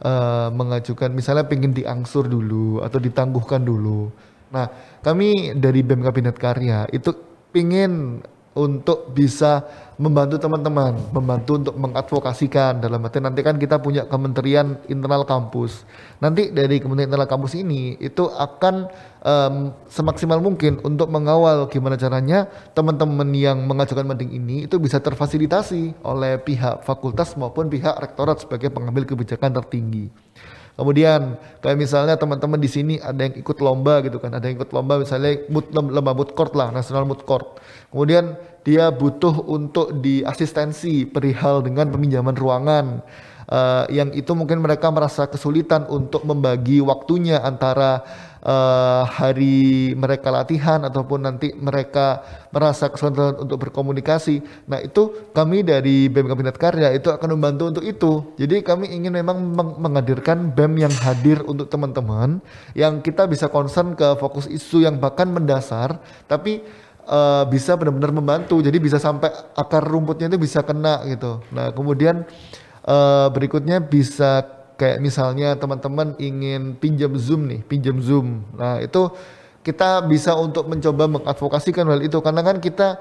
eh, 0.04 0.48
mengajukan 0.52 1.08
misalnya 1.08 1.48
pengen 1.48 1.72
diangsur 1.72 2.28
dulu 2.28 2.84
atau 2.84 3.00
ditangguhkan 3.00 3.64
dulu. 3.64 4.12
Nah, 4.52 4.68
kami 5.00 5.56
dari 5.56 5.80
BEM 5.80 6.04
Kabinet 6.04 6.36
Karya 6.36 6.84
itu 6.92 7.16
pingin 7.48 8.20
untuk 8.50 9.14
bisa 9.14 9.62
membantu 10.00 10.40
teman-teman, 10.40 10.96
membantu 11.12 11.60
untuk 11.60 11.76
mengadvokasikan 11.76 12.80
dalam 12.82 13.04
arti 13.04 13.20
nanti 13.20 13.44
kan 13.44 13.60
kita 13.60 13.78
punya 13.78 14.08
Kementerian 14.08 14.80
Internal 14.88 15.28
Kampus. 15.28 15.84
Nanti 16.18 16.50
dari 16.50 16.80
Kementerian 16.80 17.12
Internal 17.12 17.28
Kampus 17.30 17.52
ini 17.54 18.00
itu 18.00 18.26
akan 18.26 18.90
em, 19.22 19.54
semaksimal 19.86 20.40
mungkin 20.40 20.80
untuk 20.82 21.12
mengawal 21.12 21.68
gimana 21.68 22.00
caranya 22.00 22.48
teman-teman 22.72 23.28
yang 23.36 23.60
mengajukan 23.68 24.08
banding 24.08 24.32
ini 24.34 24.64
itu 24.64 24.80
bisa 24.80 24.98
terfasilitasi 24.98 26.00
oleh 26.02 26.40
pihak 26.40 26.82
fakultas 26.82 27.36
maupun 27.36 27.68
pihak 27.68 27.92
rektorat 28.00 28.40
sebagai 28.40 28.72
pengambil 28.72 29.04
kebijakan 29.04 29.52
tertinggi. 29.62 30.08
Kemudian 30.80 31.36
kayak 31.60 31.76
misalnya 31.76 32.16
teman-teman 32.16 32.56
di 32.56 32.64
sini 32.64 32.96
ada 32.96 33.28
yang 33.28 33.36
ikut 33.36 33.60
lomba 33.60 34.00
gitu 34.00 34.16
kan, 34.16 34.32
ada 34.32 34.48
yang 34.48 34.56
ikut 34.56 34.72
lomba 34.72 34.96
misalnya 34.96 35.44
mood, 35.52 35.68
lomba 35.76 36.16
mood 36.16 36.32
court 36.32 36.56
lah, 36.56 36.72
national 36.72 37.04
mood 37.04 37.20
court. 37.28 37.60
Kemudian 37.92 38.40
dia 38.64 38.88
butuh 38.88 39.44
untuk 39.44 40.00
diasistensi 40.00 41.04
perihal 41.04 41.60
dengan 41.60 41.92
peminjaman 41.92 42.32
ruangan. 42.32 43.04
Eh, 43.50 43.84
yang 44.00 44.08
itu 44.16 44.32
mungkin 44.32 44.64
mereka 44.64 44.88
merasa 44.88 45.28
kesulitan 45.28 45.84
untuk 45.92 46.24
membagi 46.24 46.80
waktunya 46.80 47.44
antara 47.44 48.00
eh, 48.40 49.02
hari 49.04 49.92
mereka 49.96 50.32
latihan 50.32 50.80
ataupun 50.84 51.28
nanti 51.28 51.52
mereka 51.56 52.24
merasa 52.50 52.88
kesulitan 52.88 53.36
untuk 53.40 53.68
berkomunikasi. 53.68 54.66
Nah 54.66 54.80
itu 54.80 55.30
kami 55.36 55.62
dari 55.62 56.08
BEM 56.08 56.26
Kabinet 56.28 56.56
Karya 56.56 56.92
itu 56.96 57.12
akan 57.12 57.36
membantu 57.36 57.68
untuk 57.70 57.84
itu. 57.84 58.12
Jadi 58.40 58.64
kami 58.64 58.90
ingin 58.90 59.12
memang 59.12 59.38
meng- 59.40 59.76
menghadirkan 59.78 60.50
BEM 60.52 60.88
yang 60.88 60.94
hadir 61.04 61.44
untuk 61.44 61.68
teman-teman 61.68 62.40
yang 62.72 63.04
kita 63.04 63.28
bisa 63.28 63.46
concern 63.52 63.92
ke 63.94 64.16
fokus 64.16 64.48
isu 64.48 64.84
yang 64.84 64.96
bahkan 64.96 65.28
mendasar, 65.28 66.00
tapi 66.26 66.64
eh, 67.06 67.44
bisa 67.48 67.76
benar-benar 67.76 68.12
membantu. 68.12 68.58
Jadi 68.64 68.76
bisa 68.80 68.96
sampai 68.96 69.30
akar 69.54 69.84
rumputnya 69.84 70.32
itu 70.32 70.40
bisa 70.40 70.64
kena 70.64 71.04
gitu. 71.06 71.44
Nah 71.52 71.70
kemudian 71.76 72.24
eh, 72.88 73.26
berikutnya 73.30 73.84
bisa 73.84 74.59
kayak 74.80 74.98
misalnya 75.04 75.52
teman-teman 75.60 76.16
ingin 76.16 76.72
pinjam 76.80 77.12
Zoom 77.20 77.44
nih, 77.52 77.60
pinjam 77.68 78.00
Zoom. 78.00 78.48
Nah, 78.56 78.80
itu 78.80 79.12
kita 79.60 80.00
bisa 80.08 80.32
untuk 80.40 80.64
mencoba 80.72 81.04
mengadvokasikan 81.04 81.84
hal 81.84 82.00
itu 82.00 82.16
karena 82.24 82.40
kan 82.40 82.56
kita 82.64 82.96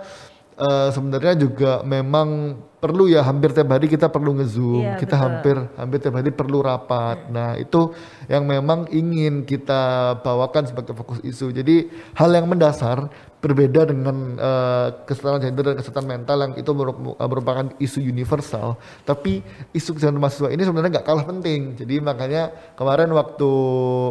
eh, 0.60 0.90
sebenarnya 0.92 1.40
juga 1.40 1.80
memang 1.88 2.60
perlu 2.80 3.08
ya 3.12 3.24
hampir 3.24 3.52
tiap 3.52 3.72
hari 3.72 3.88
kita 3.88 4.08
perlu 4.08 4.40
nge-zoom, 4.40 4.84
Iya, 4.84 4.96
kita 5.00 5.16
betul. 5.16 5.24
hampir 5.24 5.56
hampir 5.76 5.98
tiap 6.04 6.16
hari 6.20 6.32
perlu 6.32 6.60
rapat. 6.64 7.28
Nah, 7.32 7.56
itu 7.56 7.96
yang 8.32 8.44
memang 8.44 8.88
ingin 8.92 9.44
kita 9.44 10.16
bawakan 10.24 10.68
sebagai 10.68 10.96
fokus 10.96 11.20
isu. 11.24 11.52
Jadi 11.52 11.92
hal 12.16 12.32
yang 12.32 12.48
mendasar 12.48 13.08
berbeda 13.40 13.88
dengan 13.88 14.36
eh, 14.36 14.88
kesetaraan 15.07 15.40
gender 15.40 15.72
dan 15.72 15.76
kesetaraan 15.80 16.10
mental 16.11 16.38
yang 16.44 16.53
itu 16.60 16.72
meru- 16.76 17.16
merupakan 17.16 17.72
isu 17.80 18.03
universal. 18.03 18.76
Tapi 19.07 19.40
isu 19.72 19.95
kesehatan 19.95 20.20
mahasiswa 20.20 20.52
ini 20.52 20.61
sebenarnya 20.68 20.99
nggak 20.99 21.07
kalah 21.07 21.24
penting. 21.24 21.80
Jadi 21.80 22.03
makanya 22.03 22.52
kemarin 22.76 23.10
waktu 23.16 23.52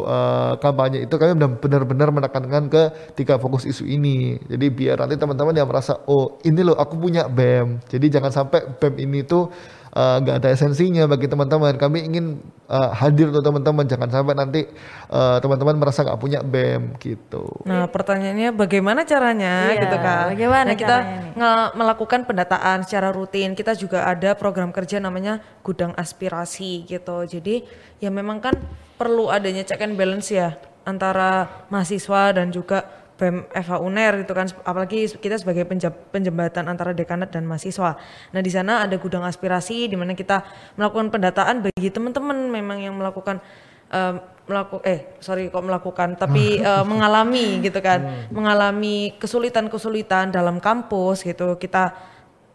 eh, 0.09 0.53
kampanye 0.57 0.99
itu 1.05 1.15
kami 1.15 1.33
benar- 1.37 1.57
benar-benar 1.61 2.09
menekankan 2.09 2.63
ke 2.73 2.83
tiga 3.13 3.37
fokus 3.37 3.69
isu 3.69 3.85
ini. 3.85 4.41
Jadi 4.49 4.65
biar 4.73 4.97
nanti 5.05 5.15
teman-teman 5.15 5.53
yang 5.53 5.69
merasa 5.69 6.01
oh 6.09 6.41
ini 6.41 6.65
loh 6.65 6.75
aku 6.75 6.97
punya 6.97 7.29
BEM. 7.29 7.85
Jadi 7.85 8.05
jangan 8.09 8.33
sampai 8.33 8.65
BEM 8.81 8.93
ini 9.05 9.19
tuh 9.23 9.53
eh, 9.93 10.15
nggak 10.21 10.35
ada 10.43 10.49
esensinya 10.53 11.09
bagi 11.09 11.25
teman-teman. 11.25 11.75
Kami 11.77 12.05
ingin 12.05 12.41
eh, 12.69 12.89
hadir 12.97 13.29
untuk 13.33 13.41
teman-teman. 13.41 13.85
Jangan 13.85 14.09
sampai 14.09 14.33
nanti 14.37 14.61
eh, 15.09 15.37
teman-teman 15.41 15.75
merasa 15.77 16.05
nggak 16.05 16.19
punya 16.19 16.39
BEM 16.45 16.97
gitu. 17.01 17.45
Nah, 17.65 17.89
pertanyaannya 17.89 18.53
bagaimana 18.53 19.03
caranya 19.07 19.73
Iya, 19.73 19.81
gitu 19.85 19.97
kan? 19.97 20.25
bagaimana 20.35 20.69
nah, 20.69 20.77
kita 20.77 20.97
melakukan 21.77 22.25
pendataan 22.25 22.85
secara 22.85 23.09
rutin. 23.09 23.57
Kita 23.57 23.73
juga 23.73 24.05
ada 24.05 24.33
program 24.37 24.69
kerja 24.69 25.01
namanya 25.01 25.41
gudang 25.65 25.93
aspirasi 25.97 26.85
gitu. 26.85 27.25
Jadi 27.25 27.65
ya 28.03 28.09
memang 28.13 28.39
kan 28.43 28.55
perlu 28.99 29.31
adanya 29.31 29.63
check 29.63 29.79
and 29.79 29.95
balance 29.95 30.27
ya 30.27 30.59
antara 30.83 31.65
mahasiswa 31.69 32.33
dan 32.33 32.49
juga 32.49 32.98
BEM 33.19 33.51
FH 33.51 33.71
UNER 33.83 34.23
gitu 34.23 34.31
kan 34.31 34.47
apalagi 34.63 35.11
kita 35.19 35.35
sebagai 35.35 35.67
penjembatan 36.09 36.71
antara 36.71 36.95
dekanat 36.95 37.35
dan 37.35 37.43
mahasiswa. 37.43 37.99
Nah, 38.31 38.41
di 38.41 38.47
sana 38.47 38.87
ada 38.87 38.95
gudang 38.95 39.27
aspirasi 39.27 39.91
di 39.91 39.99
mana 39.99 40.15
kita 40.15 40.47
melakukan 40.79 41.11
pendataan 41.11 41.67
bagi 41.67 41.91
teman-teman 41.91 42.47
memang 42.47 42.79
yang 42.79 42.95
melakukan 42.95 43.43
melakukan 44.45 44.85
eh 44.85 45.17
sorry 45.17 45.49
kok 45.49 45.65
melakukan 45.65 46.13
tapi 46.13 46.57
eh, 46.69 46.85
mengalami 46.85 47.57
gitu 47.59 47.81
kan 47.81 48.29
mengalami 48.29 49.17
kesulitan-kesulitan 49.19 50.31
dalam 50.31 50.63
kampus 50.63 51.27
gitu. 51.27 51.59
Kita 51.59 51.91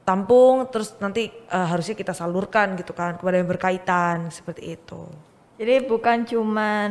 tampung 0.09 0.73
terus 0.73 0.97
nanti 1.05 1.29
eh, 1.29 1.67
harusnya 1.69 1.93
kita 1.93 2.17
salurkan 2.17 2.81
gitu 2.81 2.97
kan 2.97 3.21
kepada 3.21 3.37
yang 3.37 3.51
berkaitan 3.51 4.33
seperti 4.33 4.81
itu 4.81 5.34
Jadi 5.65 5.89
bukan 5.89 6.29
cuman 6.29 6.91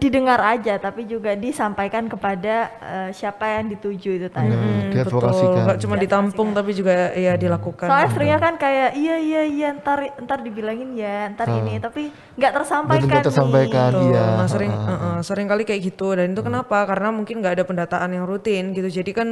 didengar 0.00 0.40
aja, 0.40 0.80
tapi 0.80 1.04
juga 1.04 1.36
disampaikan 1.36 2.08
kepada 2.08 2.72
eh, 2.80 3.10
siapa 3.12 3.60
yang 3.60 3.68
dituju 3.68 4.16
itu 4.16 4.28
tadi. 4.32 4.48
Hmm, 4.48 4.88
diadvokasikan. 4.88 5.68
nggak 5.68 5.78
cuma 5.84 5.94
ditampung 6.00 6.48
tapi 6.56 6.72
juga 6.72 7.12
ya 7.12 7.36
dilakukan 7.36 7.84
Soalnya 7.84 8.08
seringnya 8.16 8.38
kan 8.40 8.54
kayak 8.56 8.96
iya 8.96 9.16
iya 9.20 9.42
iya 9.44 9.68
ntar 9.76 10.16
ntar 10.24 10.40
dibilangin 10.40 10.96
ya 10.96 11.28
ntar 11.36 11.52
ini 11.52 11.76
tapi 11.76 12.08
nggak 12.40 12.52
tersampaikan 12.56 13.04
Nggak 13.12 13.26
tersampaikan. 13.28 13.90
nih. 13.92 14.00
Betul. 14.00 14.08
iya. 14.08 14.24
Nah, 14.40 14.48
sering 14.48 14.72
uh-uh, 14.72 15.18
sering 15.20 15.46
kali 15.52 15.62
kayak 15.68 15.82
gitu 15.92 16.08
dan 16.16 16.32
itu 16.32 16.40
kenapa? 16.40 16.78
Karena 16.88 17.12
mungkin 17.12 17.44
nggak 17.44 17.60
ada 17.60 17.64
pendataan 17.68 18.08
yang 18.16 18.24
rutin 18.24 18.72
gitu. 18.72 18.88
Jadi 18.88 19.10
kan 19.12 19.28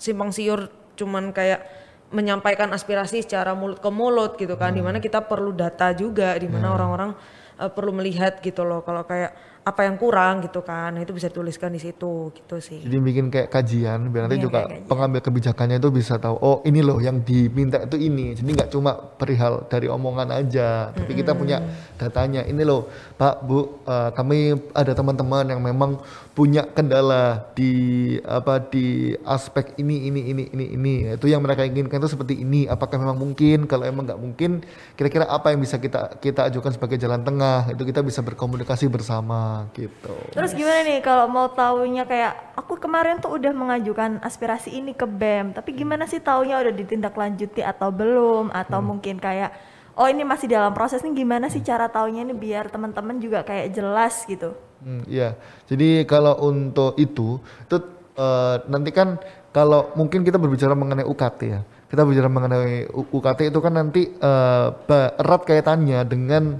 simpang 0.00 0.32
siur 0.32 0.72
cuman 0.96 1.28
kayak 1.36 1.60
menyampaikan 2.08 2.72
aspirasi 2.72 3.20
secara 3.20 3.52
mulut 3.52 3.84
ke 3.84 3.90
mulut 3.92 4.40
gitu 4.40 4.56
kan. 4.56 4.72
Di 4.72 4.80
mana 4.80 4.96
kita 4.96 5.20
perlu 5.28 5.52
data 5.52 5.92
juga, 5.92 6.40
di 6.40 6.48
mana 6.48 6.72
orang-orang 6.72 7.12
uh, 7.58 7.70
perlu 7.70 7.94
melihat 7.94 8.38
gitu 8.42 8.62
loh. 8.66 8.82
Kalau 8.82 9.06
kayak 9.06 9.34
apa 9.64 9.88
yang 9.88 9.96
kurang 9.96 10.44
gitu 10.44 10.60
kan, 10.60 10.92
nah, 10.92 11.00
itu 11.00 11.16
bisa 11.16 11.32
dituliskan 11.32 11.72
di 11.72 11.80
situ 11.80 12.28
gitu 12.36 12.60
sih. 12.60 12.84
Jadi 12.84 13.00
bikin 13.00 13.32
kayak 13.32 13.48
kajian 13.48 14.12
biar 14.12 14.28
nanti 14.28 14.36
Iya, 14.36 14.44
juga 14.44 14.68
pengambil 14.84 15.24
kebijakannya 15.24 15.80
itu 15.80 15.88
bisa 15.88 16.20
tahu 16.20 16.36
oh 16.36 16.60
ini 16.68 16.84
loh 16.84 17.00
yang 17.00 17.24
diminta 17.24 17.80
itu 17.80 17.96
ini. 17.96 18.36
Jadi 18.36 18.50
nggak 18.60 18.68
cuma 18.68 18.92
perihal 18.92 19.64
dari 19.72 19.88
omongan 19.88 20.36
aja, 20.36 20.92
tapi 20.92 21.16
kita 21.16 21.32
punya 21.32 21.64
datanya. 21.96 22.44
Ini 22.44 22.60
loh 22.60 22.92
Pak 23.16 23.34
Bu, 23.40 23.80
eh, 23.88 24.10
kami 24.12 24.52
ada 24.76 24.92
teman-teman 24.92 25.48
yang 25.48 25.60
memang 25.64 25.96
punya 26.36 26.68
kendala 26.68 27.48
di 27.56 27.72
apa 28.20 28.60
di 28.60 29.16
aspek 29.24 29.80
ini 29.80 30.12
ini 30.12 30.28
ini 30.28 30.44
ini 30.52 30.64
ini. 30.76 30.94
Itu 31.16 31.24
yang 31.24 31.40
mereka 31.40 31.64
inginkan 31.64 32.04
itu 32.04 32.12
seperti 32.12 32.36
ini. 32.36 32.68
Apakah 32.68 33.00
memang 33.00 33.16
mungkin? 33.16 33.64
Kalau 33.64 33.88
emang 33.88 34.04
nggak 34.04 34.20
mungkin, 34.20 34.60
kira-kira 34.92 35.24
apa 35.24 35.56
yang 35.56 35.64
bisa 35.64 35.80
kita 35.80 36.20
kita 36.20 36.52
ajukan 36.52 36.76
sebagai 36.76 37.00
jalan 37.00 37.24
tengah? 37.24 37.72
Itu 37.72 37.88
kita 37.88 38.04
bisa 38.04 38.20
berkomunikasi 38.20 38.92
bersama 38.92 39.53
gitu. 39.74 40.14
Terus 40.34 40.52
gimana 40.54 40.80
nih 40.86 40.98
kalau 41.00 41.26
mau 41.30 41.46
taunya 41.50 42.04
kayak 42.04 42.56
aku 42.58 42.78
kemarin 42.78 43.18
tuh 43.18 43.34
udah 43.34 43.52
mengajukan 43.54 44.18
aspirasi 44.20 44.74
ini 44.74 44.92
ke 44.92 45.06
BEM, 45.06 45.54
tapi 45.54 45.74
gimana 45.74 46.04
sih 46.10 46.18
taunya 46.18 46.58
udah 46.60 46.74
ditindaklanjuti 46.74 47.60
atau 47.62 47.88
belum 47.94 48.50
atau 48.50 48.78
mungkin 48.82 49.18
kayak 49.22 49.54
oh 49.94 50.10
ini 50.10 50.26
masih 50.26 50.50
dalam 50.50 50.74
proses 50.74 51.02
nih 51.06 51.22
gimana 51.22 51.46
sih 51.46 51.62
cara 51.62 51.86
taunya 51.86 52.26
nih 52.26 52.34
biar 52.34 52.64
teman-teman 52.70 53.16
juga 53.22 53.46
kayak 53.46 53.70
jelas 53.74 54.26
gitu. 54.26 54.54
Hmm, 54.84 55.02
iya. 55.08 55.38
Jadi 55.70 56.04
kalau 56.04 56.36
untuk 56.44 56.98
itu, 57.00 57.40
itu 57.40 57.76
eh, 58.18 58.56
nanti 58.68 58.90
kan 58.90 59.16
kalau 59.54 59.94
mungkin 59.94 60.26
kita 60.26 60.36
berbicara 60.36 60.74
mengenai 60.74 61.06
UKT 61.06 61.40
ya. 61.46 61.62
Kita 61.88 62.02
bicara 62.02 62.26
mengenai 62.26 62.90
UKT 62.90 63.54
itu 63.54 63.58
kan 63.62 63.72
nanti 63.78 64.10
eh, 64.10 64.66
ba- 64.74 65.14
erat 65.14 65.42
kaitannya 65.46 66.02
dengan 66.04 66.58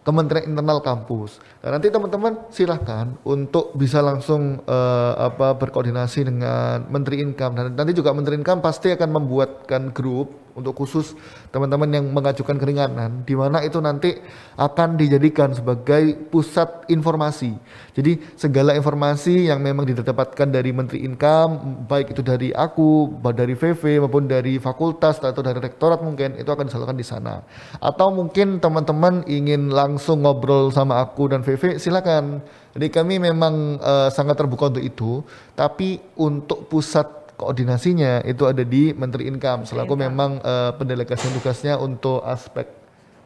Kementerian 0.00 0.48
Internal 0.48 0.80
Kampus. 0.80 1.38
Nah, 1.60 1.76
nanti 1.76 1.92
teman-teman 1.92 2.48
silahkan 2.48 3.20
untuk 3.20 3.76
bisa 3.76 4.00
langsung 4.00 4.64
eh, 4.64 5.12
apa 5.12 5.52
berkoordinasi 5.60 6.24
dengan 6.24 6.88
Menteri 6.88 7.20
Income. 7.20 7.52
Dan 7.52 7.64
nanti 7.76 7.92
juga 7.92 8.16
Menteri 8.16 8.40
Income 8.40 8.64
pasti 8.64 8.88
akan 8.88 9.20
membuatkan 9.20 9.92
grup 9.92 10.40
untuk 10.56 10.74
khusus 10.76 11.14
teman-teman 11.54 11.88
yang 11.90 12.04
mengajukan 12.10 12.58
keringanan 12.58 13.22
di 13.22 13.34
mana 13.38 13.62
itu 13.62 13.78
nanti 13.78 14.18
akan 14.58 14.98
dijadikan 14.98 15.54
sebagai 15.54 16.28
pusat 16.28 16.90
informasi. 16.90 17.54
Jadi 17.94 18.20
segala 18.34 18.74
informasi 18.74 19.50
yang 19.50 19.62
memang 19.62 19.86
didapatkan 19.88 20.48
dari 20.50 20.70
Menteri 20.74 21.06
Income 21.06 21.86
baik 21.86 22.12
itu 22.14 22.22
dari 22.22 22.50
aku, 22.50 23.20
dari 23.32 23.54
VV 23.54 24.06
maupun 24.06 24.26
dari 24.26 24.58
fakultas 24.58 25.22
atau 25.22 25.42
dari 25.42 25.58
rektorat 25.58 26.02
mungkin 26.02 26.38
itu 26.38 26.50
akan 26.50 26.66
disalurkan 26.66 26.98
di 26.98 27.06
sana. 27.06 27.42
Atau 27.80 28.12
mungkin 28.12 28.58
teman-teman 28.58 29.24
ingin 29.26 29.70
langsung 29.72 30.22
ngobrol 30.22 30.70
sama 30.74 31.00
aku 31.02 31.30
dan 31.30 31.40
VV 31.40 31.49
silakan. 31.56 32.44
Jadi 32.76 32.86
kami 32.92 33.18
memang 33.18 33.80
uh, 33.80 34.08
sangat 34.12 34.38
terbuka 34.38 34.70
untuk 34.70 34.84
itu, 34.84 35.24
tapi 35.58 35.98
untuk 36.18 36.70
pusat 36.70 37.34
koordinasinya 37.40 38.20
itu 38.28 38.44
ada 38.44 38.60
di 38.60 38.92
Menteri 38.92 39.26
Income. 39.26 39.64
Selaku 39.64 39.96
Income. 39.96 40.04
memang 40.04 40.30
uh, 40.44 40.76
pendelegasian 40.76 41.32
tugasnya 41.32 41.80
untuk 41.80 42.20
aspek 42.22 42.68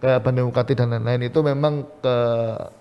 ke 0.04 0.20
UKT 0.20 0.76
dan 0.76 0.92
lain-lain 0.92 1.32
itu 1.32 1.40
memang 1.40 1.82
ke 2.04 2.16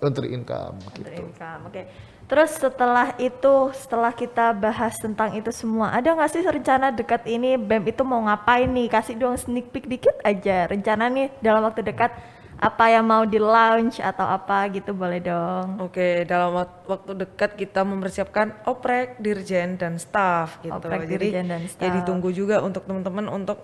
Menteri 0.04 0.36
Income. 0.36 0.76
Menteri 0.92 1.02
gitu. 1.02 1.22
Income, 1.24 1.62
oke. 1.68 1.74
Okay. 1.74 1.86
Terus 2.24 2.52
setelah 2.56 3.14
itu, 3.20 3.54
setelah 3.76 4.12
kita 4.16 4.56
bahas 4.56 4.96
tentang 4.96 5.36
itu 5.36 5.52
semua, 5.52 5.92
ada 5.92 6.16
nggak 6.16 6.32
sih 6.32 6.42
rencana 6.42 6.90
dekat 6.90 7.28
ini 7.28 7.60
BEM 7.60 7.92
itu 7.92 8.02
mau 8.08 8.24
ngapain 8.24 8.68
nih? 8.68 8.88
Kasih 8.88 9.20
dong 9.20 9.36
sneak 9.36 9.70
peek 9.76 9.86
dikit 9.92 10.16
aja. 10.24 10.66
Rencana 10.72 11.12
nih 11.12 11.30
dalam 11.44 11.62
waktu 11.68 11.84
dekat 11.84 12.16
apa 12.64 12.86
yang 12.88 13.04
mau 13.04 13.24
di 13.28 13.36
launch 13.38 14.00
atau 14.00 14.24
apa 14.24 14.72
gitu 14.72 14.96
boleh 14.96 15.20
dong. 15.20 15.84
Oke, 15.84 16.24
dalam 16.24 16.56
waktu 16.56 17.12
dekat 17.12 17.60
kita 17.60 17.84
mempersiapkan 17.84 18.64
oprek, 18.64 19.20
dirjen 19.20 19.76
dan 19.76 20.00
staff 20.00 20.64
gitu. 20.64 20.72
Oprek, 20.72 21.04
Jadi 21.04 21.28
dirjen 21.36 21.48
dan 21.52 21.64
staff. 21.68 21.84
ya 21.84 21.90
ditunggu 22.00 22.32
juga 22.32 22.64
untuk 22.64 22.88
teman-teman 22.88 23.28
untuk 23.28 23.60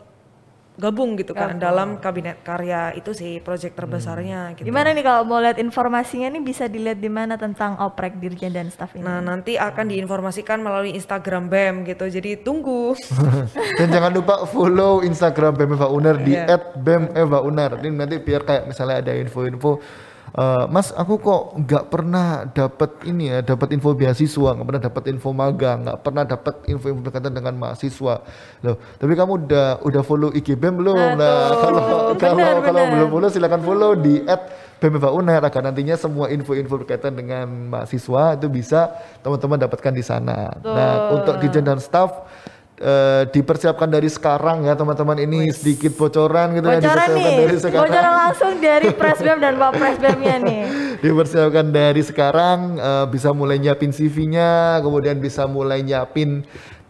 gabung 0.79 1.19
gitu 1.19 1.35
kan 1.35 1.59
dalam 1.59 1.99
kabinet 1.99 2.39
karya 2.41 2.95
itu 2.95 3.11
sih 3.11 3.43
proyek 3.43 3.75
terbesarnya. 3.75 4.49
Hmm. 4.49 4.55
Gitu. 4.55 4.65
Gimana 4.71 4.95
nih 4.95 5.03
kalau 5.03 5.27
mau 5.27 5.43
lihat 5.43 5.59
informasinya 5.59 6.31
nih 6.31 6.41
bisa 6.41 6.65
dilihat 6.71 6.97
di 6.97 7.11
mana 7.11 7.35
tentang 7.35 7.75
oprek 7.83 8.15
dirjen 8.17 8.55
dan 8.55 8.71
staff 8.71 8.95
ini? 8.95 9.03
Nah 9.03 9.19
nanti 9.19 9.59
akan 9.59 9.91
diinformasikan 9.91 10.63
melalui 10.63 10.95
Instagram 10.95 11.51
BEM 11.51 11.83
gitu, 11.83 12.07
jadi 12.07 12.39
tunggu. 12.39 12.95
dan 13.79 13.87
jangan 13.91 14.11
lupa 14.15 14.47
follow 14.47 15.03
Instagram 15.03 15.59
BEM 15.59 15.71
Eva 15.75 15.87
Uner 15.91 16.15
di 16.17 16.33
yeah. 16.33 16.57
@bemevauner. 16.79 17.83
Ini 17.83 17.91
nanti 17.91 18.15
biar 18.23 18.47
kayak 18.47 18.63
misalnya 18.71 19.03
ada 19.03 19.13
info-info 19.13 19.83
uh, 20.35 20.65
Mas 20.69 20.91
aku 20.93 21.17
kok 21.21 21.43
nggak 21.63 21.83
pernah 21.89 22.45
dapat 22.49 22.91
ini 23.05 23.31
ya 23.33 23.39
dapat 23.41 23.73
info 23.73 23.95
beasiswa 23.95 24.49
nggak 24.57 24.67
pernah 24.67 24.83
dapat 24.83 25.03
info 25.09 25.29
magang 25.33 25.87
nggak 25.87 25.99
pernah 26.05 26.23
dapat 26.27 26.55
info-info 26.67 27.01
berkaitan 27.05 27.33
dengan 27.33 27.53
mahasiswa. 27.57 28.15
Loh 28.65 28.75
tapi 28.99 29.13
kamu 29.15 29.47
udah 29.47 29.67
udah 29.85 30.01
follow 30.03 30.29
IG 30.35 30.59
BEM 30.59 30.81
belum? 30.81 31.17
Nah 31.17 31.37
kalau 31.57 31.83
kalau 32.21 32.49
kalau 32.61 32.83
belum 32.91 33.07
follow 33.09 33.29
silakan 33.31 33.61
follow 33.61 33.91
di 33.97 34.21
at 34.27 34.69
agar 34.79 35.59
nantinya 35.59 35.99
semua 35.99 36.31
info-info 36.31 36.79
berkaitan 36.79 37.11
dengan 37.11 37.45
mahasiswa 37.67 38.39
itu 38.39 38.47
bisa 38.47 38.95
teman-teman 39.19 39.59
dapatkan 39.67 39.91
di 39.91 40.03
sana. 40.03 40.55
Nah, 40.55 40.55
Betul. 40.55 40.71
Nah, 40.71 40.95
untuk 41.19 41.35
dirjen 41.43 41.65
dan 41.67 41.79
staff 41.83 42.28
uh, 42.79 43.23
dipersiapkan 43.29 43.87
dari 43.87 44.09
sekarang 44.09 44.65
ya 44.65 44.73
teman-teman 44.73 45.19
ini 45.19 45.47
Wih. 45.47 45.55
sedikit 45.55 45.95
bocoran 45.95 46.55
gitu 46.55 46.67
ya, 46.67 46.79
bocoran 46.79 47.07
ya 47.07 47.15
dipersiapkan 47.15 47.31
nih. 47.31 47.37
dari 47.39 47.57
sekarang. 47.59 47.83
Bocoran 47.87 48.13
langsung 48.15 48.53
dari 48.59 48.89
Presbem 48.95 49.37
dan 49.39 49.53
Pak 49.59 49.71
Presbemnya 49.75 50.35
nih. 50.41 50.61
dipersiapkan 51.03 51.67
dari 51.71 52.01
sekarang 52.03 52.59
uh, 52.79 53.05
bisa 53.07 53.29
mulai 53.31 53.59
nyiapin 53.59 53.91
CV-nya, 53.91 54.79
kemudian 54.83 55.19
bisa 55.19 55.47
mulai 55.47 55.83
nyiapin 55.83 56.43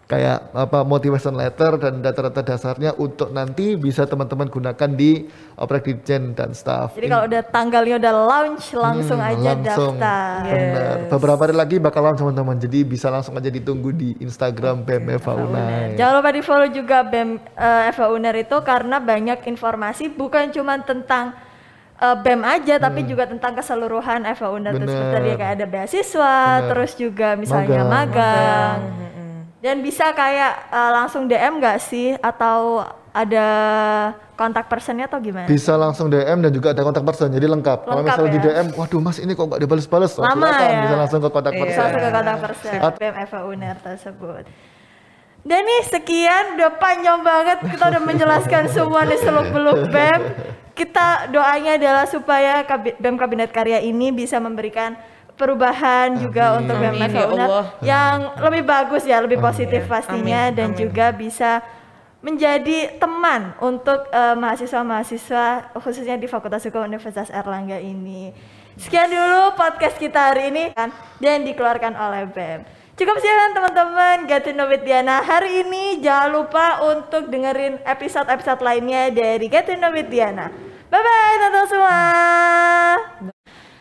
kayak 0.09 0.49
apa 0.57 0.81
motivation 0.81 1.37
letter 1.37 1.77
dan 1.77 2.01
data-data 2.01 2.41
dasarnya 2.41 2.97
untuk 2.97 3.29
nanti 3.29 3.77
bisa 3.77 4.09
teman-teman 4.09 4.49
gunakan 4.49 4.89
di 4.89 5.29
oprek 5.53 5.85
dirjen 5.85 6.33
dan 6.33 6.57
staff. 6.57 6.97
Jadi 6.97 7.13
kalau 7.13 7.29
udah 7.29 7.43
tanggalnya 7.45 7.95
udah 8.01 8.13
launch 8.25 8.73
langsung 8.73 9.21
hmm, 9.21 9.29
aja 9.29 9.51
langsung, 9.53 9.93
daftar. 10.01 10.41
Benar. 10.49 10.97
Yes. 10.97 11.09
Beberapa 11.13 11.41
hari 11.45 11.55
lagi 11.55 11.75
bakal 11.77 12.01
launch 12.01 12.25
teman-teman. 12.25 12.57
Jadi 12.57 12.79
bisa 12.89 13.13
langsung 13.13 13.37
aja 13.37 13.53
ditunggu 13.53 13.93
di 13.93 14.17
Instagram. 14.17 14.81
BEM 14.81 15.21
Eva 15.21 15.33
Uner. 15.37 15.93
Jangan 15.93 16.13
lupa 16.17 16.29
di 16.33 16.41
follow 16.41 16.69
juga 16.73 17.05
BEM 17.05 17.29
uh, 17.53 17.89
Eva 17.93 18.05
Uner 18.09 18.33
itu 18.33 18.57
karena 18.65 18.97
banyak 18.97 19.45
informasi 19.45 20.09
bukan 20.09 20.49
cuma 20.49 20.81
tentang 20.81 21.37
uh, 22.01 22.17
BEM 22.17 22.41
aja 22.49 22.81
hmm. 22.81 22.83
tapi 22.89 23.05
juga 23.05 23.29
tentang 23.29 23.53
keseluruhan 23.53 24.25
Uner 24.25 24.73
terus 24.73 24.89
seperti 24.89 25.29
kayak 25.37 25.53
ada 25.61 25.65
beasiswa, 25.69 26.37
Bener. 26.41 26.67
terus 26.73 26.91
juga 26.97 27.37
misalnya 27.37 27.85
magang. 27.85 27.93
magang. 27.93 28.77
magang 28.81 29.08
dan 29.59 29.83
bisa 29.83 30.15
kayak 30.15 30.71
uh, 30.71 30.91
langsung 30.95 31.27
DM 31.27 31.59
nggak 31.59 31.77
sih 31.83 32.15
atau 32.19 32.87
ada 33.11 33.47
kontak 34.39 34.71
personnya 34.71 35.11
atau 35.11 35.19
gimana? 35.19 35.51
Bisa 35.51 35.75
langsung 35.75 36.07
DM 36.07 36.39
dan 36.39 36.51
juga 36.55 36.71
ada 36.71 36.79
kontak 36.79 37.03
person, 37.03 37.27
jadi 37.27 37.47
lengkap. 37.51 37.83
Kalau 37.83 38.01
misalnya 38.05 38.31
ya? 38.31 38.35
di 38.35 38.39
DM, 38.39 38.67
waduh 38.79 39.01
mas 39.03 39.17
ini 39.19 39.35
kok 39.35 39.45
nggak 39.51 39.59
dibales-bales, 39.59 40.15
oh, 40.15 40.23
Lama 40.23 40.47
ya? 40.47 40.87
bisa 40.87 40.95
langsung 40.95 41.19
ke 41.19 41.29
kontak 41.29 41.51
iya. 41.51 41.59
person. 41.59 41.75
Bisa 41.75 41.81
langsung 41.83 41.99
ke 41.99 42.11
kontak 42.15 42.37
person, 42.39 42.77
BM 42.95 43.15
Eva 43.19 43.39
Uner 43.43 43.75
tersebut. 43.83 44.43
Dan 45.39 45.63
nih 45.63 45.81
sekian 45.87 46.59
udah 46.59 46.71
panjang 46.75 47.19
banget 47.23 47.57
kita 47.63 47.83
udah 47.87 48.01
menjelaskan 48.03 48.63
semua 48.75 49.07
nih 49.07 49.19
seluk 49.19 49.47
beluk 49.51 49.79
BEM. 49.91 50.21
Kita 50.75 51.27
doanya 51.31 51.75
adalah 51.75 52.05
supaya 52.07 52.63
BEM 52.63 53.19
Kabinet 53.19 53.51
Karya 53.51 53.83
ini 53.83 54.15
bisa 54.15 54.39
memberikan 54.39 54.95
perubahan 55.39 56.19
juga 56.19 56.59
untuk 56.59 56.75
BEM 56.75 56.99
ya 56.99 57.23
yang 57.79 58.35
lebih 58.43 58.67
bagus 58.67 59.07
ya, 59.07 59.23
lebih 59.23 59.39
positif 59.39 59.87
Amin. 59.87 59.93
pastinya 59.95 60.41
Amin. 60.51 60.57
dan 60.59 60.69
Amin. 60.75 60.81
juga 60.83 61.05
bisa 61.15 61.63
menjadi 62.19 62.99
teman 62.99 63.55
untuk 63.63 64.11
uh, 64.11 64.35
mahasiswa-mahasiswa 64.35 65.71
khususnya 65.79 66.19
di 66.19 66.27
Fakultas 66.27 66.67
Hukum 66.67 66.83
Universitas 66.83 67.31
Erlangga 67.31 67.79
ini. 67.79 68.35
Sekian 68.75 69.07
dulu 69.07 69.55
podcast 69.55 69.95
kita 69.95 70.35
hari 70.35 70.51
ini 70.51 70.75
kan 70.75 70.91
dan 71.23 71.47
dikeluarkan 71.47 71.95
oleh 71.95 72.27
BEM. 72.27 72.67
Cukup 72.99 73.15
sekian 73.23 73.55
teman-teman 73.55 74.27
Gatin 74.27 74.59
Diana 74.83 75.23
hari 75.23 75.63
ini. 75.63 76.03
Jangan 76.03 76.35
lupa 76.35 76.83
untuk 76.83 77.31
dengerin 77.31 77.79
episode-episode 77.87 78.59
lainnya 78.59 79.07
dari 79.07 79.47
Gatin 79.47 79.79
Diana. 80.11 80.51
Bye 80.91 80.99
bye 80.99 81.35
teman-teman 81.39 81.67
semua. 81.71 83.38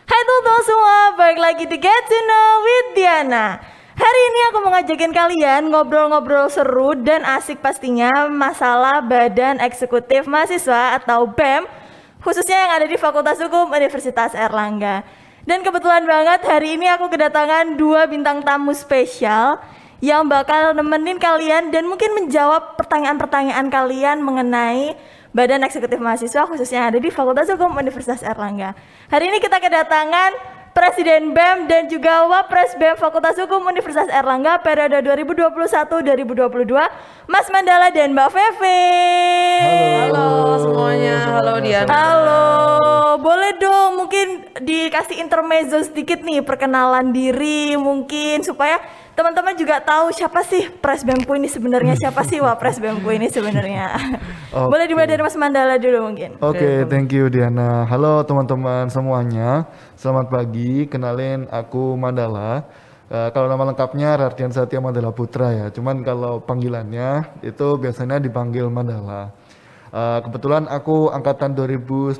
Hai 0.09 0.25
teman-teman 0.25 0.63
semua, 0.65 0.99
balik 1.21 1.37
lagi 1.37 1.63
di 1.69 1.77
Get 1.77 2.03
to 2.09 2.17
Know 2.25 2.49
with 2.65 2.97
Diana. 2.97 3.61
Hari 3.93 4.21
ini 4.25 4.39
aku 4.49 4.57
mau 4.65 4.73
ngajakin 4.73 5.13
kalian 5.13 5.69
ngobrol-ngobrol 5.69 6.49
seru 6.49 6.97
dan 6.97 7.21
asik 7.21 7.61
pastinya 7.61 8.25
masalah 8.25 9.05
Badan 9.05 9.61
Eksekutif 9.61 10.25
Mahasiswa 10.25 10.97
atau 10.97 11.29
BEM 11.29 11.69
Khususnya 12.25 12.57
yang 12.57 12.71
ada 12.81 12.89
di 12.89 12.97
Fakultas 12.97 13.37
Hukum 13.37 13.69
Universitas 13.69 14.33
Erlangga. 14.33 15.05
Dan 15.45 15.61
kebetulan 15.61 16.01
banget 16.09 16.41
hari 16.41 16.73
ini 16.73 16.89
aku 16.89 17.05
kedatangan 17.13 17.77
dua 17.77 18.09
bintang 18.09 18.41
tamu 18.41 18.73
spesial 18.73 19.61
Yang 20.01 20.25
bakal 20.25 20.73
nemenin 20.73 21.21
kalian 21.21 21.69
dan 21.69 21.85
mungkin 21.85 22.17
menjawab 22.17 22.81
pertanyaan-pertanyaan 22.81 23.69
kalian 23.69 24.25
mengenai 24.25 24.97
Badan 25.29 25.61
Eksekutif 25.61 26.01
Mahasiswa 26.01 26.49
khususnya 26.49 26.89
ada 26.89 26.97
di 26.97 27.13
Fakultas 27.13 27.45
Hukum 27.53 27.77
Universitas 27.77 28.25
Erlangga. 28.25 28.73
Hari 29.13 29.29
ini 29.29 29.37
kita 29.37 29.61
kedatangan 29.61 30.58
Presiden 30.79 31.35
BEM 31.35 31.67
dan 31.67 31.91
juga 31.91 32.23
Wapres 32.23 32.71
BEM 32.79 32.95
Fakultas 32.95 33.35
Hukum 33.35 33.67
Universitas 33.67 34.07
Erlangga 34.07 34.63
periode 34.63 35.03
2021-2022, 35.03 36.71
Mas 37.27 37.51
Mandala 37.51 37.91
dan 37.91 38.15
Mbak 38.15 38.29
Feve. 38.31 38.79
Halo. 40.07 40.23
Halo 40.23 40.55
semuanya, 40.63 41.15
halo 41.35 41.53
Diana. 41.59 41.91
Halo, 41.91 42.47
boleh 43.19 43.59
dong 43.59 44.07
mungkin 44.07 44.47
dikasih 44.63 45.19
intermezzo 45.19 45.83
sedikit 45.83 46.23
nih 46.23 46.47
perkenalan 46.47 47.11
diri 47.11 47.75
mungkin 47.75 48.39
supaya 48.47 48.79
teman-teman 49.19 49.51
juga 49.59 49.83
tahu 49.83 50.15
siapa 50.15 50.47
sih 50.47 50.71
Pres 50.79 51.03
Bempu 51.03 51.35
ini 51.35 51.51
sebenarnya 51.51 51.99
siapa 51.99 52.23
sih 52.23 52.39
Wapres 52.39 52.79
Bempu 52.79 53.11
ini 53.11 53.27
sebenarnya. 53.27 53.99
okay. 54.47 54.67
Boleh 54.71 54.87
dimulai 54.87 55.11
dari 55.11 55.19
Mas 55.19 55.35
Mandala 55.35 55.75
dulu 55.75 56.07
mungkin. 56.07 56.39
Oke, 56.39 56.55
okay, 56.55 56.75
thank 56.87 57.11
you 57.11 57.27
Diana. 57.27 57.83
Halo 57.83 58.23
teman-teman 58.23 58.87
semuanya. 58.87 59.67
Selamat 59.99 60.31
pagi. 60.31 60.87
Kenalin 60.87 61.43
aku 61.51 61.99
Mandala. 61.99 62.63
Uh, 63.11 63.27
kalau 63.35 63.51
nama 63.51 63.67
lengkapnya 63.67 64.15
Rardian 64.15 64.47
Satya 64.47 64.79
Mandala 64.79 65.11
Putra 65.11 65.51
ya. 65.51 65.67
Cuman 65.75 66.07
kalau 66.07 66.39
panggilannya 66.39 67.27
itu 67.43 67.75
biasanya 67.75 68.15
dipanggil 68.23 68.71
Mandala. 68.71 69.35
Uh, 69.91 70.23
kebetulan 70.23 70.71
aku 70.71 71.11
angkatan 71.11 71.51
2019 71.51 72.15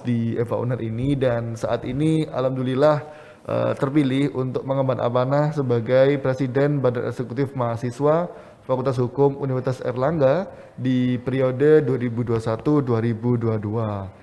di 0.00 0.40
Eva 0.40 0.64
Uner 0.64 0.80
ini 0.80 1.12
dan 1.12 1.60
saat 1.60 1.84
ini 1.84 2.24
alhamdulillah 2.24 3.04
uh, 3.44 3.76
terpilih 3.76 4.32
untuk 4.32 4.64
mengemban 4.64 5.04
amanah 5.04 5.52
sebagai 5.52 6.16
Presiden 6.24 6.80
Badan 6.80 7.12
Eksekutif 7.12 7.52
Mahasiswa 7.52 8.32
Fakultas 8.64 8.96
Hukum 8.96 9.36
Universitas 9.36 9.84
Erlangga 9.84 10.48
di 10.72 11.20
periode 11.20 11.84
2021-2022. 11.84 14.19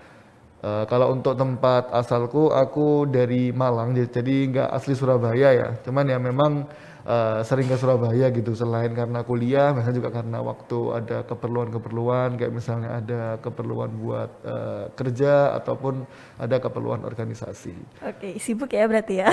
Uh, 0.67 0.83
kalau 0.91 1.15
untuk 1.15 1.39
tempat 1.39 1.87
asalku, 1.95 2.51
aku 2.51 3.07
dari 3.07 3.55
Malang, 3.55 3.95
jadi 3.95 4.35
nggak 4.51 4.69
asli 4.75 4.99
Surabaya 4.99 5.49
ya. 5.55 5.67
Cuman 5.79 6.03
ya 6.11 6.19
memang 6.19 6.67
eh, 7.07 7.39
sering 7.47 7.71
ke 7.71 7.79
Surabaya 7.79 8.27
gitu 8.35 8.51
selain 8.51 8.91
karena 8.91 9.23
kuliah, 9.23 9.71
misalnya 9.71 9.97
juga 10.03 10.11
karena 10.11 10.43
waktu 10.43 10.79
ada 10.91 11.17
keperluan-keperluan 11.23 12.35
kayak 12.35 12.51
misalnya 12.51 12.99
ada 12.99 13.21
keperluan 13.39 13.95
buat 13.95 14.31
eh, 14.43 14.85
kerja 14.91 15.55
ataupun 15.55 16.03
ada 16.35 16.59
keperluan 16.59 17.07
organisasi. 17.07 18.03
Oke, 18.03 18.35
sibuk 18.43 18.69
ya 18.75 18.83
berarti 18.85 19.23
ya. 19.23 19.31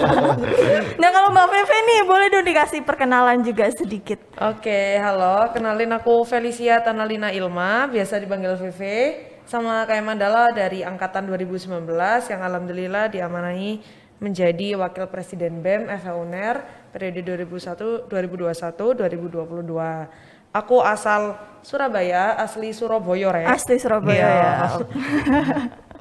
nah 1.00 1.10
kalau 1.12 1.28
Mbak 1.36 1.46
Feve 1.52 1.78
nih, 1.84 2.00
boleh 2.08 2.26
dong 2.32 2.46
dikasih 2.48 2.80
perkenalan 2.82 3.44
juga 3.44 3.68
sedikit. 3.76 4.18
Oke, 4.40 4.96
halo. 4.96 5.52
Kenalin 5.52 5.92
aku 5.92 6.24
Felicia 6.24 6.80
Tanalina 6.80 7.28
Ilma, 7.28 7.92
biasa 7.92 8.16
dipanggil 8.16 8.56
VV. 8.56 8.82
Sama 9.46 9.86
kayak 9.86 10.02
Mandala 10.02 10.50
dari 10.50 10.82
angkatan 10.82 11.30
2019 11.30 11.86
yang 12.26 12.40
alhamdulillah 12.42 13.06
diamanahi 13.06 13.78
menjadi 14.18 14.74
Wakil 14.74 15.06
Presiden 15.06 15.62
BEM 15.62 15.86
FH 15.86 16.08
UNER 16.18 16.54
periode 16.90 17.22
2001 17.22 18.10
2021 18.10 18.50
2022. 18.98 20.50
Aku 20.50 20.82
asal 20.82 21.36
Surabaya, 21.62 22.34
asli 22.42 22.74
Surabaya 22.74 23.28
ya. 23.38 23.46
Asli 23.54 23.76
Surabaya 23.78 24.18
Iya. 24.18 24.34
ya. 24.50 24.58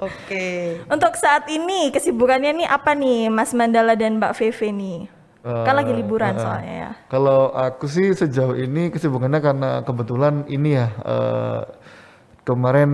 Oke. 0.02 0.46
Untuk 0.90 1.14
saat 1.14 1.46
ini 1.46 1.94
kesibukannya 1.94 2.66
nih 2.66 2.68
apa 2.68 2.98
nih 2.98 3.30
Mas 3.30 3.54
Mandala 3.54 3.94
dan 3.94 4.18
Mbak 4.18 4.34
Feve 4.34 4.74
nih? 4.74 5.00
kan 5.46 5.78
lagi 5.78 5.94
Eh, 5.94 5.98
liburan 6.02 6.34
eh. 6.34 6.42
soalnya 6.42 6.74
ya. 6.74 6.92
Kalau 7.06 7.54
aku 7.54 7.86
sih 7.86 8.18
sejauh 8.18 8.58
ini 8.58 8.90
kesibukannya 8.90 9.38
karena 9.38 9.70
kebetulan 9.86 10.42
ini 10.50 10.74
ya 10.74 10.90
eh, 11.06 11.62
kemarin 12.46 12.92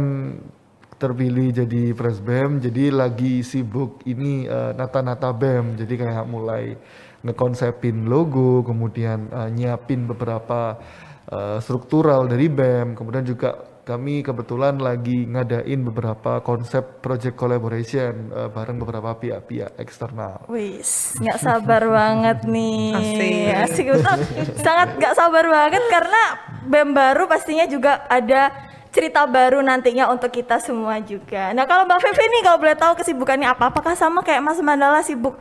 terpilih 0.95 1.65
jadi 1.65 1.98
presbem, 1.98 2.61
jadi 2.61 2.94
lagi 2.94 3.41
sibuk 3.41 4.06
ini 4.06 4.45
eh, 4.45 4.72
nata-nata 4.78 5.34
bem, 5.34 5.73
jadi 5.73 5.94
kayak 5.98 6.26
mulai 6.30 6.78
ngekonsepin 7.26 8.06
logo, 8.06 8.61
kemudian 8.61 9.28
eh, 9.30 9.49
nyiapin 9.49 10.06
beberapa 10.06 10.78
eh, 11.26 11.57
struktural 11.57 12.30
dari 12.30 12.48
bem, 12.53 12.94
kemudian 12.94 13.26
juga 13.26 13.72
kami 13.82 14.22
kebetulan 14.22 14.78
lagi 14.78 15.26
ngadain 15.26 15.82
beberapa 15.82 16.38
konsep 16.45 17.02
project 17.02 17.34
collaboration 17.34 18.30
eh, 18.30 18.49
bareng 18.53 18.78
beberapa 18.78 19.18
pihak-pihak 19.18 19.82
eksternal. 19.82 20.45
Wis, 20.53 21.18
nggak 21.18 21.41
sabar 21.41 21.82
banget 21.90 22.45
nih. 22.45 22.94
Asik. 22.94 23.34
Asik 23.57 23.86
betul. 23.90 24.18
Sangat 24.61 25.02
nggak 25.02 25.18
sabar 25.18 25.45
banget 25.49 25.84
karena 25.90 26.22
BEM 26.69 26.90
baru 26.94 27.26
pastinya 27.26 27.65
juga 27.65 28.06
ada 28.06 28.70
cerita 28.91 29.23
baru 29.23 29.63
nantinya 29.63 30.11
untuk 30.11 30.30
kita 30.35 30.59
semua 30.59 30.99
juga. 30.99 31.55
Nah 31.55 31.63
kalau 31.63 31.88
Mbak 31.88 31.99
Fevi 32.03 32.26
nih 32.27 32.41
kalau 32.43 32.57
boleh 32.59 32.76
tahu 32.76 32.93
kesibukannya 32.99 33.47
apa? 33.47 33.72
Apakah 33.72 33.95
sama 33.95 34.19
kayak 34.19 34.43
Mas 34.43 34.59
Mandala 34.59 34.99
sibuk 34.99 35.39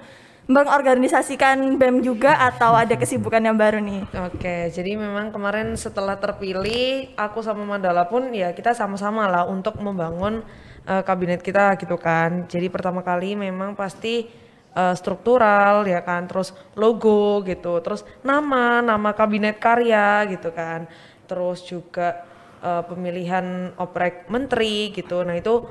mengorganisasikan 0.51 1.79
BEM 1.79 2.03
juga 2.03 2.35
atau 2.35 2.75
ada 2.75 2.95
kesibukan 2.99 3.39
yang 3.39 3.55
baru 3.55 3.79
nih? 3.79 4.03
Oke, 4.31 4.71
jadi 4.75 4.99
memang 4.99 5.31
kemarin 5.31 5.79
setelah 5.79 6.19
terpilih, 6.19 7.15
aku 7.15 7.39
sama 7.39 7.63
Mandala 7.63 8.11
pun 8.11 8.35
ya 8.35 8.51
kita 8.51 8.75
sama-sama 8.75 9.31
lah 9.31 9.47
untuk 9.47 9.79
membangun 9.79 10.43
eh, 10.87 11.03
kabinet 11.07 11.39
kita 11.43 11.79
gitu 11.79 11.95
kan. 11.99 12.51
Jadi 12.51 12.67
pertama 12.67 13.07
kali 13.07 13.39
memang 13.39 13.79
pasti 13.79 14.27
eh, 14.75 14.95
struktural 14.99 15.87
ya 15.87 16.03
kan, 16.03 16.27
terus 16.27 16.51
logo 16.75 17.47
gitu, 17.47 17.79
terus 17.79 18.03
nama, 18.27 18.83
nama 18.83 19.15
kabinet 19.15 19.59
karya 19.63 20.27
gitu 20.35 20.51
kan. 20.51 20.91
Terus 21.31 21.63
juga 21.63 22.30
eh, 22.61 22.83
pemilihan 22.87 23.75
oprek 23.77 24.29
menteri 24.29 24.95
gitu. 24.95 25.25
Nah, 25.25 25.35
itu 25.37 25.67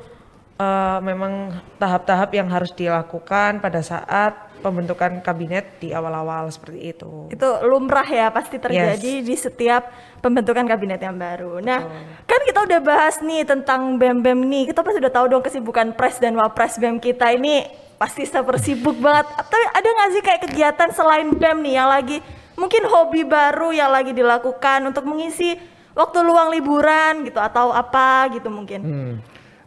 eh, 0.60 1.00
memang 1.02 1.64
tahap-tahap 1.80 2.30
yang 2.36 2.50
harus 2.52 2.74
dilakukan 2.76 3.64
pada 3.64 3.80
saat 3.80 4.50
pembentukan 4.60 5.24
kabinet 5.24 5.80
di 5.80 5.96
awal-awal 5.96 6.52
seperti 6.52 6.92
itu. 6.92 7.32
Itu 7.32 7.48
lumrah 7.64 8.06
ya 8.06 8.28
pasti 8.30 8.60
terjadi 8.60 9.24
di 9.24 9.36
setiap 9.40 9.88
pembentukan 10.20 10.68
kabinet 10.68 11.00
yang 11.00 11.16
baru. 11.16 11.64
Nah, 11.64 11.80
kan 12.28 12.40
kita 12.44 12.68
udah 12.68 12.80
bahas 12.84 13.24
nih 13.24 13.48
tentang 13.48 13.96
BEM-BEM 13.96 14.40
nih. 14.44 14.64
Kita 14.76 14.84
pasti 14.84 15.00
udah 15.00 15.14
tahu 15.16 15.26
dong 15.32 15.44
kesibukan 15.44 15.96
pres 15.96 16.20
dan 16.20 16.36
wapres 16.36 16.76
BEM 16.76 17.00
kita 17.00 17.32
ini 17.32 17.64
pasti 17.96 18.28
super 18.28 18.60
sibuk 18.60 19.00
banget. 19.00 19.32
Tapi 19.32 19.64
ada 19.72 19.88
nggak 19.88 20.10
sih 20.12 20.22
kayak 20.24 20.42
kegiatan 20.52 20.90
selain 20.92 21.32
BEM 21.32 21.58
nih 21.64 21.74
yang 21.80 21.90
lagi 21.90 22.20
mungkin 22.60 22.84
hobi 22.84 23.24
baru 23.24 23.72
yang 23.72 23.88
lagi 23.88 24.12
dilakukan 24.12 24.84
untuk 24.84 25.08
mengisi 25.08 25.56
waktu 26.00 26.24
luang 26.24 26.48
liburan 26.56 27.28
gitu 27.28 27.44
atau 27.44 27.76
apa 27.76 28.32
gitu 28.32 28.48
mungkin. 28.48 28.80
Hmm. 28.80 29.14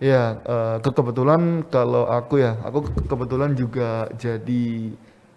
Ya, 0.03 0.35
ke- 0.83 0.91
kebetulan 0.97 1.63
kalau 1.71 2.11
aku 2.11 2.43
ya, 2.43 2.59
aku 2.67 2.91
ke- 2.91 3.07
kebetulan 3.07 3.55
juga 3.55 4.11
jadi 4.19 4.91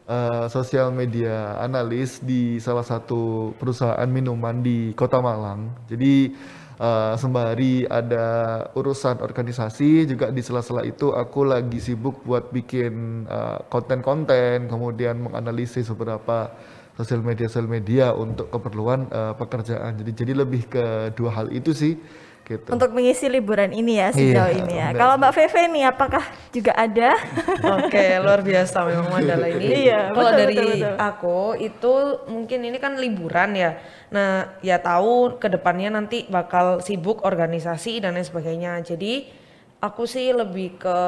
eh, 0.09 0.45
sosial 0.49 0.89
media 0.89 1.61
analis 1.61 2.17
di 2.17 2.57
salah 2.57 2.81
satu 2.81 3.53
perusahaan 3.61 4.09
minuman 4.09 4.63
di 4.65 4.95
Kota 4.97 5.21
Malang. 5.21 5.69
Jadi 5.85 6.33
eh, 6.81 7.13
sembari 7.13 7.85
ada 7.85 8.25
urusan 8.73 9.21
organisasi, 9.21 10.09
juga 10.09 10.33
di 10.33 10.41
sela-sela 10.41 10.81
itu 10.81 11.13
aku 11.13 11.45
lagi 11.45 11.77
sibuk 11.77 12.25
buat 12.25 12.49
bikin 12.49 13.27
konten-konten, 13.69 14.65
kemudian 14.65 15.21
menganalisis 15.29 15.93
beberapa 15.93 16.49
sosial 16.95 17.21
media 17.21 17.47
sosial 17.51 17.67
media 17.67 18.05
untuk 18.15 18.47
keperluan 18.51 19.07
eh, 19.11 19.33
pekerjaan. 19.35 19.99
Jadi 19.99 20.11
jadi 20.15 20.33
lebih 20.33 20.67
ke 20.71 20.85
dua 21.15 21.31
hal 21.35 21.47
itu 21.51 21.75
sih, 21.75 21.99
gitu. 22.45 22.69
Untuk 22.71 22.93
mengisi 22.93 23.25
liburan 23.27 23.73
ini 23.73 23.97
ya 23.99 24.13
sejauh 24.13 24.53
Iya, 24.53 24.61
ini 24.61 24.73
ya. 24.77 24.87
benar. 24.93 24.99
Kalau 25.01 25.13
Mbak 25.17 25.33
Feve 25.33 25.61
nih 25.73 25.83
apakah 25.89 26.23
juga 26.53 26.71
ada? 26.77 27.09
Oke, 27.81 28.05
luar 28.21 28.39
biasa 28.45 28.77
memang 28.85 29.07
Mandala 29.09 29.47
ini. 29.49 29.89
Iya, 29.89 30.13
Kalau 30.13 30.31
betul, 30.31 30.39
dari 30.39 30.55
betul, 30.55 30.69
betul. 30.77 30.95
aku 31.01 31.39
itu 31.57 31.93
mungkin 32.29 32.59
ini 32.69 32.77
kan 32.77 32.93
liburan 33.01 33.49
ya. 33.57 33.71
Nah, 34.13 34.55
ya 34.61 34.77
tahu 34.77 35.41
ke 35.41 35.49
depannya 35.49 35.89
nanti 35.89 36.29
bakal 36.29 36.79
sibuk 36.85 37.25
organisasi 37.25 37.99
dan 38.05 38.13
lain 38.15 38.23
sebagainya. 38.23 38.79
Jadi 38.85 39.25
aku 39.81 40.05
sih 40.05 40.29
lebih 40.31 40.77
ke 40.77 40.99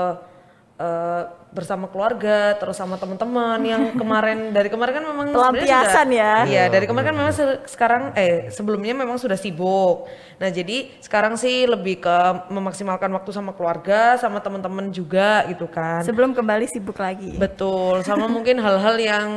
eh, 0.78 1.24
bersama 1.48 1.90
keluarga 1.90 2.54
terus 2.54 2.78
sama 2.78 3.02
teman-teman 3.02 3.58
yang 3.66 3.84
kemarin 4.02 4.54
dari 4.54 4.70
kemarin 4.70 5.02
kan 5.02 5.06
memang 5.10 5.28
Pelampiasan 5.34 6.08
ya. 6.14 6.46
Iya, 6.46 6.64
dari 6.70 6.86
kemarin 6.86 7.08
kan 7.10 7.16
memang 7.18 7.34
se- 7.34 7.62
sekarang 7.66 8.14
eh 8.14 8.54
sebelumnya 8.54 8.94
memang 8.94 9.18
sudah 9.18 9.36
sibuk. 9.36 10.06
Nah, 10.38 10.54
jadi 10.54 10.94
sekarang 11.02 11.34
sih 11.34 11.66
lebih 11.66 12.06
ke 12.06 12.18
memaksimalkan 12.54 13.10
waktu 13.10 13.34
sama 13.34 13.58
keluarga, 13.58 14.22
sama 14.22 14.38
teman-teman 14.38 14.94
juga 14.94 15.50
gitu 15.50 15.66
kan. 15.66 16.06
Sebelum 16.06 16.38
kembali 16.38 16.70
sibuk 16.70 17.02
lagi. 17.02 17.34
Betul, 17.36 18.06
sama 18.06 18.30
mungkin 18.36 18.62
hal-hal 18.62 18.96
yang 19.02 19.28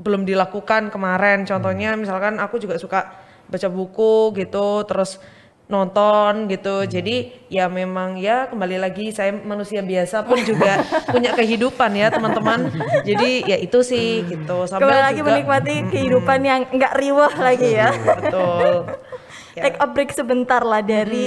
belum 0.00 0.24
dilakukan 0.24 0.88
kemarin. 0.88 1.44
Contohnya 1.44 1.98
misalkan 1.98 2.38
aku 2.40 2.56
juga 2.56 2.78
suka 2.80 3.12
baca 3.48 3.68
buku 3.68 4.32
gitu, 4.36 4.84
terus 4.84 5.18
nonton 5.68 6.48
gitu. 6.48 6.82
Jadi 6.82 7.46
ya 7.46 7.68
memang 7.68 8.16
ya 8.16 8.48
kembali 8.48 8.76
lagi 8.76 9.12
saya 9.12 9.32
manusia 9.32 9.80
biasa 9.80 10.24
pun 10.24 10.40
juga 10.40 10.80
punya 11.14 11.32
kehidupan 11.32 11.92
ya 11.92 12.08
teman-teman. 12.08 12.72
Jadi 13.04 13.44
ya 13.44 13.56
itu 13.56 13.78
sih 13.80 14.24
gitu. 14.24 14.64
Sambil 14.64 14.88
Kembali 14.88 15.00
lagi 15.04 15.20
juga- 15.20 15.28
menikmati 15.30 15.74
kehidupan 15.92 16.38
yang 16.42 16.60
nggak 16.66 16.92
riwah 16.96 17.32
lagi 17.38 17.70
ya. 17.70 17.92
Betul. 17.92 18.88
Ya. 19.54 19.62
Take 19.64 19.78
a 19.78 19.86
break 19.86 20.10
sebentar 20.10 20.62
lah 20.62 20.80
dari 20.80 21.26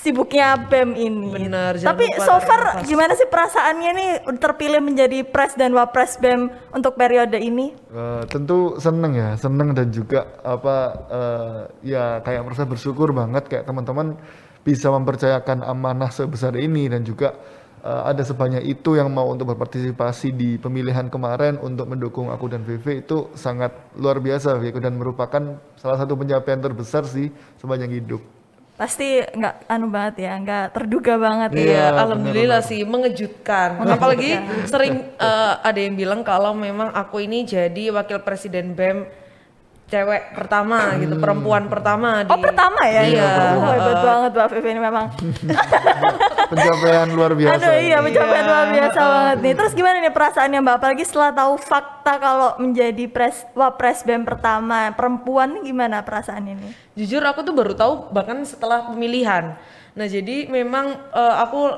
sibuknya 0.00 0.56
BEM 0.56 0.90
ini. 0.96 1.30
Bener, 1.30 1.76
jangan 1.76 1.92
Tapi 1.94 2.04
lupa 2.08 2.24
so 2.24 2.34
far 2.40 2.62
gimana 2.82 3.12
sih 3.12 3.28
perasaannya 3.28 3.90
nih 3.92 4.10
terpilih 4.40 4.80
menjadi 4.80 5.22
pres 5.28 5.54
dan 5.54 5.76
wapres 5.76 6.16
BEM 6.16 6.48
untuk 6.72 6.96
periode 6.96 7.36
ini? 7.36 7.76
Eh, 7.92 8.22
tentu 8.26 8.80
seneng 8.80 9.12
ya, 9.12 9.36
seneng 9.36 9.76
dan 9.76 9.92
juga 9.92 10.26
apa 10.40 10.76
eh, 11.12 11.60
ya 11.92 12.24
kayak 12.24 12.42
merasa 12.48 12.64
bersyukur 12.64 13.12
banget 13.12 13.46
kayak 13.46 13.68
teman-teman 13.68 14.16
bisa 14.64 14.92
mempercayakan 14.92 15.64
amanah 15.64 16.12
sebesar 16.12 16.56
ini 16.56 16.88
dan 16.88 17.04
juga 17.04 17.36
eh, 17.84 18.02
ada 18.08 18.24
sebanyak 18.24 18.64
itu 18.64 18.96
yang 18.96 19.12
mau 19.12 19.28
untuk 19.28 19.52
berpartisipasi 19.52 20.32
di 20.32 20.56
pemilihan 20.56 21.12
kemarin 21.12 21.60
untuk 21.60 21.84
mendukung 21.92 22.32
aku 22.32 22.48
dan 22.48 22.64
VV 22.64 23.04
itu 23.04 23.28
sangat 23.36 23.76
luar 24.00 24.16
biasa 24.24 24.56
Viko, 24.56 24.80
dan 24.80 24.96
merupakan 24.96 25.60
salah 25.76 26.00
satu 26.00 26.16
pencapaian 26.16 26.60
terbesar 26.60 27.04
sih 27.04 27.28
sepanjang 27.60 27.92
hidup. 28.00 28.39
Pasti 28.80 29.20
nggak 29.20 29.68
anu 29.68 29.92
banget 29.92 30.24
ya, 30.24 30.32
nggak 30.40 30.72
terduga 30.72 31.20
banget 31.20 31.52
ya. 31.52 31.60
Iya, 31.60 31.84
alhamdulillah 32.00 32.64
sih 32.64 32.80
mengejutkan. 32.88 33.76
Apalagi 33.76 34.40
sering 34.64 35.04
eh, 35.20 35.54
ada 35.60 35.76
yang 35.76 36.00
bilang 36.00 36.24
kalau 36.24 36.56
memang 36.56 36.88
aku 36.96 37.20
ini 37.20 37.44
jadi 37.44 37.92
wakil 37.92 38.24
presiden 38.24 38.72
BEM 38.72 39.04
cewek 39.90 40.32
pertama 40.38 40.96
gitu, 40.96 41.18
perempuan 41.18 41.66
pertama 41.66 42.24
di 42.24 42.30
Oh 42.30 42.38
pertama 42.40 42.80
ya? 42.88 43.02
Iya. 43.04 43.28
Oh, 43.58 43.68
hebat 43.68 43.98
banget 44.00 44.30
Mbak 44.32 44.48
Vivi 44.54 44.68
ini 44.70 44.80
memang. 44.80 45.06
Pencapaian 46.50 47.08
luar 47.14 47.32
biasa. 47.38 47.54
Aduh 47.62 47.74
iya 47.78 47.96
pencapaian 48.02 48.42
Iya, 48.42 48.50
luar 48.50 48.66
biasa 48.74 49.00
banget 49.00 49.38
nih. 49.38 49.52
Terus 49.54 49.72
gimana 49.78 49.96
nih 50.02 50.12
perasaannya 50.14 50.58
Mbak? 50.60 50.74
Apalagi 50.82 51.04
setelah 51.06 51.30
tahu 51.30 51.54
fakta 51.62 52.12
kalau 52.18 52.50
menjadi 52.58 53.04
pres 53.06 53.46
wapres 53.54 54.02
BEM 54.02 54.26
pertama 54.26 54.90
perempuan 54.98 55.54
nih 55.54 55.62
gimana 55.70 56.02
perasaannya 56.02 56.54
nih? 56.58 56.72
Jujur 56.98 57.22
aku 57.22 57.46
tuh 57.46 57.54
baru 57.54 57.72
tahu 57.78 58.10
bahkan 58.10 58.42
setelah 58.42 58.90
pemilihan. 58.90 59.54
Nah, 59.94 60.06
jadi 60.10 60.50
memang 60.50 60.98
eh, 61.14 61.34
aku 61.38 61.70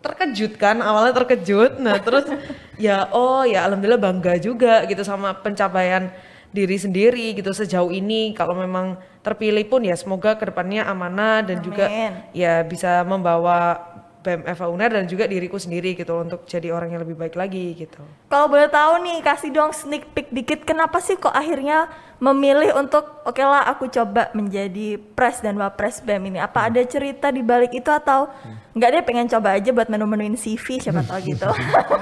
terkejut 0.00 0.56
kan, 0.56 0.78
awalnya 0.80 1.12
terkejut. 1.12 1.82
Nah, 1.82 1.98
terus 1.98 2.30
ya 2.86 3.10
oh 3.10 3.42
ya 3.42 3.66
alhamdulillah 3.66 4.00
bangga 4.00 4.38
juga 4.38 4.86
gitu 4.86 5.02
sama 5.02 5.34
pencapaian 5.36 6.08
diri 6.50 6.74
sendiri 6.74 7.30
gitu 7.38 7.54
sejauh 7.54 7.94
ini 7.94 8.34
kalau 8.34 8.58
memang 8.58 8.98
terpilih 9.22 9.62
pun 9.70 9.86
ya 9.86 9.94
semoga 9.94 10.34
ke 10.34 10.50
depannya 10.50 10.82
amanah 10.82 11.46
dan 11.46 11.62
juga 11.62 11.86
Amin. 11.86 12.26
ya 12.34 12.66
bisa 12.66 13.06
membawa 13.06 13.78
BEM 14.20 14.44
FA 14.52 14.68
Uner 14.68 14.92
dan 14.92 15.08
juga 15.08 15.24
diriku 15.24 15.56
sendiri 15.56 15.96
gitu 15.96 16.12
loh, 16.12 16.28
untuk 16.28 16.44
jadi 16.44 16.70
orang 16.70 16.92
yang 16.92 17.00
lebih 17.02 17.16
baik 17.16 17.34
lagi 17.36 17.72
gitu. 17.72 18.04
Kalau 18.28 18.46
boleh 18.46 18.68
tahu 18.68 19.00
nih, 19.00 19.18
kasih 19.24 19.50
dong 19.50 19.72
sneak 19.72 20.12
peek 20.12 20.28
dikit. 20.28 20.60
Kenapa 20.68 21.00
sih 21.00 21.16
kok 21.16 21.32
akhirnya 21.32 21.88
memilih 22.20 22.76
untuk 22.76 23.24
oke 23.24 23.40
lah 23.40 23.64
aku 23.72 23.88
coba 23.88 24.28
menjadi 24.36 25.00
pres 25.00 25.40
dan 25.40 25.56
wapres 25.56 26.04
BEM 26.04 26.32
ini? 26.32 26.38
Apa 26.38 26.68
ada 26.68 26.84
cerita 26.84 27.32
di 27.32 27.40
balik 27.40 27.72
itu 27.72 27.88
atau 27.88 28.28
nggak 28.76 28.88
deh 28.92 29.02
pengen 29.02 29.26
coba 29.26 29.58
aja 29.58 29.72
buat 29.74 29.88
menu-menuin 29.90 30.36
CV 30.38 30.78
siapa 30.78 31.02
tahu 31.02 31.20
gitu. 31.26 31.50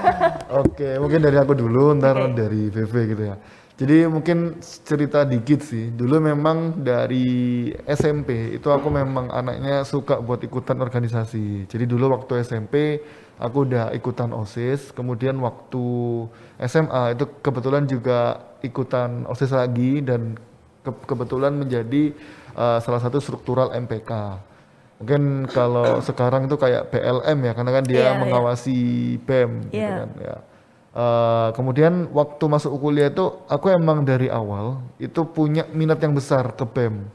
Oke, 0.61 0.99
mungkin 1.01 1.23
dari 1.23 1.37
aku 1.39 1.57
dulu, 1.57 1.97
ntar 1.97 2.13
Oke. 2.19 2.35
dari 2.35 2.69
VV 2.69 2.93
gitu 3.15 3.23
ya. 3.31 3.35
Jadi 3.79 4.03
mungkin 4.11 4.59
cerita 4.59 5.23
dikit 5.23 5.63
sih. 5.63 5.87
Dulu 5.87 6.19
memang 6.19 6.83
dari 6.83 7.71
SMP 7.87 8.59
itu 8.59 8.67
aku 8.67 8.91
memang 8.91 9.31
anaknya 9.31 9.87
suka 9.87 10.19
buat 10.19 10.43
ikutan 10.43 10.83
organisasi. 10.83 11.63
Jadi 11.63 11.87
dulu 11.87 12.11
waktu 12.11 12.43
SMP 12.43 12.99
aku 13.39 13.63
udah 13.63 13.95
ikutan 13.95 14.35
OSIS. 14.35 14.91
Kemudian 14.91 15.39
waktu 15.39 15.79
SMA 16.59 17.15
itu 17.15 17.23
kebetulan 17.39 17.87
juga 17.87 18.43
ikutan 18.59 19.23
OSIS 19.23 19.55
lagi 19.55 20.03
dan 20.03 20.35
ke- 20.83 21.05
kebetulan 21.07 21.55
menjadi 21.55 22.11
uh, 22.59 22.83
salah 22.83 22.99
satu 22.99 23.23
struktural 23.23 23.71
MPK. 23.71 24.11
Mungkin 24.99 25.47
kalau 25.47 26.03
sekarang 26.03 26.51
itu 26.51 26.59
kayak 26.59 26.91
PLM 26.91 27.37
ya, 27.47 27.51
karena 27.55 27.71
kan 27.71 27.83
dia 27.87 27.95
Iya, 27.95 28.11
iya. 28.11 28.19
mengawasi 28.19 28.79
BEM 29.23 29.51
gitu 29.71 29.79
Iya. 29.79 29.95
kan 30.03 30.09
ya. 30.19 30.35
Eh, 30.89 31.49
kemudian 31.53 32.09
waktu 32.09 32.43
masuk 32.49 32.73
kuliah 32.81 33.13
itu 33.13 33.21
aku 33.45 33.69
emang 33.69 34.01
dari 34.01 34.25
awal 34.25 34.81
itu 34.97 35.21
punya 35.21 35.69
minat 35.69 36.01
yang 36.01 36.17
besar 36.17 36.57
ke 36.57 36.65
BEM. 36.65 37.05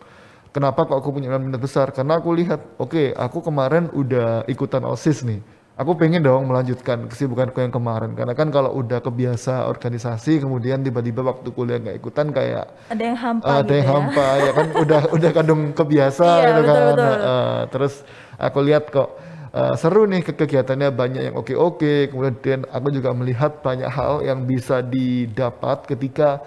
Kenapa 0.54 0.86
kok 0.86 0.94
aku 1.02 1.10
punya 1.18 1.34
minat 1.34 1.58
besar? 1.58 1.90
Karena 1.90 2.22
aku 2.22 2.30
lihat, 2.30 2.62
oke, 2.78 3.10
aku 3.18 3.42
kemarin 3.42 3.90
udah 3.90 4.46
ikutan 4.46 4.86
OSIS 4.86 5.26
nih. 5.26 5.42
Aku 5.74 5.98
pengen 5.98 6.22
dong 6.22 6.46
melanjutkan 6.46 7.10
kesibukanku 7.10 7.58
yang 7.58 7.74
kemarin. 7.74 8.14
Karena 8.14 8.30
kan 8.38 8.46
kalau 8.54 8.70
udah 8.78 9.02
kebiasa 9.02 9.66
organisasi, 9.66 10.38
kemudian 10.38 10.86
tiba-tiba 10.86 11.26
waktu 11.26 11.50
kuliah 11.50 11.82
nggak 11.82 11.98
ikutan 11.98 12.30
kayak 12.30 12.70
ada 12.86 13.02
yang 13.02 13.18
hampa 13.18 13.54
ada 13.58 13.74
gitu 13.74 13.74
yang 13.74 13.88
ya. 13.90 13.90
hampa 13.90 14.28
ya 14.38 14.50
kan 14.54 14.66
udah 14.78 15.00
udah 15.10 15.30
kadung 15.34 15.62
kebiasa 15.74 16.26
Iya, 16.38 16.46
gitu 16.46 16.60
betul, 16.62 16.70
kan 16.70 16.82
betul. 16.94 17.16
Heeh, 17.26 17.56
terus 17.74 17.94
aku 18.38 18.58
lihat 18.62 18.84
kok 18.94 19.08
eh, 19.54 19.74
seru 19.80 20.02
nih 20.10 20.22
ke- 20.26 20.36
kegiatannya 20.40 20.88
banyak 21.00 21.22
yang 21.30 21.36
oke 21.40 21.54
oke 21.54 21.92
kemudian 22.10 22.66
aku 22.76 22.88
juga 22.96 23.10
melihat 23.14 23.52
banyak 23.66 23.88
hal 23.90 24.14
yang 24.28 24.40
bisa 24.50 24.82
didapat 24.84 25.86
ketika 25.90 26.42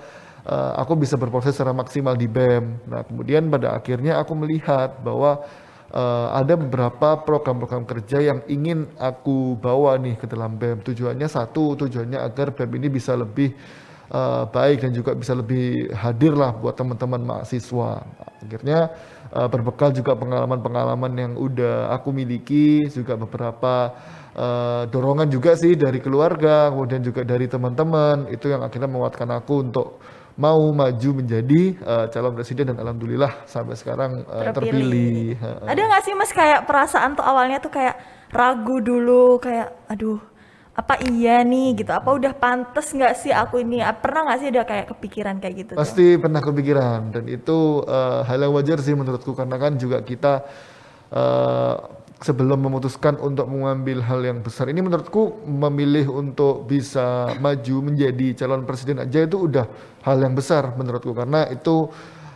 eh, 0.48 0.72
aku 0.82 0.94
bisa 1.00 1.16
berproses 1.22 1.56
secara 1.56 1.74
maksimal 1.76 2.16
di 2.20 2.28
BEM. 2.30 2.66
Nah 2.92 3.02
kemudian 3.08 3.48
pada 3.54 3.78
akhirnya 3.80 4.20
aku 4.22 4.34
melihat 4.38 4.90
bahwa 5.04 5.44
eh, 5.94 6.28
ada 6.42 6.54
beberapa 6.60 7.10
program-program 7.28 7.84
kerja 7.88 8.18
yang 8.20 8.40
ingin 8.52 8.88
aku 9.00 9.56
bawa 9.60 9.96
nih 10.00 10.16
ke 10.22 10.26
dalam 10.30 10.56
BEM. 10.60 10.84
Tujuannya 10.84 11.28
satu 11.30 11.76
tujuannya 11.80 12.20
agar 12.20 12.52
BEM 12.56 12.72
ini 12.80 12.88
bisa 12.92 13.14
lebih 13.16 13.56
eh, 14.14 14.44
baik 14.56 14.78
dan 14.84 14.92
juga 14.96 15.12
bisa 15.16 15.34
lebih 15.36 15.92
hadir 15.96 16.34
lah 16.36 16.52
buat 16.56 16.76
teman-teman 16.80 17.22
mahasiswa. 17.24 18.04
Akhirnya 18.44 18.92
eh, 19.34 19.48
berbekal 19.50 19.92
juga 19.92 20.16
pengalaman-pengalaman 20.16 21.12
yang 21.18 21.34
udah 21.36 21.92
aku 21.96 22.14
miliki, 22.16 22.88
juga 22.92 23.16
beberapa 23.16 23.92
eh, 24.36 24.84
dorongan 24.88 25.28
juga 25.28 25.56
sih 25.56 25.76
dari 25.76 26.00
keluarga, 26.00 26.72
kemudian 26.72 27.02
juga 27.04 27.26
dari 27.26 27.48
teman-teman, 27.50 28.32
itu 28.32 28.48
yang 28.52 28.62
akhirnya 28.64 28.90
menguatkan 28.92 29.30
aku 29.34 29.54
untuk 29.68 29.88
mau 30.38 30.62
maju 30.70 31.10
menjadi 31.18 31.62
eh, 31.74 32.06
calon 32.14 32.38
presiden 32.38 32.70
dan 32.70 32.78
alhamdulillah 32.78 33.50
sampai 33.50 33.74
sekarang 33.74 34.22
eh, 34.22 34.54
terpilih. 34.54 35.34
Heeh. 35.34 35.66
Ada 35.66 35.82
nggak 35.82 36.02
sih 36.06 36.14
mas 36.14 36.30
kayak 36.30 36.70
perasaan 36.70 37.18
tuh 37.18 37.26
awalnya 37.26 37.58
tuh 37.58 37.74
kayak 37.74 37.98
ragu 38.30 38.78
dulu 38.86 39.42
kayak 39.42 39.74
aduh 39.90 40.22
apa 40.78 41.02
iya 41.02 41.42
nih? 41.42 41.82
gitu. 41.82 41.90
Apa 41.90 42.14
udah 42.14 42.38
pantas 42.38 42.94
nggak 42.94 43.14
sih 43.18 43.34
aku 43.34 43.66
ini? 43.66 43.82
Ah, 43.82 43.98
pernah 43.98 44.30
nggak 44.30 44.38
sih 44.38 44.50
ada 44.54 44.62
kayak 44.62 44.86
kepikiran 44.94 45.36
kayak 45.42 45.56
gitu 45.58 45.72
tuh? 45.74 45.82
Pasti 45.82 46.22
pernah 46.22 46.38
kepikiran. 46.38 47.00
Dan 47.10 47.26
itu 47.26 47.82
eh, 47.82 48.22
hal 48.30 48.38
yang 48.46 48.54
wajar 48.54 48.78
sih 48.86 48.94
menurutku. 48.94 49.34
Karena 49.34 49.58
kan 49.58 49.74
juga 49.82 50.06
kita 50.06 50.46
eh, 51.10 51.76
sebelum 52.22 52.62
memutuskan 52.62 53.18
untuk 53.18 53.50
mengambil 53.50 54.06
hal 54.06 54.22
yang 54.22 54.40
besar. 54.46 54.70
Ini 54.70 54.82
menurutku 54.86 55.42
memilih 55.50 56.14
untuk 56.14 56.70
bisa 56.70 57.34
maju 57.42 57.76
menjadi 57.82 58.46
calon 58.46 58.62
presiden 58.66 59.02
aja 59.02 59.26
itu 59.26 59.38
udah 59.50 59.66
hal 60.06 60.18
yang 60.22 60.38
besar 60.38 60.78
menurutku. 60.78 61.14
Karena 61.18 61.50
itu 61.50 61.90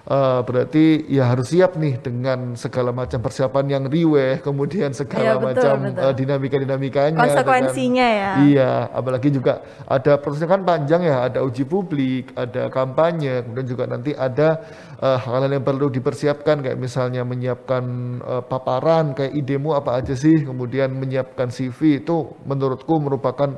eh, 0.07 0.39
berarti 0.41 1.05
ya 1.09 1.29
harus 1.29 1.51
siap 1.53 1.77
nih 1.77 2.01
dengan 2.01 2.57
segala 2.57 2.89
macam 2.89 3.21
persiapan 3.21 3.65
yang 3.69 3.83
riweh 3.85 4.41
kemudian 4.41 4.89
segala 4.93 5.21
Iya, 5.21 5.33
betul, 5.37 5.45
macam 5.45 5.75
betul. 5.85 6.01
eh, 6.01 6.13
dinamika-dinamikanya 6.17 7.17
Konsekuensinya 7.17 8.07
ya. 8.07 8.31
Iya, 8.41 8.71
apalagi 8.89 9.29
juga 9.29 9.61
ada 9.85 10.17
prosesnya 10.17 10.49
kan 10.49 10.65
panjang 10.65 11.01
ya, 11.05 11.29
ada 11.29 11.39
uji 11.45 11.63
publik, 11.67 12.33
ada 12.33 12.71
kampanye, 12.73 13.45
kemudian 13.45 13.67
juga 13.67 13.83
nanti 13.85 14.11
ada 14.17 14.61
eh, 14.97 15.17
hal-hal 15.21 15.51
yang 15.51 15.65
perlu 15.65 15.89
dipersiapkan 15.93 16.65
kayak 16.65 16.77
misalnya 16.79 17.21
menyiapkan 17.21 17.83
eh, 18.21 18.43
paparan 18.45 19.13
kayak 19.13 19.33
idemu 19.37 19.77
apa 19.77 20.01
aja 20.01 20.17
sih, 20.17 20.41
kemudian 20.45 20.89
menyiapkan 20.93 21.49
CV 21.53 22.01
itu 22.01 22.25
menurutku 22.45 22.97
merupakan 22.97 23.53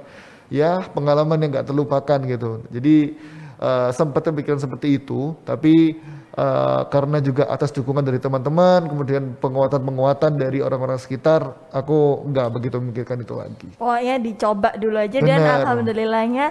ya 0.52 0.86
pengalaman 0.92 1.40
yang 1.40 1.50
nggak 1.56 1.68
terlupakan 1.72 2.20
gitu. 2.28 2.52
Jadi 2.70 3.16
eh, 3.64 3.90
sempat 3.96 4.28
pikiran 4.28 4.60
seperti 4.60 5.00
itu, 5.00 5.34
tapi 5.48 5.98
eh, 6.34 6.82
karena 6.90 7.18
juga 7.22 7.48
atas 7.48 7.70
dukungan 7.72 8.04
dari 8.04 8.18
teman-teman, 8.18 8.90
kemudian 8.90 9.38
penguatan-penguatan 9.38 10.36
dari 10.36 10.60
orang-orang 10.60 10.98
sekitar, 10.98 11.54
aku 11.70 12.26
nggak 12.30 12.48
begitu 12.54 12.76
memikirkan 12.82 13.22
itu 13.22 13.34
lagi. 13.38 13.70
Pokoknya 13.78 14.16
dicoba 14.20 14.70
dulu 14.76 14.98
aja 14.98 15.18
dan 15.22 15.40
Benar. 15.40 15.58
alhamdulillahnya 15.62 16.48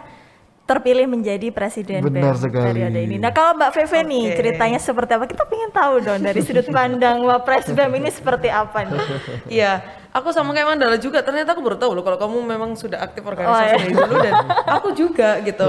terpilih 0.62 1.10
menjadi 1.10 1.50
presiden 1.50 2.06
Benar 2.06 2.38
BEM 2.38 2.38
sekali. 2.38 2.78
periode 2.78 3.00
ini. 3.02 3.16
Nah 3.18 3.34
kalau 3.34 3.58
Mbak 3.58 3.70
Feve 3.74 4.06
nih 4.06 4.24
Oke. 4.30 4.36
ceritanya 4.38 4.78
seperti 4.78 5.10
apa? 5.18 5.24
Kita 5.26 5.44
pengen 5.50 5.70
tahu 5.74 5.94
dong 6.00 6.22
dari 6.22 6.38
sudut 6.38 6.66
pandang 6.70 7.18
Wapres 7.26 7.66
BEM 7.66 7.92
ini 7.98 8.10
seperti 8.14 8.46
apa 8.46 8.86
nih? 8.86 9.02
Iya, 9.50 9.82
aku 10.14 10.30
sama 10.30 10.54
kayak 10.54 10.70
Mandala 10.70 10.96
juga. 11.02 11.18
Ternyata 11.26 11.58
aku 11.58 11.66
baru 11.66 11.76
tahu 11.82 11.98
loh 11.98 12.04
kalau 12.06 12.14
kamu 12.14 12.36
memang 12.46 12.70
sudah 12.78 13.02
aktif 13.02 13.26
Oh, 13.26 13.34
organisasi 13.34 13.58
iya. 13.66 13.74
dari 13.74 13.90
dulu 13.90 14.14
dan 14.22 14.34
aku 14.70 14.88
juga 14.94 15.30
gitu. 15.42 15.68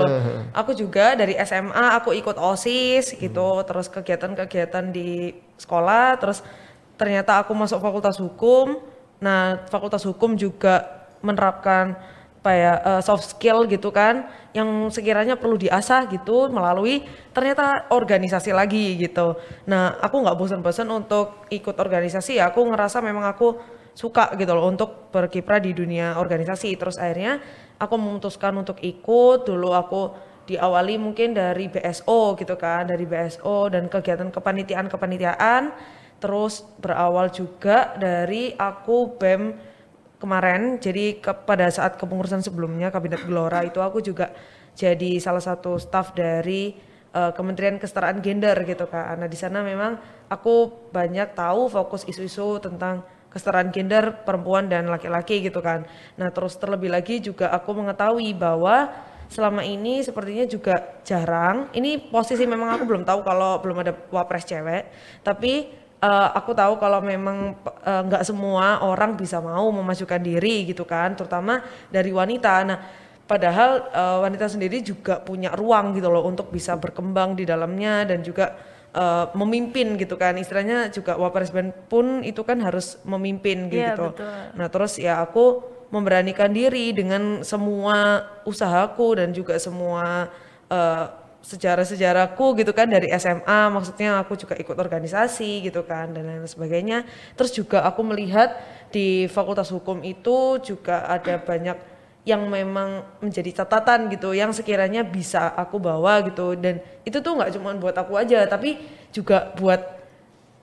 Aku 0.54 0.72
juga 0.78 1.06
dari 1.18 1.34
SMA 1.42 1.86
aku 1.98 2.14
ikut 2.14 2.38
OSIS 2.38 3.18
gitu, 3.18 3.50
terus 3.66 3.90
kegiatan-kegiatan 3.90 4.94
di 4.94 5.34
sekolah, 5.58 6.22
terus 6.22 6.46
ternyata 7.02 7.42
aku 7.42 7.58
masuk 7.58 7.82
Fakultas 7.82 8.22
Hukum. 8.22 8.78
Nah, 9.18 9.58
Fakultas 9.74 10.06
Hukum 10.06 10.38
juga 10.38 10.86
menerapkan 11.26 11.98
apa 12.44 12.52
ya 12.52 12.74
eh, 12.84 13.02
soft 13.08 13.24
skill 13.24 13.64
gitu 13.72 13.88
kan 13.96 14.28
yang 14.52 14.92
sekiranya 14.92 15.40
perlu 15.40 15.56
diasah 15.56 16.12
gitu 16.12 16.52
melalui 16.52 17.08
ternyata 17.32 17.88
organisasi 17.88 18.52
lagi 18.52 19.00
gitu. 19.00 19.40
Nah 19.72 19.96
aku 20.04 20.20
nggak 20.20 20.36
bosan-bosan 20.36 20.92
untuk 20.92 21.48
ikut 21.48 21.80
organisasi. 21.80 22.44
Aku 22.44 22.68
ngerasa 22.68 23.00
memang 23.00 23.24
aku 23.32 23.56
suka 23.96 24.36
gitu 24.36 24.52
loh 24.52 24.68
untuk 24.68 25.08
berkiprah 25.16 25.64
di 25.64 25.72
dunia 25.72 26.20
organisasi. 26.20 26.76
Terus 26.76 27.00
akhirnya 27.00 27.40
aku 27.80 27.96
memutuskan 27.96 28.52
untuk 28.60 28.76
ikut. 28.84 29.48
Dulu 29.48 29.72
aku 29.72 30.02
diawali 30.44 31.00
mungkin 31.00 31.32
dari 31.32 31.72
BSO 31.72 32.36
gitu 32.36 32.60
kan 32.60 32.84
dari 32.84 33.08
BSO 33.08 33.72
dan 33.72 33.88
kegiatan 33.88 34.28
kepanitiaan 34.28 34.92
kepanitiaan 34.92 35.72
terus 36.20 36.68
berawal 36.84 37.32
juga 37.32 37.96
dari 37.96 38.52
aku 38.52 39.16
BEM 39.16 39.72
kemarin 40.24 40.80
jadi 40.80 41.20
ke- 41.20 41.44
pada 41.44 41.68
saat 41.68 42.00
kepengurusan 42.00 42.40
sebelumnya 42.40 42.88
kabinet 42.88 43.28
Gelora 43.28 43.60
itu 43.68 43.84
aku 43.84 44.00
juga 44.00 44.32
jadi 44.72 45.20
salah 45.20 45.44
satu 45.44 45.76
staf 45.76 46.16
dari 46.16 46.80
eh, 47.12 47.32
Kementerian 47.36 47.76
Kesetaraan 47.76 48.24
Gender 48.24 48.56
gitu 48.64 48.88
kan. 48.88 49.20
Nah 49.20 49.28
di 49.28 49.36
sana 49.36 49.60
memang 49.60 50.00
aku 50.32 50.72
banyak 50.96 51.36
tahu 51.36 51.68
fokus 51.68 52.08
isu-isu 52.08 52.64
tentang 52.64 53.04
kesetaraan 53.34 53.74
gender 53.74 54.22
perempuan 54.22 54.70
dan 54.70 54.86
laki-laki 54.88 55.42
gitu 55.42 55.58
kan. 55.58 55.90
Nah 56.22 56.30
terus 56.30 56.54
terlebih 56.56 56.94
lagi 56.94 57.18
juga 57.18 57.50
aku 57.50 57.74
mengetahui 57.74 58.30
bahwa 58.38 58.94
selama 59.26 59.66
ini 59.66 60.06
sepertinya 60.06 60.46
juga 60.46 61.02
jarang. 61.02 61.66
Ini 61.74 62.14
posisi 62.14 62.46
memang 62.46 62.78
aku 62.78 62.86
belum 62.86 63.02
tahu 63.02 63.26
kalau 63.26 63.58
belum 63.58 63.82
ada 63.82 63.98
wapres 64.14 64.46
cewek, 64.46 64.94
tapi 65.26 65.83
Eh, 66.04 66.30
aku 66.36 66.52
tahu 66.52 66.84
kalau 66.84 67.00
memang 67.00 67.56
eh, 67.64 68.02
nggak 68.04 68.28
semua 68.28 68.84
orang 68.84 69.16
bisa 69.16 69.40
mau 69.40 69.72
memajukan 69.72 70.20
diri 70.20 70.68
gitu 70.68 70.84
kan, 70.84 71.16
terutama 71.16 71.64
dari 71.88 72.12
wanita. 72.12 72.54
Nah, 72.68 72.78
padahal 73.24 73.88
eh, 73.88 74.18
wanita 74.28 74.52
sendiri 74.52 74.84
juga 74.84 75.24
punya 75.24 75.56
ruang 75.56 75.96
gitu 75.96 76.12
loh 76.12 76.28
untuk 76.28 76.52
bisa 76.52 76.76
berkembang 76.76 77.40
di 77.40 77.48
dalamnya 77.48 78.04
dan 78.04 78.20
juga 78.20 78.52
eh, 78.92 79.26
memimpin 79.32 79.96
gitu 79.96 80.20
kan. 80.20 80.36
Istilahnya 80.36 80.92
juga 80.92 81.16
wapres 81.16 81.56
band 81.56 81.72
pun 81.88 82.20
itu 82.20 82.44
kan 82.44 82.60
harus 82.60 83.00
memimpin 83.08 83.72
Iya, 83.72 83.96
gitu. 83.96 84.12
betul. 84.12 84.60
Nah, 84.60 84.68
terus 84.68 85.00
ya 85.00 85.24
aku 85.24 85.64
memberanikan 85.88 86.52
diri 86.52 86.92
dengan 86.92 87.48
semua 87.48 88.28
usahaku 88.44 89.24
dan 89.24 89.32
juga 89.32 89.56
semua 89.56 90.28
eh, 90.68 91.23
sejarah-sejarahku 91.44 92.56
gitu 92.56 92.72
kan 92.72 92.88
dari 92.88 93.12
SMA 93.20 93.68
maksudnya 93.68 94.24
aku 94.24 94.40
juga 94.40 94.56
ikut 94.56 94.80
organisasi 94.80 95.68
gitu 95.68 95.84
kan 95.84 96.16
dan 96.16 96.24
lain 96.24 96.48
sebagainya. 96.48 97.04
Terus 97.36 97.52
juga 97.52 97.84
aku 97.84 98.00
melihat 98.08 98.56
di 98.90 99.28
Fakultas 99.28 99.68
Hukum 99.68 100.00
itu 100.08 100.64
juga 100.64 101.04
ada 101.04 101.36
banyak 101.36 101.78
yang 102.24 102.48
memang 102.48 103.04
menjadi 103.20 103.64
catatan 103.64 104.08
gitu 104.08 104.32
yang 104.32 104.56
sekiranya 104.56 105.04
bisa 105.04 105.52
aku 105.52 105.84
bawa 105.84 106.24
gitu. 106.24 106.56
Dan 106.56 106.80
itu 107.04 107.20
tuh 107.20 107.36
nggak 107.36 107.60
cuma 107.60 107.76
buat 107.76 107.96
aku 108.00 108.16
aja 108.16 108.48
tapi 108.48 108.80
juga 109.12 109.52
buat 109.60 109.84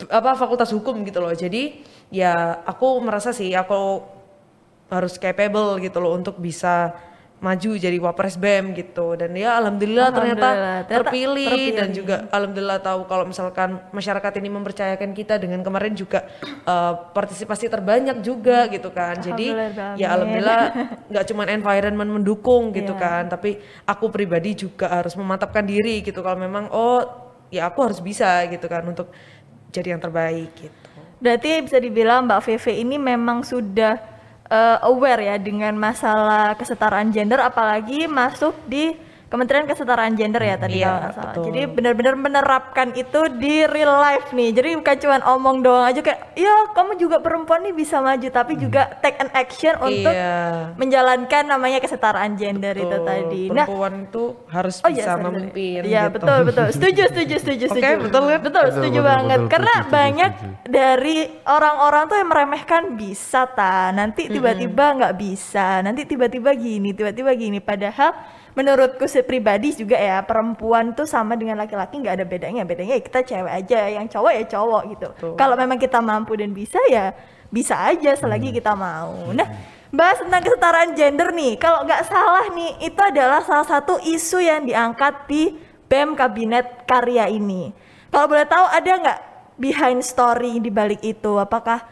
apa 0.08 0.32
fakultas 0.32 0.72
hukum 0.72 1.04
gitu 1.04 1.20
loh. 1.20 1.36
Jadi 1.36 1.84
ya 2.08 2.64
aku 2.64 2.96
merasa 3.04 3.36
sih 3.36 3.52
aku 3.52 4.00
harus 4.88 5.20
capable 5.20 5.76
gitu 5.84 6.00
loh 6.00 6.16
untuk 6.16 6.40
bisa 6.40 6.96
maju 7.40 7.70
jadi 7.72 7.96
wapres 7.96 8.36
BEM 8.36 8.76
gitu. 8.76 9.16
Dan 9.16 9.32
ya 9.32 9.56
alhamdulillah, 9.56 10.12
ternyata, 10.12 10.44
Alhamdulillah, 10.44 10.80
ternyata 10.84 10.92
terpilih, 11.00 11.48
terpilih. 11.48 11.72
dan 11.72 11.88
juga 11.90 12.16
alhamdulillah 12.28 12.78
tahu 12.84 13.00
kalau 13.08 13.24
misalkan 13.24 13.80
masyarakat 13.90 14.32
ini 14.38 14.48
mempercayakan 14.52 15.10
kita 15.16 15.40
dengan 15.40 15.64
kemarin 15.64 15.96
juga 15.96 16.28
eh, 16.44 16.92
partisipasi 17.16 17.72
terbanyak 17.72 18.20
juga 18.20 18.68
gitu 18.68 18.92
kan. 18.92 19.16
Jadi 19.18 19.56
ya 19.96 20.12
alhamdulillah 20.12 20.62
nggak 21.10 21.24
cuman 21.32 21.46
environment 21.50 22.10
mendukung 22.20 22.76
gitu 22.76 22.92
Iya. 22.92 23.00
kan. 23.00 23.22
Tapi 23.32 23.56
aku 23.88 24.12
pribadi 24.12 24.52
juga 24.54 24.92
harus 24.92 25.16
memantapkan 25.16 25.64
diri 25.64 26.04
gitu 26.04 26.20
kalau 26.20 26.36
memang 26.36 26.68
oh 26.68 27.00
ya 27.48 27.66
aku 27.66 27.88
harus 27.88 27.98
bisa 27.98 28.44
gitu 28.46 28.68
kan 28.68 28.84
untuk 28.84 29.08
jadi 29.72 29.96
yang 29.96 30.02
terbaik 30.04 30.52
gitu. 30.54 30.76
Berarti 31.20 31.64
bisa 31.64 31.80
dibilang 31.80 32.28
Mbak 32.28 32.40
Veve 32.44 32.72
ini 32.76 32.96
memang 32.96 33.44
sudah 33.44 33.96
eh, 34.50 34.78
aware 34.82 35.22
ya 35.30 35.36
dengan 35.38 35.72
masalah 35.78 36.58
kesetaraan 36.58 37.14
gender 37.14 37.40
apalagi 37.40 38.10
masuk 38.10 38.52
di 38.66 39.09
Kementerian 39.30 39.62
Kesetaraan 39.62 40.12
Gender 40.12 40.42
ya 40.42 40.58
tadi 40.58 40.74
Iya, 40.76 40.84
kalau 40.84 40.98
nggak 40.98 41.14
salah. 41.14 41.26
betul. 41.30 41.44
Jadi 41.46 41.60
benar-benar 41.70 42.14
menerapkan 42.14 42.88
itu 42.92 43.20
di 43.32 43.62
real 43.62 43.94
life 43.96 44.28
nih. 44.30 44.50
Jadi 44.50 44.68
bukan 44.74 44.96
cuma 44.98 45.16
omong 45.30 45.56
doang 45.60 45.86
aja 45.86 46.02
kayak, 46.02 46.34
ya 46.34 46.50
kamu 46.70 46.98
juga 46.98 47.16
perempuan 47.18 47.62
nih 47.62 47.70
bisa 47.70 47.98
maju, 47.98 48.26
tapi 48.26 48.58
juga 48.58 48.90
take 48.98 49.16
an 49.16 49.30
action 49.30 49.78
untuk 49.78 50.10
iya 50.10 50.74
menjalankan 50.74 51.46
namanya 51.46 51.78
kesetaraan 51.78 52.34
gender 52.34 52.74
itu 52.74 52.90
Betul. 52.90 53.06
tadi. 53.06 53.42
Nah, 53.46 53.64
perempuan 53.64 53.94
itu 54.04 54.24
harus 54.46 54.74
Oh 54.80 54.88
bisa 54.88 54.98
iya, 54.98 55.06
sorry, 55.06 55.14
sorry. 55.14 55.26
memimpin 55.30 55.80
Iya 55.80 56.02
gitu. 56.02 56.14
betul 56.18 56.38
betul. 56.42 56.66
Setuju 56.74 57.02
setuju 57.06 57.34
setuju 57.38 57.64
Oke, 57.64 57.72
setuju. 57.72 57.96
betul 58.02 58.22
kan? 58.24 58.38
Betul, 58.40 58.42
Betul, 58.42 58.64
setuju 58.74 58.98
betul, 58.98 59.10
banget. 59.14 59.38
betul, 59.38 59.50
Karena 59.52 59.70
setuju, 59.70 59.78
setuju, 59.80 59.94
banyak 59.94 60.30
setuju. 60.32 60.66
dari 60.66 61.16
orang-orang 61.46 62.02
tuh 62.04 62.16
yang 62.18 62.28
meremehkan 62.28 62.82
bisa 62.94 63.40
ta, 63.46 63.76
nanti 63.90 64.22
tiba-tiba 64.26 64.84
nggak 64.92 65.14
bisa, 65.14 65.68
nanti 65.80 66.02
tiba-tiba 66.02 66.50
gini, 66.52 66.90
tiba-tiba 66.90 67.30
gini. 67.32 67.58
Padahal 67.60 68.10
menurutku 68.54 69.06
sih 69.06 69.22
pribadi 69.22 69.74
juga 69.74 69.98
ya 69.98 70.22
perempuan 70.26 70.92
tuh 70.96 71.06
sama 71.06 71.38
dengan 71.38 71.58
laki-laki 71.58 72.02
nggak 72.02 72.14
ada 72.18 72.26
bedanya. 72.26 72.62
Bedanya 72.66 72.98
ya 72.98 73.02
kita 73.02 73.20
cewek 73.22 73.52
aja, 73.52 73.80
yang 73.90 74.06
cowok 74.06 74.32
ya 74.34 74.44
cowok 74.46 74.82
gitu. 74.94 75.08
Kalau 75.38 75.54
memang 75.54 75.78
kita 75.78 75.98
mampu 76.02 76.34
dan 76.38 76.50
bisa 76.50 76.78
ya 76.90 77.14
bisa 77.50 77.74
aja 77.78 78.14
selagi 78.14 78.54
kita 78.54 78.78
mau. 78.78 79.34
Nah, 79.34 79.46
bahas 79.90 80.22
tentang 80.22 80.42
kesetaraan 80.46 80.90
gender 80.94 81.34
nih. 81.34 81.58
Kalau 81.58 81.82
nggak 81.82 82.02
salah 82.06 82.46
nih, 82.54 82.86
itu 82.86 83.00
adalah 83.02 83.42
salah 83.42 83.66
satu 83.66 83.98
isu 83.98 84.38
yang 84.38 84.62
diangkat 84.64 85.26
di 85.26 85.58
BEM 85.90 86.14
Kabinet 86.14 86.86
Karya 86.86 87.26
ini. 87.26 87.74
Kalau 88.10 88.26
boleh 88.30 88.46
tahu 88.46 88.66
ada 88.70 88.90
nggak 88.90 89.20
behind 89.58 90.00
story 90.06 90.62
di 90.62 90.70
balik 90.70 91.02
itu? 91.02 91.38
Apakah 91.38 91.82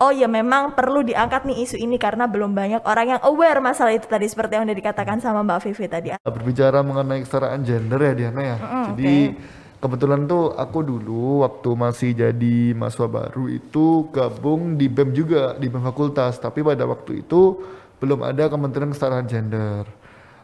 oh 0.00 0.12
ya 0.12 0.26
memang 0.26 0.72
perlu 0.72 1.04
diangkat 1.04 1.44
nih 1.44 1.62
isu 1.68 1.76
ini 1.76 2.00
karena 2.00 2.24
belum 2.24 2.56
banyak 2.56 2.82
orang 2.88 3.16
yang 3.16 3.20
aware 3.22 3.60
masalah 3.60 3.92
itu 3.92 4.08
tadi 4.08 4.24
seperti 4.26 4.56
yang 4.56 4.64
udah 4.64 4.78
dikatakan 4.80 5.20
sama 5.20 5.44
Mbak 5.44 5.60
Vivi 5.68 5.86
tadi. 5.86 6.08
berbicara 6.24 6.80
mengenai 6.80 7.20
kesetaraan 7.22 7.60
gender 7.62 8.00
ya 8.00 8.12
Diana 8.16 8.42
ya. 8.42 8.56
Jadi 8.90 9.36
kebetulan 9.80 10.24
tuh 10.24 10.56
aku 10.56 10.80
dulu 10.80 11.44
waktu 11.44 11.70
masih 11.76 12.10
jadi 12.16 12.72
mahasiswa 12.72 13.08
baru 13.08 13.44
itu 13.52 14.08
gabung 14.08 14.80
di 14.80 14.88
BEM 14.88 15.12
juga 15.12 15.54
di 15.60 15.68
BEM 15.68 15.84
fakultas, 15.84 16.40
tapi 16.40 16.64
pada 16.64 16.88
waktu 16.88 17.20
itu 17.20 17.60
belum 18.00 18.24
ada 18.24 18.48
Kementerian 18.48 18.92
Kesetaraan 18.96 19.28
Gender. 19.28 19.99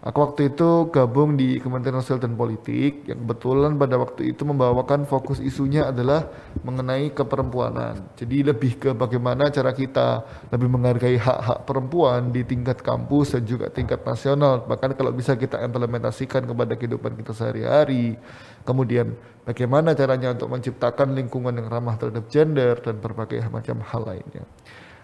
Aku 0.06 0.22
waktu 0.22 0.54
itu 0.54 0.86
gabung 0.94 1.34
di 1.34 1.58
Kementerian 1.58 1.98
Sosial 1.98 2.22
dan 2.22 2.38
Politik 2.38 3.10
yang 3.10 3.26
kebetulan 3.26 3.74
pada 3.74 3.98
waktu 3.98 4.30
itu 4.30 4.46
membawakan 4.46 5.02
fokus 5.02 5.42
isunya 5.42 5.90
adalah 5.90 6.30
mengenai 6.62 7.10
keperempuanan. 7.10 8.14
Jadi 8.14 8.46
lebih 8.46 8.78
ke 8.78 8.94
bagaimana 8.94 9.50
cara 9.50 9.74
kita 9.74 10.22
lebih 10.54 10.70
menghargai 10.70 11.18
hak-hak 11.18 11.66
perempuan 11.66 12.30
di 12.30 12.46
tingkat 12.46 12.86
kampus 12.86 13.34
dan 13.34 13.50
juga 13.50 13.66
tingkat 13.66 14.06
nasional. 14.06 14.62
Bahkan 14.62 14.94
kalau 14.94 15.10
bisa 15.10 15.34
kita 15.34 15.58
implementasikan 15.58 16.46
kepada 16.46 16.78
kehidupan 16.78 17.18
kita 17.18 17.34
sehari-hari. 17.34 18.14
Kemudian 18.62 19.10
bagaimana 19.42 19.90
caranya 19.98 20.38
untuk 20.38 20.54
menciptakan 20.54 21.18
lingkungan 21.18 21.50
yang 21.50 21.66
ramah 21.66 21.98
terhadap 21.98 22.30
gender 22.30 22.78
dan 22.78 23.02
berbagai 23.02 23.42
macam 23.50 23.82
hal 23.82 24.06
lainnya. 24.06 24.46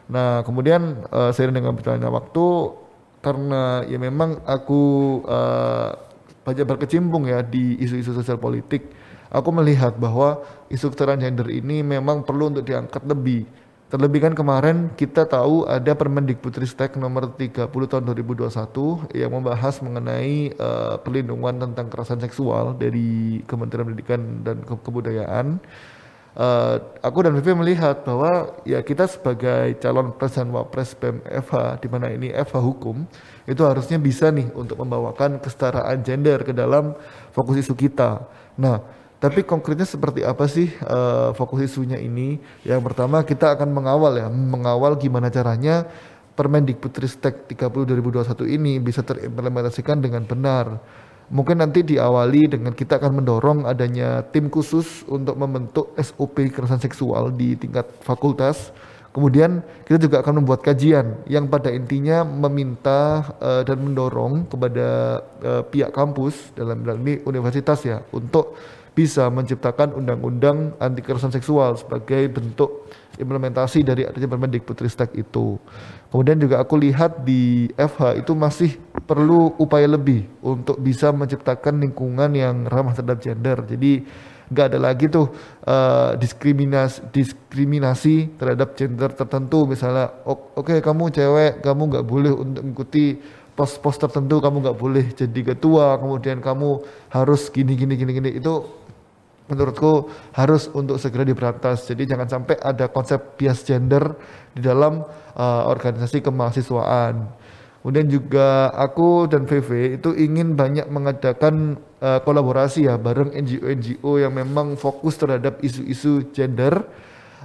Nah, 0.07 0.47
kemudian 0.47 1.03
eh, 1.11 1.31
seiring 1.35 1.59
dengan 1.59 1.74
berjalannya 1.74 2.07
waktu 2.07 2.47
karena 3.23 3.86
ya 3.86 3.97
memang 4.03 4.43
aku 4.44 4.82
banyak 6.43 6.66
berkecimpung 6.66 7.31
ya 7.31 7.40
di 7.40 7.78
isu-isu 7.78 8.11
sosial 8.11 8.36
politik, 8.36 8.90
aku 9.31 9.49
melihat 9.55 9.94
bahwa 9.97 10.43
isu 10.69 10.90
kesetaraan 10.90 11.23
gender 11.23 11.47
ini 11.49 11.81
memang 11.86 12.27
perlu 12.27 12.51
untuk 12.51 12.66
diangkat 12.66 13.07
lebih. 13.07 13.47
Terlebih 13.93 14.24
kan 14.24 14.32
kemarin 14.32 14.89
kita 14.97 15.28
tahu 15.28 15.69
ada 15.69 15.93
Permendikbudristek 15.93 16.97
nomor 16.97 17.36
30 17.36 17.69
tahun 17.69 18.03
2021 18.09 18.49
yang 19.12 19.28
membahas 19.36 19.85
mengenai 19.85 20.57
eh, 20.57 20.94
perlindungan 21.05 21.61
tentang 21.61 21.93
kekerasan 21.93 22.24
seksual 22.24 22.73
dari 22.81 23.44
Kementerian 23.44 23.93
Pendidikan 23.93 24.40
dan 24.40 24.65
Ke- 24.65 24.81
Kebudayaan. 24.81 25.61
Eh, 26.33 26.77
aku 27.05 27.29
dan 27.29 27.37
Vivi 27.37 27.53
melihat 27.53 28.09
bahwa 28.09 28.57
ya 28.65 28.81
kita 28.81 29.05
sebagai 29.05 29.77
calon 29.77 30.17
presiden 30.17 30.49
wapres 30.49 30.97
BEM 30.97 31.21
FH 31.29 31.85
di 31.85 31.93
mana 31.93 32.09
ini 32.09 32.33
FH 32.33 32.57
hukum 32.57 33.05
itu 33.45 33.61
harusnya 33.69 34.01
bisa 34.01 34.33
nih 34.33 34.49
untuk 34.57 34.81
membawakan 34.81 35.37
kesetaraan 35.45 36.01
gender 36.01 36.41
ke 36.41 36.57
dalam 36.57 36.97
fokus 37.37 37.61
isu 37.61 37.77
kita. 37.77 38.25
Nah, 38.57 38.81
tapi 39.21 39.45
konkretnya 39.45 39.85
seperti 39.85 40.25
apa 40.25 40.49
sih 40.49 40.73
eh, 40.73 41.31
fokus 41.37 41.69
isunya 41.69 42.01
ini? 42.01 42.41
Yang 42.65 42.81
pertama 42.81 43.21
kita 43.29 43.53
akan 43.53 43.69
mengawal 43.69 44.17
ya, 44.17 44.33
mengawal 44.33 44.97
gimana 44.97 45.29
caranya 45.29 45.85
Permendikbudristek 46.33 47.45
30 47.45 47.85
2021 47.93 48.57
ini 48.57 48.81
bisa 48.81 49.05
terimplementasikan 49.05 50.01
dengan 50.01 50.25
benar. 50.25 50.81
Mungkin 51.33 51.65
nanti 51.65 51.81
diawali 51.81 52.45
dengan 52.45 52.77
kita 52.77 53.01
akan 53.01 53.25
mendorong 53.25 53.59
adanya 53.65 54.21
tim 54.21 54.53
khusus 54.53 55.01
untuk 55.09 55.33
membentuk 55.41 55.97
SOP 55.97 56.53
kekerasan 56.53 56.77
seksual 56.77 57.33
di 57.33 57.57
tingkat 57.57 57.89
fakultas. 58.05 58.69
Kemudian 59.17 59.65
kita 59.89 59.97
juga 59.97 60.21
akan 60.21 60.45
membuat 60.45 60.61
kajian 60.61 61.25
yang 61.25 61.49
pada 61.49 61.73
intinya 61.73 62.21
meminta 62.21 63.25
eh, 63.41 63.65
dan 63.65 63.81
mendorong 63.81 64.45
kepada 64.45 64.89
eh, 65.41 65.63
pihak 65.73 65.93
kampus 65.97 66.53
dalam 66.53 66.85
hal 66.85 67.01
ini 67.01 67.25
universitas 67.25 67.81
ya 67.81 68.05
untuk 68.13 68.57
bisa 68.93 69.33
menciptakan 69.33 69.97
undang-undang 69.97 70.77
anti 70.77 71.01
kekerasan 71.01 71.33
seksual 71.33 71.81
sebagai 71.81 72.29
bentuk 72.29 72.93
implementasi 73.17 73.85
dari 73.85 74.05
adanya 74.05 74.29
Permendikbudristek 74.29 75.17
itu. 75.17 75.57
Kemudian 76.12 76.36
juga 76.44 76.60
aku 76.60 76.76
lihat 76.76 77.24
di 77.24 77.72
FH 77.72 78.20
itu 78.20 78.36
masih 78.36 78.76
perlu 79.09 79.56
upaya 79.56 79.89
lebih 79.89 80.28
untuk 80.44 80.76
bisa 80.76 81.09
menciptakan 81.09 81.80
lingkungan 81.80 82.36
yang 82.36 82.68
ramah 82.68 82.93
terhadap 82.93 83.24
gender. 83.24 83.64
Jadi 83.64 84.05
nggak 84.52 84.66
ada 84.68 84.78
lagi 84.93 85.09
tuh 85.09 85.32
eh, 85.64 86.12
diskriminasi 86.20 87.09
diskriminasi 87.16 88.36
terhadap 88.36 88.76
gender 88.76 89.09
tertentu 89.16 89.64
misalnya 89.64 90.12
"O- 90.28 90.52
oke 90.60 90.84
kamu 90.84 91.09
cewek 91.16 91.64
kamu 91.64 91.82
nggak 91.89 92.05
boleh 92.05 92.32
untuk 92.36 92.60
mengikuti 92.60 93.16
pos-pos 93.56 93.97
tertentu 93.97 94.44
kamu 94.44 94.60
nggak 94.60 94.76
boleh 94.76 95.05
jadi 95.16 95.40
ketua 95.56 95.97
kemudian 95.97 96.44
kamu 96.44 96.84
harus 97.09 97.48
gini 97.48 97.72
gini 97.80 97.97
gini 97.97 98.12
gini 98.12 98.30
itu 98.36 98.60
menurutku 99.51 100.09
harus 100.32 100.70
untuk 100.72 100.97
segera 101.02 101.26
diberantas. 101.26 101.84
Jadi 101.84 102.09
jangan 102.09 102.28
sampai 102.30 102.56
ada 102.62 102.89
konsep 102.89 103.36
bias 103.36 103.66
gender 103.66 104.14
di 104.53 104.61
dalam 104.65 105.05
uh, 105.37 105.62
organisasi 105.69 106.20
kemahasiswaan. 106.24 107.43
Kemudian 107.83 108.07
juga 108.07 108.70
aku 108.79 109.27
dan 109.27 109.43
VV 109.43 109.99
itu 109.99 110.15
ingin 110.15 110.55
banyak 110.55 110.87
mengadakan 110.87 111.74
uh, 111.99 112.23
kolaborasi 112.23 112.87
ya 112.87 112.95
bareng 112.95 113.35
NGO-NGO 113.35 114.23
yang 114.23 114.39
memang 114.39 114.79
fokus 114.79 115.19
terhadap 115.19 115.59
isu-isu 115.66 116.31
gender. 116.31 116.87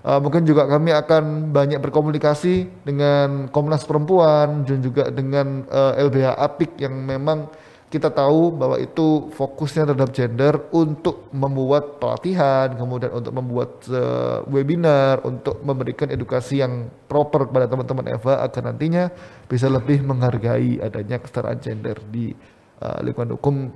Uh, 0.05 0.21
mungkin 0.21 0.45
juga 0.45 0.69
kami 0.69 0.93
akan 0.93 1.49
banyak 1.49 1.81
berkomunikasi 1.81 2.69
dengan 2.85 3.49
Komnas 3.49 3.81
Perempuan 3.81 4.61
dan 4.61 4.77
juga 4.77 5.09
dengan 5.09 5.65
uh, 5.73 5.97
LBH 6.05 6.37
Apik 6.37 6.77
yang 6.77 6.93
memang 6.93 7.49
kita 7.87 8.11
tahu 8.11 8.51
bahwa 8.51 8.75
itu 8.75 9.31
fokusnya 9.31 9.87
terhadap 9.87 10.11
gender 10.11 10.53
untuk 10.75 11.31
membuat 11.31 12.03
pelatihan, 12.03 12.75
kemudian 12.75 13.15
untuk 13.15 13.31
membuat 13.31 13.79
eh, 13.87 14.43
webinar, 14.51 15.23
untuk 15.23 15.63
memberikan 15.63 16.11
edukasi 16.11 16.59
yang 16.59 16.91
proper 17.07 17.47
kepada 17.47 17.71
teman-teman 17.71 18.11
Eva 18.11 18.43
agar 18.43 18.61
nantinya 18.67 19.07
bisa 19.47 19.71
lebih 19.71 20.03
menghargai 20.03 20.83
adanya 20.83 21.23
kesetaraan 21.23 21.63
gender 21.63 21.95
di 22.11 22.35
eh, 22.83 22.99
lingkungan 23.07 23.39
hukum 23.39 23.71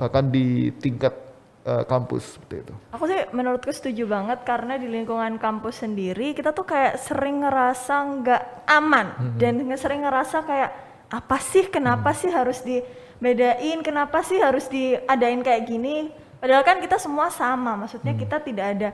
bahkan 0.00 0.32
di 0.32 0.72
tingkat 0.80 1.12
eh, 1.68 1.84
kampus 1.84 2.40
seperti 2.40 2.64
itu. 2.64 2.74
Aku 2.96 3.04
sih 3.04 3.20
menurutku 3.36 3.68
setuju 3.68 4.08
banget 4.08 4.48
karena 4.48 4.80
di 4.80 4.88
lingkungan 4.88 5.36
kampus 5.36 5.84
sendiri 5.84 6.32
kita 6.32 6.56
tuh 6.56 6.64
kayak 6.64 6.96
sering 7.04 7.44
ngerasa 7.44 7.94
nggak 8.00 8.42
aman 8.64 9.36
dan 9.36 9.60
nge- 9.60 9.76
sering 9.76 10.08
ngerasa 10.08 10.40
kayak 10.40 10.85
apa 11.10 11.38
sih? 11.38 11.70
Kenapa 11.70 12.10
sih 12.12 12.30
harus 12.30 12.62
dibedain? 12.62 13.82
Kenapa 13.82 14.22
sih 14.26 14.38
harus 14.42 14.66
diadain 14.66 15.40
kayak 15.42 15.62
gini? 15.66 16.10
Padahal 16.42 16.62
kan 16.66 16.78
kita 16.82 16.98
semua 16.98 17.30
sama. 17.30 17.78
Maksudnya 17.78 18.14
kita 18.14 18.42
tidak 18.42 18.66
ada 18.76 18.88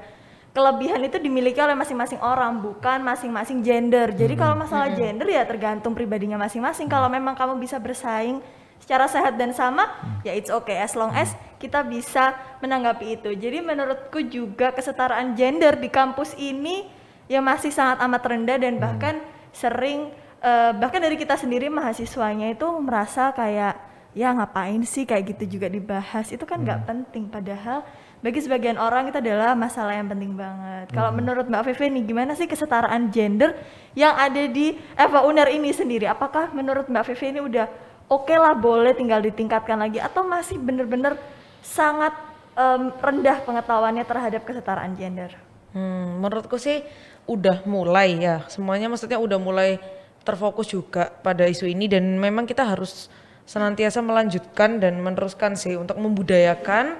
kelebihan 0.52 1.00
itu 1.00 1.16
dimiliki 1.16 1.56
oleh 1.58 1.72
masing-masing 1.72 2.20
orang 2.20 2.60
bukan 2.60 3.00
masing-masing 3.00 3.64
gender. 3.64 4.12
Jadi 4.12 4.36
kalau 4.36 4.60
masalah 4.60 4.92
gender 4.92 5.24
ya 5.24 5.42
tergantung 5.48 5.96
pribadinya 5.96 6.36
masing-masing. 6.36 6.86
Kalau 6.92 7.08
memang 7.08 7.32
kamu 7.32 7.56
bisa 7.56 7.80
bersaing 7.80 8.44
secara 8.76 9.06
sehat 9.08 9.38
dan 9.40 9.56
sama 9.56 9.88
ya 10.22 10.36
it's 10.36 10.52
okay. 10.52 10.76
As 10.84 10.92
long 10.92 11.10
as 11.16 11.32
kita 11.56 11.80
bisa 11.86 12.36
menanggapi 12.60 13.16
itu. 13.16 13.32
Jadi 13.32 13.64
menurutku 13.64 14.20
juga 14.28 14.76
kesetaraan 14.76 15.32
gender 15.32 15.80
di 15.80 15.88
kampus 15.88 16.36
ini 16.36 16.84
ya 17.30 17.40
masih 17.40 17.72
sangat 17.72 18.02
amat 18.04 18.22
rendah 18.28 18.58
dan 18.60 18.76
bahkan 18.76 19.24
sering 19.56 20.12
eh, 20.42 20.72
bahkan 20.76 20.98
dari 20.98 21.16
kita 21.16 21.38
sendiri 21.38 21.70
mahasiswanya 21.70 22.50
itu 22.52 22.66
merasa 22.82 23.30
kayak 23.32 23.78
ya 24.12 24.28
ngapain 24.36 24.82
sih 24.84 25.08
kayak 25.08 25.36
gitu 25.36 25.56
juga 25.56 25.72
dibahas 25.72 26.28
itu 26.28 26.44
kan 26.44 26.60
nggak 26.60 26.84
penting 26.84 27.32
padahal 27.32 27.80
bagi 28.22 28.38
sebagian 28.38 28.78
orang 28.78 29.10
itu 29.10 29.18
adalah 29.18 29.58
masalah 29.58 29.98
yang 29.98 30.06
penting 30.06 30.38
banget. 30.38 30.94
Kalau 30.94 31.10
menurut 31.10 31.50
Mbak 31.50 31.74
Vivi 31.74 31.98
nih 31.98 32.04
gimana 32.06 32.38
sih 32.38 32.46
kesetaraan 32.46 33.10
gender 33.10 33.50
yang 33.98 34.14
ada 34.14 34.46
di 34.46 34.78
Eva 34.94 35.26
Uner 35.26 35.50
ini 35.50 35.74
sendiri? 35.74 36.06
Apakah 36.06 36.54
menurut 36.54 36.86
Mbak 36.86 37.02
Vivi 37.10 37.34
ini 37.34 37.40
udah 37.42 37.66
oke 38.06 38.30
lah 38.38 38.54
boleh 38.54 38.94
tinggal 38.94 39.18
ditingkatkan 39.26 39.74
lagi 39.74 39.98
atau 39.98 40.22
masih 40.22 40.54
bener-bener 40.62 41.18
sangat 41.66 42.14
em, 42.54 42.94
rendah 42.94 43.42
pengetahuannya 43.42 44.06
terhadap 44.06 44.46
kesetaraan 44.46 44.94
gender? 44.94 45.34
Hmm, 45.74 46.22
menurutku 46.22 46.62
sih 46.62 46.78
udah 47.26 47.66
mulai 47.66 48.22
ya. 48.22 48.46
Semuanya 48.46 48.86
maksudnya 48.86 49.18
udah 49.18 49.38
mulai 49.42 49.82
terfokus 50.22 50.70
juga 50.70 51.10
pada 51.10 51.46
isu 51.46 51.66
ini 51.66 51.90
dan 51.90 52.18
memang 52.18 52.46
kita 52.46 52.62
harus 52.62 53.10
senantiasa 53.42 53.98
melanjutkan 54.00 54.78
dan 54.78 55.02
meneruskan 55.02 55.58
sih 55.58 55.74
untuk 55.74 55.98
membudayakan 55.98 56.98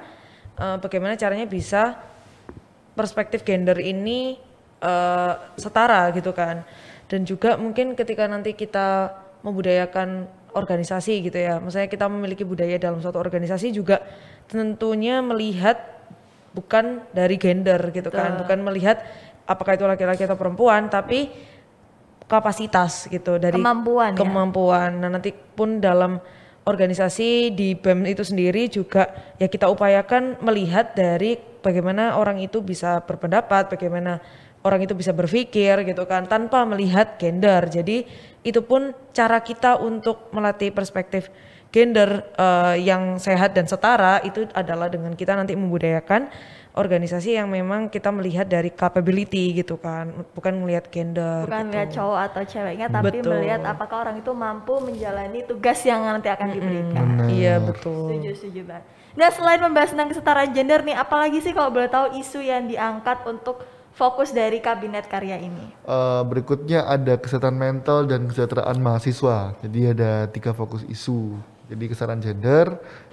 eh, 0.59 0.77
bagaimana 0.83 1.15
caranya 1.15 1.47
bisa 1.47 1.97
perspektif 2.93 3.47
gender 3.47 3.79
ini 3.79 4.37
eh, 4.83 5.33
setara 5.57 6.11
gitu 6.13 6.35
kan. 6.35 6.67
Dan 7.07 7.29
juga 7.29 7.61
mungkin 7.61 7.93
ketika 7.93 8.25
nanti 8.25 8.57
kita 8.57 9.13
membudayakan 9.45 10.27
organisasi 10.55 11.29
gitu 11.29 11.39
ya. 11.39 11.59
Misalnya 11.59 11.89
kita 11.89 12.07
memiliki 12.09 12.45
budaya 12.45 12.77
dalam 12.77 13.01
suatu 13.01 13.19
organisasi 13.21 13.73
juga 13.73 14.01
tentunya 14.49 15.21
melihat 15.25 15.77
bukan 16.53 17.01
dari 17.17 17.41
gender 17.41 17.81
gitu 17.97 18.13
kan, 18.13 18.37
bukan 18.37 18.61
melihat 18.61 19.01
apakah 19.49 19.75
itu 19.75 19.89
laki-laki 19.89 20.29
atau 20.29 20.37
perempuan, 20.37 20.93
tapi 20.93 21.33
kapasitas 22.33 23.13
gitu 23.13 23.37
dari 23.37 23.61
Kemampuan 23.61 24.17
ya. 24.17 24.19
kemampuan. 24.25 24.91
Nah 24.97 25.13
nanti 25.13 25.37
pun 25.37 25.85
dalam 25.85 26.17
organisasi 26.65 27.53
di 27.53 27.77
BEM 27.77 28.09
itu 28.09 28.25
sendiri 28.25 28.73
juga 28.73 29.35
ya 29.37 29.51
kita 29.51 29.69
upayakan 29.69 30.41
melihat 30.41 30.97
dari 30.97 31.37
bagaimana 31.61 32.17
orang 32.17 32.41
itu 32.41 32.65
bisa 32.65 33.05
berpendapat, 33.05 33.69
bagaimana 33.69 34.17
orang 34.65 34.87
itu 34.87 34.95
bisa 34.97 35.13
berpikir 35.13 35.85
gitu 35.85 36.09
kan 36.09 36.25
tanpa 36.25 36.65
melihat 36.65 37.21
gender. 37.21 37.69
Jadi 37.69 38.09
itu 38.41 38.61
pun 38.65 38.97
cara 39.13 39.45
kita 39.45 39.77
untuk 39.77 40.33
melatih 40.33 40.73
perspektif 40.73 41.29
gender 41.73 42.33
eh, 42.37 42.85
yang 42.85 43.21
sehat 43.21 43.53
dan 43.53 43.67
setara 43.67 44.23
itu 44.23 44.47
adalah 44.57 44.89
dengan 44.89 45.13
kita 45.17 45.35
nanti 45.35 45.53
membudayakan 45.59 46.31
organisasi 46.73 47.37
yang 47.37 47.53
memang 47.53 47.93
kita 47.93 48.09
melihat 48.09 48.49
dari 48.49 48.73
capability 48.73 49.61
gitu 49.61 49.77
kan, 49.77 50.25
bukan 50.33 50.65
melihat 50.65 50.89
gender. 50.89 51.45
Bukan 51.45 51.69
gitu. 51.69 51.75
lihat 51.77 51.89
cowok 51.93 52.21
atau 52.33 52.43
ceweknya 52.49 52.87
tapi 52.89 53.21
Betul. 53.21 53.33
melihat 53.37 53.61
apakah 53.69 54.09
orang 54.09 54.17
itu 54.21 54.33
mampu 54.33 54.81
menjalani 54.81 55.45
tugas 55.45 55.85
yang 55.85 56.01
nanti 56.01 56.33
akan 56.33 56.49
diberikan. 56.49 57.07
Iya 57.29 57.61
betul. 57.61 58.17
Setuju, 58.17 58.31
setuju 58.33 58.61
banget. 58.65 58.85
Nah 59.13 59.29
selain 59.29 59.61
membahas 59.61 59.93
tentang 59.93 60.09
kesetaraan 60.09 60.51
gender 60.57 60.81
nih, 60.81 60.97
apalagi 60.97 61.45
sih 61.45 61.53
kalau 61.53 61.69
boleh 61.69 61.93
tahu 61.93 62.17
isu 62.17 62.41
yang 62.41 62.65
diangkat 62.65 63.29
untuk 63.29 63.61
fokus 63.93 64.33
dari 64.33 64.57
kabinet 64.65 65.05
karya 65.05 65.37
ini? 65.37 65.69
Eh, 65.85 66.23
berikutnya 66.25 66.89
ada 66.89 67.21
kesehatan 67.21 67.53
mental 67.53 68.09
dan 68.09 68.25
kesejahteraan 68.25 68.81
mahasiswa. 68.81 69.53
Jadi 69.61 69.81
ada 69.93 70.25
tiga 70.33 70.57
fokus 70.57 70.81
isu. 70.89 71.37
Jadi 71.73 71.89
kesetaraan 71.89 72.21
gender, 72.21 72.67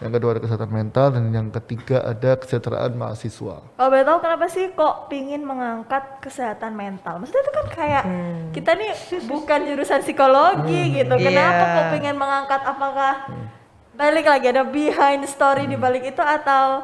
yang 0.03 0.11
kedua 0.11 0.35
ada 0.35 0.43
kesehatan 0.43 0.67
mental, 0.67 1.15
dan 1.15 1.31
yang 1.31 1.47
ketiga 1.47 2.03
ada 2.03 2.35
kesejahteraan 2.35 2.91
mahasiswa. 2.91 3.63
Kalau 3.63 3.87
boleh 3.87 4.03
tahu 4.03 4.19
kenapa 4.19 4.45
sih 4.51 4.75
kok 4.75 5.07
pingin 5.07 5.47
mengangkat 5.47 6.19
kesehatan 6.19 6.75
mental? 6.75 7.23
Maksudnya 7.23 7.39
itu 7.39 7.53
kan 7.55 7.65
kayak 7.71 8.03
kita 8.51 8.71
nih 8.75 8.91
bukan 9.31 9.59
jurusan 9.63 10.03
psikologi 10.03 10.91
gitu. 10.91 11.15
Kenapa 11.15 11.63
Iya. 11.63 11.71
kok 11.71 11.85
pengen 11.95 12.15
mengangkat? 12.19 12.61
Apakah 12.67 13.13
balik 13.95 14.27
lagi 14.27 14.51
ada 14.51 14.67
behind 14.67 15.23
story 15.23 15.63
di 15.63 15.79
balik 15.79 16.03
itu 16.03 16.19
atau 16.19 16.83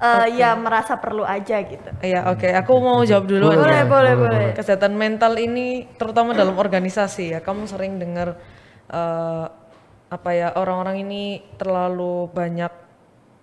eh, 0.00 0.32
ya 0.32 0.56
merasa 0.56 0.96
perlu 0.96 1.28
aja 1.28 1.60
gitu? 1.60 1.92
Iya 2.00 2.24
oke, 2.32 2.48
aku 2.56 2.72
mau 2.80 3.04
jawab 3.04 3.28
dulu. 3.28 3.52
Boleh, 3.52 3.84
boleh, 3.84 4.12
boleh. 4.16 4.44
Kesehatan 4.56 4.96
mental 4.96 5.36
ini 5.36 5.92
terutama 6.00 6.32
dalam 6.32 6.56
organisasi 6.56 7.36
ya, 7.36 7.44
kamu 7.44 7.68
sering 7.68 8.00
dengar 8.00 8.40
eh, 8.88 9.44
apa 10.16 10.30
ya 10.32 10.48
orang-orang 10.56 11.04
ini 11.04 11.44
terlalu 11.60 12.32
banyak 12.32 12.72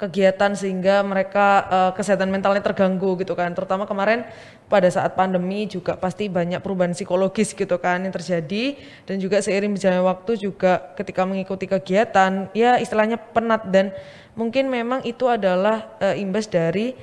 kegiatan 0.04 0.52
sehingga 0.58 1.00
mereka 1.06 1.64
eh, 1.70 1.92
kesehatan 1.96 2.28
mentalnya 2.28 2.60
terganggu 2.60 3.16
gitu 3.22 3.38
kan. 3.38 3.54
Terutama 3.56 3.88
kemarin 3.88 4.28
pada 4.68 4.90
saat 4.90 5.14
pandemi 5.14 5.70
juga 5.70 5.96
pasti 5.96 6.28
banyak 6.28 6.60
perubahan 6.60 6.98
psikologis 6.98 7.54
gitu 7.54 7.78
kan 7.78 8.04
yang 8.04 8.12
terjadi 8.12 8.76
dan 9.06 9.16
juga 9.22 9.40
seiring 9.40 9.78
berjalannya 9.78 10.04
waktu 10.04 10.32
juga 10.42 10.92
ketika 10.98 11.24
mengikuti 11.24 11.70
kegiatan 11.70 12.50
ya 12.58 12.82
istilahnya 12.82 13.22
penat 13.22 13.70
dan 13.70 13.94
mungkin 14.34 14.68
memang 14.68 15.06
itu 15.06 15.30
adalah 15.30 15.96
eh, 16.02 16.20
imbas 16.20 16.50
dari 16.50 16.98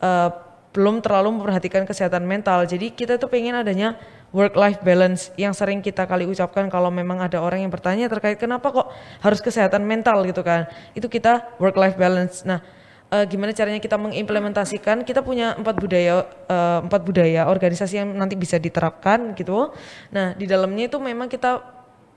eh, 0.00 0.30
belum 0.76 1.00
terlalu 1.00 1.40
memperhatikan 1.40 1.88
kesehatan 1.88 2.28
mental. 2.28 2.68
Jadi 2.68 2.92
kita 2.92 3.16
tuh 3.16 3.32
pengen 3.32 3.56
adanya 3.56 3.96
work 4.34 4.54
life 4.58 4.80
balance 4.82 5.30
yang 5.38 5.54
sering 5.54 5.78
kita 5.82 6.06
kali 6.06 6.26
ucapkan 6.26 6.66
kalau 6.66 6.90
memang 6.90 7.22
ada 7.22 7.38
orang 7.38 7.62
yang 7.62 7.72
bertanya 7.72 8.10
terkait 8.10 8.38
kenapa 8.40 8.70
kok 8.74 8.88
harus 9.22 9.40
kesehatan 9.42 9.86
mental 9.86 10.26
gitu 10.26 10.42
kan. 10.42 10.66
Itu 10.94 11.06
kita 11.06 11.56
work 11.62 11.78
life 11.78 11.96
balance. 11.98 12.42
Nah, 12.42 12.62
eh, 13.14 13.24
gimana 13.30 13.54
caranya 13.54 13.78
kita 13.78 13.96
mengimplementasikan? 13.96 15.06
Kita 15.06 15.22
punya 15.22 15.54
empat 15.54 15.76
budaya 15.78 16.26
eh, 16.50 16.78
empat 16.82 17.00
budaya 17.06 17.46
organisasi 17.46 18.02
yang 18.02 18.10
nanti 18.14 18.34
bisa 18.34 18.58
diterapkan 18.58 19.34
gitu. 19.38 19.70
Nah, 20.10 20.34
di 20.34 20.44
dalamnya 20.44 20.90
itu 20.90 20.98
memang 20.98 21.30
kita 21.30 21.76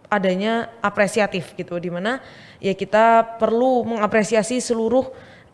adanya 0.09 0.73
apresiatif 0.81 1.53
gitu 1.53 1.77
di 1.77 1.93
mana 1.93 2.17
ya 2.57 2.73
kita 2.73 3.37
perlu 3.37 3.85
mengapresiasi 3.85 4.57
seluruh 4.57 5.05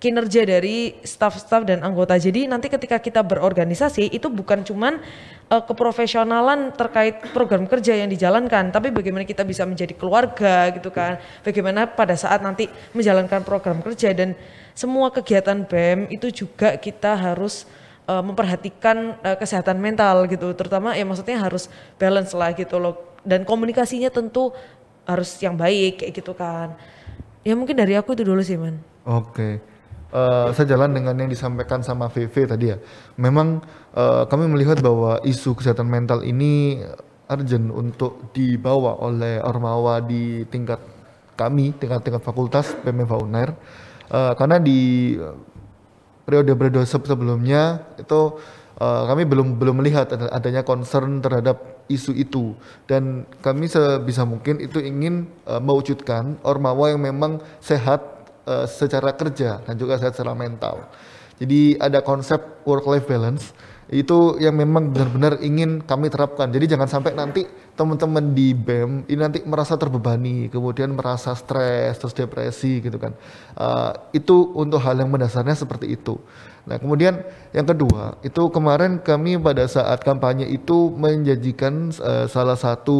kinerja 0.05 0.45
dari 0.45 0.93
staf-staf 1.01 1.65
dan 1.65 1.81
anggota. 1.81 2.13
Jadi 2.13 2.45
nanti 2.45 2.69
ketika 2.69 3.01
kita 3.01 3.25
berorganisasi 3.25 4.13
itu 4.13 4.29
bukan 4.29 4.61
cuman 4.61 5.01
eh, 5.49 5.63
keprofesionalan 5.65 6.77
terkait 6.77 7.25
program 7.33 7.65
kerja 7.65 7.97
yang 7.97 8.05
dijalankan, 8.13 8.69
tapi 8.69 8.93
bagaimana 8.93 9.25
kita 9.25 9.41
bisa 9.41 9.65
menjadi 9.65 9.97
keluarga 9.97 10.69
gitu 10.77 10.93
kan. 10.93 11.17
Bagaimana 11.41 11.89
pada 11.89 12.13
saat 12.13 12.45
nanti 12.45 12.69
menjalankan 12.93 13.41
program 13.41 13.81
kerja 13.81 14.13
dan 14.13 14.37
semua 14.77 15.09
kegiatan 15.09 15.65
BEM 15.65 16.13
itu 16.13 16.45
juga 16.45 16.77
kita 16.77 17.17
harus 17.17 17.65
eh, 18.05 18.21
memperhatikan 18.21 19.17
eh, 19.25 19.37
kesehatan 19.41 19.81
mental 19.81 20.29
gitu. 20.29 20.53
Terutama 20.53 20.93
ya 20.93 21.01
maksudnya 21.01 21.41
harus 21.41 21.65
balance 21.97 22.37
lah 22.37 22.53
gitu 22.53 22.77
loh. 22.77 23.17
Dan 23.25 23.41
komunikasinya 23.41 24.13
tentu 24.13 24.53
harus 25.09 25.33
yang 25.41 25.57
baik 25.57 26.05
kayak 26.05 26.13
gitu 26.13 26.37
kan. 26.37 26.77
Ya 27.41 27.57
mungkin 27.57 27.73
dari 27.73 27.97
aku 27.97 28.13
itu 28.13 28.21
dulu 28.21 28.45
sih 28.45 28.53
man. 28.53 28.77
Oke. 29.01 29.74
Eh, 30.15 30.49
sejalan 30.55 30.95
dengan 30.95 31.11
yang 31.19 31.27
disampaikan 31.27 31.83
sama 31.83 32.07
VV 32.07 32.47
tadi 32.47 32.71
ya. 32.71 32.79
Memang 33.19 33.59
eh, 33.91 34.23
kami 34.31 34.47
melihat 34.47 34.79
bahwa 34.79 35.19
isu 35.27 35.59
kesehatan 35.59 35.91
mental 35.91 36.23
ini 36.23 36.79
urgent 37.27 37.67
untuk 37.75 38.31
dibawa 38.31 38.95
oleh 39.03 39.43
Ormawa 39.43 39.99
di 39.99 40.47
tingkat 40.47 40.79
kami, 41.35 41.75
tingkat-tingkat 41.75 42.23
fakultas 42.23 42.71
PMF 42.79 43.11
UNER. 43.11 43.59
Eh, 44.07 44.33
karena 44.39 44.55
di 44.55 45.19
periode-periode 46.23 46.87
se- 46.87 47.03
sebelumnya 47.03 47.83
itu 47.99 48.39
eh, 48.79 49.03
kami 49.11 49.27
belum 49.27 49.59
belum 49.59 49.83
melihat 49.83 50.15
ada- 50.15 50.31
adanya 50.31 50.63
concern 50.63 51.19
terhadap 51.19 51.75
isu 51.91 52.15
itu 52.15 52.55
dan 52.87 53.27
kami 53.43 53.67
sebisa 53.67 54.23
mungkin 54.23 54.63
itu 54.63 54.79
ingin 54.79 55.27
eh, 55.43 55.59
mewujudkan 55.59 56.39
ormawa 56.47 56.95
yang 56.95 57.03
memang 57.03 57.43
sehat 57.59 58.14
eh, 58.45 58.65
secara 58.69 59.11
kerja 59.13 59.61
dan 59.65 59.75
juga 59.75 59.97
sehat 59.99 60.15
secara 60.15 60.37
mental. 60.37 60.87
Jadi 61.35 61.75
ada 61.75 61.99
konsep 61.99 62.63
work 62.63 62.87
life 62.87 63.07
balance 63.09 63.51
itu 63.85 64.41
yang 64.41 64.57
memang 64.57 64.89
benar-benar 64.89 65.37
ingin 65.45 65.77
kami 65.85 66.09
terapkan. 66.09 66.49
Jadi 66.49 66.73
jangan 66.73 66.89
sampai 66.89 67.13
nanti 67.13 67.45
teman-teman 67.77 68.33
di 68.33 68.55
BEM 68.57 69.05
ini 69.05 69.19
nanti 69.19 69.45
merasa 69.45 69.77
terbebani, 69.77 70.49
kemudian 70.49 70.95
merasa 70.97 71.37
stres, 71.37 72.01
terus 72.01 72.17
depresi 72.17 72.81
gitu 72.81 72.97
kan. 72.97 73.13
Uh, 73.53 73.93
itu 74.09 74.55
untuk 74.57 74.81
hal 74.81 74.97
yang 74.97 75.13
mendasarnya 75.13 75.53
seperti 75.53 75.93
itu. 75.93 76.17
Nah, 76.65 76.81
kemudian 76.81 77.21
yang 77.55 77.71
kedua, 77.71 78.19
itu 78.19 78.51
kemarin 78.51 78.99
kami 78.99 79.39
pada 79.39 79.63
saat 79.63 80.03
kampanye 80.03 80.43
itu 80.43 80.91
menjanjikan 80.91 81.87
uh, 82.03 82.27
salah 82.27 82.59
satu 82.59 82.99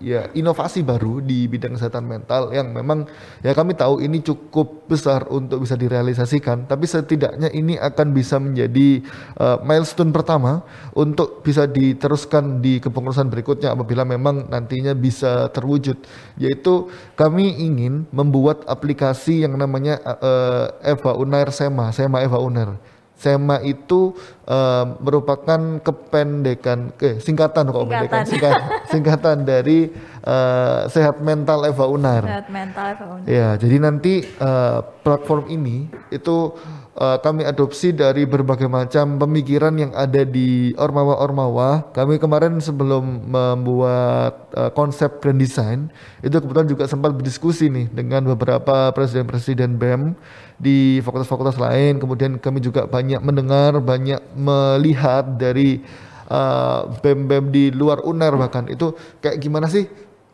ya 0.00 0.24
inovasi 0.32 0.80
baru 0.80 1.20
di 1.20 1.44
bidang 1.44 1.76
kesehatan 1.76 2.08
mental 2.08 2.48
yang 2.56 2.72
memang 2.72 3.04
ya 3.44 3.52
kami 3.52 3.76
tahu 3.76 4.00
ini 4.00 4.24
cukup 4.24 4.88
besar 4.88 5.28
untuk 5.28 5.68
bisa 5.68 5.76
direalisasikan, 5.76 6.64
tapi 6.64 6.88
setidaknya 6.88 7.52
ini 7.52 7.76
akan 7.76 8.16
bisa 8.16 8.40
menjadi 8.40 9.04
uh, 9.36 9.60
milestone 9.60 10.16
pertama 10.16 10.64
untuk 10.96 11.44
bisa 11.44 11.68
diteruskan 11.68 12.64
di 12.64 12.80
kepengurusan 12.80 13.28
berikutnya 13.28 13.76
apabila 13.76 14.08
memang 14.08 14.48
nantinya 14.48 14.96
bisa 14.96 15.52
terwujud, 15.52 16.00
yaitu 16.40 16.88
kami 17.20 17.52
ingin 17.60 18.08
membuat 18.16 18.64
aplikasi 18.64 19.44
yang 19.44 19.60
namanya 19.60 20.00
uh, 20.00 20.72
Eva 20.80 21.12
Unair 21.20 21.52
Sema, 21.52 21.92
Sema 21.92 22.24
Eva 22.24 22.40
Unair 22.40 22.96
SEMA 23.18 23.58
itu 23.66 24.14
uh, 24.46 24.94
merupakan 25.02 25.82
kependekan, 25.82 26.94
eh, 27.02 27.18
singkatan 27.18 27.66
kok 27.74 27.82
kependekan, 27.90 28.22
singkatan, 28.22 28.62
singkatan 28.94 29.36
dari 29.42 29.90
uh, 30.22 30.86
Sehat 30.86 31.18
Mental 31.18 31.66
Eva 31.66 31.90
Unar. 31.90 32.22
Sehat 32.22 32.46
Mental 32.46 32.94
Eva 32.94 33.04
Unar. 33.18 33.26
Ya, 33.26 33.58
jadi 33.58 33.76
nanti 33.82 34.22
uh, 34.38 34.86
platform 35.02 35.50
ini 35.50 35.90
itu 36.14 36.54
uh, 36.94 37.18
kami 37.18 37.42
adopsi 37.42 37.90
dari 37.90 38.22
berbagai 38.22 38.70
macam 38.70 39.18
pemikiran 39.18 39.74
yang 39.74 39.92
ada 39.98 40.22
di 40.22 40.70
ormawa-ormawa. 40.78 41.90
Kami 41.90 42.22
kemarin 42.22 42.62
sebelum 42.62 43.26
membuat 43.26 44.54
uh, 44.54 44.70
konsep 44.70 45.18
grand 45.18 45.42
design 45.42 45.90
itu 46.22 46.38
kebetulan 46.38 46.70
juga 46.70 46.84
sempat 46.86 47.18
berdiskusi 47.18 47.66
nih 47.66 47.90
dengan 47.90 48.30
beberapa 48.30 48.94
presiden-presiden 48.94 49.74
BEM 49.74 50.14
di 50.58 50.98
fakultas-fakultas 51.00 51.56
lain. 51.56 52.02
Kemudian 52.02 52.36
kami 52.36 52.58
juga 52.58 52.84
banyak 52.84 53.22
mendengar, 53.22 53.78
banyak 53.78 54.20
melihat 54.34 55.38
dari 55.38 55.80
uh, 56.28 56.90
BEM-BEM 57.00 57.44
di 57.48 57.64
luar 57.72 58.04
UNER 58.04 58.34
bahkan 58.36 58.66
itu 58.68 58.92
kayak 59.22 59.38
gimana 59.38 59.70
sih 59.70 59.88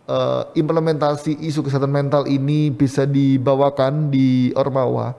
uh, 0.09 0.48
implementasi 0.56 1.44
isu 1.44 1.64
kesehatan 1.64 1.92
mental 1.92 2.26
ini 2.26 2.72
bisa 2.72 3.06
dibawakan 3.06 4.10
di 4.10 4.51
Ormawa. 4.56 5.14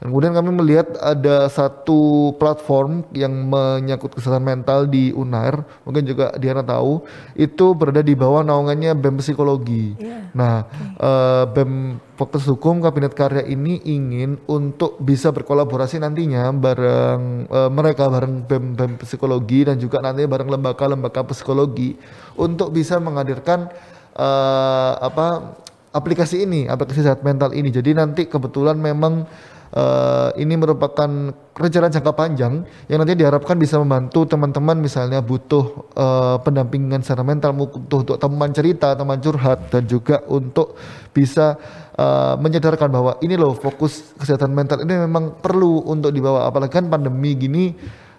Dan 0.00 0.16
kemudian 0.16 0.32
kami 0.32 0.48
melihat 0.56 0.96
ada 0.96 1.44
satu 1.52 2.32
platform 2.40 3.04
yang 3.12 3.52
menyangkut 3.52 4.16
kesehatan 4.16 4.40
mental 4.40 4.88
di 4.88 5.12
UNAR, 5.12 5.60
mungkin 5.84 6.08
juga 6.08 6.32
Diana 6.40 6.64
tahu, 6.64 7.04
itu 7.36 7.76
berada 7.76 8.00
di 8.00 8.16
bawah 8.16 8.40
naungannya 8.40 8.96
BEM 8.96 9.20
Psikologi. 9.20 10.00
Yeah. 10.00 10.32
Nah, 10.32 10.64
okay. 10.64 11.04
uh, 11.04 11.44
eh, 11.44 11.44
BEM 11.52 11.72
Fakultas 12.16 12.48
Hukum 12.48 12.80
Kabinet 12.80 13.12
Karya 13.12 13.44
ini 13.44 13.76
ingin 13.84 14.40
untuk 14.48 14.96
bisa 15.04 15.36
berkolaborasi 15.36 16.00
nantinya 16.00 16.48
bareng 16.48 17.52
uh, 17.52 17.68
mereka 17.68 18.08
bareng 18.08 18.48
BEM 18.48 18.80
BEM 18.80 18.92
Psikologi 19.04 19.68
dan 19.68 19.76
juga 19.76 20.00
nantinya 20.00 20.32
bareng 20.32 20.48
lembaga-lembaga 20.48 21.28
psikologi 21.28 22.00
untuk 22.40 22.72
bisa 22.72 22.96
menghadirkan 22.96 23.68
uh, 24.16 24.92
apa 24.96 25.60
aplikasi 25.90 26.46
ini, 26.46 26.70
aplikasi 26.70 27.02
sehat 27.02 27.20
mental 27.26 27.50
ini. 27.50 27.68
Jadi 27.68 27.94
nanti 27.94 28.26
kebetulan 28.30 28.78
memang 28.78 29.26
uh, 29.74 30.30
ini 30.38 30.54
merupakan 30.58 31.10
rencana 31.54 31.92
jangka 31.92 32.12
panjang 32.16 32.64
yang 32.88 32.98
nanti 33.02 33.14
diharapkan 33.18 33.58
bisa 33.60 33.76
membantu 33.78 34.24
teman-teman 34.24 34.80
misalnya 34.80 35.20
butuh 35.20 35.92
uh, 35.94 36.36
pendampingan 36.42 37.04
secara 37.04 37.22
mental, 37.22 37.54
butuh 37.54 38.06
untuk 38.06 38.16
teman 38.18 38.50
cerita, 38.50 38.94
teman 38.96 39.18
curhat 39.20 39.70
dan 39.70 39.84
juga 39.86 40.22
untuk 40.26 40.74
bisa 41.10 41.58
uh, 41.98 42.34
menyadarkan 42.40 42.88
bahwa 42.88 43.12
ini 43.20 43.34
loh 43.34 43.54
fokus 43.54 44.14
kesehatan 44.16 44.54
mental 44.54 44.82
ini 44.82 45.06
memang 45.06 45.38
perlu 45.38 45.86
untuk 45.86 46.10
dibawa. 46.10 46.48
Apalagi 46.48 46.80
kan 46.80 46.86
pandemi 46.88 47.36
gini 47.36 47.74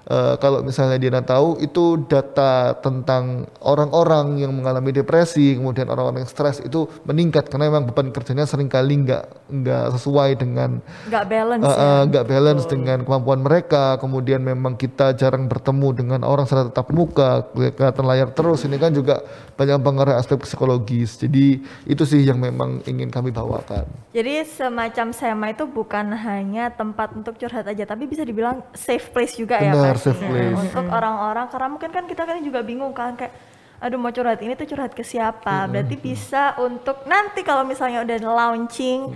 uh, 0.08 0.36
kalau 0.42 0.66
misalnya 0.66 0.98
dia 0.98 1.22
tahu 1.22 1.62
itu 1.62 2.08
data 2.10 2.74
tentang 2.80 3.46
orang-orang 3.62 4.42
yang 4.42 4.56
mengalami 4.56 4.96
depresi 4.96 5.60
kemudian 5.60 5.92
orang-orang 5.92 6.26
yang 6.26 6.32
stres 6.32 6.64
itu 6.64 6.88
meningkat. 7.06 7.52
Karena 7.52 7.70
memang 7.70 7.92
beban 7.92 8.10
kerjanya 8.10 8.48
sering 8.48 8.72
kali 8.72 9.06
nggak 9.06 9.52
nggak 9.52 9.86
sesuai 10.00 10.30
dengan 10.40 10.80
nggak 11.12 11.26
balance 11.28 11.66
uh, 11.68 11.76
uh, 11.76 12.02
nggak 12.08 12.26
balance 12.26 12.64
oh. 12.66 12.70
dengan 12.72 12.98
kemampuan 13.06 13.42
mereka. 13.44 14.00
Kemudian 14.00 14.42
memang 14.42 14.80
kita 14.80 15.14
jarang 15.14 15.46
bertemu 15.46 15.88
dengan 15.94 16.20
orang 16.24 16.48
secara 16.48 16.72
tetap 16.72 16.90
muka 16.90 17.46
kelihatan 17.54 18.06
layar 18.08 18.30
terus. 18.32 18.64
Ini 18.66 18.78
kan 18.80 18.96
juga 18.96 19.22
banyak 19.60 19.78
pengaruh 19.84 20.16
aspek 20.18 20.42
psikologis. 20.42 21.20
Jadi 21.20 21.62
itu 21.86 22.04
sih 22.08 22.24
yang 22.24 22.40
memang 22.40 22.82
ingin 22.88 23.12
kami 23.12 23.30
bawakan. 23.30 23.86
Jadi 24.12 24.44
semacam 24.48 25.08
SEMA 25.12 25.48
itu 25.54 25.64
bukan 25.68 26.12
hanya 26.16 26.72
tempat 26.72 27.14
untuk 27.16 27.36
curhat 27.40 27.68
aja 27.68 27.84
tapi 27.88 28.08
bisa 28.08 28.24
dibilang 28.24 28.64
safe 28.76 29.12
place 29.12 29.36
juga 29.36 29.60
ya, 29.60 29.72
Benar, 29.72 29.91
ya 29.91 29.91
place. 29.98 30.58
untuk 30.58 30.86
orang-orang 30.88 31.46
karena 31.50 31.68
mungkin 31.68 31.90
kan 31.92 32.04
kita 32.08 32.24
kan 32.24 32.38
juga 32.44 32.60
bingung 32.62 32.94
kan 32.94 33.16
kayak 33.18 33.34
aduh 33.82 33.98
mau 33.98 34.14
curhat 34.14 34.38
ini 34.46 34.54
tuh 34.54 34.70
curhat 34.70 34.94
ke 34.94 35.02
siapa 35.02 35.66
berarti 35.66 35.98
bisa 35.98 36.54
untuk 36.62 37.02
nanti 37.10 37.42
kalau 37.42 37.66
misalnya 37.66 38.06
udah 38.06 38.18
launching 38.22 39.10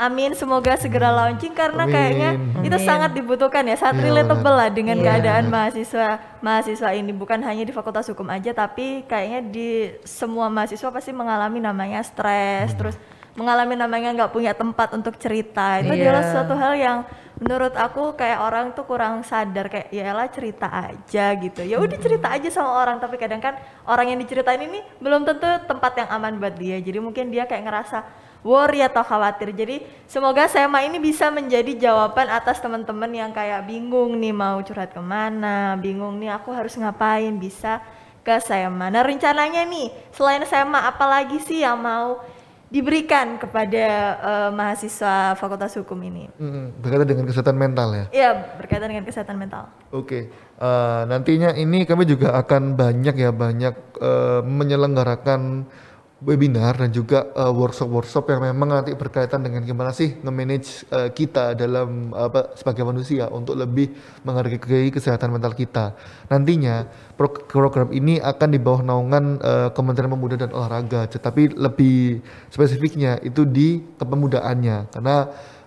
amin 0.00 0.32
semoga 0.32 0.72
segera 0.80 1.12
launching 1.12 1.52
karena 1.52 1.84
amin. 1.84 1.92
kayaknya 1.92 2.30
amin. 2.40 2.64
itu 2.64 2.78
sangat 2.80 3.12
dibutuhkan 3.12 3.60
ya 3.68 3.76
sangat 3.76 4.00
ya, 4.00 4.04
relatable 4.08 4.56
lah 4.56 4.72
dengan 4.72 4.96
ya. 5.00 5.04
keadaan 5.04 5.52
mahasiswa 5.52 6.40
mahasiswa 6.40 6.96
ini 6.96 7.12
bukan 7.12 7.44
hanya 7.44 7.68
di 7.68 7.76
fakultas 7.76 8.08
hukum 8.08 8.32
aja 8.32 8.56
tapi 8.56 9.04
kayaknya 9.04 9.40
di 9.52 9.92
semua 10.08 10.48
mahasiswa 10.48 10.88
pasti 10.88 11.12
mengalami 11.12 11.60
namanya 11.60 12.00
stres 12.00 12.72
hmm. 12.72 12.78
terus 12.80 12.96
mengalami 13.36 13.76
namanya 13.76 14.10
nggak 14.16 14.32
punya 14.32 14.56
tempat 14.56 14.96
untuk 14.96 15.20
cerita. 15.20 15.78
Itu 15.84 15.92
yeah. 15.92 16.10
adalah 16.10 16.22
suatu 16.32 16.54
hal 16.56 16.72
yang 16.74 16.98
menurut 17.36 17.76
aku 17.76 18.16
kayak 18.16 18.40
orang 18.40 18.72
tuh 18.72 18.88
kurang 18.88 19.20
sadar 19.20 19.68
kayak 19.68 19.92
ya 19.92 20.08
elah 20.08 20.28
cerita 20.32 20.72
aja 20.72 21.36
gitu. 21.36 21.60
Ya 21.62 21.76
udah 21.76 21.98
cerita 22.00 22.32
aja 22.32 22.48
sama 22.48 22.80
orang. 22.80 22.96
Tapi 22.96 23.20
kadang 23.20 23.44
kan 23.44 23.60
orang 23.84 24.16
yang 24.16 24.18
diceritain 24.18 24.60
ini 24.64 24.80
belum 24.98 25.28
tentu 25.28 25.46
tempat 25.68 25.92
yang 26.00 26.08
aman 26.08 26.40
buat 26.40 26.56
dia. 26.56 26.80
Jadi 26.80 26.98
mungkin 26.98 27.28
dia 27.28 27.44
kayak 27.44 27.68
ngerasa 27.68 27.98
worry 28.40 28.80
atau 28.80 29.04
khawatir. 29.04 29.52
Jadi 29.52 29.84
semoga 30.08 30.48
SEMA 30.48 30.86
ini 30.88 30.96
bisa 30.96 31.28
menjadi 31.28 31.76
jawaban 31.76 32.32
atas 32.32 32.62
teman-teman 32.62 33.12
yang 33.12 33.30
kayak 33.36 33.68
bingung 33.68 34.16
nih 34.16 34.32
mau 34.32 34.62
curhat 34.64 34.96
ke 34.96 35.02
mana 35.02 35.76
bingung 35.76 36.16
nih 36.16 36.32
aku 36.32 36.54
harus 36.56 36.72
ngapain 36.78 37.36
bisa 37.36 37.84
ke 38.26 38.38
SEMA. 38.42 38.90
Nah 38.90 39.02
rencananya 39.06 39.66
nih 39.66 39.90
selain 40.14 40.42
SEMA 40.46 40.88
apalagi 40.88 41.42
sih 41.42 41.62
yang 41.62 41.78
mau 41.78 42.22
diberikan 42.66 43.38
kepada 43.38 43.86
uh, 44.18 44.50
mahasiswa 44.50 45.38
Fakultas 45.38 45.78
Hukum 45.78 46.02
ini. 46.02 46.26
Hmm, 46.34 46.74
berkaitan 46.82 47.06
dengan 47.06 47.24
kesehatan 47.30 47.56
mental 47.56 47.88
ya? 47.94 48.04
Iya, 48.10 48.30
berkaitan 48.58 48.88
dengan 48.90 49.06
kesehatan 49.06 49.36
mental. 49.38 49.70
Oke, 49.94 49.94
okay. 49.94 50.22
uh, 50.58 50.66
eh, 50.66 51.02
nantinya 51.06 51.54
ini 51.54 51.86
kami 51.86 52.10
juga 52.10 52.34
akan 52.34 52.74
banyak 52.74 53.14
ya 53.14 53.30
banyak 53.30 53.74
uh, 54.02 54.42
menyelenggarakan 54.42 55.70
webinar 56.16 56.80
dan 56.80 56.88
juga 56.88 57.28
workshop-workshop 57.36 58.24
uh, 58.24 58.30
yang 58.32 58.42
memang 58.48 58.80
nanti 58.80 58.96
berkaitan 58.96 59.44
dengan 59.44 59.60
gimana 59.68 59.92
sih 59.92 60.16
nge-manage 60.24 60.88
uh, 60.88 61.12
kita 61.12 61.52
dalam 61.52 62.16
apa 62.16 62.56
sebagai 62.56 62.88
manusia 62.88 63.28
untuk 63.28 63.52
lebih 63.52 63.92
menghargai 64.24 64.88
kesehatan 64.88 65.36
mental 65.36 65.52
kita. 65.52 65.92
Nantinya 66.32 66.88
pro 67.20 67.28
program 67.28 67.92
ini 67.92 68.16
akan 68.16 68.48
di 68.48 68.56
bawah 68.56 68.80
naungan 68.80 69.24
uh, 69.44 69.68
Kementerian 69.76 70.08
Pemuda 70.08 70.40
dan 70.40 70.56
Olahraga, 70.56 71.04
tetapi 71.04 71.52
lebih 71.52 72.24
spesifiknya 72.48 73.20
itu 73.20 73.44
di 73.44 73.84
kepemudaannya 74.00 74.96
karena 74.96 75.16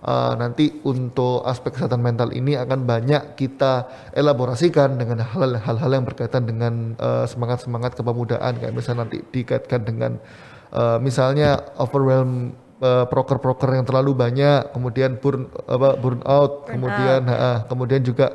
uh, 0.03 0.33
nanti 0.35 0.79
untuk 0.85 1.43
aspek 1.43 1.75
kesehatan 1.75 1.99
mental 1.99 2.31
ini 2.31 2.55
akan 2.55 2.85
banyak 2.87 3.35
kita 3.35 3.87
elaborasikan 4.15 4.99
dengan 4.99 5.23
hal-hal 5.25 5.91
yang 5.91 6.05
berkaitan 6.05 6.45
dengan 6.47 6.95
semangat-semangat 7.27 7.93
uh, 7.93 7.97
kepemudaan 8.03 8.53
kayak 8.59 8.73
misalnya 8.75 9.07
nanti 9.07 9.17
dikaitkan 9.31 9.81
dengan 9.83 10.11
uh, 10.73 10.97
misalnya 11.01 11.73
overwhelm 11.77 12.53
uh, 12.81 13.05
proker-proker 13.07 13.69
yang 13.75 13.85
terlalu 13.85 14.15
banyak, 14.15 14.71
kemudian 14.73 15.19
burn 15.19 15.49
apa 15.67 15.95
burn 15.99 16.21
out, 16.25 16.67
burn 16.67 16.71
kemudian 16.79 17.21
out. 17.27 17.39
Uh, 17.39 17.59
kemudian 17.67 18.01
juga 18.01 18.27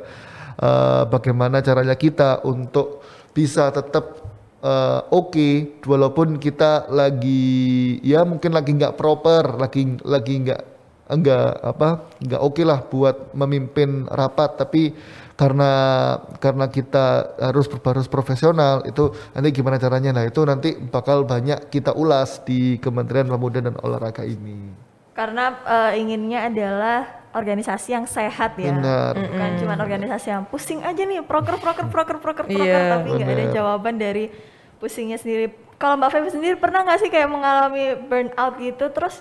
uh, 0.61 1.03
bagaimana 1.09 1.59
caranya 1.61 1.95
kita 1.97 2.45
untuk 2.45 3.03
bisa 3.35 3.67
tetap 3.73 4.23
uh, 4.63 5.03
oke 5.11 5.35
okay, 5.35 5.53
walaupun 5.83 6.39
kita 6.39 6.87
lagi 6.87 7.99
ya 8.05 8.23
mungkin 8.23 8.55
lagi 8.55 8.71
nggak 8.75 8.95
proper, 8.95 9.59
lagi 9.59 9.99
lagi 10.05 10.33
nggak 10.45 10.74
enggak 11.05 11.61
apa 11.61 12.09
nggak 12.17 12.41
oke 12.41 12.53
okay 12.57 12.65
lah 12.65 12.79
buat 12.81 13.31
memimpin 13.37 14.09
rapat 14.09 14.57
tapi 14.57 14.93
karena 15.35 15.71
karena 16.39 16.65
kita 16.71 17.35
harus 17.37 17.67
harus 17.69 18.07
profesional 18.07 18.81
itu 18.87 19.11
nanti 19.35 19.49
gimana 19.53 19.77
caranya 19.77 20.15
nah 20.15 20.25
itu 20.25 20.41
nanti 20.47 20.73
bakal 20.79 21.27
banyak 21.27 21.69
kita 21.69 21.93
ulas 21.93 22.41
di 22.47 22.81
Kementerian 22.81 23.29
Pemuda 23.29 23.59
dan 23.61 23.75
Olahraga 23.83 24.25
ini 24.25 24.73
karena 25.15 25.55
uh, 25.63 25.91
inginnya 25.95 26.51
adalah 26.51 27.25
organisasi 27.35 27.91
yang 27.91 28.07
sehat 28.07 28.55
ya. 28.55 28.71
Benar. 28.71 29.15
Bukan 29.15 29.51
cuma 29.59 29.75
organisasi 29.79 30.27
yang 30.31 30.43
pusing 30.47 30.83
aja 30.83 31.03
nih, 31.03 31.23
proker 31.23 31.55
proker 31.59 31.87
proker 31.91 32.17
proker 32.19 32.45
proker 32.47 32.63
Iya, 32.63 32.99
tapi 32.99 33.15
nggak 33.15 33.31
ada 33.31 33.45
jawaban 33.51 33.95
dari 33.95 34.31
pusingnya 34.79 35.15
sendiri. 35.15 35.51
Kalau 35.75 35.99
Mbak 35.99 36.11
Fevi 36.15 36.29
sendiri 36.31 36.55
pernah 36.55 36.87
nggak 36.87 36.99
sih 37.03 37.11
kayak 37.11 37.27
mengalami 37.27 37.95
burnout 38.07 38.55
gitu 38.59 38.87
terus 38.91 39.19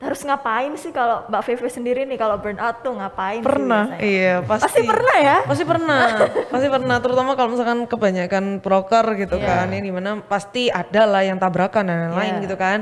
harus 0.00 0.24
ngapain 0.24 0.72
sih 0.80 0.96
kalau 0.96 1.28
Mbak 1.28 1.42
Fevi 1.44 1.68
sendiri 1.68 2.00
nih 2.08 2.16
kalau 2.16 2.40
burnout 2.40 2.80
tuh 2.80 2.96
ngapain? 2.96 3.44
sih 3.44 3.46
Pernah, 3.46 3.84
biasanya? 3.92 4.08
iya 4.08 4.34
pasti. 4.40 4.64
Pasti 4.64 4.80
pernah 4.88 5.16
ya? 5.20 5.36
Pasti 5.44 5.64
pernah, 5.68 6.00
pasti 6.48 6.68
pernah. 6.72 6.96
Terutama 6.98 7.30
kalau 7.36 7.48
misalkan 7.52 7.78
kebanyakan 7.84 8.44
proker 8.58 9.04
gitu 9.20 9.36
Iya. 9.36 9.46
kan, 9.46 9.66
ini 9.68 9.84
di 9.84 9.92
mana 9.92 10.24
pasti 10.24 10.72
ada 10.72 11.04
lah 11.04 11.20
yang 11.20 11.36
tabrakan 11.36 11.84
dan 11.84 11.96
lain-lain 12.08 12.40
Iya. 12.40 12.42
gitu 12.48 12.56
kan. 12.56 12.78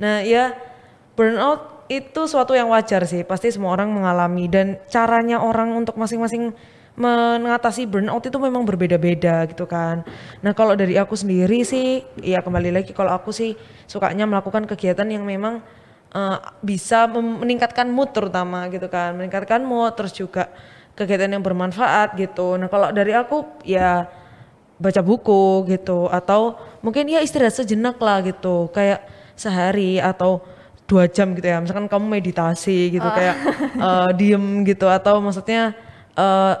Nah 0.00 0.24
ya 0.24 0.56
burnout 1.12 1.84
itu 1.92 2.24
suatu 2.24 2.56
yang 2.56 2.72
wajar 2.72 3.04
sih, 3.04 3.20
pasti 3.20 3.52
semua 3.52 3.76
orang 3.76 3.92
mengalami 3.92 4.48
dan 4.48 4.80
caranya 4.88 5.44
orang 5.44 5.76
untuk 5.76 6.00
masing-masing 6.00 6.56
mengatasi 6.92 7.84
burnout 7.84 8.24
itu 8.24 8.36
memang 8.36 8.64
berbeda-beda 8.64 9.44
gitu 9.44 9.68
kan. 9.68 10.04
Nah 10.40 10.52
kalau 10.52 10.72
dari 10.72 10.96
aku 10.96 11.12
sendiri 11.12 11.64
sih, 11.64 12.00
ya 12.16 12.40
kembali 12.40 12.72
lagi 12.72 12.96
kalau 12.96 13.12
aku 13.12 13.28
sih 13.28 13.56
sukanya 13.84 14.24
melakukan 14.24 14.64
kegiatan 14.64 15.04
yang 15.04 15.24
memang 15.24 15.60
eh, 16.14 16.38
bisa 16.62 17.08
meningkatkan 17.10 17.88
mood 17.88 18.12
terutama 18.12 18.68
gitu 18.68 18.86
kan, 18.86 19.16
meningkatkan 19.16 19.64
mood 19.64 19.96
terus 19.96 20.12
juga 20.12 20.52
kegiatan 20.92 21.28
yang 21.32 21.42
bermanfaat 21.44 22.14
gitu. 22.20 22.60
Nah 22.60 22.68
kalau 22.68 22.92
dari 22.92 23.16
aku 23.16 23.64
ya 23.64 24.06
baca 24.82 25.00
buku 25.00 25.68
gitu 25.70 26.10
atau 26.10 26.58
mungkin 26.82 27.06
ya 27.08 27.22
istirahat 27.24 27.54
sejenak 27.56 27.96
lah 27.98 28.20
gitu, 28.24 28.68
kayak 28.74 29.06
sehari 29.38 30.02
atau 30.02 30.44
dua 30.84 31.08
jam 31.08 31.32
gitu 31.32 31.46
ya. 31.48 31.58
Misalkan 31.64 31.88
kamu 31.88 32.06
meditasi 32.20 32.92
gitu 32.92 33.08
kayak 33.08 33.36
eh, 33.80 34.10
diem 34.18 34.64
gitu 34.68 34.86
atau 34.88 35.18
maksudnya 35.24 35.72
eh, 36.16 36.54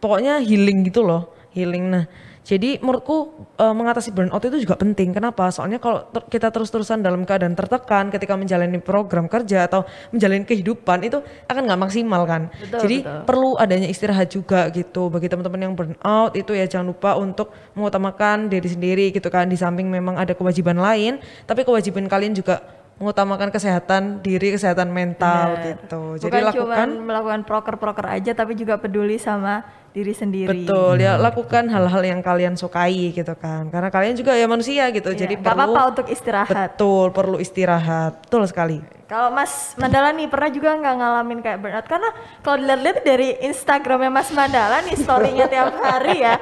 pokoknya 0.00 0.40
healing 0.40 0.88
gitu 0.88 1.04
loh, 1.04 1.32
healing. 1.52 1.84
Nah 1.92 2.04
jadi 2.46 2.78
menurutku 2.78 3.34
eh, 3.58 3.74
mengatasi 3.74 4.14
burnout 4.14 4.38
itu 4.46 4.62
juga 4.62 4.78
penting. 4.78 5.10
Kenapa? 5.10 5.50
Soalnya 5.50 5.82
kalau 5.82 6.06
ter- 6.14 6.30
kita 6.30 6.54
terus-terusan 6.54 7.02
dalam 7.02 7.26
keadaan 7.26 7.58
tertekan 7.58 8.06
ketika 8.14 8.38
menjalani 8.38 8.78
program 8.78 9.26
kerja 9.26 9.66
atau 9.66 9.82
menjalani 10.14 10.46
kehidupan 10.46 11.02
itu 11.02 11.18
akan 11.50 11.62
nggak 11.66 11.80
maksimal 11.82 12.22
kan. 12.22 12.46
Betul, 12.54 12.80
Jadi 12.86 12.96
betul. 13.02 13.20
perlu 13.26 13.50
adanya 13.58 13.90
istirahat 13.90 14.30
juga 14.30 14.70
gitu. 14.70 15.10
Bagi 15.10 15.26
teman-teman 15.26 15.60
yang 15.66 15.74
burnout 15.74 16.38
itu 16.38 16.54
ya 16.54 16.70
jangan 16.70 16.94
lupa 16.94 17.18
untuk 17.18 17.50
mengutamakan 17.74 18.46
diri 18.46 18.68
sendiri 18.70 19.10
gitu 19.10 19.26
kan. 19.26 19.50
Di 19.50 19.58
samping 19.58 19.90
memang 19.90 20.14
ada 20.14 20.30
kewajiban 20.30 20.78
lain, 20.78 21.18
tapi 21.50 21.66
kewajiban 21.66 22.06
kalian 22.06 22.30
juga 22.30 22.62
mengutamakan 22.96 23.52
kesehatan 23.52 24.24
diri, 24.24 24.56
kesehatan 24.56 24.88
mental 24.88 25.58
Benar. 25.58 25.66
gitu. 25.66 26.02
Jadi 26.22 26.30
Bukan 26.30 26.44
lakukan 26.48 26.88
melakukan 27.04 27.40
proker-proker 27.44 28.06
aja 28.08 28.32
tapi 28.32 28.56
juga 28.56 28.80
peduli 28.80 29.20
sama 29.20 29.66
diri 29.96 30.12
sendiri. 30.12 30.68
Betul, 30.68 31.00
ya 31.00 31.16
lakukan 31.16 31.72
hal-hal 31.72 32.02
yang 32.04 32.20
kalian 32.20 32.52
sukai 32.52 33.16
gitu 33.16 33.32
kan. 33.32 33.72
Karena 33.72 33.88
kalian 33.88 34.12
juga 34.12 34.36
ya 34.36 34.44
manusia 34.44 34.92
gitu. 34.92 35.08
Iya, 35.16 35.24
Jadi 35.24 35.34
perlu 35.40 35.56
apa-apa 35.56 35.82
untuk 35.96 36.06
istirahat. 36.12 36.76
Betul, 36.76 37.16
perlu 37.16 37.40
istirahat. 37.40 38.28
Betul 38.28 38.44
sekali. 38.44 38.96
Kalau 39.06 39.30
Mas 39.30 39.78
Mandala 39.78 40.10
nih 40.10 40.26
pernah 40.26 40.50
juga 40.50 40.74
nggak 40.82 40.94
ngalamin 40.98 41.38
kayak 41.38 41.58
burnout? 41.62 41.86
Karena 41.86 42.10
kalau 42.42 42.58
dilihat-lihat 42.58 42.98
dari 43.06 43.28
Instagramnya 43.38 44.10
Mas 44.10 44.34
Mandala 44.34 44.82
nih 44.82 44.98
storynya 44.98 45.46
tiap 45.46 45.78
hari 45.78 46.26
ya. 46.26 46.34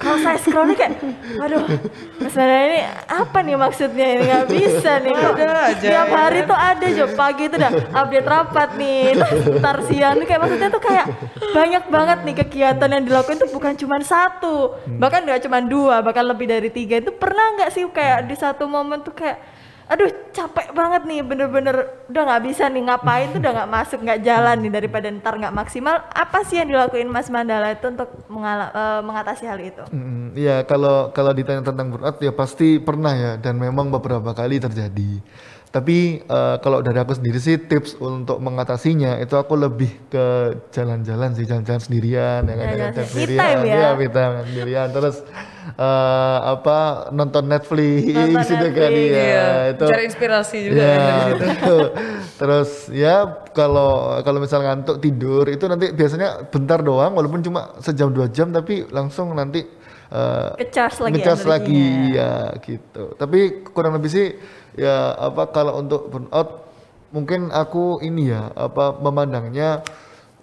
Kalau 0.00 0.16
saya 0.24 0.40
scroll 0.40 0.72
nih 0.72 0.76
kayak, 0.80 0.92
waduh, 1.36 1.64
Mas 2.16 2.32
Mandala 2.32 2.64
ini 2.72 2.80
apa 3.04 3.38
nih 3.44 3.56
maksudnya 3.60 4.06
ini 4.16 4.22
nggak 4.32 4.46
bisa 4.48 4.92
nih. 5.04 5.12
Kok 5.12 5.36
Ada 5.36 5.60
aja, 5.68 5.88
Tiap 5.92 6.08
ya 6.08 6.16
hari 6.16 6.38
tuh 6.48 6.56
ada 6.56 6.86
jo 6.88 7.06
pagi 7.12 7.42
itu 7.52 7.56
udah 7.60 7.72
update 7.84 8.28
rapat 8.32 8.68
nih. 8.80 9.00
Ntar 9.60 9.76
siang 9.84 10.14
tuh 10.16 10.26
kayak 10.26 10.40
maksudnya 10.40 10.68
tuh 10.72 10.82
kayak 10.82 11.06
banyak 11.52 11.84
banget 11.92 12.18
nih 12.24 12.34
kegiatan 12.40 12.90
yang 12.96 13.04
dilakukan 13.04 13.36
tuh 13.36 13.50
bukan 13.52 13.76
cuma 13.76 14.00
satu, 14.00 14.74
bahkan 14.96 15.20
nggak 15.22 15.44
cuma 15.44 15.60
dua, 15.60 16.00
bahkan 16.00 16.24
lebih 16.24 16.48
dari 16.48 16.72
tiga. 16.72 16.98
Itu 16.98 17.12
pernah 17.12 17.60
nggak 17.60 17.70
sih 17.70 17.84
kayak 17.86 18.24
di 18.24 18.36
satu 18.36 18.64
momen 18.64 19.04
tuh 19.04 19.12
kayak 19.12 19.38
aduh 19.86 20.10
capek 20.34 20.74
banget 20.74 21.06
nih 21.06 21.22
bener-bener 21.22 21.86
udah 22.10 22.22
nggak 22.26 22.42
bisa 22.42 22.66
nih 22.66 22.90
ngapain 22.90 23.30
tuh 23.30 23.38
udah 23.38 23.52
nggak 23.54 23.70
masuk 23.70 24.02
nggak 24.02 24.18
jalan 24.26 24.58
nih 24.58 24.72
daripada 24.74 25.06
ntar 25.14 25.38
nggak 25.38 25.54
maksimal. 25.54 26.02
Apa 26.10 26.42
sih 26.42 26.58
yang 26.58 26.74
dilakuin 26.74 27.06
Mas 27.06 27.30
Mandala 27.30 27.70
itu 27.70 27.86
untuk 27.86 28.10
mengala- 28.26 28.74
eh, 28.74 29.00
mengatasi 29.06 29.46
hal 29.46 29.62
itu? 29.62 29.86
Mm, 29.94 30.34
ya 30.34 30.66
kalau 30.66 31.14
kalau 31.14 31.30
ditanya 31.30 31.62
tentang 31.62 31.94
burnout 31.94 32.18
ya 32.18 32.34
pasti 32.34 32.82
pernah 32.82 33.14
ya. 33.14 33.32
Dan 33.38 33.62
memang 33.62 33.86
beberapa 33.86 34.34
kali 34.34 34.58
terjadi. 34.58 35.22
Tapi 35.76 35.96
eh, 36.24 36.56
kalau 36.64 36.80
dari 36.80 36.96
aku 36.96 37.12
sendiri 37.12 37.36
sih 37.36 37.60
tips 37.60 38.00
untuk 38.00 38.40
mengatasinya 38.40 39.20
itu 39.20 39.36
aku 39.36 39.60
lebih 39.60 39.92
ke 40.08 40.26
jalan-jalan 40.72 41.36
sih 41.36 41.44
jalan-jalan 41.44 41.76
sendirian 41.78 42.40
ya 42.42 42.54
kan 42.54 42.64
Jalan-jalan 42.64 42.80
jalan-jalan 42.96 43.08
sendirian. 43.12 43.56
Ya? 43.68 43.88
Me 43.92 44.08
time 44.08 44.34
sendirian 44.48 44.88
terus 44.88 45.16
eh, 45.76 46.38
apa 46.48 46.78
nonton 47.12 47.44
Netflix 47.44 48.08
Nonton 48.08 48.40
gitu 48.40 48.66
kan 48.72 48.88
Netflix, 48.88 49.12
iya 49.12 49.20
Iya, 49.20 49.46
itu 49.74 49.84
cari 49.86 50.04
inspirasi 50.08 50.56
juga 50.64 50.80
Ya, 50.80 50.96
kan 50.96 51.28
betul. 51.36 51.86
Terus 52.40 52.70
ya 52.88 53.14
kalau 53.52 53.90
kalau 54.20 54.38
misal 54.38 54.60
ngantuk 54.60 54.96
tidur 54.98 55.44
itu 55.48 55.64
nanti 55.64 55.92
biasanya 55.92 56.48
bentar 56.48 56.80
doang 56.80 57.12
walaupun 57.12 57.40
cuma 57.40 57.76
sejam 57.80 58.08
dua 58.08 58.28
jam 58.28 58.48
tapi 58.48 58.88
langsung 58.88 59.32
nanti 59.32 59.60
eh, 60.08 60.50
Ke-charge 60.56 61.04
lagi 61.04 61.12
nge-charge 61.16 61.44
lagi 61.44 61.84
ya 62.12 62.32
gitu. 62.60 63.04
Tapi 63.12 63.40
kurang 63.68 63.96
lebih 63.96 64.08
sih 64.08 64.26
ya 64.76 65.16
apa 65.16 65.48
kalau 65.50 65.80
untuk 65.80 66.12
burnout 66.12 66.68
mungkin 67.10 67.48
aku 67.48 68.04
ini 68.04 68.28
ya 68.28 68.52
apa 68.52 68.92
memandangnya 69.00 69.80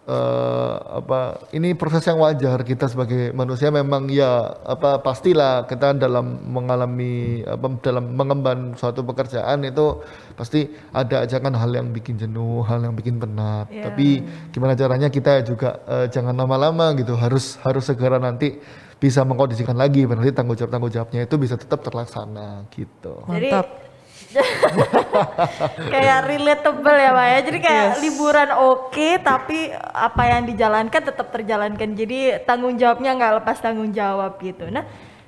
eh, 0.07 0.75
apa 0.99 1.47
ini 1.55 1.75
proses 1.77 2.03
yang 2.07 2.19
wajar 2.19 2.59
kita 2.65 2.89
sebagai 2.91 3.31
manusia 3.31 3.71
memang 3.71 4.09
ya 4.11 4.57
apa 4.65 4.99
pastilah 4.99 5.69
kita 5.69 5.95
dalam 5.95 6.43
mengalami 6.49 7.45
apa 7.45 7.77
dalam 7.79 8.11
mengemban 8.15 8.73
suatu 8.75 9.05
pekerjaan 9.05 9.63
itu 9.63 10.03
pasti 10.35 10.67
ada 10.91 11.23
aja 11.23 11.39
kan 11.39 11.53
hal 11.55 11.71
yang 11.71 11.93
bikin 11.93 12.17
jenuh, 12.19 12.65
hal 12.65 12.83
yang 12.83 12.97
bikin 12.97 13.21
penat. 13.21 13.69
Iya. 13.69 13.91
Tapi 13.91 14.07
gimana 14.51 14.73
caranya 14.73 15.07
kita 15.13 15.45
juga 15.45 15.79
eh, 15.87 16.07
jangan 16.09 16.35
lama-lama 16.35 16.95
gitu 16.97 17.15
harus 17.15 17.61
harus 17.61 17.85
segera 17.85 18.17
nanti 18.17 18.59
bisa 18.97 19.19
mengkondisikan 19.27 19.75
lagi 19.75 20.07
berarti 20.07 20.31
tanggung 20.31 20.55
jawab 20.55 20.71
tanggung 20.71 20.91
jawabnya 20.91 21.27
itu 21.27 21.35
bisa 21.35 21.59
tetap 21.59 21.83
terlaksana 21.83 22.71
gitu. 22.71 23.19
Jadi 23.27 23.51
Mantap. 23.51 23.92
kayak 25.93 26.19
relatable 26.25 26.97
ya 26.97 27.11
Pak 27.13 27.25
ya. 27.27 27.39
Jadi 27.45 27.59
kayak 27.61 27.87
liburan 28.01 28.49
oke 28.57 29.07
tapi 29.21 29.69
apa 29.77 30.21
yang 30.25 30.41
dijalankan 30.49 31.01
tetap 31.03 31.27
terjalankan. 31.29 31.89
Jadi 31.93 32.43
tanggung 32.47 32.75
jawabnya 32.75 33.13
nggak 33.17 33.33
lepas 33.43 33.57
tanggung 33.61 33.93
jawab 33.93 34.37
gitu. 34.41 34.69
Nah, 34.73 34.83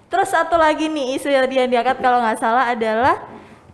terus 0.09 0.29
satu 0.33 0.57
lagi 0.57 0.89
nih 0.89 1.19
isu 1.19 1.29
yang 1.29 1.45
dia 1.45 1.65
diangkat 1.69 2.01
kalau 2.01 2.21
nggak 2.21 2.39
salah 2.41 2.71
adalah 2.71 3.21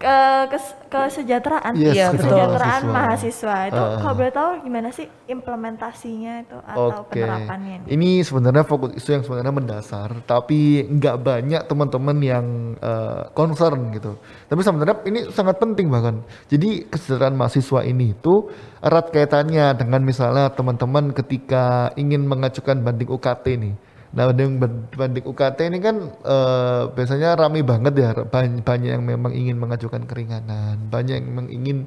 ke 0.02 0.18
kes- 0.50 0.78
kesejahteraan. 0.90 1.78
Yes, 1.78 2.10
betul. 2.10 2.26
kesejahteraan 2.26 2.82
mahasiswa. 2.84 2.98
mahasiswa. 3.46 3.56
Itu 3.70 3.78
Ah. 3.78 3.98
kalau 4.02 4.16
boleh 4.18 4.34
tahu 4.34 4.50
gimana 4.66 4.90
sih 4.90 5.06
implementasinya 5.30 6.34
itu 6.42 6.58
atau 6.58 7.06
Oke, 7.06 7.22
penerapannya? 7.22 7.86
ini? 7.86 7.88
ini 7.94 8.10
sebenarnya 8.20 8.66
fokus 8.66 8.98
isu 8.98 9.10
yang 9.14 9.24
sebenarnya 9.24 9.54
mendasar, 9.54 10.10
tapi 10.26 10.82
nggak 10.84 11.16
banyak 11.22 11.62
teman-teman 11.66 12.18
yang 12.20 12.46
eh, 12.76 13.22
concern 13.32 13.94
gitu. 13.94 14.18
Tapi 14.50 14.62
sebenarnya 14.62 14.96
ini 15.06 15.30
sangat 15.30 15.62
penting 15.62 15.88
bahkan. 15.88 16.26
Jadi 16.50 16.90
kesejahteraan 16.90 17.38
mahasiswa 17.38 17.80
ini 17.84 18.12
itu 18.12 18.50
erat 18.82 19.14
kaitannya 19.14 19.78
dengan 19.78 20.02
misalnya 20.02 20.50
teman-teman 20.50 21.14
ketika 21.14 21.62
ingin 21.94 22.26
mengajukan 22.26 22.82
banding 22.82 23.08
UKT 23.08 23.46
nih. 23.56 23.76
Nah, 24.12 24.28
banding, 24.28 24.60
banding 24.92 25.24
UKT 25.24 25.72
ini 25.72 25.80
kan 25.80 25.96
eh, 26.12 26.84
biasanya 26.92 27.40
rame 27.40 27.64
banget 27.64 27.94
ya, 27.96 28.10
banyak, 28.28 28.92
yang 28.92 29.08
memang 29.08 29.32
ingin 29.32 29.56
mengajukan 29.56 30.04
keringanan, 30.04 30.92
banyak 30.92 31.24
yang 31.24 31.28
memang 31.32 31.48
ingin 31.48 31.78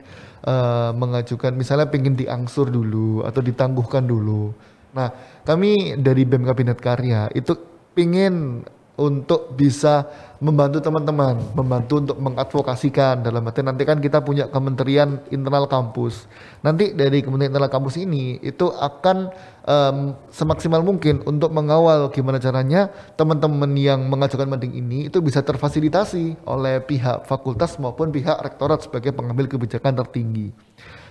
eh, 0.41 0.91
mengajukan 0.97 1.53
misalnya 1.53 1.93
pengen 1.93 2.17
diangsur 2.17 2.73
dulu 2.73 3.29
atau 3.29 3.45
ditangguhkan 3.45 4.09
dulu. 4.09 4.57
Nah, 4.97 5.13
kami 5.45 6.01
dari 6.01 6.25
BEM 6.25 6.49
Kabinet 6.49 6.81
Karya 6.81 7.29
itu 7.37 7.53
pingin 7.93 8.65
untuk 8.95 9.59
bisa 9.59 10.07
membantu 10.39 10.79
teman-teman, 10.79 11.35
membantu 11.51 11.99
untuk 11.99 12.19
mengadvokasikan 12.23 13.27
dalam 13.27 13.43
arti 13.43 13.67
nanti 13.67 13.83
kan 13.83 13.99
kita 13.99 14.23
punya 14.23 14.47
Kementerian 14.47 15.19
Internal 15.35 15.67
Kampus. 15.67 16.31
Nanti 16.63 16.95
dari 16.95 17.19
Kementerian 17.19 17.51
Internal 17.51 17.73
Kampus 17.75 17.99
ini 17.99 18.39
itu 18.39 18.71
akan 18.71 19.35
em, 19.65 20.12
semaksimal 20.28 20.85
mungkin 20.85 21.24
untuk 21.24 21.51
mengawal 21.51 22.12
gimana 22.12 22.36
caranya 22.36 22.93
teman-teman 23.16 23.73
yang 23.74 24.05
mengajukan 24.07 24.47
banding 24.47 24.77
ini 24.77 25.09
itu 25.09 25.19
bisa 25.24 25.41
terfasilitasi 25.41 26.45
oleh 26.45 26.85
pihak 26.85 27.24
fakultas 27.24 27.81
maupun 27.81 28.12
pihak 28.12 28.36
rektorat 28.45 28.85
sebagai 28.85 29.16
pengambil 29.16 29.49
kebijakan 29.49 29.97
tertinggi. 30.05 30.53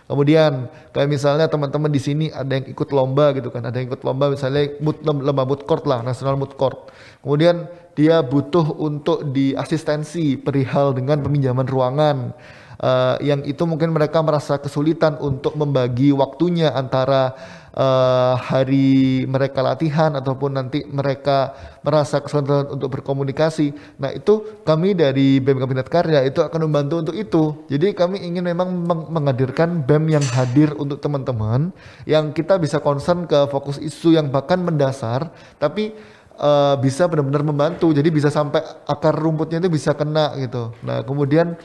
Kemudian 0.03 0.67
kayak 0.91 1.09
misalnya 1.09 1.47
teman-teman 1.47 1.87
di 1.87 1.97
sini 1.97 2.25
ada 2.27 2.59
yang 2.59 2.67
ikut 2.67 2.91
lomba 2.91 3.31
gitu 3.39 3.47
kan, 3.47 3.63
ada 3.63 3.79
yang 3.79 3.87
ikut 3.87 4.03
lomba 4.03 4.35
misalnya 4.35 4.75
mood, 4.83 4.99
lomba 5.01 5.47
mood 5.47 5.63
court 5.63 5.87
lah, 5.87 6.03
national 6.03 6.35
mood 6.35 6.59
court. 6.59 6.91
Kemudian 7.23 7.71
dia 7.95 8.19
butuh 8.19 8.75
untuk 8.83 9.31
diasistensi 9.31 10.35
perihal 10.35 10.91
dengan 10.91 11.23
peminjaman 11.23 11.63
ruangan 11.63 12.35
eh, 12.83 13.15
yang 13.23 13.47
itu 13.47 13.63
mungkin 13.63 13.95
mereka 13.95 14.19
merasa 14.19 14.59
kesulitan 14.59 15.15
untuk 15.23 15.55
membagi 15.55 16.11
waktunya 16.11 16.75
antara 16.75 17.31
eh, 17.73 18.33
hari 18.37 19.25
mereka 19.25 19.65
latihan 19.65 20.13
ataupun 20.13 20.55
nanti 20.55 20.85
mereka 20.85 21.57
merasa 21.81 22.21
kesulitan 22.21 22.69
untuk 22.69 22.93
berkomunikasi. 22.93 23.97
Nah 23.97 24.13
itu 24.13 24.61
kami 24.61 24.93
dari 24.93 25.41
BEM 25.41 25.57
Kabinet 25.59 25.89
Karya 25.89 26.21
itu 26.23 26.39
akan 26.39 26.69
membantu 26.69 27.01
untuk 27.01 27.15
itu. 27.17 27.65
Jadi 27.67 27.97
kami 27.97 28.21
ingin 28.21 28.45
memang 28.45 28.69
meng- 28.69 29.09
menghadirkan 29.09 29.81
BEM 29.83 30.13
yang 30.13 30.25
hadir 30.37 30.77
untuk 30.77 31.01
teman-teman 31.01 31.73
yang 32.05 32.31
kita 32.31 32.61
bisa 32.61 32.77
concern 32.77 33.25
ke 33.25 33.49
fokus 33.49 33.81
isu 33.81 34.15
yang 34.15 34.29
bahkan 34.29 34.61
mendasar, 34.61 35.33
tapi 35.57 35.91
eh, 36.37 36.75
bisa 36.77 37.09
benar-benar 37.09 37.41
membantu. 37.41 37.89
Jadi 37.89 38.09
bisa 38.13 38.29
sampai 38.29 38.61
akar 38.85 39.17
rumputnya 39.17 39.57
itu 39.57 39.69
bisa 39.73 39.97
kena 39.97 40.37
gitu. 40.37 40.71
Nah 40.85 41.01
kemudian 41.01 41.57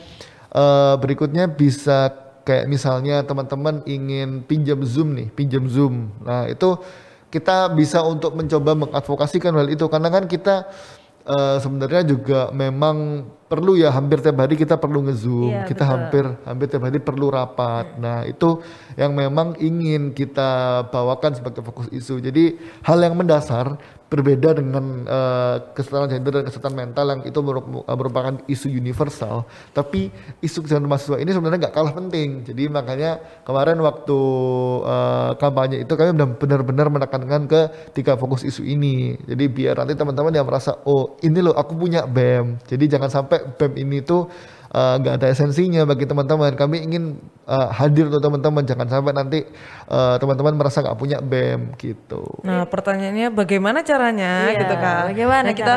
eh, 0.53 0.95
berikutnya 0.97 1.45
bisa 1.45 2.28
kayak 2.49 2.65
misalnya 2.65 3.21
teman-teman 3.21 3.85
ingin 3.85 4.41
pinjam 4.41 4.81
Zoom 4.81 5.13
nih, 5.13 5.29
pinjam 5.29 5.69
Zoom. 5.69 6.09
Nah, 6.25 6.49
itu 6.49 6.81
kita 7.29 7.69
bisa 7.77 8.01
untuk 8.01 8.33
mencoba 8.33 8.73
mengadvokasikan 8.73 9.53
hal 9.53 9.69
itu 9.69 9.85
karena 9.85 10.09
kan 10.09 10.25
kita 10.25 10.65
eh, 11.29 11.57
sebenarnya 11.61 12.01
juga 12.09 12.49
memang 12.49 13.29
perlu 13.45 13.77
ya 13.77 13.89
hampir 13.93 14.21
tiap 14.21 14.37
hari 14.41 14.57
kita 14.57 14.77
perlu 14.77 15.05
nge-zoom, 15.09 15.53
Iya, 15.53 15.65
kita 15.69 15.85
betul. 15.85 15.93
hampir 15.93 16.25
hampir 16.45 16.65
tiap 16.69 16.83
hari 16.89 16.99
perlu 17.01 17.27
rapat. 17.29 17.97
Nah, 18.01 18.25
itu 18.25 18.61
yang 18.97 19.13
memang 19.13 19.57
ingin 19.61 20.09
kita 20.13 20.85
bawakan 20.89 21.37
sebagai 21.37 21.61
fokus 21.61 21.85
isu. 21.93 22.17
Jadi 22.21 22.57
hal 22.81 22.97
yang 23.01 23.13
mendasar 23.13 23.77
berbeda 24.09 24.57
dengan 24.57 25.05
eh, 25.05 25.55
kesetaraan 25.77 26.09
gender 26.09 26.41
dan 26.41 26.43
kesetaraan 26.49 26.77
mental 26.77 27.05
yang 27.13 27.21
itu 27.23 27.39
meru- 27.45 27.85
merupakan 27.85 28.41
isu 28.49 28.67
universal. 28.73 29.45
Tapi 29.71 30.09
isu 30.41 30.65
kesehatan 30.65 30.89
mahasiswa 30.89 31.21
ini 31.21 31.29
sebenarnya 31.29 31.69
nggak 31.69 31.75
kalah 31.77 31.93
penting. 31.93 32.43
Jadi 32.43 32.67
makanya 32.67 33.21
kemarin 33.45 33.77
waktu 33.85 34.19
eh, 34.83 35.31
kampanye 35.37 35.77
itu 35.85 35.93
kami 35.93 36.11
benar- 36.17 36.35
benar-benar 36.35 36.87
menekankan 36.89 37.41
ke 37.45 37.61
tiga 37.93 38.17
fokus 38.17 38.41
isu 38.41 38.65
ini. 38.65 39.13
Jadi 39.29 39.45
biar 39.45 39.79
nanti 39.79 39.93
teman-teman 39.93 40.33
yang 40.33 40.49
merasa 40.49 40.75
oh 40.89 41.15
ini 41.21 41.39
loh 41.45 41.53
aku 41.53 41.77
punya 41.77 42.09
BEM 42.09 42.57
jadi 42.65 42.97
jangan 42.97 43.09
sampai 43.11 43.37
BEM 43.57 43.73
ini 43.85 43.97
tuh 44.01 44.25
eh, 44.69 44.95
nggak 45.01 45.13
ada 45.21 45.27
esensinya 45.33 45.81
bagi 45.83 46.05
teman-teman 46.05 46.53
kami 46.53 46.85
ingin 46.85 47.17
eh, 47.45 47.67
hadir 47.73 48.07
untuk 48.07 48.21
teman-teman 48.21 48.63
jangan 48.65 48.87
sampai 48.89 49.13
nanti 49.13 49.39
eh, 49.89 50.15
teman-teman 50.21 50.53
merasa 50.57 50.81
nggak 50.85 50.97
punya 50.97 51.17
BEM 51.19 51.73
gitu 51.77 52.21
Nah, 52.45 52.65
pertanyaannya 52.65 53.33
bagaimana 53.33 53.83
caranya 53.83 54.49
Iya, 54.49 54.63
gitu 54.63 54.75
kan? 54.79 55.03
bagaimana 55.11 55.47
nah, 55.49 55.55
kita 55.55 55.75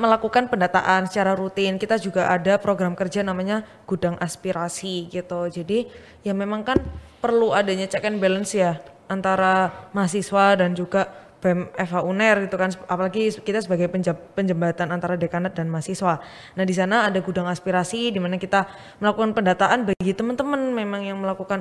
melakukan 0.00 0.48
pendataan 0.48 1.06
secara 1.06 1.36
rutin. 1.36 1.76
Kita 1.76 2.00
juga 2.00 2.30
ada 2.30 2.56
program 2.58 2.96
kerja 2.96 3.20
namanya 3.20 3.62
gudang 3.84 4.16
aspirasi 4.18 5.08
gitu. 5.12 5.46
Jadi 5.50 5.86
ya 6.24 6.32
memang 6.32 6.64
kan 6.64 6.78
perlu 7.20 7.52
adanya 7.52 7.88
check 7.88 8.04
and 8.04 8.18
balance 8.20 8.52
ya 8.56 8.80
antara 9.08 9.88
mahasiswa 9.92 10.56
dan 10.56 10.72
juga 10.72 11.23
BEM 11.44 11.68
FH 11.76 11.94
UNER 12.00 12.48
gitu 12.48 12.56
kan 12.56 12.72
apalagi 12.88 13.28
kita 13.28 13.60
sebagai 13.60 13.92
penjembatan 14.32 14.88
antara 14.88 15.20
dekanat 15.20 15.52
dan 15.52 15.68
mahasiswa. 15.68 16.24
Nah, 16.56 16.64
di 16.64 16.72
sana 16.72 17.04
ada 17.12 17.20
gudang 17.20 17.44
aspirasi 17.44 18.08
di 18.08 18.16
mana 18.16 18.40
kita 18.40 18.64
melakukan 19.04 19.36
pendataan 19.36 19.84
bagi 19.84 20.16
teman-teman 20.16 20.72
memang 20.72 21.04
yang 21.04 21.20
melakukan 21.20 21.60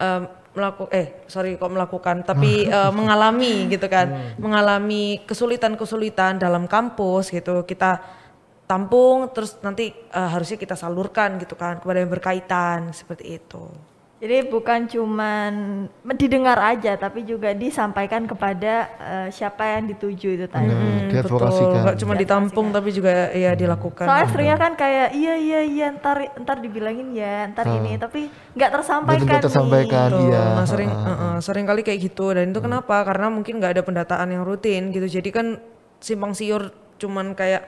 eh, 0.00 0.24
melaku 0.56 0.88
eh 0.88 1.28
sorry 1.28 1.60
kok 1.60 1.68
melakukan 1.68 2.24
tapi 2.24 2.64
eh, 2.64 2.92
mengalami 2.96 3.68
gitu 3.68 3.84
kan. 3.84 4.40
Mengalami 4.40 5.20
kesulitan-kesulitan 5.28 6.40
dalam 6.40 6.64
kampus 6.64 7.28
gitu. 7.28 7.68
Kita 7.68 8.00
tampung 8.64 9.28
terus 9.36 9.60
nanti 9.60 9.92
eh, 9.92 10.28
harusnya 10.32 10.56
kita 10.56 10.72
salurkan 10.72 11.36
gitu 11.36 11.52
kan 11.52 11.84
kepada 11.84 12.00
yang 12.00 12.08
berkaitan 12.08 12.96
seperti 12.96 13.36
itu 13.36 13.68
Jadi 14.18 14.50
bukan 14.50 14.90
cuman 14.90 15.52
didengar 16.18 16.58
aja, 16.58 16.98
tapi 16.98 17.22
juga 17.22 17.54
disampaikan 17.54 18.26
kepada 18.26 18.90
eh, 18.98 19.28
siapa 19.30 19.78
yang 19.78 19.94
dituju 19.94 20.34
itu 20.34 20.46
tadi. 20.50 20.66
Benar, 20.66 21.06
diadvokasikan. 21.06 21.78
nggak 21.86 21.96
cuma 22.02 22.14
ditampung 22.18 22.66
tapi 22.74 22.90
juga 22.90 23.30
ya 23.30 23.54
dilakukan 23.54 24.10
Soalnya 24.10 24.26
seringnya 24.34 24.58
kan 24.58 24.72
kayak 24.74 25.14
iya 25.14 25.34
iya 25.38 25.60
iya 25.62 25.86
ntar 25.94 26.34
ntar 26.34 26.58
dibilangin 26.58 27.14
ya 27.14 27.46
ntar 27.54 27.70
ini 27.70 27.94
tapi 27.94 28.26
nggak 28.58 28.70
tersampaikan 28.74 29.22
Betul, 29.22 29.30
nggak 29.30 29.44
tersampaikan. 29.46 30.08
nih. 30.10 30.18
Betul. 30.18 30.26
iya. 30.34 30.42
Nah, 30.50 30.66
sering 30.66 30.90
uh-uh, 30.90 31.34
sering 31.38 31.64
kali 31.70 31.80
kayak 31.86 32.00
gitu 32.02 32.26
dan 32.34 32.50
itu 32.50 32.58
kenapa? 32.58 32.96
Karena 33.06 33.26
mungkin 33.30 33.62
nggak 33.62 33.72
ada 33.78 33.82
pendataan 33.86 34.34
yang 34.34 34.42
rutin 34.42 34.90
gitu. 34.90 35.06
Jadi 35.06 35.30
kan 35.30 35.62
simpang 36.02 36.34
siur 36.34 36.74
cuman 36.98 37.38
kayak 37.38 37.62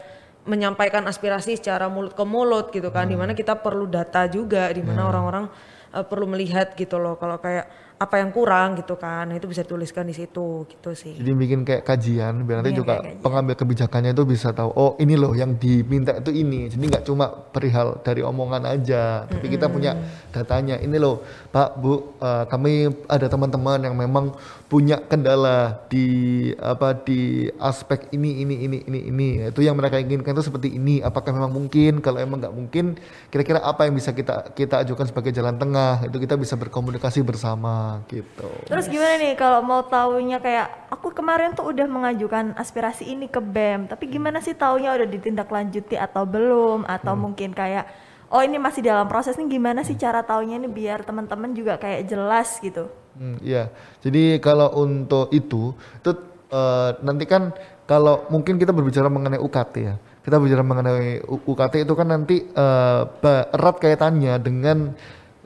menyampaikan 0.50 1.06
aspirasi 1.06 1.62
secara 1.62 1.86
mulut 1.86 2.18
ke 2.18 2.24
mulut 2.26 2.74
gitu 2.74 2.90
kan. 2.90 3.06
Di 3.06 3.14
mana 3.14 3.38
kita 3.38 3.62
perlu 3.62 3.86
data 3.86 4.26
juga, 4.26 4.66
di 4.74 4.82
mana 4.82 5.06
orang-orang 5.06 5.69
uh, 5.94 6.04
perlu 6.06 6.26
melihat 6.30 6.72
gitu 6.74 6.96
loh. 6.98 7.18
Kalau 7.18 7.38
kayak 7.38 7.89
apa 8.00 8.16
yang 8.16 8.32
kurang 8.32 8.80
gitu 8.80 8.96
kan, 8.96 9.28
nah, 9.28 9.36
itu 9.36 9.44
bisa 9.44 9.60
dituliskan 9.60 10.08
di 10.08 10.16
situ 10.16 10.64
gitu 10.72 10.96
sih. 10.96 11.20
Jadi 11.20 11.36
bikin 11.36 11.68
kayak 11.68 11.84
kajian 11.84 12.48
biar 12.48 12.64
nanti 12.64 12.72
Bikin 12.72 12.80
juga 12.80 13.04
pengambil 13.20 13.52
kebijakannya 13.60 14.16
itu 14.16 14.24
bisa 14.24 14.56
tahu 14.56 14.72
oh 14.72 14.92
ini 14.96 15.20
loh 15.20 15.36
yang 15.36 15.60
diminta 15.60 16.16
itu 16.16 16.32
ini. 16.32 16.72
Jadi 16.72 16.80
nggak 16.80 17.04
cuma 17.04 17.28
perihal 17.28 18.00
dari 18.00 18.24
omongan 18.24 18.64
aja, 18.72 19.28
tapi 19.28 19.52
kita 19.52 19.68
punya 19.68 20.00
datanya. 20.32 20.80
Ini 20.80 20.96
loh 20.96 21.20
Pak 21.52 21.76
Bu, 21.76 22.16
eh, 22.24 22.44
kami 22.48 22.88
ada 23.04 23.28
teman-teman 23.28 23.84
yang 23.84 23.92
memang 23.92 24.32
punya 24.70 24.96
kendala 25.02 25.84
di 25.90 26.48
apa 26.56 26.94
di 26.94 27.52
aspek 27.60 28.08
ini 28.16 28.40
ini 28.40 28.64
ini 28.64 28.78
ini 28.86 29.00
ini. 29.12 29.28
Itu 29.52 29.60
yang 29.60 29.76
mereka 29.76 30.00
inginkan 30.00 30.32
itu 30.32 30.48
seperti 30.48 30.72
ini. 30.72 31.04
Apakah 31.04 31.36
memang 31.36 31.52
mungkin? 31.52 32.00
Kalau 32.00 32.16
emang 32.16 32.40
nggak 32.40 32.54
mungkin, 32.56 32.96
kira-kira 33.28 33.60
apa 33.60 33.84
yang 33.84 33.92
bisa 33.92 34.16
kita 34.16 34.56
kita 34.56 34.80
ajukan 34.88 35.04
sebagai 35.04 35.36
jalan 35.36 35.60
tengah? 35.60 36.06
Itu 36.08 36.16
kita 36.16 36.40
bisa 36.40 36.54
berkomunikasi 36.56 37.20
bersama 37.26 37.89
gitu. 38.06 38.50
Terus 38.70 38.86
gimana 38.86 39.14
nih 39.18 39.34
kalau 39.34 39.60
mau 39.60 39.82
taunya 39.86 40.38
kayak 40.38 40.90
aku 40.92 41.10
kemarin 41.10 41.54
tuh 41.56 41.70
udah 41.70 41.86
mengajukan 41.90 42.54
aspirasi 42.54 43.10
ini 43.10 43.26
ke 43.26 43.40
BEM, 43.42 43.90
tapi 43.90 44.06
gimana 44.06 44.38
sih 44.38 44.54
taunya 44.54 44.94
udah 44.94 45.08
ditindaklanjuti 45.08 45.96
atau 45.98 46.22
belum 46.24 46.86
atau 46.86 47.14
mungkin 47.18 47.50
kayak 47.54 47.84
oh 48.30 48.42
ini 48.46 48.56
masih 48.62 48.80
dalam 48.86 49.10
proses 49.10 49.34
nih 49.34 49.58
gimana 49.58 49.82
sih 49.82 49.98
cara 49.98 50.22
taunya 50.22 50.56
nih 50.62 50.70
biar 50.70 51.02
teman-teman 51.02 51.50
juga 51.50 51.76
kayak 51.76 52.06
jelas 52.06 52.62
gitu. 52.62 52.86
Hmm, 53.18 53.36
iya. 53.42 53.68
Jadi 54.00 54.38
kalau 54.38 54.70
untuk 54.78 55.34
itu, 55.34 55.74
itu 55.74 56.10
eh, 56.54 56.90
nanti 57.02 57.26
kan 57.26 57.50
kalau 57.90 58.30
mungkin 58.30 58.56
kita 58.56 58.70
berbicara 58.70 59.10
mengenai 59.10 59.42
UKT 59.42 59.74
ya. 59.82 59.98
Kita 60.20 60.36
bicara 60.36 60.62
mengenai 60.62 61.24
UKT 61.26 61.82
itu 61.82 61.94
kan 61.98 62.06
nanti 62.06 62.46
eh, 62.46 63.02
ba- 63.18 63.46
erat 63.50 63.76
kaitannya 63.82 64.38
dengan 64.38 64.94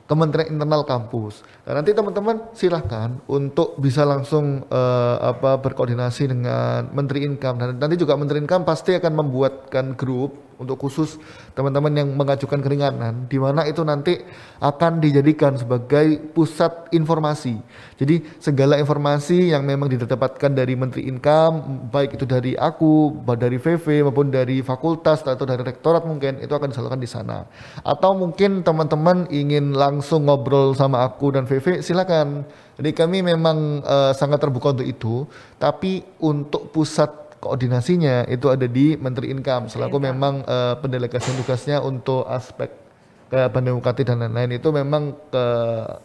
Kementerian 0.05 0.53
Internal 0.53 0.85
kampus. 0.85 1.41
Nah, 1.65 1.81
nanti 1.81 1.89
teman-teman 1.89 2.53
silahkan 2.53 3.09
untuk 3.25 3.73
bisa 3.81 4.05
langsung 4.05 4.61
eh, 4.69 5.17
apa 5.17 5.57
berkoordinasi 5.57 6.29
dengan 6.29 6.93
Menteri 6.93 7.25
Income 7.25 7.57
dan 7.57 7.69
nanti 7.81 7.97
juga 7.97 8.13
Menteri 8.13 8.45
Income 8.45 8.69
pasti 8.69 8.93
akan 8.93 9.13
membuatkan 9.25 9.97
grup 9.97 10.44
untuk 10.55 10.79
khusus 10.79 11.19
teman-teman 11.51 11.91
yang 11.91 12.09
mengajukan 12.15 12.59
keringanan 12.63 13.27
di 13.27 13.35
mana 13.35 13.67
itu 13.67 13.83
nanti 13.83 14.19
akan 14.63 15.03
dijadikan 15.03 15.59
sebagai 15.59 16.31
pusat 16.31 16.89
informasi. 16.95 17.59
Jadi 17.99 18.23
segala 18.39 18.79
informasi 18.79 19.51
yang 19.51 19.67
memang 19.67 19.91
didapatkan 19.91 20.51
dari 20.51 20.73
Menteri 20.79 21.07
Income 21.11 21.91
baik 21.91 22.15
itu 22.15 22.25
dari 22.27 22.55
aku, 22.55 23.23
dari 23.35 23.59
VV 23.59 24.07
maupun 24.07 24.31
dari 24.31 24.63
fakultas 24.63 25.23
atau 25.23 25.43
dari 25.43 25.63
rektorat 25.63 26.07
mungkin 26.07 26.39
itu 26.39 26.51
akan 26.51 26.71
disalurkan 26.71 27.01
di 27.01 27.09
sana. 27.09 27.47
Atau 27.83 28.15
mungkin 28.15 28.63
teman-teman 28.63 29.27
ingin 29.31 29.75
langsung 29.75 30.27
ngobrol 30.27 30.75
sama 30.75 31.03
aku 31.03 31.35
dan 31.35 31.43
VV 31.47 31.83
silakan. 31.83 32.47
Jadi 32.75 32.91
kami 32.91 33.23
memang 33.23 33.79
eh, 33.83 34.11
sangat 34.11 34.43
terbuka 34.43 34.75
untuk 34.75 34.87
itu, 34.87 35.23
tapi 35.55 36.03
untuk 36.19 36.75
pusat 36.75 37.24
koordinasinya 37.45 38.25
itu 38.25 38.49
ada 38.49 38.65
di 38.65 38.97
Menteri 38.97 39.29
Income 39.29 39.69
selaku 39.69 40.01
memang 40.01 40.41
eh, 40.41 40.75
pendelegasian 40.81 41.37
tugasnya 41.37 41.77
untuk 41.85 42.25
aspek 42.25 42.73
Bandung 43.25 43.81
UKT 43.81 44.05
dan 44.05 44.21
lain-lain 44.21 44.61
itu 44.61 44.69
memang 44.69 45.11
ke 45.33 45.45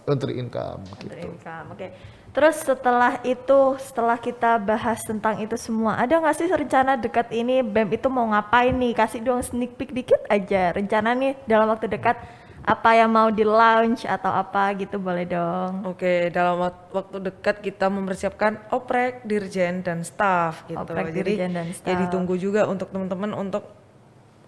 Menteri 0.08 0.40
Income 0.40 0.80
Menteri 0.88 1.20
gitu. 1.20 1.28
Income, 1.36 1.66
Oke. 1.76 1.88
Terus 2.30 2.62
setelah 2.62 3.18
itu, 3.26 3.74
setelah 3.82 4.14
kita 4.14 4.62
bahas 4.62 5.02
tentang 5.02 5.42
itu 5.42 5.58
semua, 5.58 5.98
ada 5.98 6.14
nggak 6.14 6.36
sih 6.38 6.46
rencana 6.46 6.94
dekat 6.94 7.26
ini 7.34 7.58
BEM 7.58 7.90
itu 7.98 8.06
mau 8.06 8.22
ngapain 8.30 8.70
nih? 8.70 8.94
Kasih 8.94 9.18
dong 9.18 9.42
sneak 9.42 9.74
peek 9.74 9.90
dikit 9.90 10.22
aja. 10.30 10.70
Rencana 10.70 11.10
nih 11.18 11.34
dalam 11.50 11.66
waktu 11.66 11.90
dekat 11.90 12.22
apa 12.60 12.90
yang 12.92 13.08
mau 13.08 13.28
di 13.28 13.40
launch 13.40 14.04
atau 14.04 14.30
apa 14.30 14.72
gitu 14.74 14.96
boleh 14.96 15.24
dong. 15.24 15.84
Oke, 15.86 16.28
dalam 16.28 16.60
wak- 16.60 16.90
waktu 16.90 17.16
dekat 17.22 17.60
kita 17.60 17.88
mempersiapkan 17.88 18.60
oprek, 18.70 19.24
dirjen 19.24 19.80
dan 19.80 20.02
staff 20.02 20.64
gitu. 20.66 20.78
Oprek, 20.78 21.10
Jadi 21.10 21.32
dirjen, 21.34 21.50
dan 21.50 21.66
ya 21.66 21.74
staff. 21.74 21.98
ditunggu 21.98 22.34
juga 22.36 22.64
untuk 22.64 22.88
teman-teman 22.88 23.32
untuk 23.34 23.64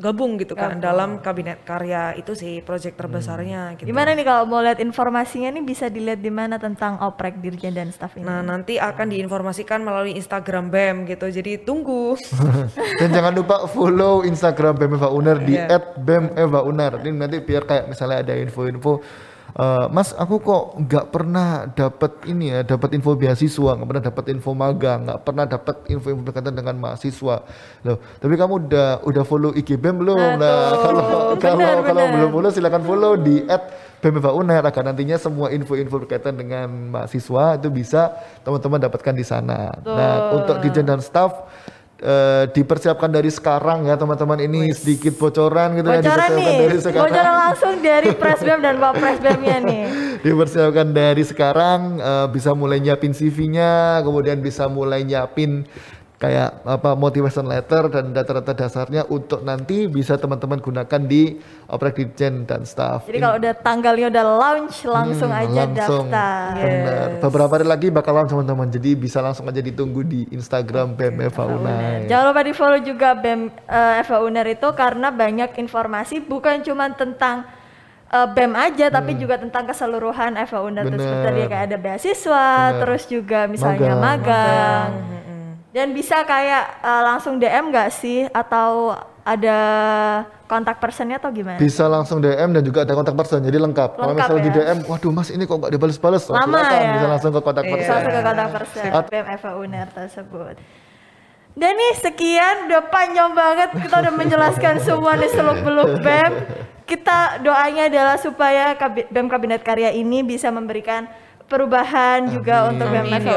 gabung 0.02 0.34
gitu 0.34 0.58
kan 0.58 0.82
dalam 0.82 1.22
kabinet 1.22 1.62
karya 1.62 2.18
itu 2.18 2.34
sih 2.34 2.58
proyek 2.58 2.98
terbesarnya 2.98 3.78
gitu. 3.78 3.86
Gimana 3.86 4.18
nih 4.18 4.26
kalau 4.26 4.44
mau 4.50 4.58
lihat 4.58 4.82
informasinya 4.82 5.54
nih 5.54 5.62
bisa 5.62 5.86
dilihat 5.86 6.18
di 6.18 6.32
mana 6.34 6.58
tentang 6.58 6.98
oprek 6.98 7.38
dirjen 7.38 7.70
dan 7.70 7.94
staf 7.94 8.18
ini? 8.18 8.26
Nah, 8.26 8.42
nanti 8.42 8.82
akan 8.82 9.06
diinformasikan 9.14 9.78
melalui 9.78 10.18
Instagram 10.18 10.68
BEM 10.68 10.96
gitu. 11.06 11.30
Jadi 11.30 11.62
tunggu. 11.62 12.18
Dan 13.00 13.14
jangan 13.14 13.30
lupa 13.30 13.70
follow 13.70 14.26
Instagram 14.26 14.74
BEM 14.74 14.92
Eva 14.98 15.08
Uner 15.14 15.38
di 15.38 15.54
Iya. 15.54 15.78
@bemevauner. 15.96 16.98
Ini 17.06 17.14
nanti 17.14 17.38
biar 17.38 17.62
kayak 17.62 17.84
misalnya 17.86 18.26
ada 18.26 18.34
info-info 18.34 18.98
eh, 19.56 19.86
Mas, 19.92 20.16
aku 20.16 20.40
kok 20.40 20.64
nggak 20.80 21.06
pernah 21.12 21.68
dapat 21.68 22.12
ini 22.28 22.52
ya, 22.52 22.60
dapat 22.64 22.96
info 22.96 23.12
beasiswa, 23.16 23.70
nggak 23.76 23.88
pernah 23.88 24.04
dapat 24.04 24.24
info 24.32 24.50
magang, 24.56 25.08
nggak 25.08 25.20
pernah 25.26 25.44
dapat 25.44 25.76
info-info 25.92 26.22
berkaitan 26.24 26.54
dengan 26.56 26.76
mahasiswa. 26.80 27.36
Loh, 27.84 27.98
tapi 28.20 28.34
kamu 28.38 28.68
udah 28.68 28.88
udah 29.04 29.24
follow 29.26 29.52
IG 29.52 29.76
BEM 29.76 30.00
belum? 30.00 30.40
Nah, 30.40 30.58
kalau 30.80 31.02
kalau 31.36 31.56
benar, 31.58 31.78
kalau 31.84 32.04
belum 32.08 32.30
follow 32.32 32.50
silakan 32.50 32.82
follow 32.82 33.12
di 33.20 33.44
@bemevauner 34.02 34.66
agar 34.66 34.82
nantinya 34.82 35.14
semua 35.14 35.54
info-info 35.54 36.02
berkaitan 36.02 36.34
dengan 36.34 36.66
mahasiswa 36.90 37.54
itu 37.54 37.70
bisa 37.70 38.18
teman-teman 38.42 38.82
dapatkan 38.82 39.14
di 39.14 39.22
sana. 39.22 39.70
Nah, 39.86 40.42
untuk 40.42 40.58
dirjen 40.58 40.82
dan 40.82 40.98
staff 40.98 41.51
eh, 42.02 42.44
dipersiapkan 42.50 43.08
dari 43.08 43.30
sekarang 43.30 43.86
ya 43.86 43.94
teman-teman. 43.94 44.42
Ini 44.42 44.74
sedikit 44.74 45.14
bocoran 45.16 45.78
gitu 45.78 45.88
ya 45.88 46.02
Bocoran 46.02 46.02
dipersiapkan 46.02 46.36
nih, 46.36 46.58
dari 46.58 46.78
sekarang. 46.82 47.06
Bocoran 47.08 47.34
langsung 47.38 47.74
dari 47.78 48.10
Presbem 48.12 48.58
dan 48.66 48.74
Pak 48.82 48.92
Presbemnya 48.98 49.56
nih. 49.62 49.82
dipersiapkan 50.22 50.88
dari 50.90 51.22
sekarang 51.22 51.80
eh, 52.02 52.26
bisa 52.34 52.50
mulai 52.52 52.78
nyiapin 52.82 53.14
CV-nya 53.14 54.02
kemudian 54.02 54.38
bisa 54.42 54.66
mulai 54.66 55.02
nyiapin 55.06 55.62
kayak 56.22 56.62
apa 56.62 56.94
motivation 56.94 57.42
letter 57.44 57.90
dan 57.90 58.14
data-data 58.14 58.54
dasarnya 58.54 59.02
untuk 59.08 59.42
nanti 59.42 59.90
bisa 59.90 60.14
teman-teman 60.14 60.62
gunakan 60.62 61.00
di 61.02 61.34
oprek 61.66 61.98
dirjen 61.98 62.46
dan 62.46 62.62
staff 62.62 63.10
Jadi 63.10 63.18
kalau 63.18 63.36
udah 63.36 63.54
tanggalnya 63.58 64.06
udah 64.06 64.24
launch 64.30 64.86
langsung 64.86 65.28
Hmm, 65.28 65.42
aja 65.42 65.62
langsung. 65.66 66.06
daftar. 66.06 66.54
Benar. 66.54 67.08
Beberapa 67.18 67.52
hari 67.52 67.66
lagi 67.66 67.86
bakalan 67.88 68.24
teman-teman. 68.24 68.68
Jadi 68.68 68.94
bisa 68.94 69.18
langsung 69.18 69.44
aja 69.44 69.58
ditunggu 69.58 70.00
di 70.02 70.30
Instagram 70.30 70.94
BEM 70.94 71.26
Eva 71.26 71.42
Unai. 71.44 72.06
Jangan 72.06 72.24
lupa 72.30 72.40
di 72.40 72.52
follow 72.52 72.78
juga 72.78 73.08
BEM 73.12 73.40
eh, 73.66 74.00
Eva 74.00 74.16
itu 74.44 74.68
karena 74.72 75.08
banyak 75.10 75.50
informasi 75.56 76.22
bukan 76.22 76.62
cuma 76.62 76.86
tentang 76.92 77.50
eh, 78.08 78.28
BEM 78.28 78.52
aja 78.54 78.86
tapi 78.88 79.16
juga 79.16 79.40
tentang 79.40 79.64
keseluruhan 79.64 80.36
Eva 80.36 80.58
Uner 80.60 80.84
terus 80.84 81.00
Hmm. 81.00 81.10
Bener. 81.18 81.26
tadi 81.26 81.40
kayak 81.48 81.64
ada 81.66 81.76
beasiswa 81.76 82.46
terus 82.78 83.02
juga 83.06 83.40
misalnya 83.46 83.90
Magang. 83.90 84.00
magang, 84.00 84.90
dan 85.72 85.90
bisa 85.90 86.20
kayak 86.22 86.64
eh, 86.78 87.02
langsung 87.02 87.36
DM 87.36 87.68
nggak 87.68 87.88
sih 87.90 88.28
atau 88.28 88.92
ada 89.22 89.58
kontak 90.44 90.76
personnya 90.76 91.16
atau 91.16 91.30
gimana? 91.30 91.56
Bisa 91.56 91.86
langsung 91.86 92.18
DM 92.18 92.52
dan 92.52 92.60
juga 92.60 92.84
ada 92.84 92.92
kontak 92.92 93.14
person. 93.14 93.40
Jadi 93.40 93.56
lengkap. 93.56 93.96
Kalau 93.96 94.12
Lengkap 94.12 94.28
misalnya 94.28 94.42
di 94.42 94.50
ya. 94.50 94.56
DM, 94.68 94.78
waduh 94.84 95.12
Mas 95.14 95.30
ini 95.30 95.42
kok 95.42 95.56
nggak 95.56 95.72
dibales-bales? 95.72 96.22
Lama 96.26 96.42
silakan, 96.44 96.76
ya. 96.76 96.92
Bisa 96.92 97.06
langsung 97.08 97.30
ke 97.30 97.40
kontak 97.40 97.62
Iya. 97.62 97.70
person. 97.70 97.80
Bisa 97.80 97.92
langsung 97.94 98.12
ke 98.12 98.22
kontak 98.22 98.48
person 98.52 98.90
Eva 99.32 99.50
Uner 99.56 99.86
tersebut. 99.88 100.54
Dan 101.52 101.72
nih 101.72 101.92
sekian 102.00 102.56
udah 102.66 102.82
panjang 102.88 103.30
banget 103.30 103.70
kita 103.76 103.94
udah 104.00 104.12
menjelaskan 104.12 104.74
semua 104.80 105.12
nih 105.14 105.30
seluk 105.30 105.60
beluk 105.60 106.00
BEM. 106.00 106.32
Kita 106.82 107.40
doanya 107.40 107.88
adalah 107.88 108.16
supaya 108.18 108.76
BEM 109.08 109.30
Kabinet 109.30 109.62
Karya 109.62 109.94
ini 109.94 110.20
bisa 110.20 110.50
memberikan 110.50 111.08
perubahan 111.52 112.24
juga 112.32 112.72
untuk 112.72 112.88
Amin, 112.88 113.12
Eva 113.12 113.36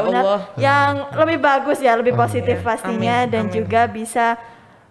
yang 0.56 0.92
lebih 1.12 1.38
bagus 1.44 1.78
ya, 1.84 1.92
lebih 1.92 2.16
positif 2.16 2.64
pastinya 2.64 3.28
Amin, 3.28 3.32
dan 3.36 3.44
amin. 3.44 3.52
juga 3.52 3.84
bisa 3.84 4.40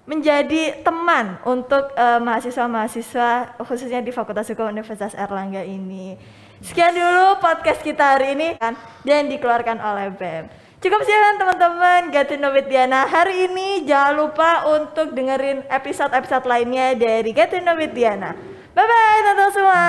menjadi 0.06 0.85
teman 0.85 1.41
untuk 1.41 1.89
eh, 1.97 2.22
mahasiswa-mahasiswa 2.22 3.57
khususnya 3.65 4.06
di 4.06 4.14
Fakultas 4.14 4.45
Hukum 4.53 4.69
Universitas 4.69 5.18
Erlangga 5.18 5.65
ini. 5.65 6.14
Sekian 6.61 6.93
dulu 6.93 7.41
podcast 7.41 7.81
kita 7.81 8.15
hari 8.15 8.38
ini 8.38 8.53
kan 8.61 8.77
dan 9.02 9.27
dikeluarkan 9.27 9.81
oleh 9.81 10.14
BEM. 10.14 10.45
Cukup 10.80 11.02
sekian 11.02 11.41
teman-teman 11.41 12.14
Get 12.14 12.30
to 12.30 12.38
Know 12.38 12.53
with 12.53 12.69
Diana 12.69 13.10
hari 13.10 13.49
ini. 13.49 13.81
Jangan 13.89 14.14
lupa 14.14 14.69
untuk 14.69 15.18
dengerin 15.18 15.65
episode-episode 15.65 16.45
lainnya 16.45 16.93
dari 16.93 17.34
Know 17.34 17.73
with 17.73 17.97
Diana. 17.97 18.38
Bye 18.77 18.85
bye 18.85 19.19
teman-teman 19.26 19.52
semua. 19.56 19.85